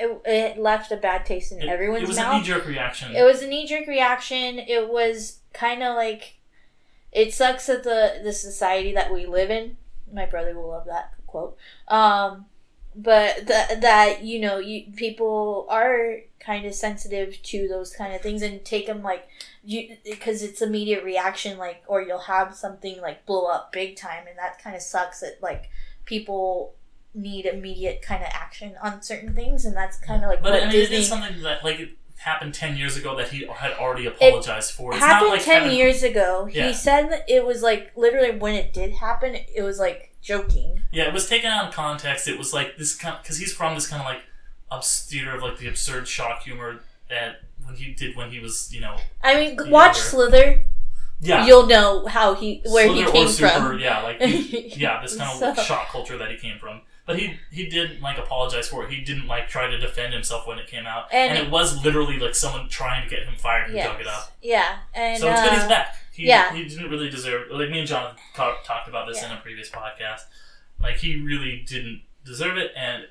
it, 0.01 0.20
it 0.24 0.59
left 0.59 0.93
a 0.93 0.97
bad 0.97 1.26
taste 1.26 1.53
in 1.53 1.61
It, 1.61 1.68
everyone's 1.68 2.05
it 2.05 2.09
was 2.09 2.18
a 2.18 2.33
knee 2.33 2.43
jerk 2.43 2.66
reaction. 2.66 3.14
It 3.14 3.24
was 3.24 3.43
a 3.43 3.49
knee 3.49 3.66
jerk 3.66 3.87
reaction. 3.87 4.59
It 4.61 4.89
was 4.89 5.41
kind 5.53 5.83
of 5.83 5.97
like 5.97 6.39
it 7.11 7.35
sucks 7.35 7.66
that 7.66 7.85
the 7.85 8.20
the 8.22 8.33
society 8.33 8.93
that 8.95 9.12
we 9.12 9.26
live 9.26 9.51
in. 9.51 9.76
My 10.12 10.26
brother 10.26 10.55
will 10.55 10.68
love 10.68 10.87
that 10.87 11.14
quote. 11.26 11.57
Um, 11.89 12.47
but 12.95 13.47
that 13.47 13.81
that 13.81 14.24
you 14.24 14.41
know 14.41 14.59
you 14.59 14.85
people 14.95 15.66
are 15.68 16.16
kind 16.41 16.64
of 16.64 16.74
sensitive 16.74 17.41
to 17.43 17.68
those 17.68 17.93
kind 17.93 18.14
of 18.14 18.20
things 18.20 18.43
and 18.43 18.64
take 18.64 18.87
them 18.87 19.03
like 19.03 19.29
you 19.64 19.97
because 20.05 20.43
it's 20.43 20.62
immediate 20.62 21.05
reaction 21.05 21.59
like 21.59 21.83
or 21.87 22.03
you'll 22.03 22.18
have 22.18 22.55
something 22.55 23.01
like 23.01 23.26
blow 23.26 23.47
up 23.47 23.72
big 23.72 23.97
time 23.97 24.26
and 24.29 24.39
that 24.39 24.62
kind 24.62 24.74
of 24.74 24.83
sucks 24.83 25.20
that 25.20 25.39
like 25.43 25.68
people 26.09 26.74
need 27.14 27.46
immediate 27.46 28.00
kind 28.02 28.22
of 28.22 28.28
action 28.32 28.74
on 28.82 29.02
certain 29.02 29.34
things 29.34 29.64
and 29.64 29.76
that's 29.76 29.96
kind 29.98 30.22
of 30.22 30.28
like 30.30 30.42
but 30.42 30.52
what 30.52 30.62
I 30.62 30.66
mean, 30.66 30.72
Disney 30.72 30.96
it 30.96 31.00
is 31.00 31.09
something 31.09 31.42
that 31.42 31.62
like 31.64 31.78
it 31.80 31.90
happened 32.16 32.52
ten 32.54 32.76
years 32.76 32.96
ago 32.96 33.14
that 33.16 33.28
he 33.28 33.46
had 33.46 33.72
already 33.72 34.06
apologized 34.06 34.72
for. 34.72 34.92
It's 34.92 35.00
happened 35.00 35.28
not 35.30 35.36
like 35.36 35.44
10 35.44 35.62
Kevin- 35.62 35.76
years 35.76 36.02
ago 36.02 36.48
Yeah. 36.50 36.68
he 36.68 36.74
said 36.74 37.11
that 37.11 37.24
it 37.28 37.44
was 37.46 37.62
like 37.62 37.92
literally 37.96 38.32
when 38.38 38.54
it 38.54 38.72
did 38.72 38.92
happen 38.92 39.36
it 39.54 39.62
was 39.62 39.78
like 39.78 40.14
joking 40.22 40.82
Yeah, 40.92 41.04
it 41.04 41.12
was 41.12 41.28
taken 41.28 41.50
out 41.50 41.68
of 41.68 41.74
context. 41.74 42.26
It 42.28 42.38
was 42.38 42.52
like 42.52 42.76
this 42.76 42.94
kind 42.96 43.16
because 43.22 43.38
he's 43.38 43.52
from 43.52 43.74
this 43.74 43.86
kind 43.86 44.00
of 44.02 44.06
like 44.06 44.22
obs- 44.70 45.06
theater 45.09 45.34
of 45.36 45.42
like 45.42 45.59
the 45.59 45.68
absurd 45.68 46.09
shock 46.09 46.42
humor 46.42 46.80
that 47.09 47.40
when 47.64 47.74
he 47.76 47.92
did 47.94 48.16
when 48.16 48.30
he 48.30 48.38
was 48.40 48.70
you 48.72 48.80
know 48.80 48.96
i 49.22 49.34
mean 49.34 49.56
watch 49.70 49.96
slither 49.98 50.64
yeah 51.21 51.47
you'll 51.47 51.66
know 51.66 52.07
how 52.07 52.35
he 52.35 52.62
where 52.66 52.87
Slither 52.87 53.07
he 53.07 53.12
came 53.12 53.29
super, 53.29 53.49
from 53.49 53.79
Yeah, 53.81 54.03
like 54.03 54.21
he- 54.21 54.69
yeah, 54.77 55.01
this 55.03 55.16
kind 55.16 55.31
of 55.31 55.57
So- 55.57 55.62
shock 55.62 55.89
culture 55.89 56.16
that 56.19 56.31
he 56.31 56.37
came 56.37 56.59
from. 56.59 56.83
But 57.07 57.19
he 57.19 57.37
he 57.51 57.69
did 57.69 58.03
like 58.03 58.19
apologize 58.19 58.69
for 58.69 58.85
it. 58.85 58.91
He 58.91 59.01
didn't 59.01 59.27
like 59.27 59.49
try 59.49 59.66
to 59.71 59.79
defend 59.79 60.12
himself 60.12 60.47
when 60.47 60.59
it 60.59 60.66
came 60.66 60.87
out, 60.87 61.07
And- 61.11 61.39
and, 61.39 61.47
it 61.47 61.51
was 61.51 61.83
literally 61.85 62.19
like 62.19 62.35
someone 62.35 62.69
trying 62.69 63.03
to 63.03 63.09
get 63.09 63.25
him 63.27 63.35
fired 63.37 63.71
who 63.71 63.77
yes. 63.77 63.87
dug 63.87 64.01
it 64.01 64.07
up. 64.07 64.37
yeah 64.43 64.77
and 64.95 65.19
so 65.19 65.31
it's 65.31 65.41
good 65.43 65.53
he's 65.53 65.62
uh, 65.62 65.69
back. 65.69 65.97
He, 66.12 66.27
yeah. 66.27 66.53
he 66.53 66.64
didn't 66.64 66.91
really 66.91 67.09
deserve. 67.09 67.49
Like 67.51 67.71
me 67.71 67.79
and 67.79 67.89
John 67.89 68.14
ta- 68.35 68.59
talked 68.64 68.89
about 68.89 69.07
this 69.09 69.23
in 69.23 69.31
a 69.31 69.37
previous 69.37 69.71
podcast. 69.71 70.23
Like 70.83 70.97
he 70.97 71.16
really 71.23 71.64
didn't 71.66 72.03
deserve 72.25 72.59
it, 72.59 72.73
and 72.77 73.05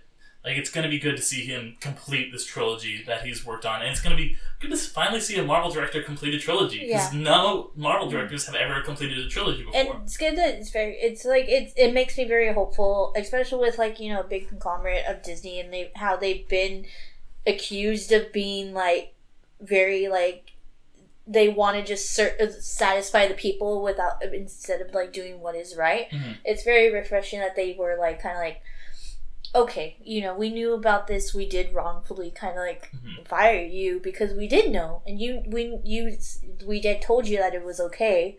like 0.47 0.57
it's 0.57 0.69
going 0.69 0.83
to 0.83 0.89
be 0.89 0.99
good 0.99 1.15
to 1.17 1.21
see 1.21 1.45
him 1.45 1.75
complete 1.81 2.31
this 2.31 2.45
trilogy 2.45 3.03
that 3.05 3.25
he's 3.25 3.45
worked 3.45 3.65
on, 3.65 3.81
and 3.81 3.89
it's 3.91 3.99
going 4.01 4.15
to 4.15 4.21
be 4.23 4.35
good 4.59 4.71
to 4.71 4.77
finally 4.77 5.19
see 5.19 5.37
a 5.37 5.43
Marvel 5.43 5.69
director 5.71 6.01
complete 6.01 6.33
a 6.33 6.39
trilogy 6.39 6.79
because 6.87 7.13
no 7.13 7.71
Marvel 7.75 8.09
directors 8.09 8.45
have 8.47 8.55
ever 8.55 8.81
completed 8.81 9.17
a 9.19 9.27
trilogy 9.29 9.63
before. 9.63 9.79
and 9.79 9.89
it's 10.03 10.17
good 10.17 10.35
that 10.37 10.55
it's 10.55 10.69
very 10.71 10.93
it's 10.95 11.23
like 11.25 11.45
it's 11.47 11.73
it 11.75 11.93
makes 11.93 12.17
me 12.17 12.23
very 12.25 12.53
hopeful 12.53 13.13
especially 13.15 13.59
with 13.59 13.77
like 13.77 13.99
you 13.99 14.11
know 14.13 14.21
a 14.21 14.23
big 14.23 14.47
conglomerate 14.49 15.05
of 15.05 15.21
disney 15.21 15.59
and 15.59 15.71
they 15.73 15.91
how 15.95 16.15
they've 16.15 16.47
been 16.47 16.85
accused 17.45 18.11
of 18.11 18.31
being 18.33 18.73
like 18.73 19.13
very 19.61 20.07
like 20.07 20.51
they 21.25 21.49
want 21.49 21.75
to 21.77 21.83
just 21.83 22.11
cer- 22.13 22.37
satisfy 22.59 23.27
the 23.27 23.33
people 23.33 23.81
without 23.83 24.23
instead 24.33 24.79
of 24.81 24.93
like 24.93 25.11
doing 25.11 25.39
what 25.41 25.55
is 25.55 25.75
right 25.75 26.09
Mhm. 26.09 26.37
it's 26.45 26.63
very 26.63 26.91
refreshing 26.91 27.39
that 27.39 27.55
they 27.55 27.75
were 27.77 27.97
like 27.99 28.21
kind 28.21 28.35
of 28.37 28.41
like 28.41 28.61
okay 29.55 29.97
you 30.03 30.21
know 30.21 30.35
we 30.35 30.49
knew 30.49 30.73
about 30.73 31.07
this 31.07 31.33
we 31.33 31.47
did 31.47 31.73
wrongfully 31.73 32.29
kind 32.31 32.53
of 32.57 32.59
like 32.65 32.91
Mhm. 32.93 33.27
fire 33.27 33.63
you 33.63 33.99
because 33.99 34.33
we 34.33 34.47
did 34.47 34.71
know 34.71 35.01
and 35.07 35.19
you 35.19 35.43
we 35.47 35.79
you 35.83 36.17
we 36.65 36.79
did 36.79 37.01
told 37.01 37.27
you 37.27 37.37
that 37.37 37.55
it 37.55 37.63
was 37.63 37.79
okay 37.79 38.37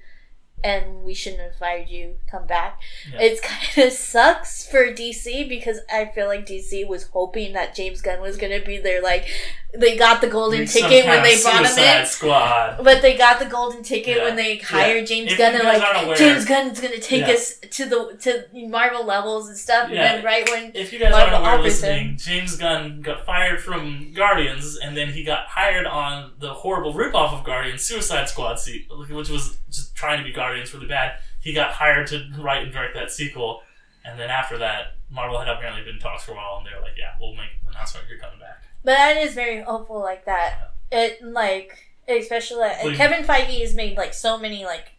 and 0.63 1.05
we 1.05 1.15
shouldn't 1.15 1.43
have 1.43 1.55
fired 1.57 1.89
you 1.89 2.17
come 2.31 2.47
back 2.47 2.81
Yeah. 3.13 3.21
it's 3.23 3.41
kind 3.77 3.87
of 3.87 3.93
sucks 3.93 4.67
for 4.69 4.93
dc 4.93 5.49
because 5.49 5.79
i 5.93 6.05
feel 6.07 6.27
like 6.27 6.47
dc 6.47 6.87
was 6.89 7.05
hoping 7.05 7.53
that 7.53 7.75
james 7.75 8.01
gunn 8.03 8.21
was 8.21 8.37
gonna 8.37 8.61
be 8.61 8.77
there 8.79 9.01
like 9.03 9.27
they 9.75 9.99
got 9.99 10.23
the 10.23 10.29
golden 10.29 10.67
ticket 10.67 11.05
when 11.05 11.23
they 11.23 11.41
brought 11.43 11.67
him 11.67 11.79
in 11.79 12.07
Squad. 12.07 12.83
but 12.83 13.03
they 13.03 13.17
got 13.19 13.39
the 13.39 13.45
golden 13.45 13.83
ticket 13.83 14.17
Yeah. 14.17 14.25
when 14.25 14.35
they 14.35 14.57
hired 14.57 15.07
James 15.07 15.33
If 15.33 15.39
Gunn 15.39 15.55
and 15.57 15.65
like 15.65 15.83
aware- 16.05 16.17
James 16.17 16.47
Gunn's 16.47 16.81
gonna 16.81 16.99
take 16.99 17.27
Yeah. 17.27 17.35
us 17.35 17.57
to 17.73 17.85
the 17.85 18.17
to 18.23 18.45
Marvel 18.67 19.05
levels 19.05 19.49
and 19.49 19.57
stuff, 19.59 19.91
Yeah. 19.91 20.05
and 20.05 20.19
then 20.19 20.25
right 20.25 20.49
when 20.49 20.73
If 20.75 20.91
you 20.93 20.99
guys 20.99 21.11
Marvel 21.13 21.37
aren't 21.37 21.47
aware 21.47 21.59
listening, 21.63 22.17
James 22.17 22.57
Gunn 22.57 23.03
got 23.03 23.27
fired 23.27 23.63
from 23.63 24.15
Guardians, 24.15 24.79
and 24.79 24.97
then 24.97 25.13
he 25.13 25.23
got 25.23 25.47
hired 25.49 25.87
on 25.87 26.33
the 26.39 26.55
horrible 26.55 26.95
ripoff 26.95 27.35
of 27.39 27.45
Guardians, 27.45 27.83
Suicide 27.83 28.29
Squad, 28.31 28.59
which 29.11 29.29
was 29.29 29.59
just 29.71 29.95
trying 29.95 30.19
to 30.19 30.25
be 30.25 30.33
Guardians 30.33 30.73
really 30.73 30.87
bad. 30.89 31.19
He 31.41 31.53
got 31.53 31.73
hired 31.73 32.07
to 32.09 32.27
write 32.39 32.63
and 32.63 32.73
direct 32.73 32.95
that 32.95 33.13
sequel, 33.13 33.63
and 34.05 34.19
then 34.19 34.31
after 34.31 34.57
that, 34.59 34.95
Marvel 35.11 35.39
had 35.39 35.49
apparently 35.49 35.85
been 35.85 35.95
in 35.95 36.01
talks 36.01 36.25
for 36.25 36.33
a 36.33 36.35
while, 36.35 36.59
and 36.59 36.67
they're 36.67 36.81
like, 36.81 36.97
"Yeah, 36.97 37.15
we'll 37.21 37.35
make 37.35 37.51
an 37.65 37.73
announcement. 37.75 38.07
You're 38.09 38.19
coming 38.19 38.41
back." 38.41 38.63
But 38.85 38.93
that 38.93 39.17
is 39.17 39.35
very 39.35 39.63
hopeful, 39.63 40.01
like 40.01 40.25
that. 40.27 40.73
It 40.91 41.23
like 41.23 41.89
especially 42.09 42.61
like, 42.61 42.83
Well, 42.83 42.95
Kevin 42.95 43.25
Feige 43.25 43.61
has 43.61 43.75
made 43.75 43.97
like 43.97 44.15
so 44.15 44.39
many 44.39 44.65
like 44.65 44.93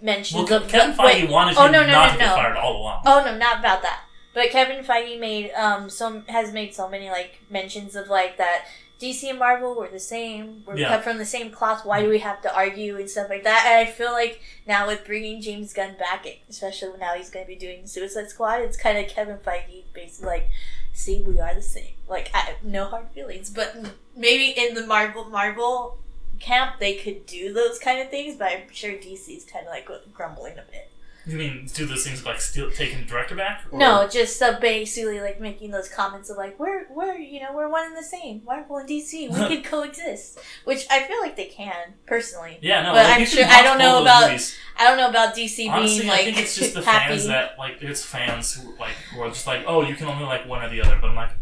mentions 0.00 0.50
Well, 0.50 0.62
of 0.62 0.68
Kevin 0.68 0.96
Feige 0.96 1.04
wait, 1.04 1.30
wanted 1.30 1.56
oh, 1.56 1.66
no, 1.66 1.82
no, 1.82 1.86
not 1.86 2.06
no, 2.06 2.12
to 2.12 2.18
get 2.18 2.26
no. 2.26 2.34
fired 2.34 2.56
all 2.56 2.76
along. 2.80 3.02
Oh 3.06 3.22
no, 3.24 3.36
not 3.36 3.60
about 3.60 3.82
that. 3.82 4.04
But 4.34 4.50
Kevin 4.50 4.84
Feige 4.84 5.18
made 5.18 5.52
um 5.52 5.90
some 5.90 6.24
has 6.26 6.52
made 6.52 6.74
so 6.74 6.88
many 6.88 7.10
like 7.10 7.40
mentions 7.48 7.94
of 7.96 8.08
like 8.08 8.36
that 8.38 8.66
DC 9.00 9.28
and 9.30 9.38
Marvel 9.38 9.74
were 9.74 9.88
the 9.88 9.98
same. 9.98 10.62
We're 10.66 10.76
Yeah. 10.76 10.88
cut 10.88 11.04
from 11.04 11.18
the 11.18 11.24
same 11.24 11.50
cloth. 11.50 11.84
Why 11.86 12.02
do 12.02 12.08
we 12.08 12.18
have 12.18 12.42
to 12.42 12.54
argue 12.54 12.96
and 12.98 13.08
stuff 13.08 13.30
like 13.30 13.44
that? 13.44 13.64
And 13.66 13.88
I 13.88 13.90
feel 13.90 14.12
like 14.12 14.40
now 14.66 14.86
with 14.86 15.04
bringing 15.06 15.40
James 15.40 15.72
Gunn 15.72 15.96
back, 15.98 16.26
especially 16.48 16.98
now 16.98 17.14
he's 17.14 17.30
going 17.30 17.44
to 17.46 17.48
be 17.48 17.56
doing 17.56 17.86
Suicide 17.86 18.28
Squad, 18.28 18.60
it's 18.60 18.76
kind 18.76 18.98
of 18.98 19.08
Kevin 19.08 19.38
Feige 19.38 19.84
basically 19.94 20.26
like, 20.28 20.50
see, 20.92 21.22
we 21.22 21.40
are 21.40 21.54
the 21.54 21.62
same. 21.62 21.94
Like, 22.08 22.30
I 22.34 22.38
have 22.40 22.62
no 22.62 22.84
hard 22.86 23.08
feelings, 23.14 23.48
but 23.48 23.74
maybe 24.14 24.50
in 24.50 24.74
the 24.74 24.86
Marvel 24.86 25.24
Marvel 25.24 25.96
camp 26.38 26.78
they 26.78 26.94
could 26.94 27.26
do 27.26 27.52
those 27.52 27.78
kind 27.78 28.00
of 28.00 28.10
things, 28.10 28.36
but 28.36 28.48
I'm 28.52 28.62
sure 28.72 28.92
DC's 28.92 29.44
kind 29.44 29.66
of 29.66 29.70
like 29.72 29.88
grumbling 30.14 30.54
a 30.58 30.62
bit. 30.70 30.90
You 31.26 31.36
mean 31.36 31.68
do 31.74 31.84
those 31.86 32.04
things 32.04 32.24
like 32.24 32.40
steal, 32.40 32.70
taking 32.70 33.00
the 33.00 33.04
director 33.04 33.34
back? 33.36 33.64
Or- 33.70 33.78
No, 33.78 34.08
just 34.08 34.40
uh, 34.40 34.58
basically 34.58 35.20
like 35.20 35.40
making 35.40 35.70
those 35.70 35.88
comments 35.88 36.30
of 36.30 36.36
like 36.38 36.58
we're 36.58 36.86
we're 36.90 37.14
you 37.14 37.40
know 37.40 37.52
we're 37.54 37.68
one 37.68 37.84
and 37.86 37.96
the 37.96 38.02
same. 38.02 38.42
Marvel 38.44 38.78
and 38.78 38.88
DC 38.88 39.28
we 39.30 39.46
could 39.56 39.64
coexist, 39.64 40.38
which 40.64 40.86
I 40.90 41.02
feel 41.04 41.20
like 41.20 41.36
they 41.36 41.46
can 41.46 41.94
personally. 42.06 42.58
Yeah, 42.62 42.82
no. 42.82 42.92
But 42.94 43.04
like, 43.04 43.20
I'm 43.20 43.26
sure- 43.26 43.44
I 43.46 43.62
don't 43.62 43.78
know 43.78 44.00
about 44.02 44.28
movies. 44.30 44.56
I 44.78 44.84
don't 44.84 44.96
know 44.96 45.10
about 45.10 45.34
DC 45.36 45.70
Honestly, 45.70 45.98
being 46.00 46.08
like 46.10 46.20
I 46.20 46.24
think 46.24 46.38
it's 46.38 46.56
just 46.56 46.72
the 46.74 46.82
happy. 46.82 47.08
fans 47.10 47.26
that 47.26 47.58
like 47.58 47.82
it's 47.82 48.02
fans 48.04 48.54
who 48.54 48.74
like 48.78 48.94
who 49.12 49.20
are 49.20 49.28
just 49.28 49.46
like, 49.46 49.64
oh, 49.66 49.82
you 49.82 49.94
can 49.94 50.06
only 50.06 50.24
like 50.24 50.48
one 50.48 50.62
or 50.64 50.70
the 50.70 50.80
other. 50.80 50.96
But 51.00 51.10
I'm 51.10 51.16
like, 51.16 51.32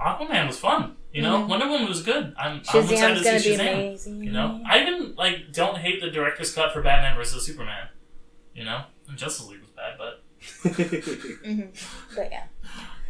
Aquaman 0.00 0.46
was 0.46 0.58
fun. 0.58 0.96
You 1.12 1.22
know, 1.22 1.38
Mhm. 1.44 1.48
Wonder 1.48 1.68
Woman 1.68 1.88
was 1.88 2.02
good. 2.02 2.34
I'm, 2.36 2.60
I'm 2.68 2.82
excited 2.90 3.22
to 3.22 3.40
see 3.40 3.50
Shazam. 3.54 3.60
amazing. 3.72 4.22
You 4.24 4.32
know, 4.32 4.60
I 4.68 4.82
even 4.82 5.14
like 5.14 5.52
don't 5.52 5.78
hate 5.78 6.00
the 6.00 6.10
director's 6.10 6.52
cut 6.52 6.72
for 6.72 6.82
Batman 6.82 7.16
versus 7.16 7.46
Superman. 7.46 7.88
You 8.54 8.64
know, 8.64 8.82
Justice 9.16 9.48
League 9.48 9.60
was 9.60 9.70
bad, 9.70 9.98
but 9.98 10.22
hmm 11.44 11.60
But 12.16 12.28
yeah, 12.30 12.44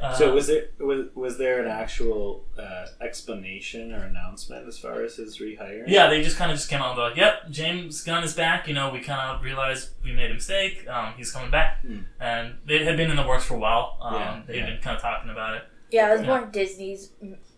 uh, 0.01 0.14
so 0.14 0.34
was 0.34 0.47
there 0.49 0.66
was, 0.78 1.07
was 1.14 1.38
there 1.38 1.62
an 1.64 1.68
actual 1.70 2.45
uh, 2.59 2.86
explanation 3.01 3.92
or 3.92 4.05
announcement 4.05 4.66
as 4.68 4.78
far 4.78 5.03
as 5.03 5.16
his 5.16 5.38
rehire? 5.38 5.84
Yeah, 5.86 6.09
they 6.09 6.22
just 6.22 6.36
kind 6.36 6.51
of 6.53 6.57
just 6.59 6.68
came 6.70 6.80
out 6.80 6.90
and 6.90 6.99
were 6.99 7.09
like, 7.09 7.16
"Yep, 7.16 7.51
James 7.51 8.03
Gunn 8.03 8.22
is 8.24 8.34
back." 8.34 8.68
You 8.68 8.74
know, 8.74 8.90
we 8.90 9.01
kind 9.01 9.20
of 9.36 9.42
realized 9.42 9.90
we 10.05 10.12
made 10.12 10.30
a 10.30 10.34
mistake. 10.34 10.86
Um, 10.88 11.14
he's 11.16 11.30
coming 11.32 11.51
back, 11.51 11.80
Hmm. 11.82 12.01
and 12.20 12.55
they 12.66 12.84
had 12.84 12.97
been 12.97 13.11
in 13.11 13.16
the 13.16 13.26
works 13.26 13.45
for 13.45 13.55
a 13.55 13.59
while. 13.59 13.99
Um, 14.01 14.14
Yeah, 14.14 14.42
they 14.47 14.55
yeah. 14.57 14.61
had 14.66 14.72
been 14.74 14.82
kind 14.82 14.97
of 14.97 15.03
talking 15.03 15.30
about 15.30 15.57
it. 15.57 15.62
yeah, 15.90 16.09
it 16.11 16.12
was 16.18 16.20
Yeah. 16.22 16.26
more 16.38 16.47
Disney's 16.47 17.11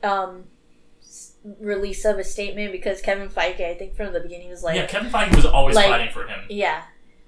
um 0.02 0.44
release 1.60 2.04
of 2.04 2.18
a 2.18 2.24
statement 2.24 2.72
because 2.72 3.00
Kevin 3.00 3.28
Feige, 3.28 3.60
I 3.64 3.74
think 3.74 3.94
from 3.96 4.12
the 4.12 4.20
beginning 4.20 4.48
was 4.50 4.62
like 4.64 4.76
yeah, 4.76 4.86
Kevin 4.86 5.10
Feige 5.10 5.34
was 5.36 5.46
always 5.46 5.76
like- 5.76 5.86
fighting 5.88 6.12
for 6.12 6.26
him. 6.26 6.40
yeah, 6.48 6.82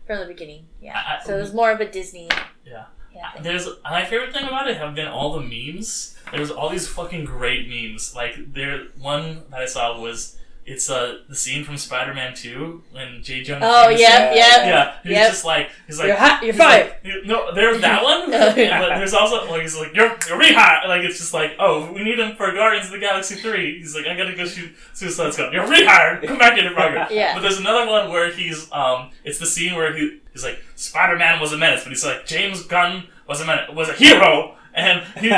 from 0.09 0.19
the 0.21 0.27
beginning. 0.27 0.67
Yeah, 0.83 0.99
I- 0.99 1.25
so 1.25 1.37
it 1.37 1.41
was 1.41 1.51
mm-hmm. 1.51 1.57
more 1.59 1.71
of 1.71 1.81
a 1.81 1.89
Disney. 1.89 2.29
Yeah. 2.67 2.87
Yeah. 3.15 3.31
There's 3.43 3.69
my 3.83 4.05
favorite 4.05 4.33
thing 4.33 4.47
about 4.47 4.69
it 4.69 4.77
have 4.77 4.95
been 4.95 5.09
all 5.09 5.39
the 5.39 5.41
memes. 5.41 6.17
There's 6.31 6.51
all 6.51 6.69
these 6.69 6.87
fucking 6.87 7.25
great 7.25 7.69
memes. 7.69 8.15
Like 8.15 8.53
there, 8.53 8.85
one 9.01 9.43
that 9.51 9.61
I 9.61 9.67
saw 9.67 10.01
was 10.01 10.39
it's 10.69 10.91
uh 10.91 11.19
the 11.29 11.35
scene 11.35 11.65
from 11.65 11.77
Spider-Man 11.77 12.35
Two 12.35 12.83
when 12.93 13.23
J. 13.23 13.43
Jonah. 13.43 13.61
Oh 13.65 13.85
Jameson- 13.89 14.01
yeah, 14.01 14.35
yeah. 14.35 14.67
Yeah, 14.67 14.95
he's 15.03 15.13
Yep. 15.13 15.29
just 15.31 15.45
like 15.45 15.71
he's 15.87 15.99
like 15.99 16.09
you're 16.09 16.17
hot. 16.17 16.43
You're 16.43 16.53
He's 16.53 16.61
fired. 16.63 16.93
like- 17.05 17.25
no, 17.27 17.55
there's 17.55 17.81
that 17.81 18.03
one. 18.11 18.23
Oh. 18.33 18.55
But 18.55 18.99
there's 18.99 19.15
also 19.15 19.51
like 19.51 19.63
he's 19.63 19.77
like 19.77 19.95
you're 19.95 20.09
you're 20.29 20.39
rehired. 20.41 20.87
Like 20.89 21.03
it's 21.03 21.19
just 21.19 21.33
like 21.35 21.53
oh 21.59 21.91
we 21.93 22.05
need 22.05 22.19
him 22.19 22.37
for 22.37 22.53
Guardians 22.53 22.87
of 22.87 22.93
the 22.93 22.99
Galaxy 22.99 23.37
three. 23.37 23.79
He's 23.79 23.95
like 23.97 24.07
I 24.07 24.17
gotta 24.17 24.35
go 24.37 24.45
shoot 24.47 24.71
Suicide 24.95 25.33
Squad. 25.35 25.53
You're 25.53 25.67
rehired. 25.67 26.27
Come 26.27 26.39
back 26.39 26.59
in 26.59 26.65
your 26.65 26.75
progress. 26.75 27.11
Yeah. 27.11 27.35
But 27.35 27.41
there's 27.41 27.59
another 27.59 27.87
one 27.91 28.11
where 28.11 28.31
he's 28.31 28.71
um 28.73 29.11
it's 29.25 29.39
the 29.39 29.47
scene 29.47 29.75
where 29.75 29.97
he 29.97 30.21
he's 30.33 30.45
like 30.45 30.63
Spider 30.77 31.17
Man 31.17 31.41
was 31.41 31.53
a 31.53 31.57
menace, 31.57 31.83
but 31.85 31.91
he's 31.91 32.05
like 32.05 32.27
James 32.27 32.63
Gunn 32.65 33.05
was 33.27 33.41
a 33.41 33.47
menace, 33.47 33.71
was 33.75 33.89
a 33.89 33.95
hero. 33.95 34.55
And 34.79 35.05
he, 35.21 35.29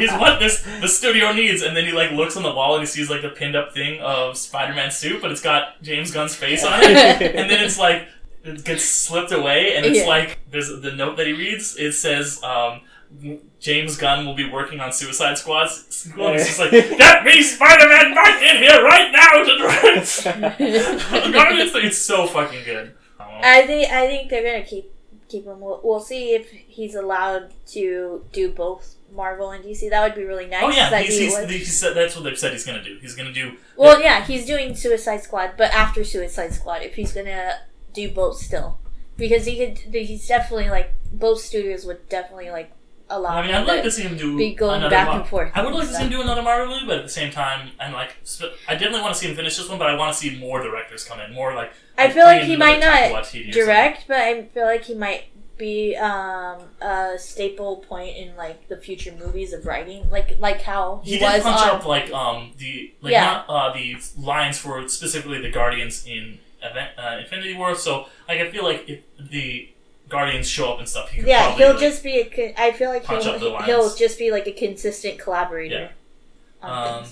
he's 0.00 0.12
what 0.12 0.38
this 0.38 0.62
the 0.80 0.88
studio 0.88 1.32
needs, 1.32 1.62
and 1.62 1.76
then 1.76 1.84
he 1.86 1.92
like 1.92 2.10
looks 2.12 2.36
on 2.36 2.42
the 2.42 2.52
wall 2.54 2.74
and 2.74 2.82
he 2.82 2.86
sees 2.86 3.08
like 3.10 3.22
the 3.22 3.30
pinned 3.30 3.56
up 3.56 3.72
thing 3.72 4.00
of 4.02 4.36
Spider 4.36 4.74
Man 4.74 4.90
suit, 4.90 5.22
but 5.22 5.30
it's 5.32 5.40
got 5.40 5.82
James 5.82 6.10
Gunn's 6.10 6.34
face 6.36 6.62
on 6.64 6.80
it 6.82 6.86
and 7.36 7.50
then 7.50 7.64
it's 7.64 7.78
like 7.78 8.06
it 8.44 8.64
gets 8.64 8.84
slipped 8.84 9.32
away, 9.32 9.74
and 9.76 9.86
it's 9.86 9.98
Yeah. 10.00 10.06
like 10.06 10.38
there's 10.50 10.68
the 10.80 10.92
note 10.92 11.16
that 11.16 11.26
he 11.26 11.32
reads. 11.32 11.76
It 11.76 11.92
says 11.92 12.42
um, 12.42 12.80
James 13.60 13.96
Gunn 13.96 14.26
will 14.26 14.34
be 14.34 14.48
working 14.50 14.80
on 14.80 14.92
Suicide 14.92 15.38
Squad. 15.38 15.68
sequel, 15.68 16.26
and 16.28 16.36
It's 16.36 16.46
just 16.46 16.58
like 16.58 16.70
get 16.72 17.24
me 17.24 17.42
Spider 17.42 17.88
Man 17.88 18.14
back 18.14 18.42
in 18.42 18.56
here 18.56 18.82
right 18.82 19.10
now 19.12 19.44
to 19.44 19.58
direct. 19.58 21.32
Guardians, 21.32 21.74
it's 21.76 21.98
so 21.98 22.26
fucking 22.26 22.64
good. 22.64 22.94
Um, 23.20 23.28
I 23.42 23.66
think 23.66 23.92
I 23.92 24.06
think 24.06 24.28
they're 24.30 24.42
gonna 24.42 24.64
keep 24.64 24.90
keep 25.32 25.46
him. 25.46 25.60
We'll, 25.60 25.80
we'll 25.82 26.00
see 26.00 26.34
if 26.34 26.50
he's 26.50 26.94
allowed 26.94 27.52
to 27.68 28.24
do 28.32 28.52
both 28.52 28.96
Marvel 29.12 29.50
and 29.50 29.64
DC. 29.64 29.88
That 29.90 30.02
would 30.02 30.14
be 30.14 30.24
really 30.24 30.46
nice. 30.46 30.62
oh 30.62 30.70
yeah, 30.70 30.96
he's, 31.00 31.18
he 31.18 31.24
he's, 31.24 31.34
would. 31.34 31.50
he 31.50 31.94
that's 31.94 32.14
what 32.14 32.24
they've 32.24 32.38
said 32.38 32.52
he's 32.52 32.66
gonna 32.66 32.84
do. 32.84 32.98
He's 33.00 33.14
gonna 33.14 33.32
do. 33.32 33.56
well, 33.76 34.00
yeah, 34.00 34.24
he's 34.24 34.46
doing 34.46 34.74
Suicide 34.74 35.22
Squad, 35.22 35.54
but 35.56 35.72
after 35.72 36.04
Suicide 36.04 36.52
Squad, 36.52 36.82
if 36.82 36.94
he's 36.94 37.12
gonna 37.12 37.60
do 37.92 38.10
both 38.10 38.36
still, 38.36 38.78
because 39.16 39.46
he 39.46 39.56
could. 39.56 39.78
He's 39.94 40.28
definitely 40.28 40.70
like 40.70 40.92
both 41.12 41.40
studios 41.40 41.84
would 41.86 42.08
definitely 42.08 42.50
like 42.50 42.72
allow. 43.10 43.30
I 43.30 43.46
mean, 43.46 43.54
I'd 43.54 43.66
like 43.66 43.78
to 43.78 43.84
to 43.84 43.90
see 43.90 44.02
him 44.02 44.16
do 44.16 44.36
be 44.36 44.54
going 44.54 44.88
back 44.88 45.08
Mar- 45.08 45.20
and 45.20 45.28
forth. 45.28 45.52
I 45.54 45.64
would 45.64 45.74
like 45.74 45.88
to 45.88 45.94
see 45.94 46.02
him 46.02 46.10
do 46.10 46.22
another 46.22 46.42
Marvel 46.42 46.74
movie, 46.74 46.86
but 46.86 46.98
at 46.98 47.04
the 47.04 47.10
same 47.10 47.32
time, 47.32 47.70
I'm 47.80 47.92
like, 47.92 48.16
I 48.68 48.74
definitely 48.74 49.00
want 49.00 49.14
to 49.14 49.20
see 49.20 49.28
him 49.28 49.36
finish 49.36 49.56
this 49.56 49.68
one, 49.68 49.78
but 49.78 49.88
I 49.88 49.94
want 49.96 50.14
to 50.14 50.18
see 50.18 50.38
more 50.38 50.62
directors 50.62 51.04
come 51.04 51.20
in, 51.20 51.32
more 51.32 51.54
like. 51.54 51.72
I 51.98 52.10
feel 52.10 52.24
like 52.24 52.42
he 52.42 52.56
might 52.56 52.80
not 52.80 53.24
direct, 53.52 54.08
but 54.08 54.16
I 54.18 54.44
feel 54.44 54.64
like 54.64 54.84
he 54.84 54.94
might 54.94 55.24
be 55.58 55.94
um, 55.96 56.58
a 56.80 57.14
staple 57.18 57.76
point 57.88 58.16
in 58.16 58.34
like 58.36 58.68
the 58.68 58.76
future 58.76 59.12
movies 59.12 59.52
of 59.52 59.64
writing, 59.66 60.08
like 60.10 60.36
like 60.40 60.62
how 60.62 61.00
He 61.04 61.12
he, 61.12 61.18
did 61.18 61.24
was 61.24 61.42
punch 61.42 61.60
on. 61.60 61.68
up 61.76 61.86
like 61.86 62.10
um 62.12 62.52
the 62.58 62.92
like 63.00 63.12
Yeah. 63.12 63.24
not 63.24 63.44
uh 63.48 63.72
the 63.72 63.96
lines 64.18 64.58
for 64.58 64.88
specifically 64.88 65.40
the 65.40 65.50
Guardians 65.50 66.04
in 66.06 66.38
event 66.62 66.90
uh, 66.98 67.18
Infinity 67.20 67.54
War. 67.54 67.74
So 67.74 68.06
like 68.28 68.40
I 68.40 68.50
feel 68.50 68.64
like 68.64 68.88
if 68.88 69.00
the 69.18 69.68
Guardians 70.08 70.48
show 70.48 70.72
up 70.72 70.78
and 70.80 70.88
stuff, 70.88 71.10
he 71.10 71.18
could 71.20 71.28
yeah, 71.28 71.46
probably, 71.48 71.64
he'll 71.64 71.72
like, 71.74 71.80
just 71.80 72.02
be. 72.02 72.20
A, 72.20 72.24
con- 72.24 72.54
I 72.58 72.72
feel 72.72 72.90
like 72.90 73.06
he'll 73.06 73.16
up 73.18 73.38
the 73.40 73.48
lines. 73.50 73.66
he'll 73.66 73.94
just 73.94 74.18
be 74.18 74.30
like 74.32 74.46
a 74.48 74.52
consistent 74.52 75.18
collaborator. 75.20 75.90
on 76.62 77.02
Um. 77.04 77.10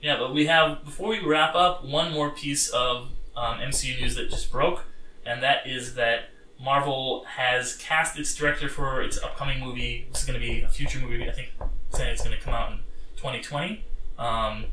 Yeah, 0.00 0.16
but 0.18 0.34
we 0.34 0.46
have 0.46 0.84
before 0.84 1.08
we 1.10 1.20
wrap 1.20 1.54
up 1.54 1.84
one 1.84 2.10
more 2.12 2.30
piece 2.30 2.68
of 2.70 3.08
um, 3.36 3.58
MCU 3.58 4.00
news 4.00 4.14
that 4.16 4.30
just 4.30 4.50
broke, 4.52 4.84
and 5.26 5.42
that 5.42 5.66
is 5.66 5.94
that 5.94 6.24
Marvel 6.60 7.24
has 7.36 7.76
cast 7.76 8.18
its 8.18 8.34
director 8.34 8.68
for 8.68 9.02
its 9.02 9.18
upcoming 9.22 9.60
movie. 9.60 10.06
This 10.12 10.20
is 10.22 10.28
going 10.28 10.40
to 10.40 10.46
be 10.46 10.62
a 10.62 10.68
future 10.68 10.98
movie. 11.00 11.28
I 11.28 11.32
think 11.32 11.48
saying 11.90 12.10
it's 12.12 12.22
going 12.24 12.36
to 12.36 12.42
come 12.42 12.54
out 12.54 12.72
in 12.72 12.78
2020. 13.16 13.84
Um, 14.18 14.66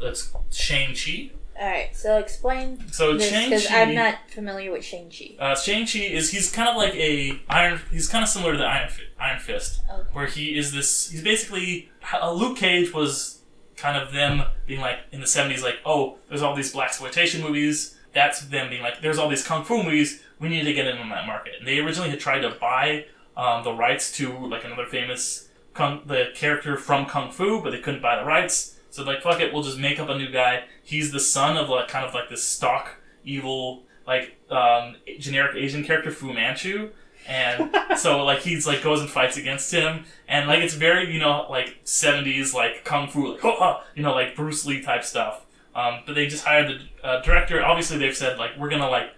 that's 0.00 0.32
Shang 0.50 0.94
Chi. 0.94 1.30
All 1.60 1.68
right, 1.68 1.94
so 1.94 2.18
explain 2.18 2.82
So 2.90 3.16
Shang 3.16 3.48
because 3.50 3.66
Chi. 3.68 3.80
I'm 3.82 3.94
not 3.94 4.16
familiar 4.28 4.72
with 4.72 4.84
Shang 4.84 5.08
Chi. 5.08 5.36
Uh, 5.38 5.54
Shang 5.54 5.86
Chi 5.86 6.00
is 6.00 6.30
he's 6.32 6.50
kind 6.50 6.68
of 6.68 6.76
like 6.76 6.94
a 6.94 7.38
Iron. 7.48 7.80
He's 7.92 8.08
kind 8.08 8.24
of 8.24 8.28
similar 8.28 8.52
to 8.52 8.58
the 8.58 8.64
Iron 8.64 8.88
Fi- 8.88 9.02
Iron 9.20 9.38
Fist, 9.38 9.80
Okay. 9.92 10.08
where 10.12 10.26
he 10.26 10.58
is 10.58 10.72
this. 10.72 11.10
He's 11.10 11.22
basically 11.22 11.90
uh, 12.12 12.32
Luke 12.32 12.56
Cage 12.56 12.92
was 12.92 13.38
kind 13.76 13.96
of 13.96 14.12
them 14.12 14.42
being 14.66 14.80
like 14.80 14.98
in 15.12 15.20
the 15.20 15.28
seventies, 15.28 15.62
like 15.62 15.76
oh, 15.86 16.16
there's 16.28 16.42
all 16.42 16.56
these 16.56 16.72
black 16.72 16.88
exploitation 16.88 17.40
movies. 17.40 17.96
That's 18.14 18.40
them 18.42 18.70
being 18.70 18.82
like, 18.82 19.00
there's 19.00 19.18
all 19.18 19.28
these 19.28 19.46
kung 19.46 19.64
fu 19.64 19.82
movies. 19.82 20.22
We 20.38 20.48
need 20.48 20.64
to 20.64 20.72
get 20.72 20.86
in 20.86 20.98
on 20.98 21.08
that 21.10 21.26
market. 21.26 21.54
And 21.58 21.66
they 21.66 21.78
originally 21.78 22.10
had 22.10 22.20
tried 22.20 22.40
to 22.40 22.50
buy 22.50 23.06
um, 23.36 23.64
the 23.64 23.72
rights 23.72 24.12
to 24.18 24.46
like 24.46 24.64
another 24.64 24.86
famous 24.86 25.48
kung, 25.74 26.02
the 26.06 26.26
character 26.34 26.76
from 26.76 27.06
Kung 27.06 27.30
Fu, 27.30 27.60
but 27.60 27.70
they 27.70 27.80
couldn't 27.80 28.02
buy 28.02 28.16
the 28.16 28.24
rights. 28.24 28.76
So 28.90 29.02
like, 29.02 29.22
fuck 29.22 29.40
it, 29.40 29.52
we'll 29.52 29.62
just 29.62 29.78
make 29.78 29.98
up 29.98 30.08
a 30.08 30.16
new 30.16 30.30
guy. 30.30 30.64
He's 30.82 31.10
the 31.10 31.20
son 31.20 31.56
of 31.56 31.68
like 31.68 31.88
kind 31.88 32.06
of 32.06 32.14
like 32.14 32.28
this 32.28 32.44
stock 32.44 32.96
evil 33.24 33.82
like 34.06 34.36
um, 34.50 34.96
generic 35.18 35.56
Asian 35.56 35.84
character 35.84 36.10
Fu 36.10 36.32
Manchu, 36.32 36.90
and 37.26 37.74
so 37.96 38.24
like 38.24 38.40
he's 38.40 38.66
like 38.66 38.82
goes 38.82 39.00
and 39.00 39.10
fights 39.10 39.36
against 39.36 39.72
him, 39.72 40.04
and 40.28 40.48
like 40.48 40.60
it's 40.60 40.74
very 40.74 41.12
you 41.12 41.18
know 41.18 41.46
like 41.50 41.78
seventies 41.84 42.54
like 42.54 42.84
kung 42.84 43.08
fu 43.08 43.32
like 43.32 43.42
you 43.94 44.02
know 44.02 44.14
like 44.14 44.36
Bruce 44.36 44.64
Lee 44.66 44.82
type 44.82 45.04
stuff. 45.04 45.43
Um, 45.74 46.00
but 46.06 46.14
they 46.14 46.26
just 46.26 46.44
hired 46.44 46.68
the 46.68 47.06
uh, 47.06 47.22
director. 47.22 47.62
Obviously, 47.62 47.98
they've 47.98 48.16
said 48.16 48.38
like 48.38 48.56
we're 48.58 48.70
gonna 48.70 48.88
like 48.88 49.10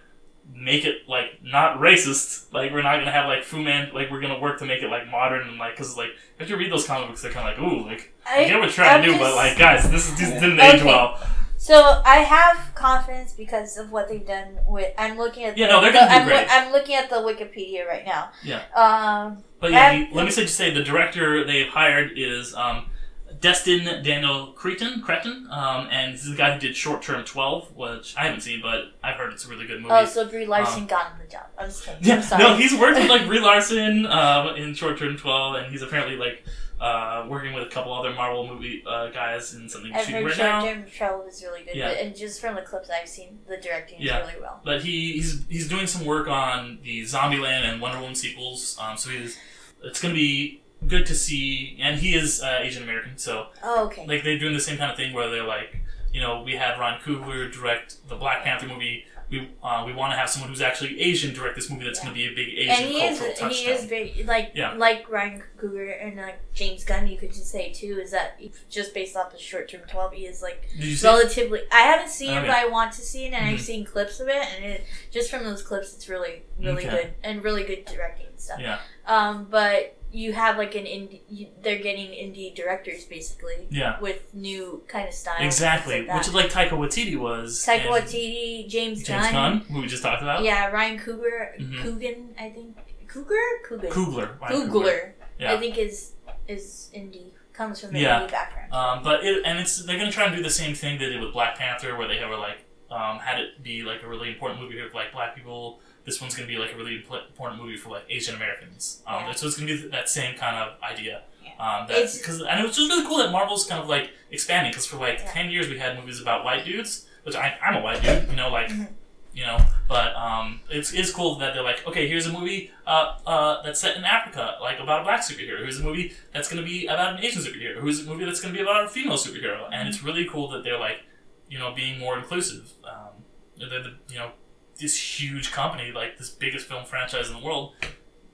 make 0.53 0.85
it 0.85 1.07
like 1.07 1.43
not 1.43 1.79
racist. 1.79 2.51
Like 2.53 2.71
we're 2.71 2.81
not 2.81 2.97
gonna 2.99 3.11
have 3.11 3.27
like 3.27 3.43
Fu 3.43 3.61
Man. 3.61 3.91
Like 3.93 4.09
we're 4.09 4.21
gonna 4.21 4.39
work 4.39 4.59
to 4.59 4.65
make 4.65 4.81
it 4.81 4.89
like 4.89 5.07
modern 5.07 5.47
and 5.47 5.57
like 5.57 5.75
because 5.75 5.95
like 5.97 6.09
if 6.39 6.49
you 6.49 6.57
read 6.57 6.71
those 6.71 6.85
comic 6.85 7.09
books, 7.09 7.21
they're 7.21 7.31
kind 7.31 7.49
of 7.49 7.63
like 7.63 7.71
ooh 7.73 7.85
like 7.85 8.13
I, 8.27 8.45
get 8.45 8.55
what 8.55 8.63
you're 8.65 8.73
trying 8.73 9.01
I'm 9.01 9.05
to 9.05 9.11
do, 9.13 9.19
but 9.19 9.35
like 9.35 9.57
guys, 9.57 9.89
this 9.89 10.09
is 10.09 10.17
this 10.17 10.31
didn't 10.31 10.59
age 10.59 10.83
well. 10.83 11.19
So 11.59 12.01
I 12.05 12.17
have 12.17 12.73
confidence 12.75 13.33
because 13.33 13.77
of 13.77 13.91
what 13.91 14.07
they've 14.07 14.25
done 14.25 14.59
with. 14.67 14.93
I'm 14.97 15.17
looking 15.17 15.43
at. 15.43 15.57
Yeah, 15.57 15.67
the, 15.67 15.73
no, 15.73 15.81
they're 15.81 15.91
gonna 15.91 16.05
the- 16.05 16.13
do 16.13 16.19
I'm, 16.19 16.27
great. 16.27 16.47
I'm 16.49 16.71
looking 16.71 16.95
at 16.95 17.09
the 17.09 17.15
Wikipedia 17.17 17.85
right 17.87 18.05
now. 18.05 18.29
Yeah. 18.43 18.61
Um. 18.75 19.43
But 19.59 19.71
yeah, 19.71 20.05
let 20.13 20.25
me 20.25 20.31
say, 20.31 20.43
just 20.43 20.55
say 20.55 20.71
the 20.71 20.83
director 20.83 21.43
they've 21.43 21.67
hired 21.67 22.11
is 22.15 22.53
um, 22.53 22.91
Destin 23.39 24.03
Daniel 24.03 24.47
Cretton, 24.53 25.01
Cretton, 25.01 25.47
um, 25.51 25.87
and 25.91 26.13
this 26.13 26.23
is 26.23 26.31
the 26.31 26.37
guy 26.37 26.53
who 26.53 26.59
did 26.59 26.75
Short 26.75 27.01
Term 27.01 27.23
12, 27.23 27.75
which 27.75 28.15
I 28.17 28.25
haven't 28.25 28.41
seen, 28.41 28.61
but 28.61 28.93
I've 29.03 29.15
heard 29.15 29.33
it's 29.33 29.45
a 29.45 29.49
really 29.49 29.67
good 29.67 29.81
movie. 29.81 29.93
Oh, 29.93 30.05
so 30.05 30.27
Brie 30.27 30.45
Larson 30.45 30.85
got 30.85 31.11
him 31.11 31.19
the 31.25 31.31
job. 31.31 31.45
I'm 31.57 31.67
just 31.67 31.85
kidding. 31.85 31.97
Um, 31.97 32.03
yeah, 32.03 32.15
I'm 32.15 32.21
sorry. 32.23 32.43
no, 32.43 32.55
he's 32.55 32.73
worked 32.75 32.97
with 32.99 33.09
like 33.09 33.25
Brie 33.27 33.39
Larson 33.39 34.05
um, 34.05 34.55
in 34.55 34.73
Short 34.73 34.97
Term 34.97 35.17
12, 35.17 35.55
and 35.55 35.71
he's 35.71 35.81
apparently 35.81 36.15
like 36.17 36.43
uh, 36.79 37.25
working 37.27 37.53
with 37.53 37.63
a 37.63 37.69
couple 37.69 37.93
other 37.93 38.13
Marvel 38.13 38.47
movie 38.47 38.83
uh, 38.87 39.07
guys 39.09 39.53
in 39.55 39.67
something 39.67 39.91
I've 39.93 40.01
shooting 40.05 40.15
heard 40.21 40.25
right 40.25 40.35
Short 40.35 40.47
now. 40.49 40.61
Term 40.65 40.85
Travel 40.91 41.25
is 41.27 41.43
really 41.43 41.63
good, 41.63 41.75
Yeah. 41.75 41.89
but, 41.89 41.97
and 41.97 42.15
just 42.15 42.39
from 42.41 42.55
the 42.55 42.61
clips 42.61 42.89
I've 42.89 43.07
seen, 43.09 43.39
the 43.47 43.57
directing 43.57 43.97
Yeah. 43.99 44.19
is 44.21 44.27
really 44.29 44.41
well. 44.41 44.61
But 44.63 44.81
he, 44.83 45.13
he's 45.13 45.45
he's 45.49 45.67
doing 45.67 45.87
some 45.87 46.05
work 46.05 46.27
on 46.27 46.79
the 46.83 47.01
Zombieland 47.03 47.63
and 47.71 47.81
Wonder 47.81 47.99
Woman 47.99 48.15
sequels. 48.15 48.77
Um, 48.81 48.95
so 48.97 49.09
he's 49.09 49.37
it's 49.83 50.01
going 50.01 50.13
to 50.13 50.19
be 50.19 50.61
good 50.85 51.05
to 51.07 51.15
see, 51.15 51.77
and 51.81 51.99
he 51.99 52.15
is 52.15 52.41
uh, 52.41 52.59
Asian 52.61 52.83
American, 52.83 53.17
so 53.17 53.47
Oh, 53.63 53.85
okay. 53.87 54.05
like 54.07 54.23
they're 54.23 54.37
doing 54.39 54.53
the 54.53 54.59
same 54.59 54.77
kind 54.77 54.91
of 54.91 54.97
thing 54.97 55.13
where 55.13 55.29
they're 55.29 55.43
like, 55.47 55.81
you 56.13 56.21
know, 56.21 56.41
we 56.43 56.55
had 56.55 56.77
Ron 56.79 56.99
Coogler 56.99 57.51
direct 57.51 58.07
the 58.09 58.15
Black 58.15 58.43
Panther 58.43 58.67
movie. 58.67 59.05
We 59.29 59.49
uh, 59.61 59.83
we 59.85 59.91
want 59.91 60.13
to 60.13 60.17
have 60.17 60.29
someone 60.29 60.49
who's 60.49 60.61
actually 60.61 61.01
Asian 61.01 61.33
direct 61.33 61.57
this 61.57 61.69
movie 61.69 61.83
that's 61.83 61.99
Yeah. 61.99 62.05
going 62.05 62.15
to 62.15 62.21
be 62.21 62.31
a 62.31 62.35
big 62.45 62.57
Asian 62.59 62.69
and 62.85 62.85
he 62.85 63.01
is 63.01 63.19
cultural 63.19 63.35
touchstone. 63.49 63.51
he 63.51 63.71
is 63.73 63.83
very 63.83 64.23
like 64.25 64.51
Yeah. 64.55 64.71
like 64.75 65.09
Ryan 65.11 65.43
Coogler 65.59 66.01
and 66.01 66.15
like 66.15 66.39
James 66.53 66.85
Gunn. 66.85 67.07
You 67.07 67.17
could 67.17 67.33
just 67.33 67.51
say 67.51 67.73
too 67.73 67.99
is 68.01 68.11
that 68.11 68.39
just 68.69 68.93
based 68.93 69.17
off 69.17 69.33
of 69.33 69.39
short 69.41 69.67
term 69.69 69.81
twelve, 69.85 70.13
he 70.13 70.25
is 70.27 70.41
like 70.41 70.65
see? 70.79 70.93
it? 70.93 71.03
relatively. 71.03 71.59
I 71.73 71.81
haven't 71.81 72.07
seen 72.09 72.29
Oh, 72.29 72.31
it, 72.31 72.35
yeah. 72.35 72.47
but 72.47 72.55
I 72.55 72.67
want 72.69 72.93
to 72.93 73.01
see 73.01 73.25
it, 73.25 73.33
and 73.33 73.45
I've 73.45 73.59
Mhm. 73.59 73.63
seen 73.63 73.85
clips 73.85 74.21
of 74.21 74.29
it, 74.29 74.47
and 74.55 74.63
it 74.63 74.85
just 75.11 75.29
from 75.29 75.43
those 75.43 75.61
clips, 75.61 75.93
it's 75.93 76.07
really 76.07 76.43
really 76.57 76.87
Okay. 76.87 76.95
good 76.95 77.13
and 77.21 77.43
really 77.43 77.63
good 77.65 77.83
directing 77.83 78.27
and 78.27 78.39
stuff. 78.39 78.61
Yeah, 78.61 78.79
Um, 79.05 79.45
but 79.51 79.96
you 80.17 80.33
have 80.33 80.57
like 80.57 80.73
an 80.75 80.85
indie. 80.85 81.21
You, 81.29 81.47
they're 81.61 81.77
getting 81.77 82.09
indie 82.09 82.53
directors 82.55 83.05
basically 83.05 83.67
yeah, 83.69 83.99
with 83.99 84.33
new 84.33 84.81
kind 84.87 85.07
of 85.07 85.13
styles. 85.13 85.37
and 85.39 85.45
exactly. 85.45 86.05
like 86.07 86.17
Which 86.17 86.27
is 86.27 86.33
like 86.33 86.49
Taika 86.51 86.71
Waititi 86.71 87.15
was. 87.17 87.63
Taika 87.65 87.85
Waititi, 87.85 88.67
James, 88.67 89.03
James 89.03 89.23
Gunn. 89.25 89.33
Gunn, 89.33 89.57
who 89.71 89.81
we 89.81 89.87
just 89.87 90.01
talked 90.03 90.21
about. 90.23 90.43
Yeah, 90.43 90.67
Ryan 90.71 90.97
Cougar, 90.99 91.55
Mhm. 91.59 91.81
Coogan, 91.83 92.29
I 92.39 92.49
think. 92.49 92.77
Cougar, 93.07 93.45
Coogan. 93.67 93.91
Coogler. 93.91 94.39
Ryan 94.41 94.69
Googler. 94.71 95.11
Yeah. 95.39 95.53
I 95.53 95.57
think 95.57 95.77
is 95.77 96.13
is 96.47 96.89
indie 96.95 97.31
comes 97.53 97.79
from 97.81 97.91
the 97.93 97.99
Yeah. 97.99 98.21
indie 98.21 98.31
background. 98.31 98.73
Um, 98.73 99.03
but 99.03 99.23
it, 99.23 99.43
and 99.45 99.59
it's 99.59 99.83
they're 99.85 99.97
gonna 99.99 100.11
try 100.11 100.25
and 100.25 100.35
do 100.35 100.41
the 100.41 100.49
same 100.49 100.73
thing 100.73 100.97
they 100.97 101.09
did 101.09 101.21
with 101.21 101.31
Black 101.33 101.57
Panther, 101.57 101.95
where 101.95 102.07
they 102.07 102.17
have 102.17 102.31
like 102.31 102.59
um, 102.89 103.19
had 103.19 103.39
it 103.39 103.61
be 103.61 103.83
like 103.83 104.01
a 104.03 104.07
really 104.07 104.29
important 104.29 104.61
movie 104.61 104.81
with 104.81 104.93
like 104.93 105.11
black 105.11 105.35
people. 105.35 105.79
This 106.07 106.19
one's 106.21 106.33
gonna 106.35 106.47
be 106.47 106.57
like 106.57 106.73
a 106.73 106.77
really 106.77 106.95
important 106.95 107.61
movie 107.61 107.77
for 107.77 107.89
like 107.89 108.05
Asian 108.09 108.33
Americans. 108.35 109.03
Um, 109.05 109.25
Yeah. 109.25 109.33
So 109.33 109.45
it's 109.47 109.57
gonna 109.57 109.67
be 109.67 109.87
that 109.89 110.09
same 110.09 110.35
kind 110.35 110.55
of 110.57 110.81
idea. 110.81 111.21
Yeah. 111.43 111.51
Um, 111.59 111.87
that, 111.87 111.97
It's- 111.97 112.25
cause, 112.25 112.41
and 112.41 112.65
it's 112.65 112.75
just 112.77 112.89
really 112.89 113.05
cool 113.05 113.17
that 113.19 113.31
Marvel's 113.31 113.65
kind 113.67 113.81
of 113.83 113.87
like 113.89 114.09
expanding 114.31 114.71
because 114.71 114.85
for 114.87 114.97
like 114.97 115.19
Yeah. 115.19 115.31
ten 115.33 115.51
years 115.51 115.67
we 115.69 115.77
had 115.77 115.99
movies 115.99 116.19
about 116.21 116.43
white 116.45 116.63
dudes, 116.65 117.05
which 117.23 117.35
I, 117.35 117.57
I'm 117.61 117.75
a 117.75 117.81
white 117.81 118.01
dude, 118.01 118.29
you 118.29 118.35
know, 118.37 118.49
like 118.49 118.69
Mhm. 118.69 118.87
you 119.33 119.45
know, 119.45 119.59
but 119.87 120.15
um, 120.15 120.61
it's, 120.69 120.93
it's 120.93 121.11
cool 121.11 121.35
that 121.39 121.53
they're 121.53 121.61
like, 121.71 121.85
okay, 121.87 122.07
here's 122.07 122.25
a 122.25 122.31
movie 122.31 122.71
uh, 122.87 123.17
uh, 123.27 123.61
that's 123.61 123.79
set 123.79 123.95
in 123.95 124.03
Africa, 124.03 124.57
like 124.61 124.79
about 124.79 125.01
a 125.01 125.03
black 125.03 125.19
superhero. 125.21 125.59
Here's 125.59 125.79
a 125.79 125.83
movie 125.83 126.13
that's 126.33 126.49
going 126.49 126.59
to 126.63 126.67
be 126.67 126.87
about 126.87 127.13
an 127.13 127.23
Asian 127.23 127.43
superhero. 127.43 127.83
Here's 127.83 127.99
a 128.03 128.09
movie 128.09 128.25
that's 128.25 128.39
going 128.41 128.51
to 128.53 128.57
be 128.57 128.63
about 128.63 128.85
a 128.85 128.89
female 128.89 129.17
superhero. 129.17 129.69
And 129.71 129.87
it's 129.89 130.01
really 130.01 130.25
cool 130.25 130.47
that 130.51 130.63
they're 130.63 130.79
like, 130.79 131.01
you 131.49 131.59
know, 131.59 131.71
being 131.71 131.99
more 131.99 132.17
inclusive. 132.17 132.71
Um, 132.83 133.09
they're 133.57 133.69
the, 133.83 133.93
you 134.09 134.17
know, 134.17 134.31
this 134.79 135.19
huge 135.19 135.51
company, 135.51 135.91
like 135.91 136.17
this 136.17 136.29
biggest 136.29 136.67
film 136.67 136.85
franchise 136.85 137.29
in 137.29 137.39
the 137.39 137.43
world, 137.43 137.73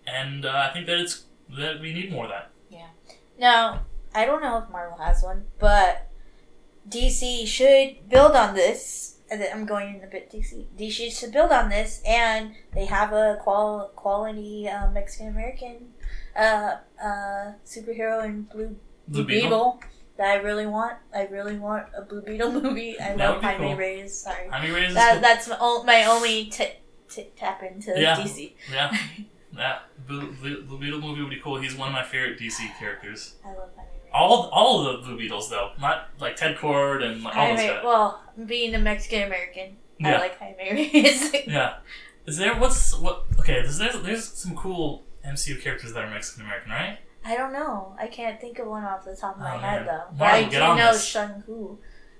and 0.05 0.45
uh, 0.45 0.67
I 0.69 0.73
think 0.73 0.87
that 0.87 0.99
it's 0.99 1.23
that 1.57 1.79
we 1.79 1.93
need 1.93 2.11
more 2.11 2.25
of 2.25 2.31
that. 2.31 2.51
Yeah. 2.69 2.87
Now, 3.37 3.85
I 4.13 4.25
don't 4.25 4.41
know 4.41 4.57
if 4.57 4.69
Marvel 4.69 4.97
has 4.97 5.23
one, 5.23 5.45
but 5.59 6.09
DC 6.89 7.47
should 7.47 8.09
build 8.09 8.35
on 8.35 8.55
this. 8.55 9.15
I'm 9.31 9.65
going 9.65 9.95
in 9.95 10.03
a 10.03 10.07
bit 10.07 10.31
DC. 10.31 10.65
DC 10.77 11.11
should 11.19 11.31
build 11.31 11.51
on 11.51 11.69
this, 11.69 12.01
and 12.05 12.53
they 12.73 12.85
have 12.85 13.13
a 13.13 13.39
qual- 13.41 13.91
quality 13.95 14.67
uh, 14.67 14.91
Mexican 14.91 15.29
American 15.29 15.93
uh, 16.35 16.75
uh, 17.03 17.53
superhero 17.65 18.23
in 18.23 18.43
Blue, 18.43 18.75
Blue 19.07 19.23
Beetle. 19.23 19.49
Beetle. 19.49 19.79
That 20.23 20.31
I 20.31 20.35
really 20.41 20.65
want. 20.65 20.97
I 21.13 21.25
really 21.25 21.57
want 21.57 21.87
a 21.97 22.01
Blue 22.01 22.21
Beetle 22.21 22.51
movie. 22.61 22.97
I 22.99 23.15
love 23.15 23.41
Jaime 23.41 23.67
cool. 23.67 23.75
Reyes. 23.75 24.17
Sorry, 24.21 24.47
Jaime 24.47 24.71
Reyes 24.71 24.93
that, 24.93 25.13
cool. 25.13 25.21
that's 25.21 25.47
my, 25.49 25.83
my 25.85 26.05
only 26.05 26.45
t- 26.45 26.67
t- 27.09 27.27
tap 27.35 27.61
into 27.61 27.93
Yeah. 27.97 28.15
DC. 28.15 28.53
Yeah, 28.71 28.97
yeah. 29.57 29.79
Blue, 30.07 30.31
Blue, 30.31 30.61
Blue 30.63 30.77
Beetle 30.79 31.01
movie 31.01 31.21
would 31.21 31.29
be 31.29 31.41
cool. 31.41 31.59
He's 31.59 31.75
one 31.75 31.89
of 31.89 31.93
my 31.93 32.03
favorite 32.03 32.39
DC 32.39 32.59
characters. 32.79 33.35
I 33.43 33.49
love 33.49 33.69
Jaime 33.75 33.89
Reyes. 34.03 34.11
All 34.13 34.49
all 34.53 34.87
of 34.87 35.01
the 35.01 35.07
Blue 35.07 35.17
Beetles 35.17 35.49
though, 35.49 35.71
not 35.81 36.09
like 36.19 36.37
Ted 36.37 36.55
Kord 36.57 37.03
and 37.03 37.21
like, 37.23 37.35
all 37.35 37.49
those 37.49 37.59
guys. 37.59 37.81
well, 37.83 38.21
being 38.45 38.73
a 38.75 38.79
Mexican 38.79 39.23
American, 39.23 39.75
I 40.03 40.09
Yeah. 40.11 40.19
like 40.19 40.39
Jaime 40.39 40.71
Reyes. 40.71 41.33
Yeah. 41.47 41.73
Is 42.25 42.37
there 42.37 42.55
what's 42.57 42.97
what? 42.97 43.25
Okay, 43.39 43.55
there's 43.61 43.77
there's, 43.77 43.99
there's 44.01 44.23
some 44.25 44.55
cool 44.55 45.03
MCU 45.27 45.61
characters 45.61 45.91
that 45.93 46.05
are 46.05 46.09
Mexican 46.09 46.45
American, 46.45 46.71
right? 46.71 46.99
I 47.25 47.35
don't 47.37 47.53
know. 47.53 47.95
I 47.97 48.07
can't 48.07 48.39
think 48.41 48.59
of 48.59 48.67
one 48.67 48.83
off 48.83 49.05
the 49.05 49.15
top 49.15 49.35
of 49.35 49.41
my 49.41 49.55
Oh, 49.55 49.59
head 49.59 49.85
man. 49.85 49.85
though. 49.85 50.15
But 50.17 50.27
I 50.27 50.43
do 50.43 50.59
know 50.59 50.75
this. 50.75 51.03
Shun 51.05 51.43
Hu. 51.45 51.77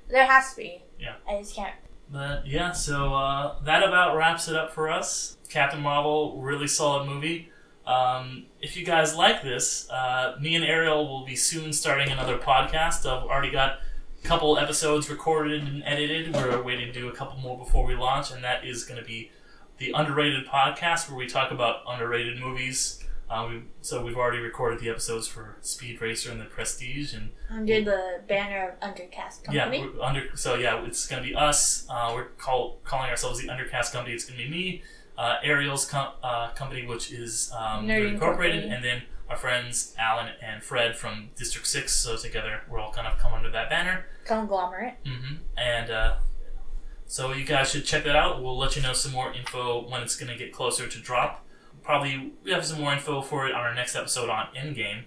There 0.10 0.26
has 0.26 0.52
to 0.52 0.58
be. 0.58 0.84
Yeah. 1.00 1.16
I 1.28 1.40
just 1.40 1.56
can't. 1.56 1.74
But 2.10 2.46
yeah, 2.48 2.72
so 2.72 3.14
uh, 3.14 3.62
that 3.64 3.84
about 3.84 4.16
wraps 4.16 4.48
it 4.48 4.56
up 4.56 4.72
for 4.72 4.90
us. 4.90 5.38
Captain 5.50 5.82
Marvel, 5.82 6.40
really 6.42 6.68
solid 6.68 7.08
movie. 7.08 7.50
Um, 7.86 8.46
if 8.62 8.78
you 8.78 8.86
guys 8.86 9.16
like 9.16 9.44
this, 9.44 9.90
uh, 9.90 10.36
me 10.40 10.56
and 10.56 10.64
Ariel 10.64 11.08
will 11.08 11.26
be 11.26 11.36
soon 11.36 11.74
starting 11.74 12.10
another 12.12 12.38
podcast. 12.38 13.06
I've 13.06 13.24
already 13.28 13.52
got 13.52 13.80
a 14.24 14.28
couple 14.28 14.58
episodes 14.58 15.10
recorded 15.10 15.64
and 15.64 15.84
edited. 15.86 16.34
We're 16.34 16.62
waiting 16.62 16.88
to 16.88 16.94
do 16.94 17.10
a 17.10 17.14
couple 17.14 17.38
more 17.40 17.58
before 17.58 17.86
we 17.86 17.94
launch, 17.96 18.32
and 18.32 18.44
that 18.44 18.64
is 18.66 18.86
going 18.86 19.00
to 19.02 19.06
be 19.06 19.32
the 19.80 19.92
Underrated 19.96 20.46
podcast, 20.48 21.10
where 21.10 21.18
we 21.18 21.28
talk 21.28 21.52
about 21.52 21.82
underrated 21.88 22.40
movies. 22.40 23.03
We, 23.30 23.64
so 23.82 24.04
we've 24.06 24.16
already 24.18 24.38
recorded 24.40 24.80
the 24.80 24.90
episodes 24.90 25.28
for 25.28 25.58
Speed 25.62 26.02
Racer 26.02 26.32
and 26.32 26.40
The 26.40 26.46
Prestige, 26.46 27.14
and 27.14 27.32
Under 27.50 27.82
the 27.84 28.22
banner 28.28 28.70
of 28.70 28.80
Undercast 28.80 29.44
Company. 29.44 29.56
yeah, 29.58 29.70
we're 29.70 30.02
under. 30.02 30.36
So 30.36 30.56
yeah, 30.56 30.86
it's 30.86 31.08
gonna 31.08 31.24
be 31.24 31.34
us. 31.36 31.86
Uh, 31.90 32.12
we're 32.14 32.26
call, 32.38 32.80
calling 32.84 33.10
ourselves 33.10 33.42
the 33.42 33.48
Undercast 33.48 33.92
Company. 33.92 34.14
It's 34.16 34.26
gonna 34.26 34.38
be 34.38 34.50
me, 34.50 34.84
uh, 35.18 35.38
Ariel's 35.44 35.86
com- 35.86 36.14
uh, 36.24 36.52
company, 36.52 36.86
which 36.86 37.12
is 37.12 37.52
um, 37.58 37.88
Nerd 37.88 38.08
Incorporated, 38.10 38.66
and 38.66 38.84
then 38.84 39.04
our 39.30 39.38
friends 39.38 39.96
Alan 39.98 40.30
and 40.42 40.64
Fred 40.64 40.96
from 40.96 41.30
District 41.36 41.66
Six. 41.66 41.92
So 41.94 42.16
together, 42.16 42.62
we're 42.70 42.80
all 42.80 42.92
kind 42.92 43.08
of 43.08 43.18
come 43.18 43.34
under 43.34 43.50
that 43.50 43.70
banner. 43.70 44.06
Conglomerate. 44.26 44.94
hmm 45.06 45.36
And 45.58 45.90
uh, 45.90 46.16
so 47.08 47.34
you 47.34 47.46
guys 47.46 47.72
should 47.72 47.86
check 47.86 48.04
that 48.04 48.16
out. 48.16 48.44
We'll 48.44 48.58
let 48.58 48.76
you 48.76 48.82
know 48.84 48.94
some 48.94 49.12
more 49.12 49.34
info 49.34 49.88
when 49.90 50.02
it's 50.04 50.16
gonna 50.16 50.38
get 50.38 50.54
closer 50.54 50.88
to 50.88 51.00
drop. 51.00 51.43
Probably 51.84 52.34
we 52.44 52.52
have 52.52 52.66
some 52.66 52.80
more 52.80 52.94
info 52.94 53.22
for 53.22 53.48
it 53.48 53.54
on 53.54 53.62
our 53.62 53.76
next 53.76 53.96
episode 53.96 54.30
on 54.30 54.48
Endgame. 54.56 55.04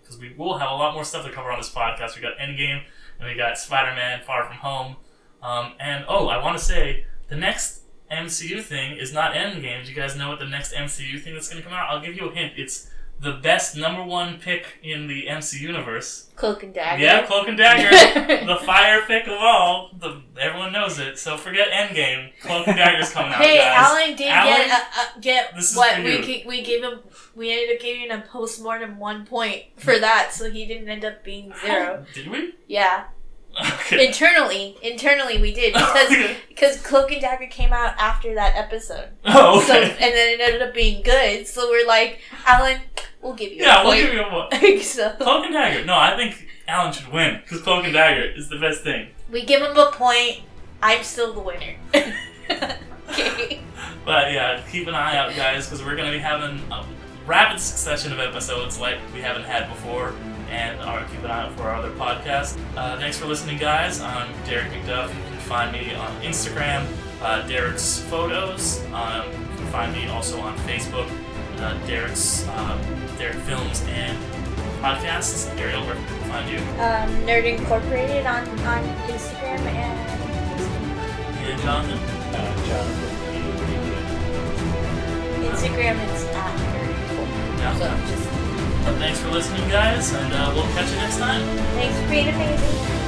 Because 0.00 0.18
we 0.18 0.34
will 0.36 0.58
have 0.58 0.70
a 0.70 0.74
lot 0.74 0.94
more 0.94 1.04
stuff 1.04 1.24
to 1.24 1.30
cover 1.30 1.50
on 1.52 1.58
this 1.58 1.70
podcast. 1.70 2.16
We 2.16 2.22
got 2.22 2.38
Endgame 2.38 2.82
and 3.20 3.28
we 3.28 3.36
got 3.36 3.58
Spider-Man: 3.58 4.22
Far 4.24 4.44
From 4.44 4.56
Home. 4.56 4.96
Um, 5.42 5.74
and 5.78 6.04
oh, 6.08 6.28
I 6.28 6.42
want 6.42 6.58
to 6.58 6.64
say 6.64 7.04
the 7.28 7.36
next 7.36 7.82
MCU 8.10 8.62
thing 8.62 8.96
is 8.96 9.12
not 9.12 9.34
Endgame. 9.34 9.84
Do 9.84 9.90
you 9.90 9.96
guys 9.96 10.16
know 10.16 10.30
what 10.30 10.38
the 10.38 10.46
next 10.48 10.72
MCU 10.72 11.20
thing 11.20 11.34
that's 11.34 11.48
going 11.48 11.62
to 11.62 11.68
come 11.68 11.76
out? 11.76 11.90
I'll 11.90 12.00
give 12.00 12.16
you 12.16 12.30
a 12.30 12.34
hint. 12.34 12.54
It's 12.56 12.90
the 13.24 13.32
best 13.32 13.76
number 13.76 14.04
one 14.04 14.38
pick 14.38 14.78
in 14.82 15.06
the 15.08 15.28
MC 15.28 15.58
universe. 15.58 16.30
Cloak 16.36 16.62
and 16.62 16.74
Dagger. 16.74 17.02
Yeah, 17.02 17.26
Cloak 17.26 17.48
and 17.48 17.56
Dagger 17.56 17.90
the 18.46 18.56
fire 18.56 19.02
pick 19.06 19.26
of 19.26 19.32
all. 19.38 19.90
The, 19.98 20.20
everyone 20.38 20.72
knows 20.72 20.98
it. 20.98 21.18
So 21.18 21.36
forget 21.36 21.68
Endgame. 21.70 22.30
Cloak 22.42 22.68
and 22.68 22.76
Dagger's 22.76 23.10
coming 23.10 23.32
out, 23.32 23.40
Hey, 23.42 23.56
guys. 23.58 23.76
Alan 23.76 24.16
did 24.16 24.28
Alan- 24.28 24.68
get 24.68 24.70
uh, 24.70 24.84
uh, 25.00 25.20
get 25.20 25.54
This 25.56 25.70
is 25.70 25.76
what 25.76 25.98
we 25.98 26.44
we 26.46 26.62
gave 26.62 26.82
him. 26.84 27.00
We 27.34 27.50
ended 27.52 27.76
up 27.76 27.82
giving 27.82 28.10
him 28.10 28.22
postmortem 28.22 28.98
one 28.98 29.24
point 29.26 29.64
for 29.76 29.98
that, 29.98 30.32
so 30.32 30.50
he 30.50 30.66
didn't 30.66 30.88
end 30.88 31.04
up 31.04 31.24
being 31.24 31.52
zero. 31.64 32.04
Did 32.14 32.30
we? 32.30 32.54
Yeah, 32.68 33.04
Okay. 33.56 34.06
internally, 34.06 34.76
internally 34.82 35.40
we 35.40 35.52
did 35.54 35.72
because 35.74 36.06
okay. 36.10 36.36
because 36.48 36.80
Cloak 36.82 37.12
and 37.12 37.20
Dagger 37.20 37.46
came 37.46 37.72
out 37.72 37.94
after 37.98 38.34
that 38.34 38.56
episode. 38.56 39.08
Oh, 39.24 39.60
So 39.60 39.74
and 39.74 39.92
then 39.98 40.34
it 40.34 40.40
ended 40.40 40.62
up 40.62 40.74
being 40.74 41.02
good. 41.02 41.46
So 41.46 41.68
we're 41.70 41.86
like, 41.86 42.20
Alan, 42.46 42.80
we'll 43.22 43.34
give 43.34 43.52
you 43.52 43.62
yeah, 43.62 43.82
a 43.82 43.84
we'll 43.84 43.92
point. 43.92 44.04
give 44.06 44.14
you 44.14 44.22
a 44.22 44.32
one. 44.34 44.80
so 44.82 45.10
Cloak 45.18 45.44
and 45.44 45.54
Dagger. 45.54 45.84
No, 45.84 45.96
I 45.96 46.16
think 46.16 46.48
Alan 46.66 46.92
should 46.92 47.12
win 47.12 47.40
because 47.42 47.60
Cloak 47.62 47.84
and 47.84 47.92
Dagger 47.92 48.24
is 48.24 48.48
the 48.48 48.58
best 48.58 48.82
thing. 48.82 49.08
we 49.30 49.44
give 49.44 49.62
him 49.62 49.76
a 49.76 49.90
point. 49.92 50.40
I'm 50.82 51.02
still 51.04 51.32
the 51.32 51.40
winner. 51.40 51.76
okay. 53.10 53.60
But 54.04 54.32
yeah, 54.32 54.62
keep 54.70 54.86
an 54.88 54.94
eye 54.94 55.16
out, 55.16 55.34
guys, 55.36 55.66
because 55.66 55.84
we're 55.84 55.96
gonna 55.96 56.10
be 56.12 56.18
having. 56.18 56.60
a 56.72 56.84
rapid 57.26 57.58
succession 57.58 58.12
of 58.12 58.18
episodes 58.18 58.78
like 58.78 58.98
we 59.14 59.20
haven't 59.22 59.44
had 59.44 59.66
before, 59.70 60.12
and 60.54 60.80
uh, 60.80 61.04
keep 61.08 61.20
an 61.24 61.30
eye 61.30 61.42
out 61.42 61.52
for 61.56 61.64
our 61.64 61.74
other 61.76 61.90
podcast. 61.92 62.56
Uh, 62.76 62.96
thanks 62.98 63.18
for 63.18 63.26
listening, 63.26 63.58
guys. 63.58 64.00
I'm 64.00 64.30
Derek 64.46 64.70
McDuff. 64.70 65.08
You 65.08 65.22
can 65.28 65.38
find 65.40 65.72
me 65.72 65.94
on 65.94 66.10
Instagram, 66.22 66.86
uh, 67.20 67.46
Derek's 67.48 67.98
Photos. 68.02 68.84
Um, 68.92 69.26
you 69.32 69.56
can 69.58 69.66
find 69.66 69.92
me 69.92 70.06
also 70.08 70.40
on 70.40 70.56
Facebook, 70.58 71.10
uh, 71.58 71.74
Derek's 71.86 72.46
um, 72.48 72.78
Derek 73.18 73.36
Films 73.38 73.84
and 73.88 74.16
Podcasts. 74.80 75.48
Ariel, 75.58 75.84
where 75.86 75.94
can 75.96 76.04
people 76.04 76.24
find 76.28 76.50
you? 76.50 76.58
Um, 76.78 77.10
Nerd 77.26 77.44
Incorporated 77.46 78.24
on, 78.26 78.46
on 78.60 78.84
Instagram 79.10 79.58
and 79.60 80.60
And 81.48 81.60
Jonathan? 81.62 81.98
Uh, 82.32 82.66
Jonathan. 82.66 83.10
Instagram 85.50 86.14
is 86.14 86.24
at 86.26 86.56
Nerd 86.74 87.10
Incorporated. 87.10 87.58
Yeah. 87.58 87.76
So 87.78 88.14
just 88.14 88.23
Uh, 88.86 88.92
thanks 88.98 89.18
for 89.20 89.30
listening, 89.30 89.66
guys, 89.70 90.12
and 90.12 90.32
uh, 90.32 90.52
we'll 90.54 90.64
catch 90.74 90.90
you 90.90 90.96
next 90.96 91.16
time. 91.18 91.40
thanks 91.74 91.98
for 92.00 92.08
being 92.10 92.28
amazing. 92.28 93.03